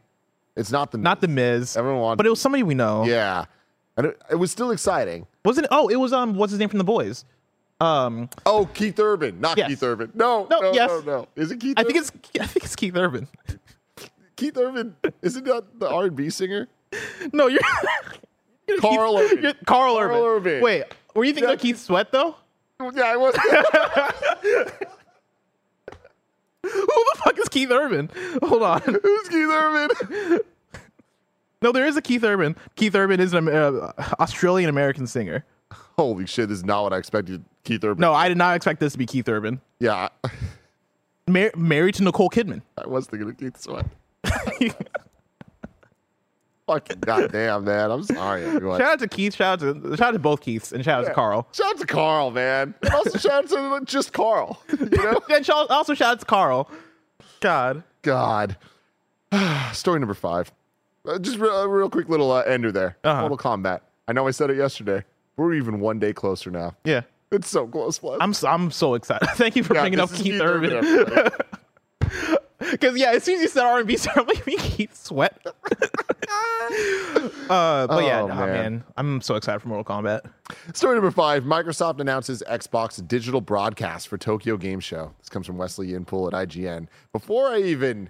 It's 0.55 0.71
not 0.71 0.91
the 0.91 0.97
not 0.97 1.21
the 1.21 1.27
Miz, 1.27 1.77
Everyone 1.77 2.01
wanted- 2.01 2.17
but 2.17 2.25
it 2.25 2.29
was 2.31 2.41
somebody 2.41 2.63
we 2.63 2.73
know. 2.73 3.05
yeah, 3.05 3.45
and 3.95 4.07
it, 4.07 4.21
it 4.31 4.35
was 4.35 4.51
still 4.51 4.71
exciting. 4.71 5.27
Wasn't 5.47 5.63
it? 5.63 5.69
Oh, 5.71 5.87
it 5.87 5.95
was 5.95 6.11
um, 6.11 6.35
what's 6.35 6.51
his 6.51 6.59
name 6.59 6.67
from 6.67 6.77
the 6.79 6.83
boys? 6.83 7.23
Um, 7.79 8.29
Oh, 8.45 8.65
Keith 8.73 8.99
Urban, 8.99 9.39
not 9.39 9.57
Yes. 9.57 9.69
Keith 9.69 9.81
Urban. 9.83 10.11
No, 10.13 10.45
No, 10.51 10.59
no, 10.59 10.73
yes. 10.73 10.89
no, 10.89 10.99
no. 10.99 11.27
Is 11.37 11.51
it 11.51 11.59
Keith? 11.61 11.75
I 11.79 11.83
think 11.83 11.95
Urban? 11.97 12.09
it's 12.33 12.41
I 12.41 12.45
think 12.47 12.65
it's 12.65 12.75
Keith 12.75 12.97
Urban. 12.97 13.27
Keith 14.35 14.57
Urban. 14.57 14.95
Isn't 15.21 15.45
that 15.45 15.63
the 15.79 15.89
R 15.89 16.03
and 16.07 16.15
B 16.17 16.29
singer? 16.29 16.67
No, 17.31 17.47
you're 17.47 17.61
Karl 18.81 19.17
Urban. 19.17 19.37
You're- 19.41 19.53
Karl, 19.65 19.95
Karl 19.95 19.97
Urban. 19.99 20.17
Urban. 20.21 20.61
Wait, 20.61 20.83
were 21.15 21.23
you 21.23 21.31
thinking 21.31 21.47
Yeah. 21.49 21.53
of 21.55 21.61
Keith 21.61 21.79
Sweat 21.79 22.11
though? 22.11 22.35
Yeah, 22.93 23.03
I 23.03 23.15
was. 23.15 23.33
Who 26.63 26.69
the 26.71 27.17
fuck 27.23 27.39
is 27.39 27.47
Keith 27.49 27.71
Urban? 27.71 28.09
Hold 28.43 28.63
on. 28.63 28.81
Who's 28.81 29.29
Keith 29.29 29.47
Urban? 29.49 30.39
No, 31.61 31.71
there 31.71 31.85
is 31.85 31.97
a 31.97 32.01
Keith 32.01 32.23
Urban. 32.23 32.55
Keith 32.75 32.93
Urban 32.95 33.19
is 33.19 33.33
an 33.33 33.47
uh, 33.47 33.91
Australian 34.19 34.69
American 34.69 35.07
singer. 35.07 35.43
Holy 35.97 36.25
shit! 36.27 36.49
This 36.49 36.59
is 36.59 36.65
not 36.65 36.83
what 36.83 36.93
I 36.93 36.97
expected. 36.97 37.43
Keith 37.63 37.83
Urban. 37.83 37.99
No, 37.99 38.13
I 38.13 38.27
did 38.29 38.37
not 38.37 38.55
expect 38.55 38.79
this 38.79 38.93
to 38.93 38.99
be 38.99 39.05
Keith 39.05 39.27
Urban. 39.27 39.59
Yeah, 39.79 40.09
Mar- 41.27 41.51
married 41.55 41.95
to 41.95 42.03
Nicole 42.03 42.29
Kidman. 42.29 42.61
I 42.77 42.87
was 42.87 43.07
thinking 43.07 43.29
of 43.29 43.37
Keith 43.37 43.57
Sweat. 43.59 43.85
Fucking 46.67 46.99
goddamn, 46.99 47.63
man. 47.63 47.91
I'm 47.91 48.03
sorry, 48.03 48.43
everyone. 48.43 48.79
Shout 48.79 48.91
out 48.93 48.99
to 48.99 49.07
Keith. 49.07 49.35
Shout 49.35 49.63
out 49.63 49.83
to 49.83 49.95
shout 49.97 50.09
out 50.09 50.11
to 50.11 50.19
both 50.19 50.41
Keiths 50.41 50.73
and 50.73 50.83
shout 50.83 51.03
out 51.03 51.07
to 51.07 51.13
Karl. 51.13 51.47
Shout 51.53 51.67
out 51.67 51.79
to 51.79 51.85
Karl, 51.87 52.29
man. 52.31 52.75
And 52.81 52.93
also 52.93 53.17
shout 53.17 53.51
out 53.51 53.79
to 53.79 53.85
just 53.85 54.11
Karl. 54.11 54.61
You 54.77 54.89
know? 54.89 55.21
And 55.29 55.49
also 55.49 55.93
shout 55.93 56.11
out 56.11 56.19
to 56.19 56.25
Karl. 56.25 56.69
God. 57.39 57.83
God. 58.01 58.57
Story 59.71 59.99
number 59.99 60.13
five. 60.13 60.51
Uh, 61.07 61.17
just 61.19 61.37
re- 61.39 61.49
a 61.49 61.67
real 61.67 61.89
quick 61.89 62.09
little 62.09 62.31
uh, 62.31 62.41
ender 62.41 62.71
there. 62.71 62.97
Uh-huh. 63.03 63.21
Mortal 63.27 63.37
Kombat. 63.37 63.81
I 64.07 64.13
know 64.13 64.27
I 64.27 64.31
said 64.31 64.49
it 64.49 64.57
yesterday. 64.57 65.03
We're 65.37 65.53
even 65.53 65.79
one 65.79 65.99
day 65.99 66.13
closer 66.13 66.51
now. 66.51 66.75
Yeah. 66.83 67.01
It's 67.31 67.49
so 67.49 67.67
close, 67.67 67.97
Flex. 67.97 68.17
I'm 68.21 68.33
so, 68.33 68.47
I'm 68.47 68.71
so 68.71 68.93
excited. 68.93 69.27
Thank 69.35 69.55
you 69.55 69.63
for 69.63 69.73
Yeah, 69.75 69.81
bringing 69.81 69.99
up 69.99 70.11
Keith, 70.13 70.39
Urban. 70.41 71.29
Because 72.59 72.97
yeah, 72.97 73.11
as 73.11 73.23
soon 73.23 73.35
as 73.35 73.41
you 73.41 73.47
said 73.49 73.63
R&B, 73.65 73.97
started 73.97 74.27
making 74.27 74.43
me 74.45 74.57
Keith 74.57 74.95
Sweat. 74.95 75.37
Uh, 77.49 77.87
but 77.87 78.03
yeah, 78.03 78.21
Oh, 78.23 78.27
nah, 78.27 78.35
man. 78.35 78.47
man. 78.47 78.83
I'm 78.97 79.21
so 79.21 79.35
excited 79.35 79.61
for 79.61 79.69
Mortal 79.69 79.85
Kombat. 79.85 80.21
Story 80.75 80.95
number 80.95 81.11
five 81.11 81.43
Microsoft 81.45 82.01
announces 82.01 82.43
Xbox 82.49 83.05
digital 83.07 83.39
broadcast 83.39 84.09
for 84.09 84.17
Tokyo 84.17 84.57
Game 84.57 84.81
Show. 84.81 85.13
This 85.19 85.29
comes 85.29 85.47
from 85.47 85.57
Wesley 85.57 85.87
Yin-Poole 85.89 86.27
at 86.35 86.49
IGN. 86.49 86.87
Before 87.13 87.47
I 87.47 87.59
even 87.59 88.09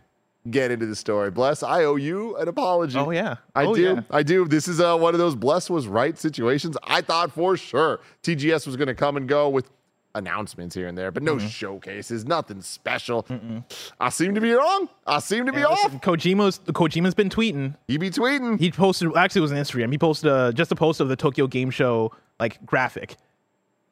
get 0.51 0.71
into 0.71 0.85
the 0.85 0.95
story, 0.95 1.31
Bless, 1.31 1.63
I 1.63 1.83
owe 1.83 1.95
you 1.95 2.35
an 2.37 2.47
apology. 2.47 2.97
Oh, 2.97 3.11
yeah. 3.11 3.35
I 3.55 3.65
Oh, 3.65 3.75
do. 3.75 3.81
yeah. 3.81 4.01
I 4.11 4.23
do. 4.23 4.45
This 4.47 4.67
is 4.67 4.79
uh, 4.79 4.97
one 4.97 5.13
of 5.13 5.19
those 5.19 5.35
Bless 5.35 5.69
was 5.69 5.87
right 5.87 6.17
situations. 6.17 6.77
I 6.83 7.01
thought 7.01 7.31
for 7.31 7.57
sure 7.57 7.99
TGS 8.23 8.65
was 8.65 8.75
going 8.75 8.87
to 8.87 8.95
come 8.95 9.17
and 9.17 9.27
go 9.27 9.49
with 9.49 9.69
announcements 10.15 10.73
here 10.73 10.87
and 10.87 10.97
there, 10.97 11.11
but 11.11 11.21
no 11.21 11.35
Mm-hmm. 11.35 11.47
showcases, 11.47 12.25
nothing 12.25 12.61
special. 12.61 13.25
I 13.99 14.09
seem 14.09 14.33
to 14.35 14.41
be 14.41 14.51
wrong. 14.51 14.89
I 15.05 15.19
seem 15.19 15.45
to 15.45 15.51
be 15.53 15.59
Yeah, 15.59 15.65
off. 15.67 15.83
listen, 15.83 15.99
Kojima's 15.99 16.59
Kojima's 16.59 17.13
been 17.13 17.29
tweeting. 17.29 17.75
He 17.87 17.97
be 17.97 18.09
tweeting. 18.09 18.59
He 18.59 18.71
posted 18.71 19.15
actually 19.15 19.39
it 19.39 19.41
was 19.43 19.51
on 19.51 19.57
Instagram. 19.59 19.91
He 19.91 19.97
posted 19.99 20.31
uh, 20.31 20.51
just 20.53 20.71
a 20.71 20.75
post 20.75 20.99
of 21.01 21.09
the 21.09 21.15
Tokyo 21.15 21.45
Game 21.45 21.69
Show 21.69 22.11
like 22.39 22.65
graphic, 22.65 23.15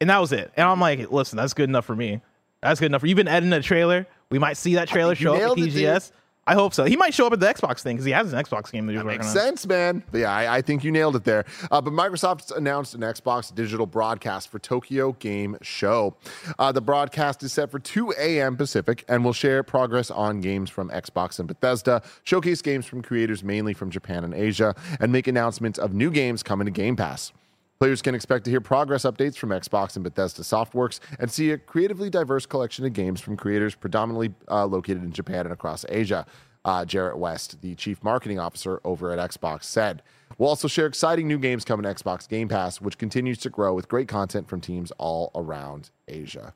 and 0.00 0.10
that 0.10 0.18
was 0.20 0.32
it. 0.32 0.50
And 0.56 0.68
I'm 0.68 0.80
like, 0.80 1.10
listen, 1.12 1.36
that's 1.36 1.54
good 1.54 1.68
enough 1.68 1.84
for 1.84 1.94
me. 1.94 2.20
That's 2.60 2.80
good 2.80 2.86
enough. 2.86 3.02
For, 3.02 3.06
you've 3.06 3.16
been 3.16 3.28
editing 3.28 3.52
a 3.52 3.62
trailer. 3.62 4.06
We 4.30 4.40
might 4.40 4.56
see 4.56 4.74
that 4.74 4.88
trailer 4.88 5.14
show 5.14 5.30
up 5.34 5.36
at 5.36 5.42
nailed 5.44 5.58
it. 5.60 5.72
TGS. 5.74 6.10
I 6.48 6.54
hope 6.54 6.74
so. 6.74 6.84
He 6.84 6.96
might 6.96 7.12
show 7.12 7.26
up 7.26 7.32
at 7.32 7.40
the 7.40 7.46
Xbox 7.46 7.80
thing 7.80 7.96
because 7.96 8.04
he 8.04 8.12
has 8.12 8.32
an 8.32 8.38
Xbox 8.38 8.70
game 8.70 8.86
that 8.86 8.92
he's 8.92 9.02
working 9.02 9.18
Makes 9.18 9.26
on. 9.28 9.32
sense, 9.32 9.66
man. 9.66 10.04
But 10.12 10.18
yeah, 10.18 10.30
I, 10.32 10.58
I 10.58 10.62
think 10.62 10.84
you 10.84 10.92
nailed 10.92 11.16
it 11.16 11.24
there. 11.24 11.44
Uh, 11.72 11.80
but 11.80 11.92
Microsoft 11.92 12.56
announced 12.56 12.94
an 12.94 13.00
Xbox 13.00 13.52
digital 13.52 13.84
broadcast 13.84 14.48
for 14.48 14.60
Tokyo 14.60 15.12
Game 15.14 15.56
Show. 15.60 16.16
Uh, 16.58 16.70
the 16.70 16.80
broadcast 16.80 17.42
is 17.42 17.52
set 17.52 17.70
for 17.72 17.80
2 17.80 18.14
a.m. 18.16 18.56
Pacific 18.56 19.04
and 19.08 19.24
will 19.24 19.32
share 19.32 19.64
progress 19.64 20.08
on 20.10 20.40
games 20.40 20.70
from 20.70 20.88
Xbox 20.90 21.40
and 21.40 21.48
Bethesda, 21.48 22.00
showcase 22.22 22.62
games 22.62 22.86
from 22.86 23.02
creators 23.02 23.42
mainly 23.42 23.74
from 23.74 23.90
Japan 23.90 24.22
and 24.22 24.32
Asia, 24.32 24.74
and 25.00 25.10
make 25.10 25.26
announcements 25.26 25.80
of 25.80 25.94
new 25.94 26.10
games 26.12 26.44
coming 26.44 26.66
to 26.66 26.70
Game 26.70 26.94
Pass. 26.94 27.32
Players 27.78 28.00
can 28.00 28.14
expect 28.14 28.44
to 28.46 28.50
hear 28.50 28.60
progress 28.60 29.02
updates 29.02 29.36
from 29.36 29.50
Xbox 29.50 29.96
and 29.96 30.02
Bethesda 30.02 30.42
Softworks 30.42 30.98
and 31.18 31.30
see 31.30 31.50
a 31.50 31.58
creatively 31.58 32.08
diverse 32.08 32.46
collection 32.46 32.86
of 32.86 32.94
games 32.94 33.20
from 33.20 33.36
creators 33.36 33.74
predominantly 33.74 34.34
uh, 34.48 34.64
located 34.64 35.04
in 35.04 35.12
Japan 35.12 35.40
and 35.40 35.52
across 35.52 35.84
Asia. 35.88 36.24
Uh, 36.64 36.84
Jerret 36.84 37.16
West, 37.16 37.60
the 37.60 37.76
chief 37.76 38.02
marketing 38.02 38.40
officer 38.40 38.80
over 38.82 39.12
at 39.12 39.30
Xbox, 39.30 39.64
said. 39.64 40.02
We'll 40.36 40.48
also 40.48 40.66
share 40.66 40.86
exciting 40.86 41.28
new 41.28 41.38
games 41.38 41.64
coming 41.64 41.84
to 41.84 41.94
Xbox 41.94 42.28
Game 42.28 42.48
Pass, 42.48 42.80
which 42.80 42.98
continues 42.98 43.38
to 43.38 43.50
grow 43.50 43.72
with 43.72 43.88
great 43.88 44.08
content 44.08 44.48
from 44.48 44.60
teams 44.60 44.90
all 44.98 45.30
around 45.36 45.90
Asia. 46.08 46.54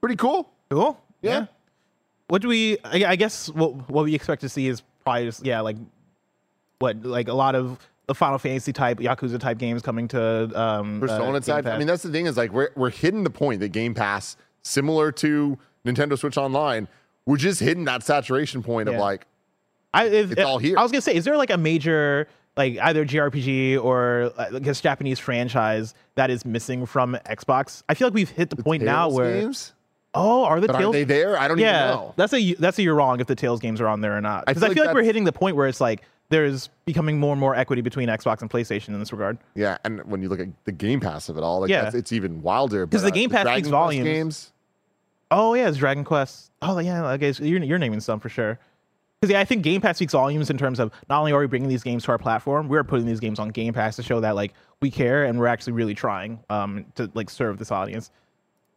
Pretty 0.00 0.16
cool. 0.16 0.50
Cool. 0.68 1.00
Yeah. 1.22 1.46
What 2.26 2.42
do 2.42 2.48
we? 2.48 2.78
I, 2.82 3.04
I 3.04 3.16
guess 3.16 3.48
what 3.50 3.88
what 3.88 4.04
we 4.04 4.16
expect 4.16 4.40
to 4.40 4.48
see 4.48 4.66
is 4.66 4.82
probably 5.04 5.26
just 5.26 5.46
yeah, 5.46 5.60
like 5.60 5.76
what 6.80 7.04
like 7.04 7.28
a 7.28 7.34
lot 7.34 7.54
of 7.54 7.78
the 8.06 8.14
Final 8.14 8.38
Fantasy 8.38 8.72
type, 8.72 8.98
Yakuza 8.98 9.38
type 9.38 9.58
games 9.58 9.82
coming 9.82 10.08
to 10.08 10.60
um, 10.60 10.98
uh, 10.98 11.06
Persona 11.06 11.40
Game 11.40 11.42
type. 11.42 11.66
I 11.66 11.78
mean, 11.78 11.86
that's 11.86 12.02
the 12.02 12.10
thing 12.10 12.26
is 12.26 12.36
like 12.36 12.52
we're 12.52 12.70
we're 12.76 12.90
hitting 12.90 13.24
the 13.24 13.30
point 13.30 13.60
that 13.60 13.70
Game 13.70 13.94
Pass, 13.94 14.36
similar 14.62 15.12
to 15.12 15.58
Nintendo 15.84 16.18
Switch 16.18 16.36
Online, 16.36 16.88
we're 17.26 17.36
just 17.36 17.60
hitting 17.60 17.84
that 17.84 18.02
saturation 18.02 18.62
point 18.62 18.88
of 18.88 18.96
like 18.96 19.26
I, 19.92 20.06
if, 20.06 20.32
It's 20.32 20.40
all 20.42 20.58
here. 20.58 20.78
I 20.78 20.82
was 20.82 20.92
gonna 20.92 21.00
say, 21.00 21.14
is 21.14 21.24
there 21.24 21.36
like 21.36 21.50
a 21.50 21.56
major 21.56 22.28
like 22.56 22.78
either 22.78 23.04
JRPG 23.04 23.82
or 23.82 24.32
uh, 24.36 24.50
I 24.54 24.58
guess 24.58 24.80
Japanese 24.80 25.18
franchise 25.18 25.94
that 26.14 26.30
is 26.30 26.44
missing 26.44 26.86
from 26.86 27.18
Xbox? 27.26 27.82
I 27.88 27.94
feel 27.94 28.08
like 28.08 28.14
we've 28.14 28.30
hit 28.30 28.50
the 28.50 28.56
point 28.56 28.82
now 28.82 29.08
where 29.08 29.40
games? 29.40 29.72
oh, 30.14 30.44
are 30.44 30.60
the 30.60 30.66
But 30.66 30.82
are 30.82 30.92
they 30.92 31.04
there? 31.04 31.38
I 31.38 31.48
don't 31.48 31.58
yeah, 31.58 31.88
even 31.88 31.96
know. 31.96 32.14
that's 32.16 32.32
a 32.34 32.54
that's 32.54 32.78
a 32.78 32.82
you're 32.82 32.94
wrong 32.94 33.20
if 33.20 33.26
the 33.26 33.34
Tales 33.34 33.60
games 33.60 33.80
are 33.80 33.88
on 33.88 34.00
there 34.00 34.16
or 34.16 34.20
not. 34.20 34.46
Because 34.46 34.62
I, 34.62 34.66
feel 34.66 34.74
feel 34.74 34.84
like 34.84 34.88
like 34.88 34.94
we're 34.96 35.04
hitting 35.04 35.24
the 35.24 35.32
point 35.32 35.56
where 35.56 35.66
it's 35.66 35.80
like 35.80 36.02
there's 36.28 36.68
becoming 36.84 37.18
more 37.20 37.32
and 37.32 37.40
more 37.40 37.54
equity 37.54 37.82
between 37.82 38.08
Xbox 38.08 38.42
and 38.42 38.50
PlayStation 38.50 38.88
in 38.88 38.98
this 38.98 39.12
regard. 39.12 39.38
Yeah, 39.54 39.78
and 39.84 40.02
when 40.04 40.22
you 40.22 40.28
look 40.28 40.40
at 40.40 40.48
the 40.64 40.72
Game 40.72 41.00
Pass 41.00 41.28
of 41.28 41.36
it 41.36 41.42
all, 41.42 41.60
like 41.60 41.70
Yeah. 41.70 41.90
it's 41.94 42.12
even 42.12 42.42
wilder 42.42 42.86
because 42.86 43.02
the 43.02 43.10
Game 43.10 43.30
Pass 43.30 43.46
speaks 43.48 43.68
volumes. 43.68 44.04
Games, 44.04 44.52
Oh 45.30 45.54
yeah, 45.54 45.68
it's 45.68 45.78
Dragon 45.78 46.04
Quest. 46.04 46.50
Oh 46.62 46.78
yeah, 46.78 47.04
I 47.06 47.16
guess 47.16 47.40
you're 47.40 47.62
you're 47.62 47.78
naming 47.78 48.00
some 48.00 48.20
for 48.20 48.28
sure. 48.28 48.58
Because 49.20 49.32
yeah, 49.32 49.40
I 49.40 49.44
think 49.44 49.62
Game 49.62 49.80
Pass 49.80 49.96
speaks 49.96 50.12
volumes 50.12 50.50
in 50.50 50.58
terms 50.58 50.78
of 50.78 50.92
not 51.08 51.18
only 51.20 51.32
are 51.32 51.40
we 51.40 51.46
bringing 51.46 51.68
these 51.68 51.82
games 51.82 52.04
to 52.04 52.12
our 52.12 52.18
platform, 52.18 52.68
we're 52.68 52.84
putting 52.84 53.06
these 53.06 53.18
games 53.18 53.38
on 53.38 53.48
Game 53.48 53.72
Pass 53.72 53.96
to 53.96 54.02
show 54.02 54.20
that 54.20 54.34
like 54.36 54.52
we 54.82 54.90
care 54.90 55.24
and 55.24 55.38
we're 55.38 55.46
actually 55.46 55.72
really 55.72 55.94
trying 55.94 56.38
um 56.50 56.84
to 56.96 57.10
like 57.14 57.30
serve 57.30 57.58
this 57.58 57.72
audience. 57.72 58.10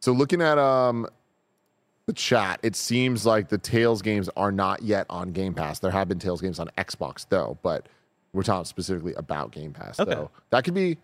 So 0.00 0.12
looking 0.12 0.40
at 0.42 0.56
um 0.58 1.06
the 2.10 2.14
chat, 2.20 2.58
it 2.62 2.74
seems 2.76 3.24
like 3.24 3.48
the 3.48 3.58
Tales 3.58 4.02
games 4.02 4.28
are 4.36 4.50
not 4.52 4.82
yet 4.82 5.06
on 5.08 5.30
Game 5.32 5.54
Pass. 5.54 5.78
There 5.78 5.90
have 5.90 6.08
been 6.08 6.18
Tales 6.18 6.40
games 6.40 6.58
on 6.58 6.68
Xbox 6.76 7.26
though, 7.28 7.56
but 7.62 7.86
we're 8.32 8.42
talking 8.42 8.64
specifically 8.64 9.14
about 9.14 9.52
Game 9.52 9.72
Pass. 9.72 9.98
Okay. 10.00 10.10
though. 10.14 10.30
that 10.50 10.64
could 10.64 10.74
be 10.74 10.94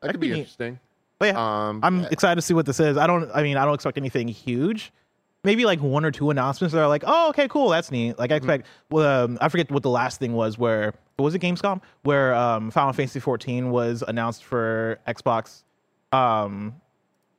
that, 0.00 0.08
could 0.08 0.10
could 0.12 0.20
be, 0.20 0.28
be 0.32 0.38
interesting. 0.38 0.78
But 1.18 1.26
yeah, 1.34 1.68
Um, 1.68 1.80
I'm 1.82 2.02
yeah. 2.02 2.08
excited 2.10 2.36
to 2.36 2.42
see 2.42 2.54
what 2.54 2.66
this 2.66 2.78
is. 2.80 2.96
I 2.96 3.06
don't. 3.06 3.30
I 3.34 3.42
mean, 3.42 3.56
I 3.56 3.64
don't 3.64 3.74
expect 3.74 3.98
anything 3.98 4.28
huge. 4.28 4.92
Maybe 5.44 5.64
like 5.64 5.80
one 5.80 6.04
or 6.04 6.10
two 6.10 6.30
announcements 6.30 6.74
that 6.74 6.80
are 6.80 6.88
like, 6.88 7.04
oh, 7.06 7.28
okay, 7.30 7.46
cool, 7.48 7.68
that's 7.68 7.90
neat. 7.92 8.18
Like 8.18 8.30
I 8.32 8.38
Mm-hmm. 8.38 8.50
expect. 8.50 8.66
Well, 8.90 9.24
um, 9.24 9.38
I 9.40 9.48
forget 9.48 9.70
what 9.70 9.82
the 9.84 9.90
last 9.90 10.18
thing 10.20 10.32
was. 10.32 10.58
Where 10.58 10.94
was 11.18 11.34
it 11.34 11.40
Gamescom? 11.42 11.80
Where 12.02 12.34
um, 12.34 12.70
Final 12.72 12.92
Fantasy 12.92 13.20
14 13.20 13.70
was 13.70 14.02
announced 14.06 14.44
for 14.44 14.98
Xbox. 15.06 15.62
Um, 16.12 16.74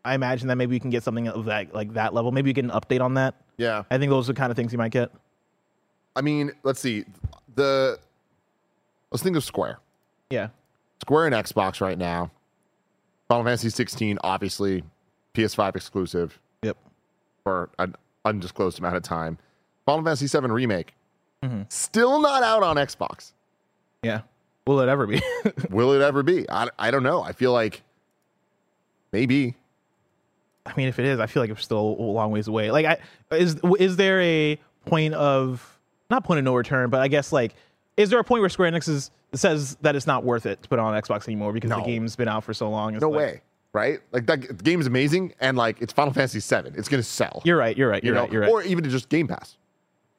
I 0.05 0.15
imagine 0.15 0.47
that 0.47 0.55
maybe 0.55 0.71
we 0.71 0.79
can 0.79 0.89
get 0.89 1.03
something 1.03 1.27
of 1.27 1.45
that 1.45 1.73
like 1.73 1.93
that 1.93 2.13
level. 2.13 2.31
Maybe 2.31 2.49
we 2.49 2.53
get 2.53 2.65
an 2.65 2.71
update 2.71 3.01
on 3.01 3.15
that. 3.15 3.35
Yeah, 3.57 3.83
I 3.91 3.97
think 3.97 4.09
those 4.09 4.29
are 4.29 4.33
the 4.33 4.37
kind 4.39 4.51
of 4.51 4.55
things 4.55 4.71
you 4.71 4.77
might 4.77 4.91
get. 4.91 5.11
I 6.15 6.21
mean, 6.21 6.51
let's 6.63 6.79
see 6.79 7.05
the 7.55 7.99
let's 9.11 9.23
think 9.23 9.35
of 9.35 9.43
Square. 9.43 9.79
Yeah. 10.29 10.49
Square 11.01 11.27
and 11.27 11.35
Xbox 11.35 11.81
right 11.81 11.97
now. 11.97 12.31
Final 13.27 13.45
Fantasy 13.45 13.69
16, 13.69 14.17
obviously, 14.23 14.83
PS5 15.33 15.75
exclusive 15.75 16.39
Yep. 16.63 16.77
for 17.43 17.69
an 17.79 17.95
undisclosed 18.25 18.79
amount 18.79 18.95
of 18.95 19.03
time. 19.03 19.37
Final 19.85 20.03
Fantasy 20.03 20.27
7 20.27 20.51
remake, 20.51 20.93
Mm-hmm. 21.43 21.61
still 21.69 22.19
not 22.19 22.43
out 22.43 22.63
on 22.63 22.75
Xbox. 22.75 23.31
Yeah. 24.03 24.21
Will 24.67 24.79
it 24.81 24.89
ever 24.89 25.07
be? 25.07 25.21
Will 25.69 25.93
it 25.93 26.01
ever 26.01 26.21
be? 26.23 26.49
I, 26.49 26.69
I 26.77 26.91
don't 26.91 27.03
know. 27.03 27.21
I 27.21 27.31
feel 27.33 27.53
like 27.53 27.81
maybe. 29.11 29.55
I 30.69 30.73
mean, 30.77 30.87
if 30.87 30.99
it 30.99 31.05
is, 31.05 31.19
I 31.19 31.25
feel 31.25 31.41
like 31.43 31.49
it's 31.49 31.63
still 31.63 31.79
a 31.79 32.01
long 32.01 32.31
ways 32.31 32.47
away. 32.47 32.71
Like, 32.71 32.85
I 32.85 32.97
is 33.35 33.59
is 33.79 33.95
there 33.97 34.21
a 34.21 34.59
point 34.85 35.13
of 35.13 35.79
not 36.09 36.23
point 36.23 36.37
of 36.39 36.45
no 36.45 36.55
return, 36.55 36.89
but 36.89 37.01
I 37.01 37.07
guess 37.07 37.31
like, 37.31 37.53
is 37.97 38.09
there 38.09 38.19
a 38.19 38.23
point 38.23 38.41
where 38.41 38.49
Square 38.49 38.71
Enix 38.71 38.87
is, 38.89 39.11
says 39.33 39.75
that 39.81 39.95
it's 39.95 40.07
not 40.07 40.23
worth 40.23 40.45
it 40.45 40.61
to 40.63 40.69
put 40.69 40.79
on 40.79 40.99
Xbox 41.01 41.27
anymore 41.27 41.53
because 41.53 41.69
No. 41.69 41.77
the 41.77 41.83
game's 41.85 42.15
been 42.15 42.27
out 42.27 42.43
for 42.43 42.53
so 42.53 42.69
long? 42.69 42.93
It's 42.95 43.01
No 43.01 43.09
like- 43.09 43.17
way. 43.17 43.41
Right? 43.71 43.99
Like 44.11 44.25
that 44.25 44.41
the 44.47 44.63
game 44.63 44.81
is 44.81 44.87
amazing 44.87 45.33
and 45.39 45.55
like 45.55 45.79
it's 45.79 45.93
Final 45.93 46.11
Fantasy 46.11 46.39
7. 46.39 46.73
It's 46.75 46.89
going 46.89 47.03
to 47.03 47.07
sell. 47.07 47.43
You're 47.45 47.55
right. 47.57 47.77
You're 47.77 47.87
right. 47.89 48.03
you 48.03 48.07
You're 48.07 48.15
know, 48.15 48.21
right. 48.21 48.31
You're 48.31 48.41
right. 48.41 48.51
or 48.51 48.63
even 48.63 48.83
to 48.83 48.89
just 48.89 49.09
Game 49.09 49.27
Pass. 49.27 49.57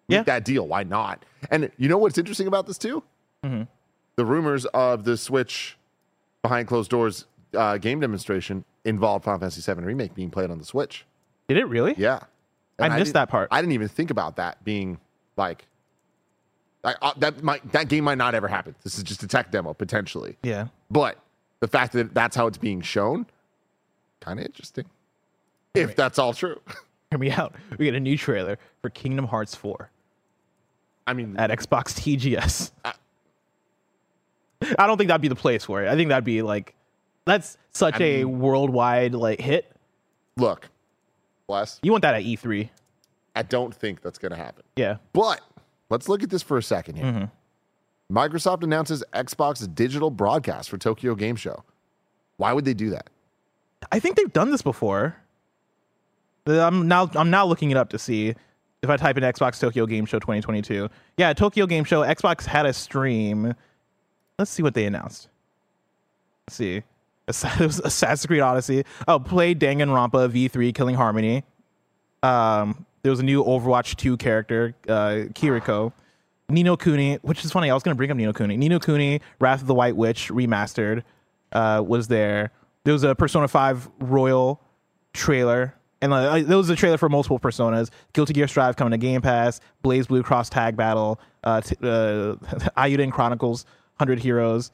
Make 0.08 0.18
Yeah. 0.18 0.22
that 0.22 0.44
deal. 0.44 0.68
Why 0.68 0.84
not? 0.84 1.24
And 1.50 1.68
you 1.76 1.88
know 1.88 1.98
what's 1.98 2.16
interesting 2.16 2.46
about 2.46 2.68
this 2.68 2.78
too? 2.78 3.02
Mm-hmm. 3.44 3.62
The 4.14 4.24
rumors 4.24 4.66
of 4.66 5.02
the 5.02 5.16
Switch 5.16 5.76
behind 6.42 6.68
closed 6.68 6.90
doors 6.92 7.26
uh, 7.54 7.76
game 7.78 8.00
demonstration 8.00 8.64
involved 8.84 9.24
Final 9.24 9.40
Fantasy 9.40 9.60
VII 9.72 9.82
remake 9.82 10.14
being 10.14 10.30
played 10.30 10.50
on 10.50 10.58
the 10.58 10.64
Switch. 10.64 11.04
Did 11.48 11.56
it 11.58 11.64
really? 11.66 11.94
Yeah, 11.98 12.20
I 12.78 12.88
missed 12.88 12.98
didn't- 12.98 13.14
that 13.14 13.28
part. 13.28 13.48
I 13.50 13.60
didn't 13.60 13.72
even 13.72 13.88
think 13.88 14.10
about 14.10 14.36
that 14.36 14.62
being 14.64 14.98
like. 15.36 15.66
I, 16.82 16.94
uh, 17.02 17.12
that 17.18 17.42
might 17.42 17.72
that 17.72 17.88
game 17.88 18.04
might 18.04 18.16
not 18.18 18.34
ever 18.34 18.48
happen. 18.48 18.74
This 18.84 18.96
is 18.96 19.04
just 19.04 19.22
a 19.22 19.26
tech 19.26 19.50
demo 19.50 19.74
potentially, 19.74 20.38
Yeah. 20.42 20.68
but 20.90 21.18
the 21.60 21.68
fact 21.68 21.92
that 21.92 22.14
that's 22.14 22.34
how 22.34 22.46
it's 22.46 22.56
being 22.56 22.80
shown, 22.80 23.26
kind 24.20 24.38
of 24.40 24.46
interesting. 24.46 24.86
If 25.74 25.94
that's 25.94 26.18
all 26.18 26.32
true, 26.32 26.58
Hear 27.10 27.18
me 27.18 27.30
out. 27.32 27.54
We 27.76 27.84
get 27.84 27.94
a 27.94 28.00
new 28.00 28.16
trailer 28.16 28.56
for 28.80 28.88
Kingdom 28.88 29.26
Hearts 29.26 29.54
4 29.54 29.90
I 31.06 31.12
mean, 31.12 31.36
at 31.36 31.50
Xbox 31.50 31.92
TGS. 32.00 32.70
I 34.78 34.86
don't 34.86 34.96
think 34.96 35.08
that'd 35.08 35.20
be 35.20 35.28
the 35.28 35.34
place 35.34 35.64
for 35.64 35.82
it. 35.82 35.88
I 35.88 35.96
think 35.96 36.08
that'd 36.10 36.24
be 36.24 36.42
like, 36.42 36.74
that's 37.24 37.58
such 37.72 38.00
I 38.00 38.04
a 38.04 38.24
mean- 38.24 38.40
worldwide 38.40 39.14
like 39.14 39.40
hit. 39.40 39.70
look, 40.36 40.68
bless. 41.46 41.78
You 41.82 41.92
want 41.92 42.02
that 42.02 42.14
at 42.14 42.22
E 42.22 42.36
E3. 42.36 42.68
I 43.36 43.42
don't 43.42 43.74
think 43.74 44.02
that's 44.02 44.18
going 44.18 44.32
to 44.32 44.36
happen. 44.36 44.64
Yeah. 44.76 44.96
But 45.12 45.40
let's 45.88 46.08
look 46.08 46.22
at 46.22 46.30
this 46.30 46.42
for 46.42 46.58
a 46.58 46.62
second 46.62 46.96
here. 46.96 47.04
Mm-hmm. 47.06 48.16
Microsoft 48.16 48.64
announces 48.64 49.04
Xbox 49.12 49.72
digital 49.74 50.10
broadcast 50.10 50.68
for 50.68 50.78
Tokyo 50.78 51.14
Game 51.14 51.36
Show. 51.36 51.62
Why 52.38 52.52
would 52.52 52.64
they 52.64 52.74
do 52.74 52.90
that? 52.90 53.08
I 53.92 54.00
think 54.00 54.16
they've 54.16 54.32
done 54.32 54.50
this 54.50 54.62
before. 54.62 55.16
I'm 56.46 56.88
now 56.88 57.08
I'm 57.14 57.30
now 57.30 57.46
looking 57.46 57.70
it 57.70 57.76
up 57.76 57.90
to 57.90 57.98
see 57.98 58.34
if 58.82 58.90
I 58.90 58.96
type 58.96 59.16
in 59.16 59.22
Xbox 59.22 59.60
Tokyo 59.60 59.86
Game 59.86 60.06
Show 60.06 60.18
2022. 60.18 60.88
Yeah, 61.18 61.32
Tokyo 61.34 61.66
Game 61.66 61.84
Show. 61.84 62.00
Xbox 62.02 62.44
had 62.46 62.66
a 62.66 62.72
stream. 62.72 63.54
Let's 64.38 64.50
see 64.50 64.62
what 64.64 64.74
they 64.74 64.86
announced. 64.86 65.28
Let's 66.48 66.56
see. 66.56 66.82
Assassin's 67.84 68.26
Creed 68.26 68.40
Odyssey. 68.40 68.84
Oh, 69.08 69.18
play 69.18 69.54
Danganronpa 69.54 70.30
V3 70.30 70.74
Killing 70.74 70.94
Harmony. 70.94 71.44
Um, 72.22 72.86
there 73.02 73.10
was 73.10 73.20
a 73.20 73.24
new 73.24 73.42
Overwatch 73.42 73.96
2 73.96 74.16
character, 74.16 74.74
uh, 74.88 75.28
Kiriko. 75.32 75.92
Ni 76.48 76.62
no 76.62 76.76
Kuni, 76.76 77.16
which 77.16 77.44
is 77.44 77.52
funny. 77.52 77.70
I 77.70 77.74
was 77.74 77.82
going 77.82 77.94
to 77.94 77.96
bring 77.96 78.10
up 78.10 78.16
Ni 78.16 78.24
no 78.24 78.32
Kuni. 78.32 78.56
Nino 78.56 78.78
Cooney, 78.78 79.20
Wrath 79.38 79.60
of 79.60 79.66
the 79.68 79.74
White 79.74 79.96
Witch 79.96 80.28
remastered, 80.30 81.04
uh, 81.52 81.82
was 81.86 82.08
there. 82.08 82.50
There 82.84 82.92
was 82.92 83.04
a 83.04 83.14
Persona 83.14 83.46
5 83.46 83.88
Royal 84.00 84.60
trailer. 85.12 85.74
And 86.02 86.12
uh, 86.12 86.40
there 86.40 86.56
was 86.56 86.70
a 86.70 86.76
trailer 86.76 86.96
for 86.96 87.08
multiple 87.08 87.38
personas. 87.38 87.90
Guilty 88.14 88.32
Gear 88.32 88.48
Strive 88.48 88.74
coming 88.76 88.92
to 88.92 88.98
Game 88.98 89.20
Pass. 89.20 89.60
BlazBlue 89.84 90.24
Cross 90.24 90.48
Tag 90.48 90.74
Battle. 90.74 91.20
Uh, 91.44 91.60
t- 91.60 91.76
uh, 91.82 92.34
Eiyuden 92.76 93.12
Chronicles. 93.12 93.64
100 93.98 94.18
Heroes. 94.18 94.72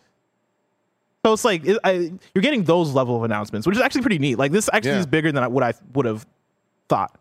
So 1.26 1.32
it's 1.32 1.44
like 1.44 1.66
it, 1.66 1.76
I, 1.82 2.12
you're 2.36 2.42
getting 2.42 2.62
those 2.62 2.92
level 2.94 3.16
of 3.16 3.24
announcements, 3.24 3.66
which 3.66 3.74
is 3.74 3.82
actually 3.82 4.02
pretty 4.02 4.20
neat. 4.20 4.38
Like 4.38 4.52
this 4.52 4.70
actually 4.72 4.92
Yeah. 4.92 4.98
is 5.00 5.06
bigger 5.06 5.32
than 5.32 5.42
I, 5.42 5.48
what 5.48 5.64
I 5.64 5.74
would 5.94 6.06
have 6.06 6.24
thought. 6.88 7.18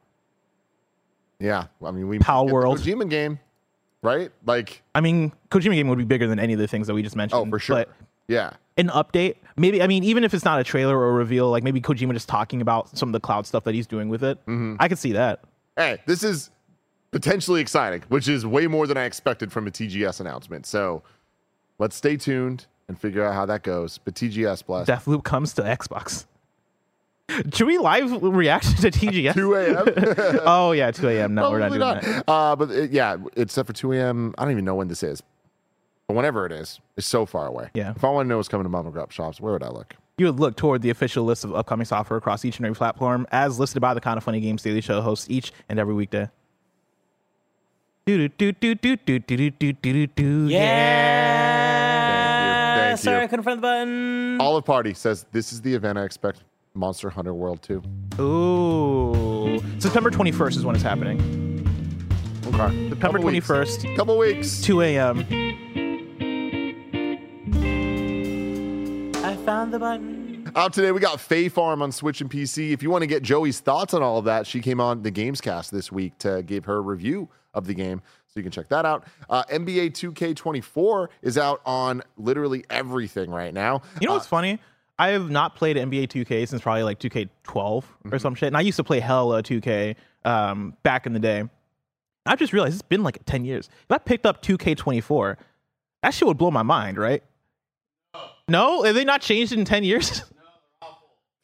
Yeah, 1.39 1.65
I 1.83 1.89
mean, 1.89 2.07
we 2.07 2.19
Palworld. 2.19 2.77
Kojima 2.77 3.09
game, 3.09 3.39
right? 4.03 4.29
Like, 4.45 4.83
I 4.93 5.01
mean, 5.01 5.33
Kojima 5.49 5.73
game 5.73 5.87
would 5.87 5.97
be 5.97 6.03
bigger 6.05 6.27
than 6.27 6.37
any 6.37 6.53
of 6.53 6.59
the 6.59 6.67
things 6.67 6.85
that 6.85 6.93
we 6.93 7.01
just 7.01 7.15
mentioned. 7.15 7.47
oh, 7.47 7.49
for 7.49 7.57
sure. 7.57 7.77
But 7.77 7.89
yeah, 8.27 8.51
an 8.77 8.89
update, 8.89 9.37
maybe. 9.57 9.81
I 9.81 9.87
mean, 9.87 10.03
even 10.03 10.23
if 10.23 10.35
it's 10.35 10.45
not 10.45 10.59
a 10.59 10.63
trailer 10.63 10.95
or 10.95 11.09
a 11.09 11.13
reveal, 11.13 11.49
like 11.49 11.63
maybe 11.63 11.81
Kojima 11.81 12.13
just 12.13 12.29
talking 12.29 12.61
about 12.61 12.95
some 12.95 13.09
of 13.09 13.13
the 13.13 13.19
cloud 13.19 13.47
stuff 13.47 13.63
that 13.63 13.73
he's 13.73 13.87
doing 13.87 14.07
with 14.09 14.23
it. 14.23 14.37
Mm-hmm. 14.41 14.75
I 14.79 14.87
could 14.87 14.99
see 14.99 15.13
that. 15.13 15.43
hey, 15.75 15.97
this 16.05 16.21
is 16.21 16.51
potentially 17.09 17.59
exciting, 17.59 18.03
which 18.09 18.27
is 18.27 18.45
way 18.45 18.67
more 18.67 18.85
than 18.85 18.97
I 18.97 19.05
expected 19.05 19.51
from 19.51 19.65
a 19.65 19.71
TGS 19.71 20.19
announcement. 20.19 20.67
So 20.67 21.01
let's 21.79 21.95
stay 21.95 22.17
tuned 22.17 22.67
and 22.87 22.99
figure 22.99 23.23
out 23.23 23.33
how 23.33 23.45
that 23.45 23.63
goes. 23.63 23.97
But 23.97 24.15
TGS, 24.15 24.65
bless. 24.65 24.87
Deathloop 24.87 25.23
comes 25.23 25.53
to 25.53 25.61
Xbox. 25.63 26.25
Should 27.53 27.65
we 27.65 27.77
live 27.79 28.21
react 28.21 28.79
to 28.81 28.91
TGS? 28.91 29.33
2 29.33 29.55
a.m. 29.55 30.39
oh 30.45 30.71
yeah, 30.73 30.91
2 30.91 31.09
a.m. 31.09 31.33
No, 31.33 31.49
we're 31.49 31.59
not 31.59 31.71
Probably 31.71 32.01
doing 32.01 32.15
that. 32.17 32.29
Uh, 32.29 32.55
but 32.55 32.69
it, 32.71 32.91
yeah, 32.91 33.17
set 33.47 33.65
for 33.65 33.73
2 33.73 33.93
a.m. 33.93 34.35
I 34.37 34.43
don't 34.43 34.51
even 34.51 34.65
know 34.65 34.75
when 34.75 34.87
this 34.87 35.01
is. 35.01 35.23
But 36.07 36.13
whenever 36.13 36.45
it 36.45 36.51
is, 36.51 36.79
it's 36.97 37.07
so 37.07 37.25
far 37.25 37.47
away. 37.47 37.69
Yeah. 37.73 37.93
If 37.95 38.03
I 38.03 38.09
want 38.09 38.25
to 38.25 38.29
know 38.29 38.37
what's 38.37 38.47
coming 38.47 38.63
to 38.63 38.69
mom 38.69 38.85
and 38.85 38.93
grub 38.93 39.11
shops, 39.11 39.41
where 39.41 39.53
would 39.53 39.63
I 39.63 39.69
look? 39.69 39.95
You 40.19 40.27
would 40.27 40.39
look 40.39 40.55
toward 40.55 40.83
the 40.83 40.91
official 40.91 41.25
list 41.25 41.43
of 41.43 41.55
upcoming 41.55 41.85
software 41.85 42.17
across 42.17 42.45
each 42.45 42.57
and 42.57 42.65
every 42.65 42.75
platform, 42.75 43.25
as 43.31 43.59
listed 43.59 43.81
by 43.81 43.95
the 43.95 44.01
Kinda 44.01 44.21
Funny 44.21 44.39
Games 44.39 44.61
Daily 44.61 44.81
Show 44.81 45.01
hosts 45.01 45.27
each 45.29 45.51
and 45.67 45.79
every 45.79 45.95
weekday. 45.95 46.29
Do 48.05 48.29
do 48.29 48.51
do 48.51 48.75
do 48.75 48.95
do 48.97 49.17
do 49.17 49.37
do 49.39 49.51
do 49.51 49.73
do 49.73 50.07
do. 50.07 50.47
Yeah. 50.47 51.94
Thank 52.95 53.05
you. 53.05 53.11
Sorry, 53.11 53.23
I 53.23 53.27
couldn't 53.27 53.43
find 53.43 53.57
the 53.57 53.61
button. 53.61 54.41
Olive 54.41 54.65
Party 54.65 54.93
says 54.93 55.25
this 55.31 55.51
is 55.53 55.61
the 55.61 55.73
event 55.73 55.97
I 55.97 56.03
expect 56.03 56.43
Monster 56.73 57.09
Hunter 57.09 57.33
World 57.33 57.61
2. 57.61 57.81
Ooh, 58.21 59.59
September 59.79 60.09
21st 60.11 60.57
is 60.57 60.65
when 60.65 60.75
it's 60.75 60.83
happening. 60.83 61.19
Okay. 62.47 62.89
September 62.89 63.17
Couple 63.17 63.31
weeks. 63.31 63.47
21st, 63.47 63.95
Couple 63.95 64.17
weeks. 64.17 64.61
2 64.61 64.81
a.m. 64.81 65.19
I 69.23 69.35
found 69.37 69.73
the 69.73 69.79
button. 69.79 70.51
Out 70.55 70.71
today, 70.71 70.91
we 70.91 70.99
got 71.01 71.19
Fae 71.19 71.49
Farm 71.49 71.81
on 71.81 71.91
Switch 71.91 72.21
and 72.21 72.29
PC. 72.29 72.71
If 72.71 72.81
you 72.81 72.89
want 72.89 73.01
to 73.01 73.07
get 73.07 73.23
Joey's 73.23 73.59
thoughts 73.59 73.93
on 73.93 74.01
all 74.01 74.17
of 74.19 74.25
that, 74.25 74.47
she 74.47 74.61
came 74.61 74.79
on 74.79 75.01
the 75.01 75.11
Gamescast 75.11 75.69
this 75.71 75.91
week 75.91 76.17
to 76.19 76.43
give 76.43 76.65
her 76.65 76.81
review 76.81 77.29
of 77.53 77.67
the 77.67 77.73
game. 77.73 78.01
So 78.35 78.39
you 78.39 78.43
can 78.43 78.51
check 78.51 78.67
that 78.67 78.85
out. 78.85 79.05
Uh, 79.29 79.45
NBA 79.45 79.91
2K24 79.91 81.07
is 81.21 81.37
out 81.37 81.61
on 81.65 82.03
literally 82.17 82.65
everything 82.69 83.31
right 83.31 83.53
now. 83.53 83.81
You 84.01 84.07
know 84.07 84.11
Uh, 84.13 84.17
what's 84.17 84.27
funny? 84.27 84.59
I 84.99 85.09
have 85.09 85.29
not 85.29 85.55
played 85.55 85.77
NBA 85.77 86.09
2K 86.09 86.45
since 86.45 86.61
probably 86.61 86.83
like 86.83 86.99
2K12 86.99 87.29
Mm-hmm. 87.45 88.13
or 88.13 88.19
some 88.19 88.35
shit. 88.35 88.47
And 88.47 88.57
I 88.57 88.61
used 88.61 88.75
to 88.75 88.83
play 88.83 88.99
hella 88.99 89.41
2K 89.41 89.95
um, 90.25 90.75
back 90.83 91.05
in 91.05 91.13
the 91.13 91.19
day. 91.19 91.45
I've 92.25 92.37
just 92.37 92.51
realized 92.51 92.73
it's 92.73 92.81
been 92.81 93.03
like 93.03 93.23
10 93.25 93.45
years. 93.45 93.69
If 93.83 93.91
I 93.91 93.99
picked 93.99 94.25
up 94.25 94.41
2K24, 94.41 95.37
that 96.03 96.13
shit 96.13 96.27
would 96.27 96.37
blow 96.37 96.51
my 96.51 96.63
mind, 96.63 96.97
right? 96.97 97.23
No? 98.49 98.83
Have 98.83 98.95
they 98.95 99.05
not 99.05 99.21
changed 99.21 99.53
in 99.53 99.63
10 99.63 99.85
years? 99.85 100.23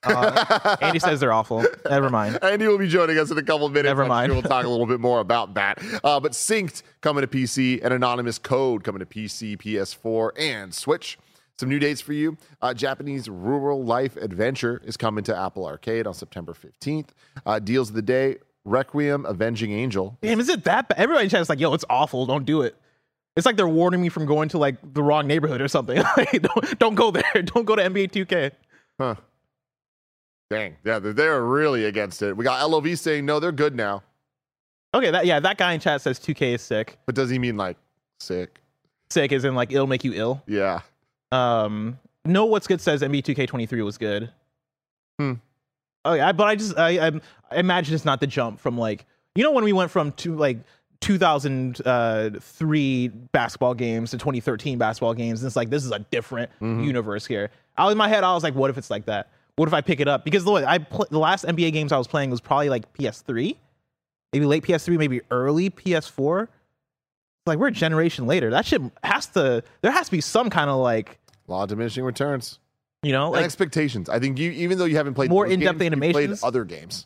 Uh, 0.04 0.78
Andy 0.82 1.00
says 1.00 1.20
they're 1.20 1.34
awful. 1.34 1.64
Never 1.90 2.10
mind. 2.10 2.40
Andy 2.44 2.68
will 2.68 2.78
be 2.78 2.88
joining 2.88 3.18
us 3.18 3.32
in 3.32 3.38
a 3.38 3.44
couple 3.44 3.66
of 3.68 3.74
minutes. 3.74 3.90
Never 3.90 4.06
mind. 4.06 4.30
sure 4.30 4.36
we'll 4.36 4.50
talk 4.50 4.66
a 4.66 4.70
little 4.70 4.86
bit 4.86 5.00
more 5.00 5.20
about 5.20 5.54
that. 5.56 5.82
Uh, 6.04 6.20
but 6.20 6.32
Synced 6.32 6.84
coming 7.02 7.22
to 7.22 7.28
PC, 7.28 7.80
and 7.84 7.94
Anonymous 7.94 8.38
Code 8.38 8.84
coming 8.84 9.00
to 9.00 9.06
PC, 9.06 9.58
PS4, 9.58 10.32
and 10.38 10.74
Switch. 10.74 11.18
Some 11.58 11.70
new 11.70 11.78
dates 11.78 12.02
for 12.02 12.14
you. 12.14 12.38
Uh, 12.62 12.74
Japanese 12.74 13.30
Rural 13.30 13.84
Life 13.84 14.18
Adventure 14.18 14.82
is 14.84 14.98
coming 14.98 15.24
to 15.26 15.38
Apple 15.38 15.66
Arcade 15.66 16.08
on 16.08 16.14
September 16.16 16.54
15th. 16.54 17.10
Uh, 17.46 17.60
deals 17.60 17.90
of 17.90 17.96
the 17.96 18.02
day 18.02 18.38
Requiem 18.66 19.26
Avenging 19.26 19.72
Angel. 19.72 20.18
Damn, 20.22 20.40
is 20.40 20.50
it 20.50 20.64
that 20.64 20.88
bad? 20.88 20.98
Everybody 20.98 21.26
in 21.26 21.30
chat 21.30 21.42
is 21.42 21.50
like, 21.50 21.60
yo, 21.60 21.74
it's 21.74 21.86
awful. 21.90 22.26
Don't 22.26 22.46
do 22.46 22.62
it. 22.64 22.76
It's 23.36 23.46
like 23.46 23.56
they're 23.56 23.68
warning 23.68 24.02
me 24.02 24.10
from 24.10 24.26
going 24.26 24.50
to 24.50 24.58
like 24.58 24.76
the 24.94 25.02
wrong 25.02 25.28
neighborhood 25.28 25.62
or 25.62 25.68
something. 25.68 25.98
like, 26.18 26.42
don't, 26.42 26.80
don't 26.80 26.96
go 26.96 27.12
there. 27.12 27.24
Don't 27.44 27.66
go 27.66 27.76
to 27.76 27.84
NBA 27.84 28.12
2K. 28.12 28.52
Huh. 29.00 29.16
Dang. 30.52 30.76
Yeah, 30.84 31.00
they're, 31.00 31.44
really 31.44 31.86
against 31.86 32.22
it. 32.22 32.38
We 32.38 32.44
got 32.44 32.70
LOV 32.70 33.00
saying, 33.00 33.26
no, 33.26 33.40
they're 33.40 33.52
good 33.52 33.76
now. 33.76 34.04
Okay, 34.94 35.10
that 35.10 35.26
yeah, 35.26 35.40
that 35.40 35.58
guy 35.58 35.74
in 35.74 35.80
chat 35.80 36.02
says 36.02 36.20
2K 36.20 36.56
is 36.56 36.62
sick. 36.62 36.98
But 37.06 37.16
does 37.16 37.30
he 37.30 37.40
mean 37.40 37.56
like 37.58 37.78
sick? 38.20 38.60
Sick 39.10 39.32
is 39.32 39.46
in 39.46 39.56
like 39.56 39.72
it'll 39.72 39.88
make 39.88 40.04
you 40.04 40.12
ill. 40.14 40.44
Yeah. 40.48 40.82
Um, 41.32 41.98
no, 42.26 42.46
what's 42.46 42.68
good 42.68 42.82
says 42.82 43.02
NBA 43.02 43.24
2K23 43.24 43.84
was 43.86 43.98
good. 43.98 44.30
Hmm. 45.18 45.34
Oh 46.04 46.14
yeah, 46.14 46.32
but 46.34 46.48
I 46.48 46.56
just 46.56 46.78
I, 46.78 47.08
I 47.08 47.12
I 47.50 47.56
imagine 47.56 47.96
it's 47.96 48.04
not 48.06 48.20
the 48.20 48.28
jump 48.28 48.60
from 48.60 48.78
like 48.78 49.06
you 49.36 49.44
know 49.44 49.52
when 49.52 49.64
we 49.64 49.72
went 49.72 49.92
from 49.92 50.12
to 50.14 50.36
like 50.36 50.58
2003 51.00 53.08
basketball 53.32 53.74
games 53.74 54.12
to 54.12 54.18
2013 54.18 54.78
basketball 54.78 55.14
games. 55.14 55.42
And 55.42 55.48
it's 55.48 55.56
like 55.56 55.70
this 55.70 55.86
is 55.86 55.92
a 55.92 56.00
different 56.00 56.52
Mm-hmm. 56.62 56.84
universe 56.84 57.26
here. 57.26 57.50
I 57.78 57.86
was 57.86 57.94
in 57.94 57.98
my 57.98 58.08
head, 58.08 58.24
I 58.24 58.34
was 58.34 58.44
like, 58.44 58.56
what 58.56 58.70
if 58.70 58.78
it's 58.78 58.90
like 58.90 59.06
that? 59.06 59.30
What 59.62 59.68
if 59.70 59.76
I 59.76 59.82
pick 59.82 60.00
it 60.00 60.08
up? 60.08 60.26
Because 60.26 60.44
the 60.44 60.50
way 60.52 60.66
I 60.66 60.80
pl- 60.80 61.06
the 61.12 61.20
last 61.20 61.46
NBA 61.46 61.72
games 61.72 61.92
I 61.92 61.98
was 62.00 62.08
playing 62.08 62.32
was 62.32 62.42
probably 62.42 62.70
like 62.70 62.92
PS3, 62.94 63.56
maybe 64.34 64.46
late 64.48 64.64
PS3, 64.64 64.98
maybe 64.98 65.22
early 65.30 65.70
PS4. 65.70 66.48
Like 67.46 67.60
we're 67.60 67.68
a 67.68 67.72
generation 67.72 68.26
later. 68.26 68.50
That 68.50 68.66
shit 68.66 68.82
has 69.04 69.28
to. 69.28 69.64
There 69.84 69.92
has 69.92 70.08
to 70.08 70.12
be 70.12 70.20
some 70.20 70.50
kind 70.50 70.72
of 70.72 70.78
like 70.78 71.20
Law 71.48 71.62
of 71.62 71.70
diminishing 71.70 72.04
returns. 72.04 72.58
you 73.04 73.12
know 73.12 73.26
and 73.28 73.34
like 73.36 73.46
expectations. 73.46 74.10
I 74.10 74.18
think 74.18 74.40
you, 74.40 74.50
even 74.50 74.80
though 74.80 74.86
you 74.86 74.96
haven't 74.98 75.14
played 75.14 75.30
More 75.30 75.46
in-depth 75.46 75.78
games, 75.78 75.92
you 75.94 76.00
played 76.00 76.16
animations? 76.16 76.44
other 76.44 76.64
games. 76.64 77.06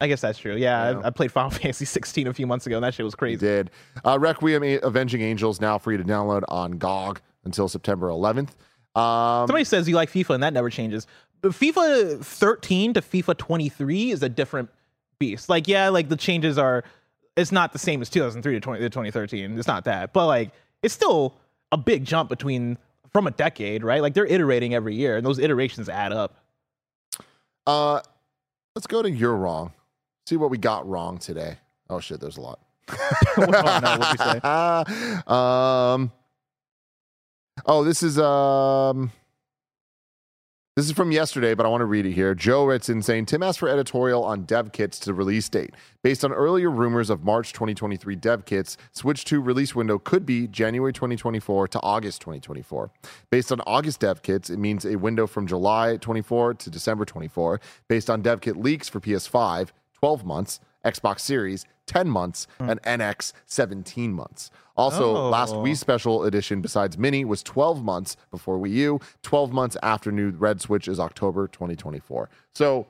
I 0.00 0.06
guess 0.06 0.20
that's 0.20 0.38
true. 0.38 0.54
Yeah, 0.54 0.90
Yeah. 0.92 0.98
I, 1.00 1.06
I 1.08 1.10
played 1.10 1.32
Final 1.32 1.50
Fantasy 1.58 1.86
16 1.86 2.28
a 2.28 2.34
few 2.34 2.46
months 2.46 2.66
ago, 2.68 2.76
and 2.76 2.84
that 2.84 2.94
shit 2.94 3.02
was 3.04 3.14
You 3.14 3.18
crazy. 3.18 3.38
did. 3.44 3.70
Uh, 4.04 4.16
Requiem 4.20 4.78
Avenging 4.84 5.22
Angels 5.22 5.60
now 5.60 5.76
free 5.78 5.96
to 5.96 6.04
download 6.04 6.44
on 6.46 6.78
GOG 6.78 7.20
until 7.44 7.66
September 7.66 8.10
11th. 8.10 8.50
Um, 8.94 9.46
Somebody 9.46 9.64
says 9.64 9.86
you 9.88 9.94
like 9.94 10.10
FIFA, 10.10 10.34
and 10.36 10.42
that 10.42 10.52
never 10.54 10.70
changes. 10.70 11.06
FIFA 11.42 12.24
13 12.24 12.94
to 12.94 13.00
FIFA 13.00 13.36
23 13.36 14.10
is 14.10 14.22
a 14.22 14.28
different 14.28 14.70
beast. 15.18 15.48
Like, 15.48 15.68
yeah, 15.68 15.88
like 15.88 16.08
the 16.08 16.16
changes 16.16 16.58
are. 16.58 16.84
It's 17.36 17.52
not 17.52 17.74
the 17.74 17.78
same 17.78 18.00
as 18.00 18.08
2003 18.08 18.54
to 18.54 18.60
20, 18.60 18.80
to 18.80 18.88
2013. 18.88 19.58
It's 19.58 19.68
not 19.68 19.84
that, 19.84 20.14
but 20.14 20.26
like 20.26 20.52
it's 20.82 20.94
still 20.94 21.34
a 21.70 21.76
big 21.76 22.04
jump 22.04 22.30
between 22.30 22.78
from 23.12 23.26
a 23.26 23.30
decade, 23.30 23.84
right? 23.84 24.00
Like 24.00 24.14
they're 24.14 24.26
iterating 24.26 24.74
every 24.74 24.94
year, 24.94 25.16
and 25.16 25.26
those 25.26 25.38
iterations 25.38 25.88
add 25.88 26.12
up. 26.12 26.36
uh, 27.66 28.00
let's 28.74 28.86
go 28.86 29.02
to 29.02 29.10
You're 29.10 29.36
Wrong. 29.36 29.72
See 30.26 30.36
what 30.36 30.50
we 30.50 30.58
got 30.58 30.88
wrong 30.88 31.18
today. 31.18 31.58
Oh, 31.88 32.00
shit, 32.00 32.20
there's 32.20 32.36
a 32.36 32.40
lot. 32.40 32.60
oh, 32.90 33.78
no, 33.82 33.98
what'd 33.98 34.18
you 34.18 34.24
say? 34.24 34.40
um, 35.26 36.12
oh, 37.64 37.84
this 37.84 38.02
is 38.02 38.18
um, 38.18 39.12
this 40.76 40.84
is 40.84 40.92
from 40.92 41.10
yesterday, 41.10 41.54
but 41.54 41.64
I 41.64 41.70
want 41.70 41.80
to 41.80 41.86
read 41.86 42.04
it 42.04 42.12
here. 42.12 42.34
Joe 42.34 42.66
writes 42.66 42.90
in 42.90 43.00
saying 43.00 43.24
Tim 43.24 43.42
asked 43.42 43.60
for 43.60 43.68
editorial 43.70 44.22
on 44.22 44.42
dev 44.42 44.72
kits 44.72 44.98
to 45.00 45.14
release 45.14 45.48
date. 45.48 45.70
Based 46.02 46.22
on 46.22 46.34
earlier 46.34 46.70
rumors 46.70 47.08
of 47.08 47.24
March 47.24 47.54
2023 47.54 48.14
dev 48.16 48.44
kits, 48.44 48.76
Switch 48.92 49.24
2 49.24 49.40
release 49.40 49.74
window 49.74 49.98
could 49.98 50.26
be 50.26 50.46
January 50.46 50.92
2024 50.92 51.68
to 51.68 51.80
August 51.80 52.20
2024. 52.20 52.90
Based 53.30 53.50
on 53.50 53.62
August 53.62 54.00
dev 54.00 54.20
kits, 54.20 54.50
it 54.50 54.58
means 54.58 54.84
a 54.84 54.96
window 54.96 55.26
from 55.26 55.46
July 55.46 55.96
24 55.96 56.52
to 56.52 56.68
December 56.68 57.06
24. 57.06 57.58
Based 57.88 58.10
on 58.10 58.20
dev 58.20 58.42
kit 58.42 58.58
leaks 58.58 58.86
for 58.86 59.00
PS5, 59.00 59.70
12 59.94 60.26
months, 60.26 60.60
Xbox 60.84 61.20
Series, 61.20 61.64
10 61.86 62.08
months, 62.08 62.46
and 62.58 62.80
NX, 62.82 63.32
17 63.46 64.12
months. 64.12 64.50
Also, 64.76 65.16
Oh. 65.16 65.30
last 65.30 65.54
Wii 65.54 65.76
Special 65.76 66.24
Edition, 66.24 66.60
besides 66.60 66.98
Mini, 66.98 67.24
was 67.24 67.42
12 67.42 67.82
months 67.82 68.16
before 68.30 68.58
Wii 68.58 68.70
U. 68.72 69.00
12 69.22 69.52
months 69.52 69.76
after 69.82 70.12
new 70.12 70.30
Red 70.30 70.60
Switch 70.60 70.86
is 70.88 71.00
October 71.00 71.48
2024. 71.48 72.28
So 72.54 72.86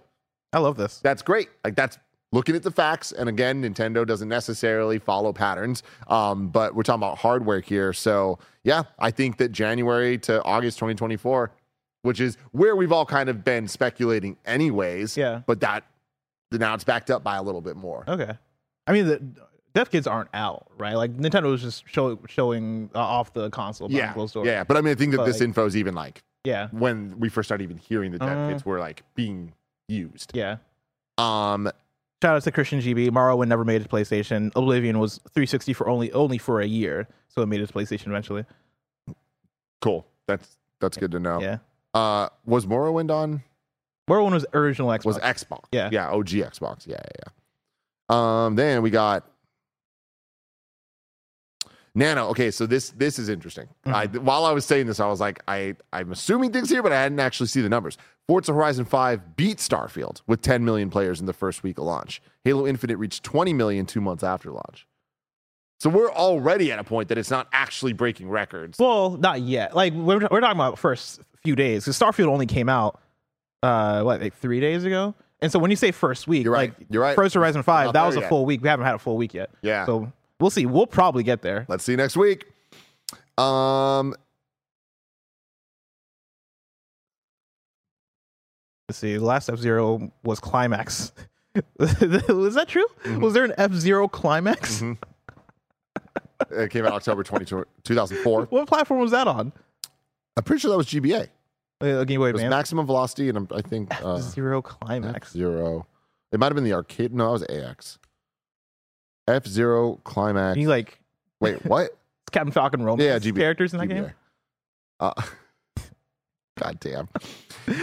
I 0.52 0.58
love 0.58 0.76
this. 0.76 0.98
that's 1.00 1.22
great. 1.22 1.48
Like 1.64 1.76
that's 1.76 1.98
looking 2.32 2.56
at 2.56 2.62
the 2.64 2.70
facts. 2.72 3.12
And 3.12 3.28
again, 3.28 3.62
Nintendo 3.62 4.04
doesn't 4.06 4.28
necessarily 4.28 4.98
follow 4.98 5.32
patterns, 5.32 5.82
um, 6.08 6.48
but 6.48 6.74
we're 6.74 6.82
talking 6.82 7.00
about 7.00 7.18
hardware 7.18 7.60
here. 7.60 7.92
So 7.92 8.38
yeah, 8.64 8.82
I 8.98 9.10
think 9.12 9.36
that 9.38 9.52
January 9.52 10.18
to 10.18 10.42
August 10.42 10.78
2024, 10.78 11.52
which 12.02 12.20
is 12.20 12.36
where 12.50 12.74
we've 12.74 12.90
all 12.92 13.06
kind 13.06 13.28
of 13.28 13.44
been 13.44 13.68
speculating, 13.68 14.36
anyways. 14.44 15.16
Yeah. 15.16 15.42
But 15.46 15.60
that 15.60 15.84
now 16.50 16.74
it's 16.74 16.84
backed 16.84 17.10
up 17.10 17.22
by 17.22 17.36
a 17.36 17.42
little 17.42 17.60
bit 17.60 17.76
more. 17.76 18.04
Okay. 18.08 18.36
I 18.86 18.92
mean, 18.92 19.06
the, 19.06 19.22
Dev 19.74 19.90
Kits 19.90 20.06
aren't 20.06 20.30
out, 20.32 20.68
right? 20.78 20.94
Like 20.94 21.16
Nintendo 21.16 21.50
was 21.50 21.60
just 21.62 21.84
show, 21.88 22.18
showing 22.28 22.88
uh, 22.94 22.98
off 23.00 23.32
the 23.32 23.50
console. 23.50 23.90
Yeah, 23.90 24.12
closed 24.12 24.36
yeah. 24.44 24.64
But 24.64 24.76
I 24.76 24.80
mean, 24.80 24.92
I 24.92 24.94
think 24.94 25.10
that 25.12 25.18
But, 25.18 25.26
this 25.26 25.36
like- 25.40 25.48
info 25.48 25.66
is 25.66 25.76
even 25.76 25.94
like 25.94 26.22
yeah, 26.44 26.68
when 26.70 27.18
we 27.18 27.28
first 27.28 27.48
started 27.48 27.64
even 27.64 27.76
hearing 27.76 28.12
the 28.12 28.18
dev 28.18 28.28
Uh, 28.38 28.48
kits 28.52 28.64
were 28.64 28.78
like 28.78 29.02
being 29.14 29.52
used. 29.88 30.30
yeah. 30.34 30.56
Um, 31.18 31.70
Shout 32.22 32.36
out 32.36 32.42
to 32.44 32.50
Christian 32.50 32.80
GB. 32.80 33.10
Morrowind 33.10 33.48
never 33.48 33.64
made 33.64 33.82
it 33.82 33.84
to 33.84 33.90
PlayStation. 33.90 34.50
Oblivion 34.56 34.98
was 34.98 35.18
360 35.34 35.72
for 35.74 35.88
only 35.88 36.10
only 36.12 36.38
for 36.38 36.60
a 36.62 36.66
year, 36.66 37.06
so 37.28 37.42
it 37.42 37.46
made 37.46 37.60
it 37.60 37.66
to 37.66 37.72
PlayStation 37.74 38.06
eventually. 38.06 38.44
cool. 39.82 40.06
That's 40.26 40.56
that's 40.80 40.96
good 40.96 41.10
to 41.12 41.20
know. 41.20 41.40
Yeah, 41.40 41.58
Uh, 41.94 42.28
was 42.44 42.66
Morrowind 42.66 43.10
on? 43.10 43.42
Morrowind 44.08 44.32
was 44.32 44.46
original 44.54 44.88
Xbox. 44.90 45.04
Was 45.04 45.18
Xbox? 45.18 45.64
Yeah. 45.72 45.88
yeah. 45.92 46.10
OG 46.10 46.28
Xbox. 46.28 46.86
Yeah, 46.86 46.94
yeah. 46.96 47.00
yeah. 47.26 47.32
Um, 48.08 48.54
then 48.54 48.82
we 48.82 48.90
got 48.90 49.28
Nano. 51.94 52.28
Okay, 52.28 52.50
so 52.50 52.66
this 52.66 52.90
this 52.90 53.18
is 53.18 53.28
interesting. 53.28 53.68
Mm-hmm. 53.86 54.24
while 54.24 54.44
I 54.44 54.52
was 54.52 54.64
saying 54.64 54.86
this, 54.86 55.00
I 55.00 55.06
was 55.06 55.18
like, 55.18 55.42
I 55.48 55.74
I'm 55.92 56.12
assuming 56.12 56.52
things 56.52 56.68
here, 56.68 56.82
but 56.82 56.92
I 56.92 57.00
hadn't 57.00 57.18
actually 57.18 57.48
seen 57.48 57.62
the 57.62 57.68
numbers. 57.68 57.96
Forza 58.28 58.52
Horizon 58.52 58.84
5 58.84 59.36
beat 59.36 59.58
Starfield 59.58 60.20
with 60.26 60.42
10 60.42 60.64
million 60.64 60.90
players 60.90 61.20
in 61.20 61.26
the 61.26 61.32
first 61.32 61.62
week 61.62 61.78
of 61.78 61.84
launch. 61.84 62.20
Halo 62.44 62.66
Infinite 62.66 62.96
reached 62.98 63.22
20 63.22 63.52
million 63.52 63.86
two 63.86 64.00
months 64.00 64.24
after 64.24 64.50
launch. 64.50 64.86
So 65.78 65.88
we're 65.90 66.10
already 66.10 66.72
at 66.72 66.78
a 66.78 66.84
point 66.84 67.08
that 67.08 67.18
it's 67.18 67.30
not 67.30 67.48
actually 67.52 67.92
breaking 67.92 68.28
records. 68.28 68.78
Well, 68.78 69.16
not 69.16 69.42
yet. 69.42 69.76
Like 69.76 69.92
we're, 69.92 70.26
we're 70.30 70.40
talking 70.40 70.56
about 70.56 70.78
first 70.78 71.20
few 71.44 71.54
days 71.54 71.84
because 71.84 71.98
Starfield 71.98 72.28
only 72.28 72.46
came 72.46 72.68
out 72.68 73.00
uh 73.62 74.02
what 74.02 74.20
like 74.20 74.34
three 74.34 74.60
days 74.60 74.84
ago. 74.84 75.14
And 75.40 75.52
so 75.52 75.58
when 75.58 75.70
you 75.70 75.76
say 75.76 75.90
first 75.90 76.26
week, 76.26 76.44
You're 76.44 76.52
right. 76.52 76.70
like 76.78 76.86
You're 76.90 77.02
right. 77.02 77.14
First 77.16 77.34
Horizon 77.34 77.62
Five, 77.62 77.92
that 77.92 78.06
was 78.06 78.16
a 78.16 78.20
yet. 78.20 78.28
full 78.28 78.46
week. 78.46 78.62
We 78.62 78.68
haven't 78.68 78.86
had 78.86 78.94
a 78.94 78.98
full 78.98 79.16
week 79.16 79.34
yet. 79.34 79.50
Yeah. 79.62 79.84
So 79.84 80.10
we'll 80.40 80.50
see. 80.50 80.66
We'll 80.66 80.86
probably 80.86 81.22
get 81.22 81.42
there. 81.42 81.66
Let's 81.68 81.84
see 81.84 81.92
you 81.92 81.98
next 81.98 82.16
week. 82.16 82.46
Um, 83.38 84.14
Let's 88.88 88.98
see. 88.98 89.16
The 89.16 89.24
last 89.24 89.48
F 89.48 89.58
Zero 89.58 90.12
was 90.22 90.38
climax. 90.38 91.12
was 91.78 92.54
that 92.54 92.66
true? 92.68 92.86
Mm-hmm. 93.04 93.20
Was 93.20 93.34
there 93.34 93.44
an 93.44 93.52
F 93.58 93.72
Zero 93.72 94.06
climax? 94.08 94.82
it 96.50 96.70
came 96.70 96.86
out 96.86 96.92
October 96.92 97.24
20, 97.24 97.44
2004. 97.82 98.42
What 98.44 98.68
platform 98.68 99.00
was 99.00 99.10
that 99.10 99.26
on? 99.26 99.52
I'm 100.36 100.44
pretty 100.44 100.60
sure 100.60 100.70
that 100.70 100.76
was 100.76 100.86
GBA. 100.86 101.28
Uh, 101.80 102.04
Game 102.04 102.20
Boy 102.20 102.28
It 102.30 102.34
was 102.34 102.44
maximum 102.44 102.86
velocity, 102.86 103.28
and 103.28 103.36
I'm- 103.36 103.62
think 103.62 103.90
uh, 104.04 104.18
Zero 104.18 104.62
climax. 104.62 105.32
zero. 105.32 105.86
It 106.32 106.40
might 106.40 106.46
have 106.46 106.54
been 106.54 106.64
the 106.64 106.72
arcade. 106.72 107.12
No, 107.14 107.28
it 107.28 107.32
was 107.32 107.42
AX. 107.44 107.98
F 109.28 109.46
Zero 109.46 110.00
climax. 110.04 110.56
You 110.58 110.68
like 110.68 111.00
Wait, 111.40 111.64
what? 111.66 111.90
Captain 112.32 112.50
Falcon 112.52 112.82
Romance 112.82 113.24
Yeah, 113.24 113.30
GB 113.32 113.36
characters 113.38 113.72
in 113.74 113.80
that 113.80 113.88
GBA. 113.88 113.94
game? 114.06 114.12
Uh, 115.00 115.12
God 116.58 116.80
damn. 116.80 117.08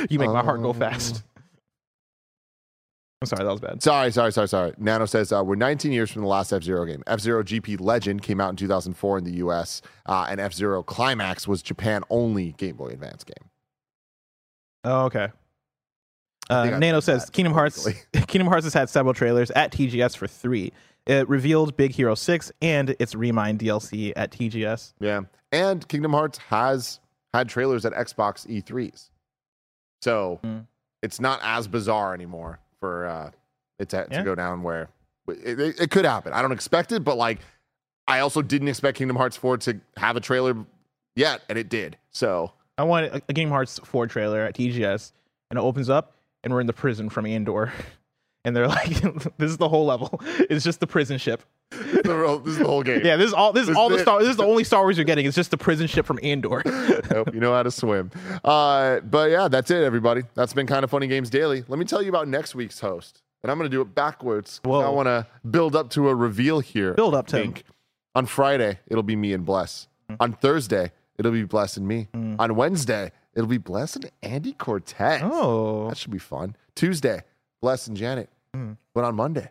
You 0.09 0.17
make 0.19 0.29
my 0.31 0.41
heart 0.43 0.61
go 0.61 0.71
Um, 0.71 0.79
fast. 0.79 1.23
I'm 3.21 3.27
sorry, 3.27 3.43
that 3.45 3.51
was 3.51 3.61
bad. 3.61 3.81
Sorry, 3.81 4.11
sorry, 4.11 4.31
sorry, 4.33 4.47
sorry. 4.49 4.73
Nano 4.77 5.05
says 5.05 5.31
uh, 5.31 5.41
we're 5.45 5.55
19 5.55 5.91
years 5.93 6.11
from 6.11 6.23
the 6.23 6.27
last 6.27 6.51
F 6.51 6.63
Zero 6.63 6.83
game. 6.85 7.03
F 7.07 7.19
Zero 7.21 7.41
GP 7.43 7.79
Legend 7.79 8.21
came 8.21 8.41
out 8.41 8.49
in 8.49 8.55
2004 8.57 9.19
in 9.19 9.23
the 9.23 9.33
US, 9.45 9.81
uh, 10.07 10.25
and 10.29 10.41
F 10.41 10.53
Zero 10.53 10.81
Climax 10.83 11.47
was 11.47 11.61
Japan 11.61 12.03
only 12.09 12.51
Game 12.53 12.75
Boy 12.75 12.87
Advance 12.87 13.23
game. 13.23 13.49
Oh, 14.83 15.05
okay. 15.05 15.29
Uh, 16.49 16.65
Nano 16.77 16.99
says 16.99 17.29
Kingdom 17.29 17.53
Hearts. 17.53 17.87
Kingdom 18.27 18.47
Hearts 18.47 18.65
has 18.65 18.73
had 18.73 18.89
several 18.89 19.13
trailers 19.13 19.49
at 19.51 19.71
TGS 19.71 20.17
for 20.17 20.27
three. 20.27 20.73
It 21.05 21.27
revealed 21.29 21.75
Big 21.77 21.91
Hero 21.91 22.15
Six 22.15 22.51
and 22.61 22.95
its 22.99 23.15
Remind 23.15 23.59
DLC 23.59 24.13
at 24.15 24.31
TGS. 24.31 24.93
Yeah. 24.99 25.21
And 25.51 25.87
Kingdom 25.87 26.11
Hearts 26.13 26.37
has 26.49 26.99
had 27.33 27.47
trailers 27.49 27.85
at 27.85 27.93
Xbox 27.93 28.45
E3s. 28.47 29.09
So 30.01 30.39
Mm. 30.43 30.67
it's 31.01 31.19
not 31.21 31.39
as 31.43 31.67
bizarre 31.67 32.13
anymore 32.13 32.59
for 32.79 33.05
uh, 33.07 33.31
it 33.79 33.89
to, 33.89 34.07
Yeah. 34.11 34.17
to 34.19 34.23
go 34.23 34.35
down 34.35 34.63
where 34.63 34.89
it, 35.27 35.59
it, 35.59 35.79
it 35.79 35.91
could 35.91 36.05
happen. 36.05 36.33
I 36.33 36.41
don't 36.41 36.51
expect 36.51 36.91
it, 36.91 37.03
but 37.05 37.15
like 37.15 37.39
I 38.07 38.19
also 38.19 38.41
didn't 38.41 38.67
expect 38.67 38.97
Kingdom 38.97 39.15
Hearts 39.15 39.37
4 39.37 39.57
to 39.59 39.79
have 39.95 40.17
a 40.17 40.19
trailer 40.19 40.55
yet, 41.15 41.41
and 41.47 41.57
it 41.57 41.69
did. 41.69 41.97
So 42.11 42.51
I 42.77 42.83
want 42.83 43.05
a, 43.07 43.15
a 43.29 43.33
Kingdom 43.33 43.51
Hearts 43.51 43.79
Four 43.83 44.07
trailer 44.07 44.41
at 44.41 44.55
TGS, 44.55 45.11
and 45.49 45.57
it 45.59 45.61
opens 45.61 45.89
up, 45.89 46.15
and 46.43 46.53
we're 46.53 46.61
in 46.61 46.67
the 46.67 46.73
prison 46.73 47.09
from 47.09 47.25
Andor, 47.25 47.71
and 48.45 48.55
they're 48.55 48.67
like, 48.67 48.89
"This 49.37 49.51
is 49.51 49.57
the 49.57 49.69
whole 49.69 49.85
level. 49.85 50.21
It's 50.49 50.63
just 50.63 50.79
the 50.79 50.87
prison 50.87 51.17
ship." 51.17 51.43
the 51.71 52.15
real- 52.15 52.37
this 52.39 52.53
is 52.53 52.59
the 52.59 52.65
whole 52.65 52.83
game. 52.83 53.01
Yeah, 53.03 53.15
this 53.15 53.27
is 53.27 53.33
all. 53.33 53.51
This 53.53 53.67
is 53.67 53.75
all 53.75 53.89
the. 53.89 53.97
Star. 53.99 54.19
This 54.19 54.29
is 54.29 54.37
the 54.37 54.45
only 54.45 54.63
Star 54.63 54.81
Wars 54.83 54.95
you're 54.97 55.05
getting. 55.05 55.25
It's 55.25 55.35
just 55.35 55.49
the 55.51 55.57
prison 55.57 55.87
ship 55.87 56.05
from 56.05 56.19
Andor. 56.21 56.61
Nope, 57.09 57.33
you 57.33 57.39
know 57.39 57.53
how 57.53 57.63
to 57.63 57.71
swim. 57.71 58.11
Uh, 58.43 58.99
but 59.01 59.31
yeah, 59.31 59.47
that's 59.47 59.71
it, 59.71 59.81
everybody. 59.83 60.21
That's 60.35 60.53
been 60.53 60.67
Kinda 60.67 60.87
Funny 60.87 61.07
games 61.07 61.29
daily. 61.31 61.63
Let 61.67 61.79
me 61.79 61.85
tell 61.85 62.01
you 62.01 62.09
about 62.09 62.27
next 62.27 62.53
week's 62.53 62.79
host, 62.79 63.21
and 63.43 63.51
I'm 63.51 63.57
going 63.57 63.69
to 63.69 63.75
do 63.75 63.81
it 63.81 63.95
backwards. 63.95 64.59
'cause 64.63 64.83
I 64.83 64.87
Whoa. 64.87 64.91
want 64.91 65.07
to 65.07 65.25
build 65.49 65.75
up 65.75 65.89
to 65.91 66.09
a 66.09 66.15
reveal 66.15 66.59
here. 66.59 66.93
Build 66.93 67.15
up, 67.15 67.27
Tim. 67.27 67.41
Pink. 67.53 67.63
On 68.15 68.25
Friday, 68.27 68.79
it'll 68.87 69.01
be 69.01 69.15
me 69.15 69.33
and 69.33 69.43
Bless. 69.45 69.87
On 70.19 70.33
Thursday, 70.33 70.91
it'll 71.17 71.31
be 71.31 71.43
blessing 71.43 71.85
me. 71.87 72.07
On 72.13 72.55
Wednesday, 72.55 73.11
it'll 73.33 73.47
be 73.49 73.57
blessing 73.57 74.03
Andy 74.21 74.53
Cortez. 74.53 75.21
Oh, 75.23 75.87
that 75.89 75.97
should 75.97 76.11
be 76.11 76.19
fun. 76.19 76.55
Tuesday, 76.75 77.21
blessing 77.61 77.95
Janet. 77.95 78.29
Hmm. 78.53 78.73
But 78.93 79.03
on 79.03 79.15
Monday, 79.15 79.49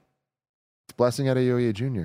it's 0.87 0.93
Blessing 0.97 1.27
Adeoye 1.27 1.73
Jr. 1.73 2.05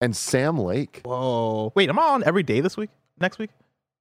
and 0.00 0.16
Sam 0.16 0.58
Lake. 0.58 1.02
whoa! 1.04 1.72
Wait, 1.74 1.90
I'm 1.90 1.98
I 1.98 2.02
on 2.08 2.24
every 2.24 2.42
day 2.42 2.60
this 2.60 2.76
week? 2.76 2.90
Next 3.20 3.38
week? 3.38 3.50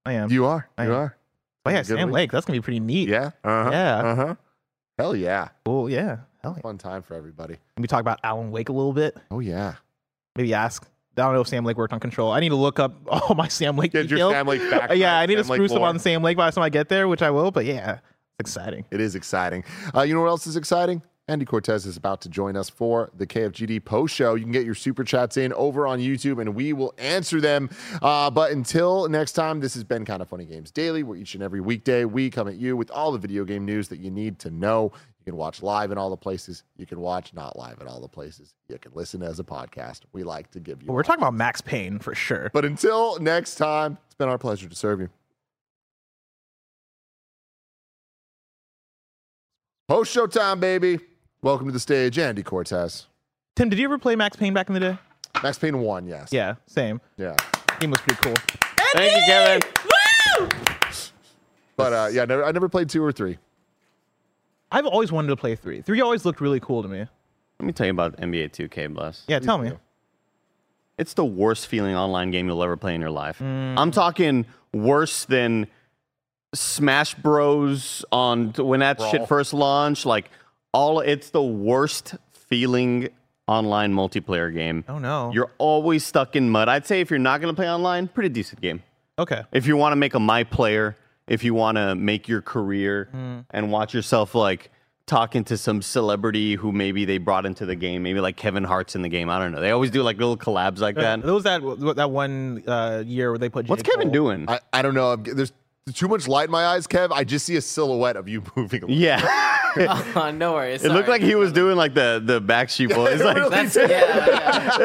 I 0.05 0.13
am. 0.13 0.29
You 0.31 0.45
are. 0.45 0.67
I 0.77 0.85
You 0.85 0.91
am. 0.91 0.95
are. 0.97 1.17
oh 1.65 1.69
yeah, 1.71 1.81
Sam 1.81 2.07
week. 2.07 2.13
Lake. 2.13 2.31
That's 2.31 2.45
gonna 2.45 2.57
be 2.57 2.61
pretty 2.63 2.79
neat. 2.79 3.09
Yeah. 3.09 3.31
Uh-huh. 3.43 3.69
Yeah. 3.71 3.95
Uh 3.97 4.15
huh. 4.15 4.35
Hell 4.97 5.15
yeah. 5.15 5.49
Cool. 5.65 5.89
Yeah. 5.89 6.17
Hell 6.41 6.53
yeah. 6.55 6.61
Fun 6.61 6.77
time 6.77 7.01
for 7.01 7.15
everybody. 7.15 7.55
Let 7.75 7.81
me 7.81 7.87
talk 7.87 7.99
about 8.01 8.19
Alan 8.23 8.51
Wake 8.51 8.69
a 8.69 8.73
little 8.73 8.93
bit. 8.93 9.17
Oh 9.31 9.39
yeah. 9.39 9.75
Maybe 10.37 10.53
ask. 10.53 10.87
I 11.17 11.21
don't 11.21 11.33
know 11.33 11.41
if 11.41 11.47
Sam 11.47 11.63
Lake 11.63 11.77
worked 11.77 11.93
on 11.93 11.99
Control. 11.99 12.31
I 12.31 12.39
need 12.39 12.49
to 12.49 12.55
look 12.55 12.79
up 12.79 12.95
all 13.07 13.35
my 13.35 13.47
Sam 13.47 13.77
Lake 13.77 13.91
Get 13.91 14.09
your. 14.09 14.31
Sam 14.31 14.47
Lake 14.47 14.69
back. 14.69 14.91
Yeah, 14.95 15.17
I 15.17 15.25
need 15.25 15.35
to 15.35 15.43
Sam 15.43 15.51
Lake 15.51 15.57
spruce 15.57 15.71
up 15.71 15.81
on 15.81 15.99
Sam 15.99 16.23
Lake 16.23 16.37
by 16.37 16.49
the 16.49 16.55
time 16.55 16.63
I 16.63 16.69
get 16.69 16.89
there, 16.89 17.07
which 17.07 17.21
I 17.21 17.31
will. 17.31 17.51
But 17.51 17.65
yeah, 17.65 17.99
it's 18.39 18.39
exciting. 18.39 18.85
It 18.91 19.01
is 19.01 19.15
exciting. 19.15 19.63
Uh, 19.95 20.01
you 20.01 20.13
know 20.13 20.21
what 20.21 20.27
else 20.27 20.47
is 20.47 20.55
exciting? 20.55 21.01
Andy 21.27 21.43
Cortez 21.43 21.87
is 21.87 21.97
about 21.97 22.21
to 22.21 22.29
join 22.29 22.55
us 22.55 22.69
for 22.69 23.09
the 23.17 23.25
KFGD 23.25 23.83
post 23.83 24.13
show. 24.13 24.35
You 24.35 24.43
can 24.43 24.51
get 24.51 24.63
your 24.63 24.75
super 24.75 25.03
chats 25.03 25.37
in 25.37 25.53
over 25.53 25.87
on 25.87 25.97
YouTube 25.97 26.39
and 26.39 26.53
we 26.53 26.71
will 26.71 26.93
answer 26.99 27.41
them. 27.41 27.67
Uh, 27.99 28.29
but 28.29 28.51
until 28.51 29.09
next 29.09 29.31
time, 29.31 29.59
this 29.59 29.73
has 29.73 29.83
been 29.83 30.05
Kinda 30.05 30.25
Funny 30.25 30.45
Games 30.45 30.69
Daily, 30.69 31.01
where 31.01 31.17
each 31.17 31.33
and 31.33 31.41
every 31.41 31.61
weekday 31.61 32.05
we 32.05 32.29
come 32.29 32.47
at 32.47 32.57
you 32.57 32.77
with 32.77 32.91
all 32.91 33.11
the 33.11 33.17
video 33.17 33.43
game 33.43 33.65
news 33.65 33.87
that 33.87 33.99
you 33.99 34.11
need 34.11 34.37
to 34.39 34.51
know. 34.51 34.91
You 35.25 35.31
can 35.31 35.37
watch 35.39 35.63
live 35.63 35.91
in 35.91 35.97
all 35.97 36.11
the 36.11 36.17
places. 36.17 36.61
You 36.77 36.85
can 36.85 36.99
watch 36.99 37.33
not 37.33 37.57
live 37.57 37.81
in 37.81 37.87
all 37.87 37.99
the 37.99 38.07
places. 38.07 38.53
You 38.69 38.77
can 38.77 38.91
listen 38.93 39.23
as 39.23 39.39
a 39.39 39.43
podcast. 39.43 40.01
We 40.13 40.21
like 40.21 40.51
to 40.51 40.59
give 40.59 40.83
you. 40.83 40.91
We're 40.91 41.01
talking 41.01 41.23
about 41.23 41.33
Max 41.33 41.61
Payne 41.61 41.97
for 41.97 42.13
sure. 42.13 42.51
But 42.53 42.63
until 42.63 43.17
next 43.19 43.55
time, 43.55 43.97
it's 44.05 44.13
been 44.13 44.29
our 44.29 44.37
pleasure 44.37 44.69
to 44.69 44.75
serve 44.75 44.99
you. 44.99 45.09
Post 49.87 50.11
show 50.11 50.27
time, 50.27 50.59
baby. 50.59 50.99
Welcome 51.41 51.65
to 51.67 51.73
the 51.73 51.79
stage, 51.79 52.19
Andy 52.19 52.43
Cortez. 52.43 53.07
Tim, 53.55 53.69
did 53.69 53.79
you 53.79 53.85
ever 53.85 53.97
play 53.97 54.15
Max 54.15 54.37
Payne 54.37 54.53
back 54.53 54.67
in 54.67 54.75
the 54.75 54.79
day? 54.79 54.97
Max 55.41 55.57
Payne 55.57 55.79
1, 55.79 56.07
yes. 56.07 56.29
Yeah, 56.31 56.55
same. 56.67 57.01
Yeah. 57.17 57.35
Game 57.79 57.89
was 57.89 57.99
pretty 58.01 58.21
cool. 58.21 58.35
Thank 58.93 59.11
you, 59.11 59.23
Kevin. 59.25 59.61
Woo! 60.39 60.49
But 61.77 61.93
uh, 61.93 62.09
yeah, 62.11 62.25
never, 62.25 62.45
I 62.45 62.51
never 62.51 62.69
played 62.69 62.89
2 62.89 63.03
or 63.03 63.11
3. 63.11 63.37
I've 64.71 64.85
always 64.85 65.11
wanted 65.11 65.29
to 65.29 65.35
play 65.35 65.55
three. 65.55 65.81
Three 65.81 66.01
always 66.01 66.25
looked 66.25 66.41
really 66.41 66.59
cool 66.59 66.81
to 66.83 66.89
me. 66.89 67.05
Let 67.59 67.65
me 67.65 67.71
tell 67.71 67.85
you 67.85 67.91
about 67.91 68.17
NBA 68.17 68.51
2K 68.51 68.93
Bless. 68.93 69.23
Yeah, 69.27 69.39
tell 69.39 69.57
me. 69.57 69.71
It's 70.97 71.13
the 71.13 71.25
worst 71.25 71.67
feeling 71.67 71.95
online 71.95 72.31
game 72.31 72.47
you'll 72.47 72.63
ever 72.63 72.77
play 72.77 72.95
in 72.95 73.01
your 73.01 73.09
life. 73.11 73.39
Mm. 73.39 73.75
I'm 73.77 73.91
talking 73.91 74.45
worse 74.73 75.25
than 75.25 75.67
Smash 76.53 77.15
Bros 77.15 78.05
on 78.11 78.53
when 78.53 78.79
that 78.79 78.97
Brawl. 78.97 79.11
shit 79.11 79.27
first 79.27 79.53
launched. 79.53 80.05
Like 80.05 80.29
all, 80.73 80.99
it's 81.01 81.29
the 81.31 81.43
worst 81.43 82.15
feeling 82.31 83.09
online 83.47 83.93
multiplayer 83.93 84.53
game. 84.53 84.83
Oh 84.87 84.97
no. 84.99 85.31
You're 85.33 85.51
always 85.57 86.05
stuck 86.05 86.35
in 86.35 86.49
mud. 86.49 86.69
I'd 86.69 86.85
say 86.85 87.01
if 87.01 87.09
you're 87.09 87.19
not 87.19 87.41
going 87.41 87.53
to 87.53 87.55
play 87.55 87.69
online, 87.69 88.07
pretty 88.07 88.29
decent 88.29 88.61
game. 88.61 88.81
okay. 89.19 89.43
If 89.51 89.67
you 89.67 89.77
want 89.77 89.91
to 89.93 89.97
make 89.97 90.13
a 90.13 90.19
my 90.19 90.43
player, 90.43 90.95
if 91.27 91.43
you 91.43 91.53
want 91.53 91.77
to 91.77 91.95
make 91.95 92.27
your 92.27 92.41
career 92.41 93.09
Mm. 93.13 93.45
and 93.51 93.71
watch 93.71 93.93
yourself 93.93 94.33
like 94.35 94.71
talking 95.07 95.43
to 95.43 95.55
some 95.57 95.81
celebrity 95.83 96.55
who 96.55 96.71
maybe 96.71 97.05
they 97.05 97.17
brought 97.19 97.45
into 97.45 97.63
the 97.65 97.75
game, 97.75 98.01
maybe 98.03 98.19
like 98.19 98.35
Kevin 98.37 98.63
Hart's 98.63 98.95
in 98.95 99.01
the 99.03 99.09
game. 99.09 99.29
I 99.29 99.37
don't 99.39 99.51
know. 99.51 99.61
They 99.61 99.69
always 99.71 99.91
do 99.91 100.01
like 100.03 100.17
little 100.17 100.37
collabs 100.37 100.79
like 100.79 100.95
that. 100.95 101.21
There 101.21 101.33
was 101.33 101.43
that 101.43 101.61
that 101.95 102.09
one 102.11 102.63
uh, 102.67 103.03
year 103.05 103.29
where 103.31 103.37
they 103.37 103.49
put. 103.49 103.67
What's 103.67 103.83
J. 103.83 103.91
Kevin 103.91 104.11
doing? 104.11 104.45
I, 104.49 104.59
I 104.73 104.81
don't 104.81 104.95
know. 104.95 105.15
There's 105.15 105.53
too 105.93 106.07
much 106.07 106.27
light 106.27 106.45
in 106.45 106.51
my 106.51 106.65
eyes, 106.65 106.87
Kev. 106.87 107.11
I 107.11 107.23
just 107.23 107.45
see 107.45 107.55
a 107.57 107.61
silhouette 107.61 108.15
of 108.15 108.27
you 108.27 108.41
moving. 108.55 108.83
a. 108.83 108.87
Yeah. 108.91 109.21
oh, 110.15 110.31
no 110.35 110.53
worries. 110.53 110.83
It 110.83 110.91
looked 110.91 111.07
like 111.09 111.21
he 111.21 111.35
was 111.35 111.51
doing 111.51 111.75
like 111.75 111.93
the 111.93 112.19
the 112.25 112.41
Backstreet 112.41 112.95
Boys. 112.95 113.21
like, 113.21 113.37
really 113.37 113.49
That's, 113.51 113.75
yeah, 113.75 113.87
yeah. 113.89 114.79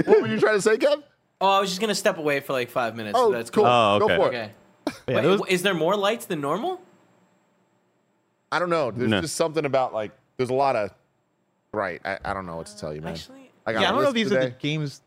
what 0.06 0.22
were 0.22 0.28
you 0.28 0.40
trying 0.40 0.54
to 0.56 0.62
say, 0.62 0.76
Kev? 0.78 1.02
Oh, 1.40 1.48
I 1.48 1.60
was 1.60 1.68
just 1.68 1.80
gonna 1.82 1.94
step 1.94 2.16
away 2.16 2.40
for 2.40 2.54
like 2.54 2.70
five 2.70 2.96
minutes. 2.96 3.18
Oh, 3.18 3.28
so 3.30 3.36
that's 3.36 3.50
cool. 3.50 3.64
cool. 3.64 3.72
Oh, 3.72 3.98
Go 3.98 4.08
for 4.08 4.14
it. 4.14 4.20
Okay. 4.28 4.52
Yeah, 4.86 4.92
Wait, 5.16 5.22
there 5.22 5.30
was- 5.30 5.42
is 5.48 5.62
there 5.62 5.74
more 5.74 5.96
lights 5.96 6.26
than 6.26 6.40
normal? 6.40 6.80
I 8.52 8.58
don't 8.58 8.70
know. 8.70 8.90
There's 8.90 9.10
No. 9.10 9.20
just 9.20 9.34
something 9.36 9.64
about 9.64 9.92
like 9.92 10.12
there's 10.36 10.50
a 10.50 10.54
lot 10.54 10.76
of 10.76 10.90
right. 11.72 12.00
I, 12.04 12.18
I 12.24 12.32
don't 12.34 12.46
know 12.46 12.56
what 12.56 12.66
to 12.66 12.78
tell 12.78 12.94
you, 12.94 13.00
man. 13.00 13.14
Actually, 13.14 13.50
I 13.66 13.72
got 13.72 13.80
yeah, 13.82 13.86
a 13.86 13.88
I 13.88 13.92
don't 13.92 14.02
know 14.02 14.08
if 14.10 14.14
list 14.14 14.30
these 14.30 14.32
are 14.38 14.44
the 14.44 14.50
games. 14.50 15.02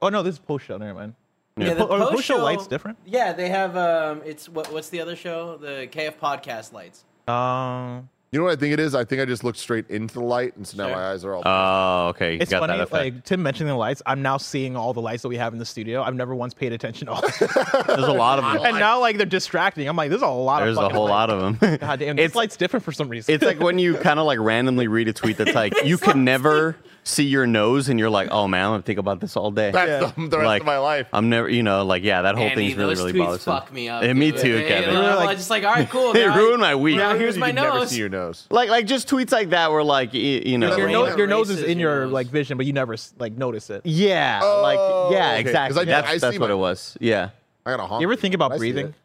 Oh 0.00 0.08
no, 0.08 0.22
this 0.22 0.34
is 0.34 0.38
post 0.38 0.64
show. 0.66 0.76
Never 0.78 0.94
mind. 0.94 1.14
yeah, 1.56 1.74
Po- 1.74 1.88
are 1.88 1.98
the 1.98 2.04
post-show 2.06 2.14
post-show- 2.16 2.36
lights 2.42 2.66
different? 2.66 2.98
Yeah, 3.04 3.32
they 3.32 3.48
have. 3.50 3.76
Um, 3.76 4.22
it's 4.24 4.48
what? 4.48 4.72
What's 4.72 4.88
the 4.88 5.00
other 5.00 5.16
show? 5.16 5.56
The 5.58 5.88
KF 5.92 6.14
podcast 6.18 6.72
lights. 6.72 7.04
Um, 7.28 8.08
You 8.32 8.38
know 8.38 8.44
what 8.44 8.52
I 8.52 8.60
think 8.60 8.72
it 8.72 8.78
is? 8.78 8.94
I 8.94 9.04
think 9.04 9.20
I 9.20 9.24
just 9.24 9.42
looked 9.42 9.58
straight 9.58 9.90
into 9.90 10.14
the 10.14 10.20
light, 10.24 10.54
and 10.56 10.64
so 10.64 10.76
now 10.76 10.86
Sure. 10.86 10.94
my 10.96 11.10
eyes 11.10 11.24
are 11.24 11.34
all. 11.34 11.42
oh, 11.44 12.08
okay. 12.10 12.34
You 12.34 12.38
it's 12.40 12.48
got 12.50 12.60
funny. 12.60 12.74
that 12.74 12.82
effect. 12.84 13.14
Like 13.16 13.24
Tim 13.24 13.42
mentioning 13.42 13.72
the 13.72 13.76
lights, 13.76 14.02
I'm 14.06 14.22
now 14.22 14.36
seeing 14.36 14.76
all 14.76 14.92
the 14.92 15.00
lights 15.00 15.22
that 15.22 15.28
we 15.28 15.36
have 15.36 15.52
in 15.52 15.58
the 15.58 15.64
studio. 15.64 16.00
I've 16.00 16.14
never 16.14 16.32
once 16.32 16.54
paid 16.54 16.72
attention 16.72 17.06
to 17.08 17.12
all. 17.14 17.22
There's 17.40 18.06
a 18.06 18.12
lot 18.12 18.38
of 18.38 18.44
them. 18.44 18.64
and 18.64 18.78
now 18.78 19.00
like 19.00 19.16
they're 19.16 19.26
distracting. 19.26 19.88
I'm 19.88 19.96
like, 19.96 20.10
there's 20.10 20.22
a 20.22 20.28
lot. 20.28 20.60
There's 20.60 20.76
of 20.78 20.84
a 20.84 20.86
fucking 20.86 20.96
whole 20.96 21.06
lights. 21.08 21.10
lot 21.10 21.30
of 21.30 21.60
them. 21.60 21.76
God 21.80 21.98
damn, 21.98 22.18
It's 22.20 22.28
this 22.28 22.34
light's 22.36 22.56
different 22.56 22.84
for 22.84 22.92
some 22.92 23.08
reason. 23.08 23.34
It's 23.34 23.44
like 23.44 23.58
when 23.58 23.80
you 23.80 23.94
kind 23.96 24.20
of 24.20 24.26
like 24.26 24.38
randomly 24.38 24.86
read 24.86 25.08
a 25.08 25.12
tweet 25.12 25.36
that's 25.36 25.54
like 25.56 25.74
you 25.84 25.98
can 25.98 26.22
never 26.24 26.76
see 27.04 27.24
your 27.24 27.46
nose, 27.46 27.88
and 27.88 27.98
you're 27.98 28.10
like, 28.10 28.28
oh 28.30 28.46
man, 28.46 28.64
I'm 28.64 28.70
gonna 28.72 28.82
think 28.82 28.98
about 28.98 29.20
this 29.20 29.36
all 29.36 29.50
day. 29.50 29.70
That's 29.70 30.12
the, 30.14 30.28
the 30.28 30.36
rest 30.38 30.46
like 30.46 30.60
of 30.62 30.66
my 30.66 30.78
life. 30.78 31.08
I'm 31.12 31.28
never, 31.28 31.48
you 31.48 31.62
know, 31.62 31.84
like 31.84 32.02
yeah, 32.04 32.22
that 32.22 32.34
whole 32.36 32.44
Andy, 32.44 32.66
thing's 32.68 32.76
really 32.78 32.94
really 32.94 33.12
bothersome. 33.18 33.52
fuck 33.54 33.72
me 33.72 33.88
up. 33.88 34.02
Yeah, 34.02 34.12
me 34.12 34.30
dude. 34.32 34.40
too, 34.40 34.52
They- 34.54 34.68
Kevin. 34.68 34.96
I'm 34.96 35.04
Like- 35.16 35.24
like, 35.26 35.36
just 35.38 35.50
like, 35.50 35.64
all 35.64 35.72
right, 35.74 35.88
cool. 35.90 36.12
It 36.16 36.26
now 36.26 36.36
ruined 36.36 36.60
my 36.60 36.74
week. 36.74 36.96
Now 36.96 37.16
here's 37.16 37.36
You 37.36 37.40
my 37.40 37.50
never 37.52 37.78
nose. 37.78 37.90
see 37.90 37.98
your 37.98 38.08
nose. 38.08 38.46
Like 38.50 38.68
like 38.70 38.86
just 38.86 39.08
tweets 39.08 39.32
like 39.32 39.50
that 39.50 39.70
were 39.72 39.82
like 39.84 40.12
you 40.14 40.58
know 40.58 40.76
your, 40.76 40.86
Like, 40.86 40.92
no- 40.92 41.06
rain- 41.06 41.18
your 41.18 41.26
nose 41.26 41.50
is 41.50 41.62
in 41.62 41.78
your 41.78 42.00
your 42.00 42.06
like 42.06 42.26
vision, 42.28 42.56
but 42.56 42.66
you 42.66 42.72
never 42.72 42.96
like 43.18 43.32
notice 43.32 43.70
it. 43.70 43.82
yeah 43.84 44.40
Oh, 44.42 44.62
like 44.62 45.12
yeah 45.12 45.34
exactly 45.36 45.84
that's, 45.84 46.20
that's 46.20 46.38
what 46.38 46.50
it 46.50 46.54
was 46.58 46.96
yeah. 47.00 47.30
I 47.66 47.70
got 47.72 47.80
a 47.80 47.86
honk. 47.86 48.00
You 48.00 48.06
ever 48.08 48.16
think 48.16 48.34
about 48.34 48.56
breathing? 48.56 48.94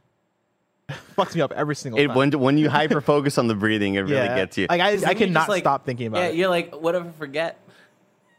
Fucks 1.18 1.34
me 1.36 1.42
up 1.42 1.52
every 1.54 1.76
single 1.76 2.00
It, 2.00 2.08
time. 2.08 2.16
when 2.16 2.32
when 2.40 2.58
you 2.58 2.70
hyper 2.80 3.02
focus 3.02 3.38
on 3.38 3.48
the 3.48 3.56
breathing, 3.56 3.96
it 3.96 4.02
really 4.02 4.14
yeah. 4.16 4.36
gets 4.36 4.58
you. 4.58 4.68
Like 4.70 4.82
I, 4.82 4.90
I 4.90 4.96
Then 4.98 5.16
cannot 5.18 5.40
just, 5.42 5.50
like- 5.50 5.64
stop 5.64 5.86
thinking 5.86 6.08
about 6.08 6.20
it. 6.20 6.22
yeah, 6.24 6.30
it. 6.30 6.36
you're 6.36 6.50
like, 6.50 6.76
what 6.76 6.94
if 6.96 7.04
I 7.04 7.10
forget? 7.12 7.60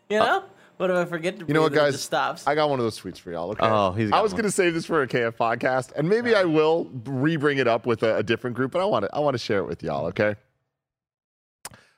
You 0.08 0.18
know? 0.18 0.24
Uh, 0.24 0.42
what 0.76 0.90
if 0.90 0.96
I 0.96 1.04
forget 1.06 1.38
to 1.38 1.46
You 1.46 1.54
know 1.54 1.62
what, 1.62 1.72
breathe 1.72 1.80
and 1.84 1.88
it 1.88 1.92
guys? 1.92 2.02
stops. 2.02 2.46
I 2.46 2.54
got 2.54 2.68
one 2.68 2.78
of 2.78 2.84
those 2.84 3.00
tweets 3.00 3.18
for 3.18 3.30
y'all. 3.32 3.50
Okay. 3.52 3.66
Oh, 3.66 3.92
he's 3.92 4.12
I 4.12 4.20
was 4.20 4.32
one. 4.32 4.42
gonna 4.42 4.50
save 4.50 4.74
this 4.74 4.84
for 4.84 5.02
a 5.02 5.08
KF 5.08 5.32
podcast, 5.32 5.92
and 5.96 6.08
maybe 6.08 6.34
I 6.34 6.44
will 6.44 6.90
re-bring 7.06 7.58
it 7.58 7.66
up 7.66 7.86
with 7.86 8.02
a, 8.02 8.16
a 8.18 8.22
different 8.22 8.56
group. 8.56 8.72
But 8.72 8.82
I 8.82 8.84
want 8.84 9.04
to. 9.06 9.14
I 9.14 9.20
want 9.20 9.34
to 9.34 9.38
share 9.38 9.58
it 9.60 9.66
with 9.66 9.82
y'all. 9.82 10.06
Okay. 10.06 10.36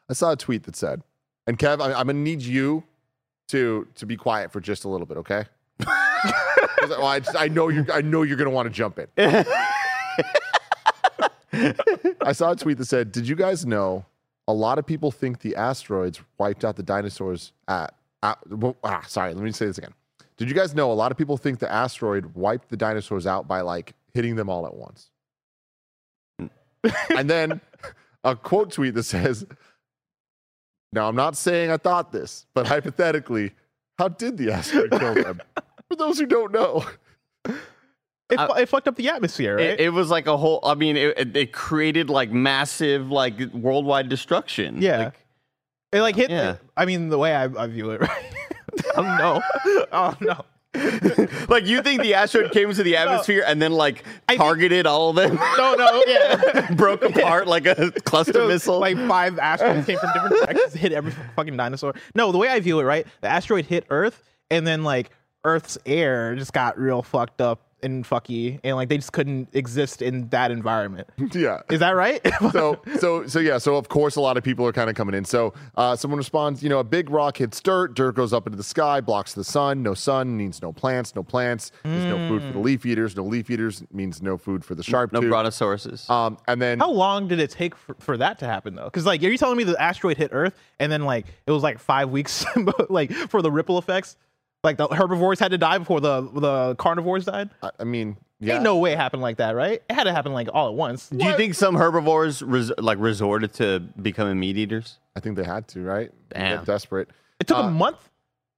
I 0.09 0.12
saw 0.12 0.32
a 0.32 0.36
tweet 0.36 0.62
that 0.64 0.76
said, 0.76 1.02
and 1.46 1.59
Kev, 1.59 1.80
I, 1.82 1.86
I'm 1.92 2.06
gonna 2.06 2.14
need 2.14 2.40
you 2.42 2.84
to 3.48 3.88
to 3.96 4.06
be 4.06 4.16
quiet 4.16 4.52
for 4.52 4.61
just 4.61 4.84
a 4.84 4.88
little 4.88 5.06
bit. 5.06 5.16
okay?" 5.18 5.44
well, 6.88 7.04
I, 7.06 7.20
just, 7.20 7.36
I 7.36 7.48
know 7.48 7.68
you're. 7.68 7.86
I 7.92 8.00
know 8.00 8.22
you're 8.22 8.36
gonna 8.36 8.50
want 8.50 8.66
to 8.66 8.72
jump 8.72 8.98
in. 9.00 9.09
I 12.22 12.32
saw 12.32 12.52
a 12.52 12.56
tweet 12.56 12.78
that 12.78 12.84
said, 12.86 13.11
"Did 13.12 13.26
you 13.26 13.34
guys 13.34 13.66
know 13.66 14.04
a 14.46 14.52
lot 14.52 14.78
of 14.78 14.86
people 14.86 15.11
think 15.11 15.40
the 15.40 15.56
asteroids 15.56 16.20
wiped 16.38 16.64
out 16.64 16.76
the 16.76 16.82
dinosaurs 16.82 17.52
at, 17.66 17.94
at 18.23 18.39
well, 18.49 18.77
ah, 18.85 19.03
sorry, 19.07 19.35
let 19.35 19.43
me 19.43 19.53
say 19.53 19.66
this 19.66 19.79
again. 19.79 19.95
Did 20.37 20.49
you 20.49 20.55
guys 20.55 20.75
know 20.75 20.93
a 20.93 20.95
lot 20.95 21.11
of 21.11 21.19
people 21.19 21.37
think 21.37 21.59
the 21.59 21.71
asteroid 21.71 22.35
wiped 22.35 22.69
the 22.69 22.77
dinosaurs 22.77 23.27
out 23.27 23.49
by 23.49 23.61
like 23.61 23.95
hitting 24.14 24.37
them 24.37 24.49
all 24.49 24.66
at 24.66 24.75
once? 24.75 25.11
and 27.11 27.29
then 27.29 27.61
a 28.25 28.37
quote 28.37 28.73
tweet 28.73 28.95
that 28.95 29.03
says, 29.03 29.45
Now 30.93 31.09
I'm 31.09 31.16
not 31.16 31.37
saying 31.37 31.71
I 31.71 31.77
thought 31.77 32.12
this, 32.12 32.47
but 32.55 32.66
hypothetically, 32.66 33.53
how 33.99 34.09
did 34.09 34.37
the 34.37 34.53
asteroid 34.53 34.93
kill 34.93 35.14
them? 35.14 35.43
For 35.89 35.97
those 35.97 36.19
who 36.19 36.27
don't 36.27 36.53
know. 36.53 36.85
It, 38.31 38.37
fu- 38.37 38.61
it 38.61 38.69
fucked 38.69 38.87
up 38.89 38.97
the 38.97 39.09
atmosphere, 39.09 39.57
right? 39.57 39.64
It, 39.64 39.81
it 39.81 39.89
was 39.89 40.11
like 40.11 40.27
a 40.27 40.37
whole. 40.37 40.61
I 40.62 40.75
mean, 40.75 40.97
it, 40.99 41.19
it, 41.19 41.37
it 41.37 41.53
created 41.53 42.11
like 42.11 42.31
massive, 42.31 43.11
like 43.11 43.41
worldwide 43.55 44.09
destruction. 44.11 44.83
yeah. 44.83 45.05
Like, 45.05 45.27
it 45.93 46.01
like 46.01 46.16
hit. 46.16 46.30
Yeah. 46.30 46.57
I 46.76 46.84
mean, 46.84 47.09
the 47.09 47.18
way 47.18 47.34
I, 47.34 47.45
I 47.45 47.66
view 47.66 47.91
it, 47.91 48.01
right? 48.03 48.24
oh 48.97 49.03
no! 49.03 49.84
Oh 49.93 50.14
no! 50.20 50.45
like 51.49 51.66
you 51.66 51.82
think 51.82 52.03
the 52.03 52.12
asteroid 52.14 52.53
came 52.53 52.68
into 52.68 52.82
the 52.82 52.97
atmosphere 52.97 53.43
and 53.47 53.61
then 53.61 53.72
like 53.72 54.05
targeted 54.30 54.86
all 54.86 55.11
of 55.11 55.16
them, 55.16 55.34
No, 55.57 55.74
no, 55.74 56.03
yeah. 56.07 56.70
broke 56.74 57.03
apart 57.03 57.47
like 57.47 57.66
a 57.66 57.91
cluster 58.05 58.47
missile. 58.47 58.78
Like 58.78 58.97
five 59.09 59.39
asteroids 59.39 59.86
came 59.86 59.99
from 59.99 60.11
different 60.12 60.36
directions, 60.47 60.74
hit 60.74 60.93
every 60.93 61.12
fucking 61.36 61.57
dinosaur. 61.57 61.95
No, 62.14 62.30
the 62.32 62.39
way 62.39 62.49
I 62.49 62.61
view 62.61 62.78
it, 62.80 62.84
right? 62.84 63.07
The 63.22 63.28
asteroid 63.28 63.64
hit 63.64 63.86
Earth, 63.89 64.22
and 64.51 64.66
then 64.66 64.84
like 64.84 65.11
Earth's 65.43 65.78
air 65.86 66.34
just 66.36 66.53
got 66.53 66.78
real 66.78 67.03
fucked 67.03 67.41
up 67.41 67.62
and 67.83 68.05
fucky, 68.05 68.59
and 68.64 68.76
like 68.76 68.89
they 68.89 68.97
just 68.97 69.12
couldn't 69.12 69.49
exist 69.53 70.03
in 70.03 70.29
that 70.29 70.51
environment. 70.51 71.09
Yeah. 71.35 71.61
Is 71.70 71.81
that 71.81 71.91
right? 71.91 72.20
so 72.53 72.81
so 72.99 73.26
so 73.26 73.39
yeah 73.39 73.59
so 73.59 73.76
of 73.76 73.89
course 73.89 74.16
a 74.16 74.20
lot 74.20 74.37
of 74.37 74.43
people 74.45 74.66
are 74.66 74.72
kind 74.72 74.89
of 74.91 74.97
coming 74.97 75.14
in 75.14 75.24
so 75.24 75.53
uh, 75.76 75.95
someone 75.95 76.16
responds 76.18 76.62
you 76.62 76.68
know 76.68 76.79
a 76.79 76.85
big 76.85 77.11
rock 77.11 77.37
hits 77.37 77.61
dirt 77.61 77.95
dirt 77.95 78.14
goes 78.14 78.33
up 78.33 78.47
into 78.47 78.57
the 78.57 78.62
sky 78.62 79.01
blocks 79.01 79.35
the 79.35 79.45
sun 79.45 79.83
no 79.83 79.95
sun 79.95 80.37
means 80.37 80.61
no 80.62 80.72
plants 80.72 81.14
no 81.14 81.22
plants 81.22 81.70
there's 81.85 82.05
no 82.07 82.16
food 82.29 82.43
for 82.43 82.53
the 82.53 82.59
leaf 82.59 82.85
eaters 82.87 83.14
no 83.14 83.22
leaf 83.22 83.51
eaters 83.51 83.83
means 83.93 84.20
no 84.22 84.37
food 84.39 84.64
for 84.64 84.74
the 84.74 84.83
sharp 84.83 85.12
no 85.12 85.20
tooth. 85.20 85.31
brontosauruses. 85.33 86.09
um 86.11 86.39
and 86.49 86.61
then 86.62 86.79
How 86.79 86.91
long 86.91 87.29
did 87.29 87.39
it 87.41 87.51
take 87.51 87.76
for, 87.76 87.95
for 88.01 88.16
that 88.16 88.39
to 88.41 88.47
happen 88.47 88.74
though? 88.74 88.85
Because 88.85 89.05
like, 89.07 89.22
are 89.22 89.29
you 89.29 89.39
telling 89.39 89.57
me 89.59 89.64
the 89.64 89.81
asteroid 89.81 90.16
hit 90.16 90.31
Earth 90.33 90.55
and 90.81 90.91
then 90.91 91.03
like 91.05 91.26
it 91.47 91.51
was 91.53 91.62
like 91.62 91.79
five 91.79 92.11
weeks, 92.11 92.45
like 92.89 93.12
for 93.12 93.43
the 93.43 93.51
ripple 93.51 93.79
effects? 93.79 94.16
Like 94.64 94.76
the 94.76 94.88
herbivores 94.88 95.38
had 95.38 95.52
to 95.52 95.59
die 95.59 95.78
before 95.78 96.00
the 96.00 96.22
the 96.22 96.74
carnivores 96.76 97.24
died. 97.24 97.50
I, 97.62 97.70
I 97.80 97.84
mean 97.84 98.16
yeah 98.40 98.54
Ain't 98.54 98.62
no 98.62 98.78
way 98.78 98.92
it 98.92 98.98
happened 98.98 99.22
like 99.22 99.36
that, 99.38 99.54
right? 99.56 99.82
It 99.88 99.92
had 99.92 100.04
to 100.04 100.12
happen 100.12 100.32
like 100.32 100.48
all 100.52 100.68
at 100.68 100.74
once. 100.74 101.09
Do 101.09 101.24
you 101.24 101.36
think 101.36 101.54
some 101.54 101.74
herbivores 101.76 102.42
res- 102.42 102.72
like 102.78 102.98
resorted 103.00 103.52
to 103.54 103.80
becoming 104.00 104.38
meat 104.38 104.56
eaters? 104.56 104.98
I 105.16 105.20
think 105.20 105.36
they 105.36 105.44
had 105.44 105.66
to 105.68 105.82
right 105.84 106.11
They 106.30 106.38
Damn. 106.40 106.56
got 106.59 106.66
desperate 106.66 107.09
It 107.40 107.46
took 107.46 107.59
Uh, 107.59 107.62
a 107.62 107.70
month. 107.70 108.07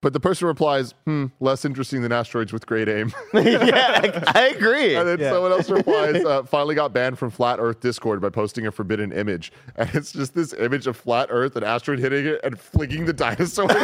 But 0.02 0.12
the 0.12 0.20
person 0.20 0.46
replies 0.48 0.94
hmm 1.04 1.26
less 1.40 1.64
interesting 1.64 2.02
than 2.02 2.10
asteroids 2.12 2.52
with 2.52 2.66
great 2.66 2.88
aim 2.88 3.12
yeah, 3.34 4.00
I, 4.02 4.32
I 4.34 4.46
agree. 4.48 4.94
And 4.96 5.06
then 5.08 5.20
Yeah. 5.20 5.30
someone 5.32 5.52
else 5.52 5.68
replies, 5.70 6.24
uh, 6.24 6.42
finally 6.44 6.74
got 6.74 6.92
banned 6.92 7.18
from 7.18 7.30
Flat 7.30 7.58
Earth 7.60 7.80
Discord 7.80 8.20
by 8.20 8.28
posting 8.30 8.66
a 8.66 8.70
forbidden 8.72 9.12
image. 9.12 9.52
And 9.76 9.88
it's 9.94 10.12
just 10.12 10.34
this 10.34 10.52
image 10.54 10.86
of 10.86 10.96
Flat 10.96 11.28
Earth, 11.30 11.56
an 11.56 11.64
asteroid 11.64 11.98
hitting 11.98 12.26
it 12.26 12.40
and 12.44 12.58
flinging 12.58 13.04
the 13.06 13.12
dinosaur. 13.12 13.68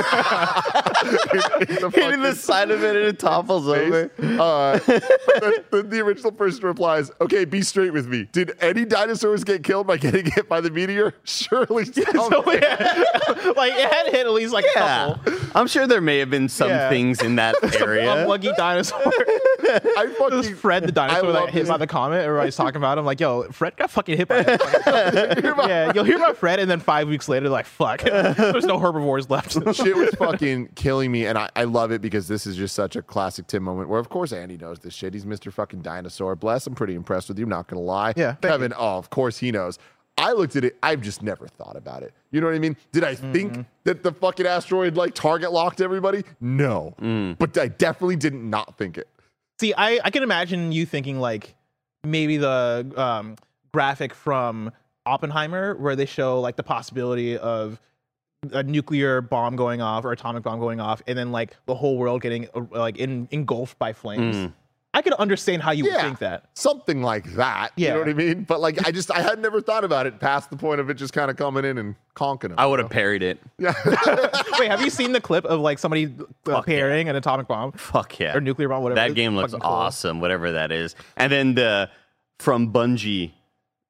Hitting 1.94 2.22
the 2.22 2.34
side 2.34 2.70
of 2.70 2.82
it 2.82 2.96
and 2.96 3.04
it 3.06 3.18
topples 3.18 3.68
over. 3.68 4.10
Uh, 4.18 4.78
then, 5.40 5.52
then 5.70 5.90
the 5.90 6.00
original 6.00 6.32
person 6.32 6.64
replies, 6.66 7.10
okay, 7.20 7.44
be 7.44 7.62
straight 7.62 7.92
with 7.92 8.06
me. 8.08 8.28
Did 8.32 8.52
any 8.60 8.84
dinosaurs 8.84 9.44
get 9.44 9.62
killed 9.62 9.86
by 9.86 9.96
getting 9.96 10.26
hit 10.30 10.48
by 10.48 10.60
the 10.60 10.70
meteor? 10.70 11.14
Surely 11.24 11.84
tell 11.84 12.30
So, 12.30 12.42
me. 12.42 12.58
yeah. 12.60 13.04
like 13.56 13.72
it 13.74 13.92
had 13.92 14.06
hit 14.12 14.26
at 14.26 14.32
least 14.32 14.52
like 14.52 14.64
a 14.64 14.68
Yeah, 14.74 15.14
couple. 15.16 15.50
I'm 15.54 15.66
sure 15.66 15.86
there 15.86 16.00
may 16.06 16.18
have 16.20 16.30
been 16.30 16.48
some 16.48 16.68
Yeah. 16.70 16.88
things 16.88 17.20
in 17.20 17.36
that 17.36 17.54
area. 17.80 18.22
Unlucky 18.22 18.50
dinosaur. 18.56 18.98
I 19.68 20.04
It 20.06 20.18
was 20.20 20.46
fucking 20.46 20.54
Fred 20.56 20.84
the 20.84 20.92
dinosaur 20.92 21.24
love 21.32 21.46
that 21.46 21.52
hit 21.52 21.60
this. 21.62 21.68
by 21.68 21.76
the 21.76 21.86
comet. 21.86 22.20
Everybody's 22.22 22.56
talking 22.56 22.76
about 22.76 22.96
him. 22.98 23.04
Like, 23.04 23.20
yo, 23.20 23.42
Fred 23.50 23.76
got 23.76 23.90
fucking 23.90 24.16
hit 24.16 24.28
by. 24.28 24.36
A 24.36 24.46
yeah, 25.68 25.92
you'll 25.94 26.04
hear 26.04 26.16
about 26.16 26.36
Fred, 26.36 26.60
and 26.60 26.70
then 26.70 26.80
five 26.80 27.08
weeks 27.08 27.28
later, 27.28 27.48
like, 27.48 27.66
fuck, 27.66 28.02
there's 28.02 28.64
no 28.64 28.78
herbivores 28.78 29.28
left. 29.28 29.52
shit 29.74 29.96
was 29.96 30.10
fucking 30.14 30.68
killing 30.76 31.10
me, 31.10 31.26
and 31.26 31.36
I, 31.36 31.50
I 31.56 31.64
love 31.64 31.90
it 31.90 32.00
because 32.00 32.28
this 32.28 32.46
is 32.46 32.56
just 32.56 32.74
such 32.74 32.96
a 32.96 33.02
classic 33.02 33.48
Tim 33.48 33.62
moment. 33.64 33.88
Where 33.88 33.98
of 34.00 34.08
course 34.08 34.32
Andy 34.32 34.56
knows 34.56 34.78
this 34.78 34.94
shit. 34.94 35.14
He's 35.14 35.24
Mr. 35.24 35.52
Fucking 35.52 35.82
Dinosaur. 35.82 36.36
Bless. 36.36 36.66
I'm 36.66 36.74
pretty 36.74 36.94
impressed 36.94 37.28
with 37.28 37.38
you. 37.38 37.46
Not 37.46 37.66
gonna 37.66 37.82
lie. 37.82 38.12
Yeah, 38.16 38.32
thank 38.34 38.52
Kevin. 38.52 38.72
Oh, 38.76 38.96
of 38.98 39.10
course 39.10 39.38
he 39.38 39.50
knows. 39.50 39.78
I 40.18 40.32
looked 40.32 40.56
at 40.56 40.64
it. 40.64 40.76
I've 40.82 41.02
just 41.02 41.22
never 41.22 41.46
thought 41.46 41.76
about 41.76 42.02
it. 42.02 42.14
You 42.30 42.40
know 42.40 42.46
what 42.46 42.56
I 42.56 42.58
mean? 42.58 42.76
Did 42.92 43.04
I 43.04 43.14
think 43.14 43.66
that 43.84 44.02
the 44.02 44.12
fucking 44.12 44.46
asteroid 44.46 44.96
like 44.96 45.14
target 45.14 45.52
locked 45.52 45.80
everybody? 45.80 46.24
No, 46.40 46.94
but 47.38 47.56
I 47.58 47.68
definitely 47.68 48.16
did 48.16 48.34
not 48.34 48.76
think 48.78 48.96
it. 48.98 49.08
See, 49.60 49.72
I, 49.74 50.00
I 50.04 50.10
can 50.10 50.22
imagine 50.22 50.72
you 50.72 50.86
thinking 50.86 51.18
like 51.20 51.54
maybe 52.04 52.36
the 52.38 52.92
um, 52.96 53.36
graphic 53.72 54.14
from 54.14 54.70
Oppenheimer 55.04 55.74
where 55.76 55.96
they 55.96 56.06
show 56.06 56.40
like 56.40 56.56
the 56.56 56.62
possibility 56.62 57.36
of 57.38 57.80
a 58.52 58.62
nuclear 58.62 59.20
bomb 59.20 59.56
going 59.56 59.80
off 59.80 60.04
or 60.04 60.12
atomic 60.12 60.42
bomb 60.42 60.60
going 60.60 60.80
off, 60.80 61.02
and 61.06 61.16
then 61.18 61.32
like 61.32 61.56
the 61.66 61.74
whole 61.74 61.96
world 61.98 62.22
getting 62.22 62.48
uh, 62.54 62.62
like 62.70 62.96
in, 62.96 63.28
engulfed 63.30 63.78
by 63.78 63.92
flames. 63.92 64.52
I 64.96 65.02
could 65.02 65.12
understand 65.12 65.60
how 65.62 65.72
you 65.72 65.84
would 65.84 66.00
think 66.00 66.20
that. 66.20 66.44
Something 66.54 67.02
like 67.02 67.24
that. 67.34 67.72
Yeah. 67.76 67.88
You 67.88 67.92
know 67.92 68.00
what 68.00 68.08
I 68.08 68.12
mean? 68.14 68.44
But 68.44 68.60
like, 68.62 68.86
I 68.86 68.90
just 68.90 69.10
I 69.10 69.20
had 69.20 69.38
never 69.40 69.60
thought 69.60 69.84
about 69.84 70.06
it 70.06 70.18
past 70.20 70.48
the 70.48 70.56
point 70.56 70.80
of 70.80 70.88
it 70.88 70.94
just 70.94 71.12
kind 71.12 71.30
of 71.30 71.36
coming 71.36 71.66
in 71.66 71.76
and 71.76 71.96
conking 72.14 72.48
them. 72.48 72.54
I 72.56 72.64
would 72.64 72.78
have 72.78 72.88
parried 72.88 73.22
it. 73.22 73.38
Yeah. 73.58 73.74
Wait, 74.58 74.70
have 74.70 74.80
you 74.80 74.88
seen 74.88 75.12
the 75.12 75.20
clip 75.20 75.44
of 75.44 75.60
like 75.60 75.78
somebody 75.78 76.06
uh, 76.06 76.24
Fuck 76.46 76.66
yeah. 76.66 76.76
parrying 76.76 77.10
an 77.10 77.16
atomic 77.16 77.46
bomb 77.46 77.72
Fuck 77.72 78.18
yeah. 78.18 78.34
or 78.34 78.40
nuclear 78.40 78.70
bomb, 78.70 78.82
whatever? 78.82 78.96
That 79.00 79.08
It's 79.08 79.14
game 79.16 79.36
looks 79.36 79.52
fucking 79.52 79.60
cool. 79.60 79.70
awesome, 79.70 80.20
whatever 80.22 80.52
that 80.52 80.72
is. 80.72 80.94
And 81.18 81.30
then 81.30 81.54
the 81.56 81.90
from 82.38 82.72
Bungie, 82.72 83.32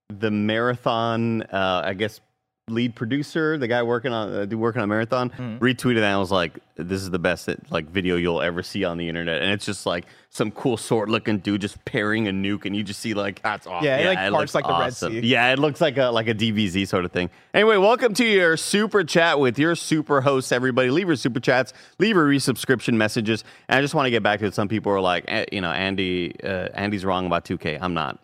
the 0.09 0.33
marathon, 0.33 1.43
uh, 1.43 1.83
I 1.85 1.95
guess, 1.95 2.21
lead 2.69 2.97
producer, 2.97 3.57
the 3.57 3.69
guy 3.69 3.81
working 3.85 4.13
on 4.13 4.53
uh, 4.53 4.57
working 4.57 4.83
on 4.83 4.89
marathon, 4.89 5.31
Mm. 5.31 5.61
retweeted 5.61 6.01
that 6.01 6.11
and 6.11 6.19
was 6.19 6.33
like, 6.33 6.59
"This 6.75 7.01
is 7.01 7.11
the 7.11 7.19
best 7.21 7.49
like 7.71 7.89
video 7.89 8.17
you'll 8.17 8.43
ever 8.43 8.61
see 8.65 8.83
on 8.83 8.99
the 8.99 9.09
internet." 9.09 9.41
And 9.41 9.53
it's 9.53 9.65
just 9.65 9.87
like 9.87 10.05
some 10.31 10.51
cool 10.51 10.77
sword 10.77 11.09
looking 11.09 11.39
dude 11.39 11.61
just 11.61 11.83
parrying 11.85 12.27
a 12.27 12.33
nuke, 12.33 12.65
and 12.65 12.75
you 12.75 12.83
just 12.83 12.99
see 12.99 13.15
like 13.15 13.41
that's 13.41 13.69
awesome. 13.69 13.85
Yeah, 13.87 13.99
it, 13.99 14.07
like, 14.07 14.19
parts 14.19 14.33
looks 14.33 14.55
like 14.57 14.67
the 14.67 14.81
Red. 14.81 14.95
Sea. 14.95 15.21
Yeah, 15.21 15.53
it 15.53 15.61
looks 15.61 15.81
like 15.81 15.97
a 15.97 16.07
like 16.07 16.27
a 16.27 16.35
DBZ 16.35 16.89
sort 16.89 17.05
of 17.05 17.13
thing. 17.13 17.31
Anyway, 17.55 17.77
welcome 17.77 18.13
to 18.15 18.25
your 18.25 18.57
super 18.57 19.05
chat 19.05 19.39
with 19.39 19.61
your 19.61 19.77
super 19.77 20.21
hosts. 20.23 20.51
Everybody, 20.51 20.91
leave 20.91 21.07
your 21.07 21.15
super 21.15 21.39
chats, 21.39 21.73
leave 22.01 22.17
your 22.17 22.27
resubscription 22.27 22.95
messages, 22.95 23.45
and 23.69 23.79
I 23.79 23.81
just 23.81 23.95
want 23.95 24.07
to 24.07 24.11
get 24.11 24.25
back 24.25 24.41
to 24.41 24.47
it. 24.47 24.55
Some 24.55 24.67
people 24.67 24.91
are 24.91 25.01
like, 25.01 25.25
eh, 25.29 25.45
you 25.53 25.61
know, 25.61 25.71
Andy, 25.71 26.35
uh, 26.43 26.67
Andy's 26.75 27.05
wrong 27.05 27.27
about 27.27 27.45
2K. 27.45 27.79
I'm 27.81 27.95
not. 27.95 28.19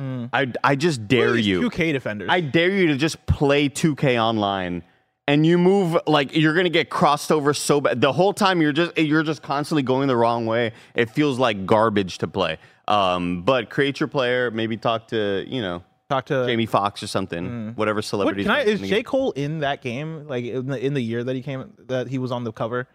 Mm. 0.00 0.30
I 0.32 0.52
I 0.62 0.76
just 0.76 1.06
dare 1.06 1.36
you. 1.36 1.70
2K 1.70 1.92
defenders. 1.92 2.28
I 2.30 2.40
dare 2.40 2.70
you 2.70 2.88
to 2.88 2.96
just 2.96 3.24
play 3.26 3.68
2K 3.68 4.20
online 4.20 4.82
and 5.28 5.46
you 5.46 5.56
move 5.56 5.96
like 6.06 6.34
you're 6.36 6.54
gonna 6.54 6.68
get 6.68 6.90
crossed 6.90 7.30
over 7.30 7.54
so 7.54 7.80
bad. 7.80 8.00
The 8.00 8.12
whole 8.12 8.32
time 8.32 8.60
you're 8.60 8.72
just 8.72 8.98
you're 8.98 9.22
just 9.22 9.42
constantly 9.42 9.82
going 9.82 10.08
the 10.08 10.16
wrong 10.16 10.46
way. 10.46 10.72
It 10.94 11.10
feels 11.10 11.38
like 11.38 11.66
garbage 11.66 12.18
to 12.18 12.28
play. 12.28 12.58
Um, 12.88 13.42
but 13.42 13.70
create 13.70 14.00
your 14.00 14.08
player, 14.08 14.50
maybe 14.50 14.76
talk 14.76 15.08
to 15.08 15.44
you 15.46 15.62
know 15.62 15.82
Talk 16.10 16.26
to 16.26 16.46
Jamie 16.46 16.66
Foxx 16.66 17.02
or 17.02 17.06
something, 17.06 17.72
whatever 17.76 18.02
celebrity. 18.02 18.42
can 18.42 18.52
I, 18.52 18.60
is 18.60 18.80
J 18.80 19.02
Cole 19.02 19.32
in 19.32 19.60
that 19.60 19.80
game? 19.80 20.28
Like 20.28 20.44
in 20.44 20.66
the, 20.66 20.84
in 20.84 20.92
the 20.92 21.00
year 21.00 21.24
that 21.24 21.34
he 21.34 21.40
came, 21.40 21.72
that 21.86 22.08
he 22.08 22.18
was 22.18 22.30
on 22.30 22.44
the 22.44 22.52
cover? 22.52 22.86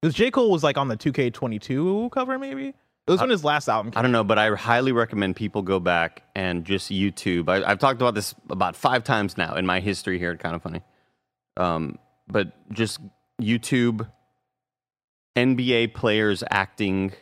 Because 0.00 0.14
J 0.14 0.30
Cole 0.30 0.50
was 0.50 0.62
like 0.62 0.78
on 0.78 0.86
the 0.86 0.96
2K22 0.96 2.10
cover, 2.12 2.38
maybe. 2.38 2.74
It 3.06 3.10
was 3.10 3.20
when 3.20 3.30
his 3.30 3.42
last 3.44 3.68
album. 3.68 3.90
Came. 3.92 3.98
I 3.98 4.02
don't 4.02 4.12
know, 4.12 4.22
but 4.24 4.38
I 4.38 4.54
highly 4.54 4.92
recommend 4.92 5.34
people 5.36 5.62
go 5.62 5.80
back 5.80 6.22
and 6.36 6.64
just 6.64 6.90
YouTube. 6.90 7.48
I, 7.48 7.68
I've 7.68 7.78
talked 7.80 8.00
about 8.00 8.14
this 8.14 8.34
about 8.48 8.76
five 8.76 9.02
times 9.02 9.36
now 9.36 9.54
in 9.56 9.66
my 9.66 9.80
history 9.80 10.18
here. 10.18 10.36
Kinda 10.36 10.60
Funny, 10.60 10.82
um, 11.56 11.98
but 12.28 12.52
just 12.72 13.00
YouTube 13.40 14.08
NBA 15.36 15.94
players 15.94 16.44
acting 16.50 17.12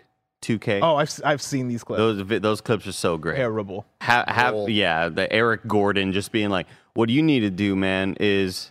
2K. 0.42 0.80
Oh, 0.82 0.96
I've 0.96 1.08
s- 1.08 1.20
I've 1.24 1.42
seen 1.42 1.68
these 1.68 1.84
clips. 1.84 1.98
Those 1.98 2.40
those 2.40 2.60
clips 2.60 2.86
are 2.86 2.92
so 2.92 3.16
great. 3.16 3.36
Terrible. 3.36 3.86
Ha- 4.02 4.24
have 4.28 4.68
yeah, 4.68 5.08
the 5.08 5.32
Eric 5.32 5.66
Gordon 5.66 6.12
just 6.12 6.32
being 6.32 6.50
like, 6.50 6.66
"What 6.94 7.08
you 7.08 7.22
need 7.22 7.40
to 7.40 7.50
do, 7.50 7.76
man, 7.76 8.16
is 8.20 8.70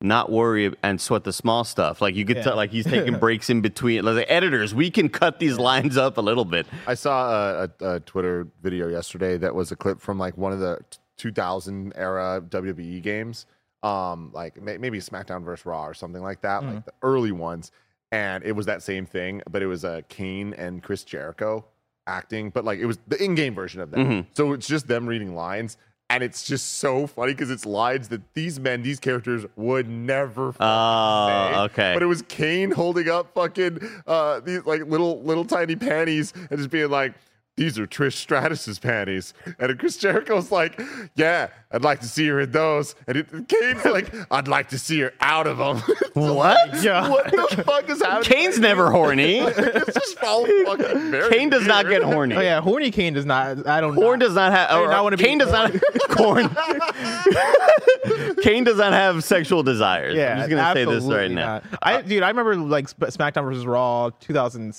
not 0.00 0.30
worry 0.30 0.72
and 0.82 1.00
sweat 1.00 1.24
the 1.24 1.32
small 1.32 1.64
stuff." 1.64 2.00
Like 2.00 2.14
you 2.14 2.24
could 2.24 2.36
Yeah. 2.38 2.42
tell, 2.42 2.56
like 2.56 2.70
he's 2.70 2.84
taking 2.84 3.18
breaks 3.18 3.48
in 3.50 3.60
between. 3.60 4.04
Like 4.04 4.26
editors, 4.28 4.74
we 4.74 4.90
can 4.90 5.08
cut 5.08 5.38
these 5.38 5.58
lines 5.58 5.96
up 5.96 6.18
a 6.18 6.20
little 6.20 6.44
bit. 6.44 6.66
I 6.86 6.94
saw 6.94 7.30
a, 7.64 7.70
a, 7.80 7.88
a 7.96 8.00
Twitter 8.00 8.46
video 8.62 8.88
yesterday 8.88 9.36
that 9.38 9.54
was 9.54 9.72
a 9.72 9.76
clip 9.76 10.00
from 10.00 10.18
like 10.18 10.36
one 10.36 10.52
of 10.52 10.60
the 10.60 10.78
2000 11.16 11.92
era 11.96 12.42
WWE 12.48 13.02
games, 13.02 13.46
um, 13.82 14.30
like 14.34 14.60
may, 14.60 14.78
maybe 14.78 14.98
SmackDown 14.98 15.44
versus 15.44 15.64
Raw 15.64 15.86
or 15.86 15.94
something 15.94 16.22
like 16.22 16.40
that, 16.42 16.62
like 16.64 16.84
the 16.84 16.92
early 17.02 17.32
ones. 17.32 17.70
And 18.12 18.44
it 18.44 18.52
was 18.52 18.66
that 18.66 18.82
same 18.82 19.06
thing, 19.06 19.42
but 19.50 19.62
it 19.62 19.66
was 19.66 19.84
uh, 19.84 20.02
Kane 20.08 20.54
and 20.54 20.82
Chris 20.82 21.02
Jericho 21.04 21.64
acting, 22.06 22.50
but 22.50 22.64
like 22.64 22.78
it 22.78 22.86
was 22.86 22.98
the 23.08 23.22
in-game 23.22 23.54
version 23.54 23.80
of 23.80 23.90
that. 23.92 23.98
Mhm. 23.98 24.26
So 24.34 24.52
it's 24.52 24.66
just 24.68 24.86
them 24.88 25.06
reading 25.06 25.34
lines. 25.34 25.76
And 26.14 26.22
it's 26.22 26.44
just 26.44 26.74
so 26.74 27.08
funny 27.08 27.32
because 27.32 27.50
it's 27.50 27.66
lines 27.66 28.06
that 28.08 28.20
these 28.34 28.60
men, 28.60 28.82
these 28.82 29.00
characters 29.00 29.44
would 29.56 29.88
never 29.88 30.52
fucking 30.52 30.64
Oh, 30.66 31.50
say. 31.52 31.58
okay. 31.62 31.92
But 31.94 32.02
it 32.04 32.06
was 32.06 32.22
Kane 32.22 32.70
holding 32.70 33.08
up 33.08 33.34
fucking 33.34 33.80
uh 34.06 34.38
these 34.40 34.64
like 34.64 34.82
little 34.86 35.22
little 35.22 35.44
tiny 35.44 35.74
panties 35.74 36.32
and 36.50 36.56
just 36.58 36.70
being 36.70 36.88
like, 36.88 37.14
these 37.56 37.78
are 37.78 37.86
Trish 37.86 38.14
Stratus's 38.26 38.78
panties. 38.80 39.32
And 39.60 39.78
Chris 39.78 39.96
Jericho's 39.96 40.50
like, 40.50 40.80
yeah, 41.14 41.48
I'd 41.70 41.82
like 41.84 42.00
to 42.00 42.06
see 42.08 42.26
her 42.28 42.40
in 42.40 42.50
those. 42.50 42.96
And 43.06 43.18
it, 43.18 43.28
Kane's 43.48 43.84
like, 43.84 44.12
I'd 44.32 44.48
like 44.48 44.70
to 44.70 44.78
see 44.78 45.00
her 45.00 45.12
out 45.20 45.46
of 45.46 45.58
them. 45.58 45.82
What? 46.14 46.74
Yeah. 46.84 47.08
what 47.08 47.24
the 47.30 47.64
fuck 47.66 47.88
is 47.90 48.00
happening? 48.00 48.22
Kane's 48.24 48.60
never 48.60 48.88
horny. 48.90 49.38
it's 49.38 49.94
just 49.94 50.22
all 50.22 50.46
fucking 50.64 51.10
very 51.10 51.28
Kane 51.28 51.50
does 51.50 51.66
not 51.66 51.88
get 51.88 52.02
horny. 52.04 52.36
Oh 52.36 52.40
yeah, 52.40 52.60
horny 52.60 52.92
Kane 52.92 53.14
does 53.14 53.26
not. 53.26 53.66
I 53.66 53.80
don't. 53.80 53.96
Corn 53.96 54.20
does 54.20 54.34
not 54.34 54.52
have. 54.52 54.70
I 54.70 54.74
do 54.74 54.84
Or, 54.84 54.88
not 54.90 55.02
wanna 55.02 55.16
Kane 55.16 55.38
does 55.38 55.50
not. 55.50 55.72
Corn. 56.10 56.48
Kane 58.42 58.62
does 58.64 58.76
not 58.76 58.92
have 58.92 59.24
sexual 59.24 59.62
desires. 59.64 60.14
Yeah, 60.14 60.32
I'm 60.32 60.38
just 60.38 60.50
gonna 60.50 60.72
say 60.74 60.84
this 60.84 60.94
absolutely 60.96 61.16
right 61.22 61.30
now. 61.32 61.46
not. 61.54 61.64
I 61.82 61.94
uh, 61.96 62.02
dude, 62.02 62.22
I 62.22 62.28
remember 62.28 62.56
like 62.56 62.86
SmackDown 62.88 63.44
versus 63.44 63.66
Raw 63.66 64.10
2000, 64.20 64.76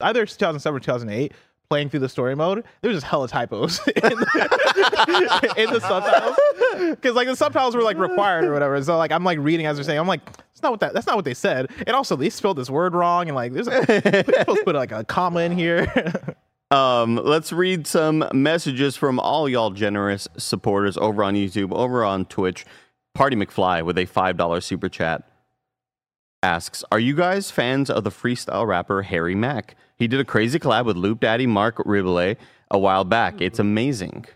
either 0.00 0.26
2007 0.26 0.76
or 0.76 0.80
2008. 0.80 1.32
Playing 1.70 1.88
through 1.88 2.00
the 2.00 2.08
story 2.08 2.36
mode, 2.36 2.62
there 2.82 2.90
was 2.90 2.96
just 2.96 3.06
hella 3.06 3.26
typos 3.26 3.80
in 3.88 3.94
the, 4.02 5.54
in 5.56 5.72
the 5.72 5.80
subtitles 5.80 6.90
because 6.90 7.14
like 7.14 7.26
the 7.26 7.34
subtitles 7.34 7.74
were 7.74 7.82
like 7.82 7.96
required 7.96 8.44
or 8.44 8.52
whatever. 8.52 8.80
So 8.82 8.98
like 8.98 9.10
I'm 9.10 9.24
like 9.24 9.38
reading 9.38 9.64
as 9.66 9.76
they're 9.76 9.84
saying, 9.84 9.98
I'm 9.98 10.06
like, 10.06 10.24
that's 10.24 10.62
not 10.62 10.72
what 10.72 10.80
that 10.80 10.92
that's 10.92 11.06
not 11.06 11.16
what 11.16 11.24
they 11.24 11.34
said. 11.34 11.70
And 11.86 11.96
also 11.96 12.16
they 12.16 12.28
spelled 12.28 12.58
this 12.58 12.68
word 12.68 12.94
wrong 12.94 13.28
and 13.28 13.34
like 13.34 13.52
there's 13.54 13.66
supposed 13.66 13.94
to 13.94 14.62
put 14.64 14.74
like 14.74 14.92
a 14.92 15.04
comma 15.04 15.40
in 15.40 15.52
here. 15.52 15.92
Um, 16.70 17.16
let's 17.16 17.52
read 17.52 17.86
some 17.86 18.28
messages 18.32 18.96
from 18.96 19.20
all 19.20 19.48
y'all 19.48 19.70
generous 19.70 20.26
supporters 20.36 20.96
over 20.96 21.22
on 21.22 21.34
YouTube, 21.34 21.72
over 21.72 22.04
on 22.04 22.24
Twitch. 22.24 22.64
Party 23.14 23.36
McFly 23.36 23.84
with 23.84 23.96
a 23.96 24.06
five 24.06 24.36
dollar 24.36 24.60
super 24.60 24.88
chat 24.88 25.22
asks, 26.42 26.82
"Are 26.90 26.98
you 26.98 27.14
guys 27.14 27.50
fans 27.52 27.90
of 27.90 28.02
the 28.02 28.10
freestyle 28.10 28.66
rapper 28.66 29.02
Harry 29.02 29.36
Mack? 29.36 29.76
He 29.96 30.08
did 30.08 30.20
a 30.20 30.24
crazy 30.24 30.58
collab 30.58 30.86
with 30.86 30.96
Loop 30.96 31.20
Daddy 31.20 31.46
Marc 31.46 31.76
Rebillet 31.78 32.36
a 32.70 32.78
while 32.78 33.04
back. 33.04 33.40
It's 33.40 33.58
amazing." 33.58 34.26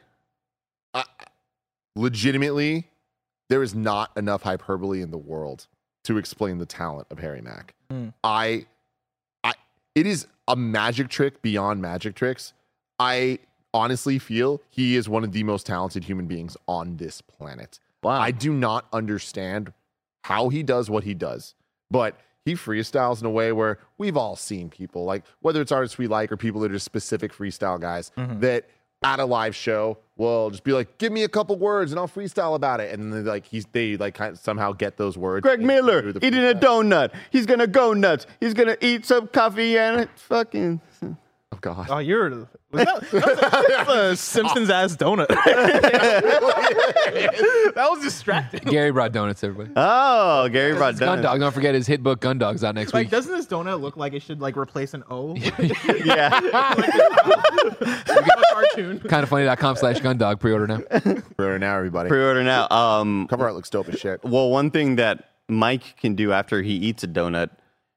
legitimately, 1.98 2.88
there 3.48 3.62
is 3.62 3.74
not 3.74 4.16
enough 4.16 4.42
hyperbole 4.42 5.02
in 5.02 5.10
the 5.10 5.18
world 5.18 5.66
to 6.04 6.16
explain 6.16 6.58
the 6.58 6.66
talent 6.66 7.06
of 7.10 7.18
Harry 7.18 7.42
Mack. 7.42 7.74
Mm. 7.92 8.14
I, 8.24 8.66
I, 9.44 9.52
it 9.94 10.06
is 10.06 10.26
a 10.46 10.56
magic 10.56 11.08
trick 11.08 11.42
beyond 11.42 11.82
magic 11.82 12.14
tricks. 12.14 12.54
I 12.98 13.40
honestly 13.74 14.18
feel 14.18 14.62
he 14.70 14.96
is 14.96 15.08
one 15.08 15.24
of 15.24 15.32
the 15.32 15.42
most 15.42 15.66
talented 15.66 16.04
human 16.04 16.26
beings 16.26 16.56
on 16.66 16.96
this 16.96 17.20
planet. 17.20 17.80
Wow. 18.02 18.20
I 18.20 18.30
do 18.30 18.52
not 18.52 18.86
understand 18.92 19.72
how 20.24 20.48
he 20.48 20.62
does 20.62 20.88
what 20.88 21.04
he 21.04 21.14
does, 21.14 21.54
but 21.90 22.18
he 22.48 22.54
freestyles 22.54 23.20
in 23.20 23.26
a 23.26 23.30
way 23.30 23.52
where 23.52 23.78
we've 23.98 24.16
all 24.16 24.36
seen 24.36 24.68
people 24.70 25.04
like 25.04 25.22
whether 25.40 25.60
it's 25.60 25.72
artists 25.72 25.98
we 25.98 26.06
like 26.06 26.32
or 26.32 26.36
people 26.36 26.60
that 26.62 26.72
are 26.72 26.78
specific 26.78 27.32
freestyle 27.32 27.78
guys 27.80 28.10
Mm-hmm. 28.16 28.40
that 28.40 28.68
at 29.02 29.20
a 29.20 29.24
live 29.24 29.54
show 29.54 29.96
will 30.16 30.50
just 30.50 30.64
be 30.64 30.72
like, 30.72 30.98
"Give 30.98 31.12
me 31.12 31.22
a 31.22 31.28
couple 31.28 31.54
words 31.56 31.92
and 31.92 32.00
I'll 32.00 32.08
freestyle 32.08 32.56
about 32.56 32.80
it," 32.80 32.92
and 32.92 33.12
then 33.12 33.24
like 33.24 33.46
he's 33.46 33.64
they 33.70 33.96
like 33.96 34.14
kind 34.14 34.32
of 34.32 34.38
somehow 34.40 34.72
get 34.72 34.96
those 34.96 35.16
words. 35.16 35.44
Greg 35.44 35.60
Miller 35.60 36.08
eating 36.20 36.44
a 36.44 36.52
donut. 36.52 37.14
He's 37.30 37.46
gonna 37.46 37.68
go 37.68 37.92
nuts. 37.92 38.26
He's 38.40 38.54
gonna 38.54 38.76
eat 38.80 39.06
some 39.06 39.28
coffee 39.28 39.78
and 39.78 40.00
it's 40.00 40.22
fucking. 40.22 40.80
Oh 41.50 41.56
God. 41.62 41.86
oh, 41.88 41.96
you're 41.98 42.28
was 42.30 42.46
that, 42.72 42.86
that 42.86 43.02
was 43.02 43.12
a, 43.14 43.20
that's 43.68 43.90
a 43.90 44.16
Simpsons 44.16 44.68
ass 44.68 44.96
donut. 44.96 45.28
that 47.74 47.88
was 47.90 48.02
distracting. 48.02 48.60
Gary 48.60 48.92
brought 48.92 49.12
donuts, 49.12 49.42
everybody. 49.42 49.70
Oh, 49.74 50.46
Gary 50.50 50.74
brought 50.74 50.98
Gun 50.98 51.08
donuts. 51.08 51.22
Dog. 51.22 51.40
Don't 51.40 51.52
forget 51.52 51.74
his 51.74 51.86
hit 51.86 52.02
book 52.02 52.20
Gun 52.20 52.36
Dog's 52.36 52.62
out 52.62 52.74
next 52.74 52.88
week. 52.88 52.94
Like, 52.94 53.04
week. 53.06 53.10
doesn't 53.10 53.34
this 53.34 53.46
donut 53.46 53.80
look 53.80 53.96
like 53.96 54.12
it 54.12 54.20
should 54.20 54.42
like 54.42 54.58
replace 54.58 54.92
an 54.92 55.04
O? 55.10 55.34
Yeah. 56.04 56.38
a 56.38 56.42
cartoon. 58.52 59.00
KindaFunny.com 59.00 59.76
slash 59.76 60.00
gun 60.00 60.18
dog. 60.18 60.40
Pre 60.40 60.52
order 60.52 60.66
now. 60.66 60.80
For 61.36 61.58
now, 61.58 61.76
everybody. 61.76 62.08
Pre-order 62.08 62.44
now. 62.44 62.68
Um, 62.68 63.26
Cover 63.28 63.46
art 63.46 63.54
looks 63.54 63.70
dope 63.70 63.88
as 63.88 63.98
shit. 63.98 64.22
Well, 64.22 64.50
one 64.50 64.70
thing 64.70 64.96
that 64.96 65.30
Mike 65.48 65.96
can 65.96 66.14
do 66.14 66.32
after 66.32 66.60
he 66.62 66.74
eats 66.74 67.02
a 67.04 67.08
donut 67.08 67.50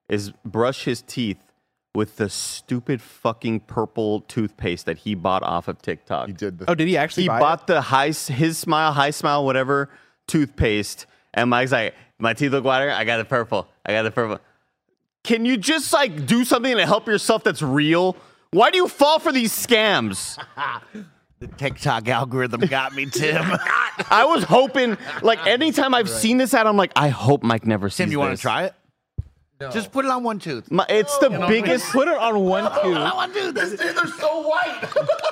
is 0.10 0.32
brush 0.46 0.86
his 0.86 1.02
teeth 1.02 1.51
with 1.94 2.16
the 2.18 2.30
stupid 2.30 3.02
fucking 3.02 3.60
purple 3.62 4.22
toothpaste 4.22 4.86
that 4.86 5.00
he 5.00 5.14
bought 5.16 5.44
off 5.44 5.68
of 5.68 5.82
TikTok. 5.82 6.28
He 6.28 6.34
did 6.34 6.60
the 6.60 6.70
Oh, 6.70 6.76
did 6.76 6.88
he 6.88 6.98
actually 6.98 7.24
He 7.24 7.30
buy 7.30 7.40
bought 7.40 7.68
the 7.68 7.82
high 7.82 8.08
his 8.12 8.58
smile, 8.58 8.94
HiSmile, 8.94 9.44
whatever 9.44 9.90
toothpaste, 10.28 11.06
and 11.34 11.50
Mike's 11.50 11.72
like, 11.72 11.94
"My 12.20 12.34
teeth 12.34 12.52
look 12.52 12.64
whiter. 12.64 12.92
I 12.92 13.04
got 13.04 13.18
the 13.18 13.26
purple. 13.26 13.68
I 13.86 13.92
got 13.92 14.04
the 14.04 14.12
purple." 14.12 14.40
Can 15.24 15.46
you 15.46 15.58
just 15.58 15.94
like 15.94 16.26
do 16.26 16.44
something 16.46 16.76
to 16.78 16.86
help 16.86 17.08
yourself 17.08 17.44
that's 17.44 17.62
real? 17.62 18.16
Why 18.52 18.72
do 18.72 18.78
you 18.78 18.88
fall 18.88 19.20
for 19.20 19.32
these 19.32 19.54
scams? 19.54 20.38
The 21.42 21.48
TikTok 21.48 22.08
algorithm 22.08 22.62
got 22.62 22.94
me, 22.94 23.06
Tim. 23.12 23.42
I 24.12 24.26
was 24.26 24.44
hoping, 24.44 24.96
like, 25.24 25.44
anytime 25.48 25.96
I've 25.96 26.08
seen 26.08 26.38
this 26.38 26.54
ad, 26.54 26.68
I'm 26.68 26.78
like, 26.78 26.92
I 26.96 27.10
hope 27.10 27.42
Mike 27.42 27.66
never 27.66 27.90
sees 27.90 27.98
Tim, 27.98 28.12
you 28.12 28.20
want 28.20 28.36
to 28.38 28.40
try 28.40 28.66
it? 28.66 28.76
Just 29.70 29.92
put 29.92 30.06
it 30.06 30.12
on 30.12 30.24
one 30.24 30.40
tooth. 30.40 30.72
My, 30.72 30.86
it's 30.90 31.18
the 31.20 31.30
biggest. 31.48 31.92
Put 31.92 32.08
it 32.08 32.18
on 32.18 32.40
one 32.44 32.64
tooth. 32.84 32.98
I 32.98 33.06
tooth. 33.10 33.16
want 33.16 33.34
to 33.34 33.40
do 33.42 33.52
this. 33.52 33.74
They're 33.80 34.08
so 34.08 34.48
white. 34.48 34.88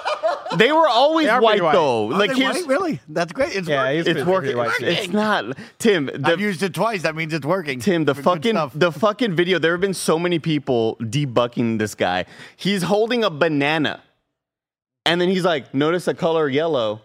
They 0.58 0.72
were 0.72 0.88
always 0.88 1.28
They 1.28 1.34
white, 1.40 1.62
white. 1.62 1.74
though. 1.74 2.08
Are 2.12 2.18
like 2.18 2.32
they 2.32 2.38
here's, 2.38 2.56
white? 2.58 2.68
Really? 2.68 3.00
That's 3.08 3.32
great. 3.32 3.56
It's 3.56 3.68
Yeah, 3.68 3.84
working. 3.84 3.98
he's 3.98 4.08
it's 4.08 4.14
pretty- 4.24 4.32
working. 4.32 4.58
pretty 4.58 4.86
white. 4.86 5.00
It's 5.00 5.14
not 5.14 5.58
Tim. 5.78 6.06
The, 6.08 6.22
I've 6.26 6.40
used 6.42 6.64
it 6.64 6.74
twice. 6.74 7.04
That 7.04 7.16
means 7.16 7.34
it's 7.34 7.46
working. 7.46 7.80
Tim, 7.80 8.06
the 8.06 8.16
fucking 8.16 8.56
the 8.76 8.92
fucking 8.92 9.36
video. 9.36 9.60
There 9.60 9.72
have 9.74 9.82
been 9.82 9.94
so 9.94 10.18
many 10.20 10.40
people 10.40 10.98
debucking 11.02 11.78
this 11.78 11.94
guy. 11.96 12.26
He's 12.58 12.82
holding 12.84 13.24
a 13.24 13.30
banana, 13.30 14.02
and 15.06 15.22
then 15.22 15.30
he's 15.30 15.46
like, 15.46 15.74
"Notice 15.74 16.06
the 16.06 16.16
color 16.16 16.50
yellow." 16.50 17.02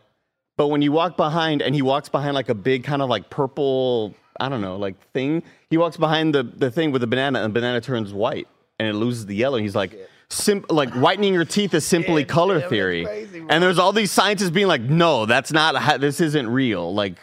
But 0.56 0.68
when 0.68 0.80
you 0.82 0.92
walk 0.92 1.16
behind, 1.16 1.60
and 1.62 1.74
he 1.74 1.82
walks 1.82 2.08
behind 2.08 2.34
like 2.34 2.48
a 2.48 2.54
big 2.54 2.84
kind 2.84 3.02
of 3.02 3.08
like 3.10 3.28
purple, 3.30 4.14
I 4.40 4.48
don't 4.48 4.60
know, 4.60 4.76
like 4.76 4.96
thing. 5.12 5.42
He 5.70 5.76
walks 5.76 5.96
behind 5.96 6.34
the 6.34 6.42
the 6.42 6.70
thing 6.70 6.92
with 6.92 7.00
the 7.00 7.06
banana, 7.06 7.40
and 7.42 7.54
the 7.54 7.60
banana 7.60 7.80
turns 7.80 8.12
white, 8.12 8.48
and 8.78 8.88
it 8.88 8.94
loses 8.94 9.26
the 9.26 9.34
yellow. 9.34 9.58
He's 9.58 9.74
like. 9.74 9.96
Sim- 10.30 10.64
like 10.70 10.90
whitening 10.94 11.34
your 11.34 11.44
teeth 11.44 11.74
is 11.74 11.84
simply 11.86 12.24
color 12.24 12.60
theory, 12.60 13.06
and 13.50 13.62
there's 13.62 13.78
all 13.78 13.92
these 13.92 14.10
scientists 14.10 14.50
being 14.50 14.66
like, 14.66 14.80
"No, 14.80 15.26
that's 15.26 15.52
not. 15.52 15.76
How, 15.76 15.98
this 15.98 16.18
isn't 16.18 16.48
real." 16.48 16.92
Like, 16.92 17.18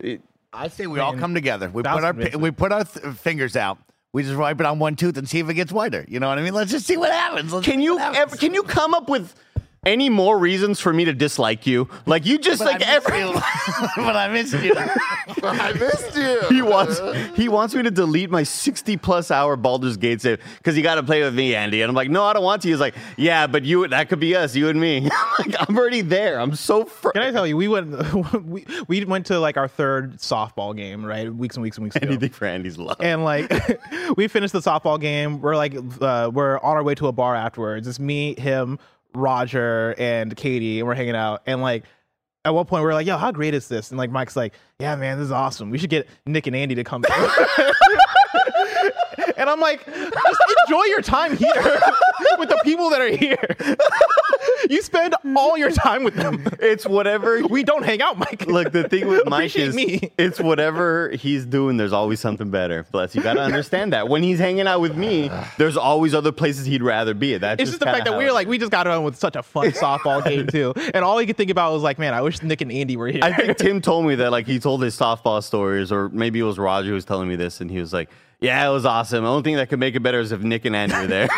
it, 0.00 0.22
I 0.52 0.68
say 0.68 0.86
we 0.86 1.00
all 1.00 1.14
come 1.14 1.34
together. 1.34 1.68
We 1.68 1.82
put 1.82 1.94
was 1.96 2.04
our 2.04 2.10
amazing. 2.12 2.40
we 2.40 2.52
put 2.52 2.72
our 2.72 2.84
th- 2.84 3.14
fingers 3.16 3.56
out. 3.56 3.78
We 4.12 4.22
just 4.22 4.36
wipe 4.36 4.58
it 4.60 4.64
on 4.64 4.78
one 4.78 4.96
tooth 4.96 5.18
and 5.18 5.28
see 5.28 5.40
if 5.40 5.50
it 5.50 5.54
gets 5.54 5.72
whiter. 5.72 6.06
You 6.08 6.20
know 6.20 6.28
what 6.28 6.38
I 6.38 6.42
mean? 6.42 6.54
Let's 6.54 6.70
just 6.70 6.86
see 6.86 6.96
what 6.96 7.10
happens. 7.12 7.52
Let's 7.52 7.66
Can 7.66 7.78
see 7.78 7.84
you 7.84 7.94
what 7.94 8.02
happens. 8.02 8.32
ever, 8.32 8.36
can 8.36 8.54
you 8.54 8.62
come 8.62 8.94
up 8.94 9.10
with 9.10 9.34
any 9.86 10.08
more 10.10 10.38
reasons 10.38 10.80
for 10.80 10.92
me 10.92 11.04
to 11.06 11.12
dislike 11.14 11.66
you? 11.66 11.88
Like 12.04 12.26
you 12.26 12.38
just 12.38 12.58
But 12.58 12.72
like 12.72 12.86
every 12.88 13.20
you. 13.20 13.32
but 13.96 14.16
I 14.16 14.28
missed 14.28 14.52
you. 14.62 14.74
I 15.42 15.72
missed 15.72 16.16
you. 16.16 16.40
he 16.48 16.60
wants 16.62 17.00
he 17.36 17.48
wants 17.48 17.74
me 17.74 17.82
to 17.82 17.90
delete 17.90 18.30
my 18.30 18.42
60 18.42 18.96
plus 18.98 19.30
hour 19.30 19.56
Baldur's 19.56 19.96
Gate 19.96 20.20
save 20.20 20.40
because 20.58 20.76
you 20.76 20.82
got 20.82 20.96
to 20.96 21.02
play 21.02 21.22
with 21.22 21.34
me, 21.34 21.54
Andy. 21.54 21.82
And 21.82 21.88
I'm 21.88 21.94
like, 21.96 22.10
no, 22.10 22.24
I 22.24 22.32
don't 22.32 22.42
want 22.44 22.62
to. 22.62 22.68
He's 22.68 22.80
like, 22.80 22.94
yeah, 23.16 23.46
but 23.46 23.64
you 23.64 23.86
that 23.88 24.08
could 24.08 24.20
be 24.20 24.34
us, 24.36 24.54
you 24.56 24.68
and 24.68 24.80
me. 24.80 25.08
like, 25.38 25.54
I'm 25.68 25.76
already 25.78 26.00
there. 26.02 26.40
I'm 26.40 26.54
so. 26.54 26.84
Fr- 26.84 27.10
Can 27.10 27.22
I 27.22 27.30
tell 27.30 27.46
you, 27.46 27.56
we 27.56 27.68
went 27.68 28.12
we, 28.44 28.66
we 28.88 29.04
went 29.04 29.26
to 29.26 29.38
like 29.38 29.56
our 29.56 29.68
third 29.68 30.18
softball 30.18 30.76
game, 30.76 31.04
right? 31.04 31.32
Weeks 31.32 31.56
and 31.56 31.62
weeks 31.62 31.76
and 31.76 31.84
weeks 31.84 31.96
ago. 31.96 32.06
Anything 32.08 32.30
for 32.30 32.46
Andy's 32.46 32.78
love. 32.78 32.96
and 33.00 33.24
like 33.24 33.50
we 34.16 34.28
finished 34.28 34.52
the 34.52 34.60
softball 34.60 35.00
game. 35.00 35.40
We're 35.40 35.56
like 35.56 35.74
uh, 36.00 36.30
we're 36.32 36.58
on 36.60 36.76
our 36.76 36.82
way 36.82 36.94
to 36.96 37.06
a 37.08 37.12
bar 37.12 37.34
afterwards. 37.34 37.86
It's 37.86 38.00
me, 38.00 38.34
him, 38.38 38.78
Roger, 39.16 39.94
and 39.98 40.36
Katie, 40.36 40.78
and 40.78 40.86
we're 40.86 40.94
hanging 40.94 41.16
out. 41.16 41.42
And 41.46 41.62
like 41.62 41.84
at 42.44 42.54
one 42.54 42.66
point, 42.66 42.84
we're 42.84 42.94
like, 42.94 43.06
"Yo, 43.06 43.16
how 43.16 43.32
great 43.32 43.54
is 43.54 43.68
this?" 43.68 43.90
And 43.90 43.98
like 43.98 44.10
Mike's 44.10 44.36
like, 44.36 44.54
"Yeah, 44.78 44.94
man, 44.96 45.18
this 45.18 45.26
is 45.26 45.32
awesome. 45.32 45.70
We 45.70 45.78
should 45.78 45.90
get 45.90 46.06
Nick 46.26 46.46
and 46.46 46.54
Andy 46.54 46.74
to 46.76 46.84
come." 46.84 47.02
and 49.36 49.50
I'm 49.50 49.60
like, 49.60 49.84
"Just 49.86 50.40
enjoy 50.66 50.84
your 50.84 51.02
time 51.02 51.36
here 51.36 51.52
with 52.38 52.48
the 52.48 52.60
people 52.62 52.90
that 52.90 53.00
are 53.00 53.08
here. 53.16 53.56
you 54.70 54.82
spend 54.82 55.14
all 55.36 55.56
your 55.56 55.70
time 55.70 56.04
with 56.04 56.14
them. 56.14 56.46
It's 56.60 56.86
whatever. 56.86 57.42
We 57.48 57.62
don't 57.62 57.84
hang 57.84 58.02
out, 58.02 58.18
Mike. 58.18 58.46
Look, 58.46 58.72
the 58.72 58.88
thing 58.88 59.06
with 59.08 59.24
Mike 59.26 59.50
Appreciate 59.50 59.68
is 59.68 59.74
me. 59.74 60.10
it's 60.18 60.40
whatever 60.40 61.10
he's 61.10 61.46
doing. 61.46 61.76
There's 61.76 61.92
always 61.92 62.18
something 62.20 62.50
better. 62.50 62.84
Bless 62.90 63.14
you. 63.14 63.22
Got 63.22 63.34
to 63.34 63.40
understand 63.42 63.92
that 63.92 64.08
when 64.08 64.22
he's 64.22 64.38
hanging 64.38 64.66
out 64.66 64.80
with 64.80 64.96
me, 64.96 65.30
there's 65.58 65.76
always 65.76 66.12
other 66.14 66.32
places 66.32 66.66
he'd 66.66 66.82
rather 66.82 67.14
be. 67.14 67.36
That's 67.38 67.62
It's 67.62 67.70
just 67.70 67.80
the 67.80 67.86
fact 67.86 68.04
that 68.06 68.18
we 68.18 68.24
were 68.24 68.32
like, 68.32 68.48
we 68.48 68.58
just 68.58 68.72
got 68.72 68.86
on 68.86 69.04
with 69.04 69.16
such 69.16 69.36
a 69.36 69.42
fun 69.42 69.70
softball 69.72 70.24
game 70.24 70.46
too, 70.48 70.74
and 70.92 71.04
all 71.04 71.18
he 71.18 71.26
could 71.26 71.36
think 71.36 71.50
about 71.50 71.72
was 71.72 71.82
like, 71.82 71.98
man, 71.98 72.14
I 72.14 72.20
wish 72.22 72.42
Nick 72.42 72.60
and 72.60 72.72
Andy 72.72 72.96
were 72.96 73.08
here. 73.08 73.20
I 73.22 73.32
think 73.32 73.56
Tim 73.58 73.80
told 73.80 74.06
me 74.06 74.16
that 74.16 74.30
like 74.32 74.46
he 74.46 74.58
told 74.58 74.82
his 74.82 74.96
softball 74.98 75.42
stories, 75.42 75.92
or 75.92 76.08
maybe 76.08 76.40
it 76.40 76.44
was 76.44 76.58
Roger 76.58 76.88
who 76.88 76.94
was 76.94 77.04
telling 77.04 77.28
me 77.28 77.36
this, 77.36 77.60
and 77.60 77.70
he 77.70 77.78
was 77.78 77.92
like, 77.92 78.08
"Yeah, 78.40 78.68
it 78.68 78.72
was 78.72 78.84
awesome. 78.86 79.24
The 79.24 79.30
only 79.30 79.42
thing 79.42 79.56
that 79.56 79.68
could 79.68 79.78
make 79.80 79.94
it 79.94 80.00
better 80.00 80.20
is 80.20 80.32
if 80.32 80.40
Nick 80.40 80.64
and 80.64 80.74
Andy 80.74 80.96
were 80.96 81.06
there." 81.06 81.28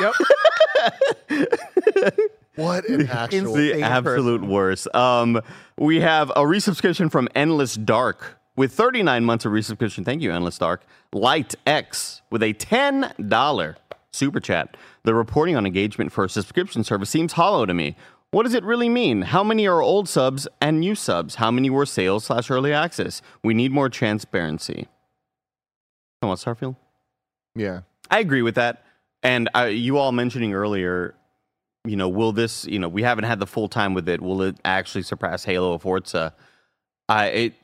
yep. 1.31 2.19
What 2.59 2.89
an 2.89 3.07
actual. 3.11 3.55
the 3.55 3.83
absolute 3.83 4.43
worst. 4.43 4.93
Um, 4.95 5.41
we 5.77 6.01
have 6.01 6.31
a 6.31 6.43
resubscription 6.43 7.11
from 7.11 7.29
Endless 7.35 7.75
Dark 7.77 8.37
with 8.57 8.73
39 8.73 9.25
months 9.25 9.45
of 9.45 9.53
resubscription. 9.53 10.05
Thank 10.05 10.23
you, 10.23 10.33
Endless 10.33 10.59
Dark. 10.59 10.83
Light 11.13 11.55
X 11.67 12.23
with 12.31 12.43
a 12.43 12.53
$10 12.55 13.77
super 14.11 14.41
chat. 14.41 14.77
The 15.05 15.15
reporting 15.15 15.55
on 15.57 15.67
engagement 15.67 16.11
for 16.11 16.25
a 16.25 16.29
subscription 16.29 16.83
service 16.83 17.11
seems 17.11 17.35
hollow 17.35 17.65
to 17.65 17.73
me. 17.73 17.95
What 18.33 18.43
does 18.43 18.55
it 18.55 18.65
really 18.65 18.89
mean? 18.89 19.23
How 19.23 19.45
many 19.45 19.67
are 19.69 19.81
old 19.81 20.09
subs 20.09 20.49
and 20.61 20.81
new 20.81 20.97
subs? 20.97 21.37
How 21.37 21.51
many 21.53 21.71
were 21.71 21.87
sales 21.87 22.25
slash 22.25 22.51
early 22.51 22.73
access? 22.73 23.23
We 23.45 23.55
need 23.55 23.71
more 23.71 23.89
transparency. 23.89 24.89
Come 26.21 26.31
on, 26.31 26.37
Starfield. 26.37 26.75
Yeah. 27.55 27.83
I 28.11 28.19
agree 28.19 28.43
with 28.43 28.57
that. 28.57 28.85
And 29.23 29.49
uh, 29.55 29.63
you 29.65 29.97
all 29.99 30.13
mentioning 30.13 30.53
earlier, 30.53 31.15
you 31.85 31.97
know, 31.97 32.09
will 32.09 32.33
this, 32.33 32.65
you 32.67 32.79
know, 32.79 32.89
we 32.89 33.03
haven't 33.03 33.25
had 33.25 33.41
the 33.41 33.47
full 33.47 33.69
time 33.69 33.95
with 33.95 34.09
it. 34.09 34.21
Will 34.21 34.43
it 34.43 34.57
actually 34.65 35.03
surpass 35.03 35.45
Halo 35.45 35.73
or 35.73 35.79
Forza? 35.79 36.35
I 37.09 37.27
it, 37.27 37.55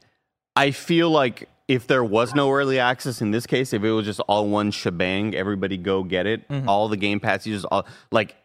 I 0.57 0.71
feel 0.71 1.11
like 1.11 1.49
if 1.67 1.87
there 1.87 2.05
was 2.05 2.35
no 2.35 2.51
early 2.53 2.79
access 2.79 3.21
in 3.21 3.31
this 3.31 3.47
case, 3.47 3.73
if 3.73 3.83
it 3.83 3.91
was 3.91 4.05
just 4.07 4.21
all 4.21 4.49
one 4.49 4.71
shebang, 4.71 5.35
everybody 5.35 5.77
go 5.77 6.03
get 6.03 6.27
it, 6.27 6.47
Mhm. 6.49 6.67
all 6.69 6.89
the 6.89 6.97
game 6.97 7.21
passes, 7.21 7.65
all 7.65 7.87
like 8.13 8.37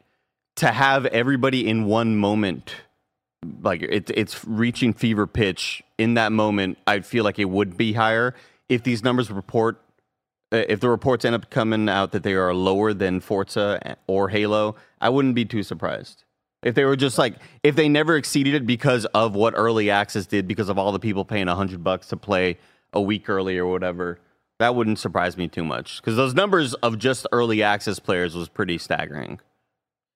to 0.55 0.67
have 0.71 1.05
everybody 1.07 1.67
in 1.67 1.85
one 1.85 2.15
moment, 2.17 2.75
like 3.61 3.81
it, 3.81 4.09
it's 4.15 4.43
reaching 4.45 4.93
fever 4.93 5.27
pitch 5.27 5.83
in 5.97 6.15
that 6.15 6.31
moment. 6.31 6.77
I 6.87 7.01
feel 7.01 7.23
like 7.23 7.39
it 7.39 7.49
would 7.49 7.77
be 7.77 7.93
higher 7.93 8.33
if 8.67 8.83
these 8.83 9.03
numbers 9.03 9.29
report 9.31 9.81
if 10.51 10.79
the 10.79 10.89
reports 10.89 11.25
end 11.25 11.35
up 11.35 11.49
coming 11.49 11.89
out 11.89 12.11
that 12.11 12.23
they 12.23 12.33
are 12.33 12.53
lower 12.53 12.93
than 12.93 13.19
Forza 13.19 13.97
or 14.07 14.29
Halo, 14.29 14.75
I 14.99 15.09
wouldn't 15.09 15.35
be 15.35 15.45
too 15.45 15.63
surprised. 15.63 16.23
If 16.61 16.75
they 16.75 16.83
were 16.83 16.95
just 16.95 17.17
like, 17.17 17.35
if 17.63 17.75
they 17.75 17.87
never 17.87 18.17
exceeded 18.17 18.53
it 18.53 18.65
because 18.65 19.05
of 19.05 19.33
what 19.33 19.53
early 19.55 19.89
access 19.89 20.25
did, 20.25 20.47
because 20.47 20.67
of 20.67 20.77
all 20.77 20.91
the 20.91 20.99
people 20.99 21.23
paying 21.23 21.47
a 21.47 21.55
hundred 21.55 21.83
bucks 21.83 22.07
to 22.09 22.17
play 22.17 22.57
a 22.91 23.01
week 23.01 23.29
early 23.29 23.57
or 23.57 23.65
whatever, 23.67 24.19
that 24.57 24.75
wouldn't 24.75 24.99
surprise 24.99 25.37
me 25.37 25.47
too 25.47 25.63
much. 25.63 26.01
Because 26.01 26.17
those 26.17 26.33
numbers 26.33 26.73
of 26.75 26.97
just 26.97 27.25
early 27.31 27.63
access 27.63 27.99
players 27.99 28.35
was 28.35 28.49
pretty 28.49 28.77
staggering. 28.77 29.39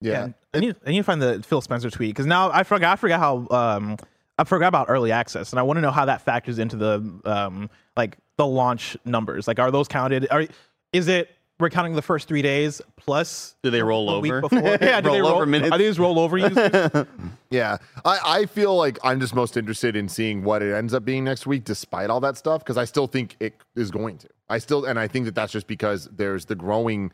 Yeah. 0.02 0.30
I 0.54 0.60
need, 0.60 0.76
I 0.86 0.90
need 0.90 0.98
to 0.98 1.04
find 1.04 1.22
the 1.22 1.42
Phil 1.44 1.62
Spencer 1.62 1.90
tweet 1.90 2.10
because 2.10 2.26
now 2.26 2.52
I 2.52 2.64
forgot. 2.64 2.94
I 2.94 2.96
forgot 2.98 3.20
how. 3.20 3.48
Um, 3.50 3.98
I 4.38 4.44
forgot 4.46 4.68
about 4.68 4.88
early 4.90 5.12
access, 5.12 5.52
and 5.52 5.60
I 5.60 5.64
want 5.64 5.78
to 5.78 5.82
know 5.82 5.92
how 5.92 6.06
that 6.06 6.22
factors 6.22 6.60
into 6.60 6.76
the 6.76 7.22
um, 7.26 7.70
like 7.96 8.18
the 8.38 8.46
launch 8.48 8.98
numbers. 9.06 9.48
Like, 9.48 9.60
are 9.60 9.72
those 9.72 9.88
counted? 9.88 10.28
Are 10.32 10.46
is 10.92 11.08
it 11.08 11.30
we're 11.60 11.70
counting 11.70 11.94
the 11.94 12.02
first 12.02 12.28
three 12.28 12.42
days 12.42 12.82
plus? 12.98 13.56
Do 13.62 13.70
they 13.70 13.84
roll 13.84 14.10
a 14.10 14.20
week 14.20 14.32
over? 14.34 14.42
before? 14.42 14.60
Yeah, 14.82 15.02
do 15.02 15.12
they 15.12 15.22
Roll 15.22 15.30
roll 15.30 15.36
over 15.38 15.46
minutes? 15.46 15.72
Are 15.72 15.78
these 15.78 16.00
roll 16.00 16.20
over 16.20 16.38
users? 16.38 17.06
Yeah, 17.52 17.78
I, 18.04 18.20
I 18.26 18.46
feel 18.48 18.76
like 18.76 18.98
I'm 19.04 19.20
just 19.20 19.36
most 19.36 19.56
interested 19.58 19.96
in 19.96 20.10
seeing 20.10 20.44
what 20.44 20.64
it 20.64 20.74
ends 20.74 20.96
up 20.96 21.06
being 21.06 21.24
next 21.24 21.46
week, 21.46 21.64
despite 21.66 22.10
all 22.10 22.20
that 22.22 22.36
stuff, 22.36 22.62
because 22.64 22.78
I 22.78 22.86
still 22.86 23.06
think 23.06 23.36
it 23.40 23.54
is 23.76 23.92
going 23.92 24.18
to. 24.18 24.30
I 24.50 24.58
still, 24.58 24.86
and 24.86 25.00
I 25.00 25.08
think 25.08 25.26
that 25.26 25.36
that's 25.36 25.52
just 25.54 25.68
because 25.68 26.10
there's 26.12 26.46
the 26.46 26.56
growing 26.56 27.12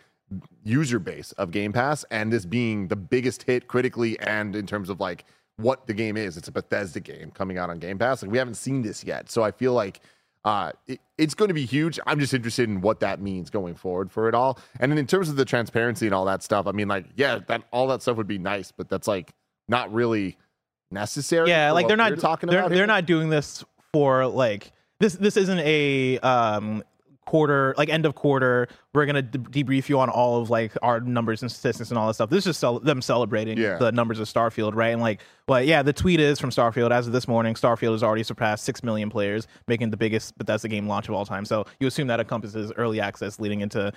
user 0.63 0.97
base 0.97 1.33
of 1.33 1.51
Game 1.51 1.73
Pass, 1.73 2.05
and 2.09 2.31
this 2.31 2.45
being 2.45 2.87
the 2.87 2.95
biggest 2.95 3.43
hit 3.43 3.67
critically 3.67 4.17
and 4.21 4.55
in 4.55 4.65
terms 4.65 4.89
of 4.89 5.01
like 5.01 5.25
what 5.60 5.88
the 5.88 5.94
game 5.94 6.18
is. 6.18 6.38
It's 6.38 6.48
a 6.48 6.52
Bethesda 6.52 6.99
game 6.99 7.31
coming 7.31 7.57
out 7.57 7.69
on 7.69 7.80
Game 7.80 7.98
Pass. 7.98 8.22
Like 8.22 8.31
we 8.31 8.38
haven't 8.38 8.56
seen 8.56 8.81
this 8.81 9.03
yet, 9.03 9.30
so 9.30 9.44
I 9.44 9.52
feel 9.52 9.73
like 9.73 9.99
uh, 10.45 10.72
it, 10.88 11.02
it's 11.18 11.34
going 11.34 11.49
to 11.49 11.53
be 11.53 11.65
huge. 11.65 11.99
I'm 12.07 12.19
just 12.19 12.34
interested 12.34 12.69
in 12.69 12.81
what 12.81 13.02
that 13.02 13.22
means 13.22 13.49
going 13.49 13.76
forward 13.76 14.11
for 14.11 14.30
it 14.30 14.36
all. 14.36 14.57
And 14.80 14.91
then 14.91 14.98
in 14.98 15.06
terms 15.06 15.30
of 15.30 15.36
the 15.36 15.45
transparency 15.45 16.06
and 16.06 16.15
all 16.15 16.26
that 16.26 16.44
stuff, 16.44 16.65
I 16.65 16.72
mean, 16.72 16.88
like, 16.88 17.06
yeah, 17.15 17.40
that 17.48 17.64
all 17.72 17.88
that 17.88 18.02
stuff 18.02 18.18
would 18.18 18.27
be 18.27 18.38
nice, 18.38 18.72
but 18.72 18.90
that's 18.90 19.07
like 19.07 19.31
not 19.68 19.94
really 19.94 20.38
necessary. 20.91 21.49
yeah, 21.49 21.72
like 21.72 21.88
they're 21.88 21.98
not 21.98 22.18
talking 22.19 22.49
they're, 22.49 22.60
about. 22.60 22.69
they're 22.69 22.80
here. 22.80 22.88
not 22.88 23.06
doing 23.06 23.30
this 23.30 23.64
for 23.91 24.26
like 24.27 24.72
this. 24.99 25.14
This 25.15 25.38
isn't 25.38 25.60
a 25.60 26.19
um 26.19 26.84
quarter 27.30 27.76
like 27.77 27.89
end 27.89 28.06
of 28.07 28.15
quarter. 28.15 28.68
We're 28.93 29.06
gonna 29.06 29.22
de- 29.22 29.38
debrief 29.38 29.88
you 29.88 29.99
on 29.99 30.10
all 30.10 30.41
of 30.41 30.49
like 30.49 30.73
our 30.81 30.99
numbers 30.99 31.43
and 31.43 31.51
statistics 31.51 31.89
and 31.91 31.97
all 31.97 32.07
that 32.07 32.15
stuff. 32.15 32.30
This 32.31 32.39
is 32.39 32.45
just 32.45 32.60
cel- 32.60 32.80
them 32.80 33.01
celebrating 33.01 33.57
Yeah. 33.57 33.77
the 33.77 33.91
numbers 33.91 34.19
of 34.19 34.27
Starfield, 34.27 34.73
right? 34.73 34.89
And 34.89 35.01
like, 35.01 35.22
well, 35.47 35.61
yeah, 35.61 35.84
the 35.84 35.93
tweet 35.93 36.19
is 36.19 36.39
from 36.39 36.49
Starfield. 36.49 36.89
As 36.91 37.06
of 37.06 37.14
this 37.14 37.27
morning, 37.27 37.53
Starfield 37.53 37.91
has 37.91 38.01
already 38.01 38.23
surpassed 38.23 38.64
six 38.64 38.81
million 38.84 39.10
players, 39.11 39.47
making 39.68 39.91
the 39.91 39.97
biggest 39.97 40.35
Bethesda 40.38 40.68
game 40.68 40.88
launch 40.88 41.07
of 41.07 41.14
all 41.14 41.26
time. 41.26 41.45
So 41.45 41.65
you 41.80 41.85
assume 41.88 42.07
that 42.07 42.19
encompasses 42.19 42.72
early 42.77 42.99
access 42.99 43.39
leading 43.39 43.61
into 43.61 43.93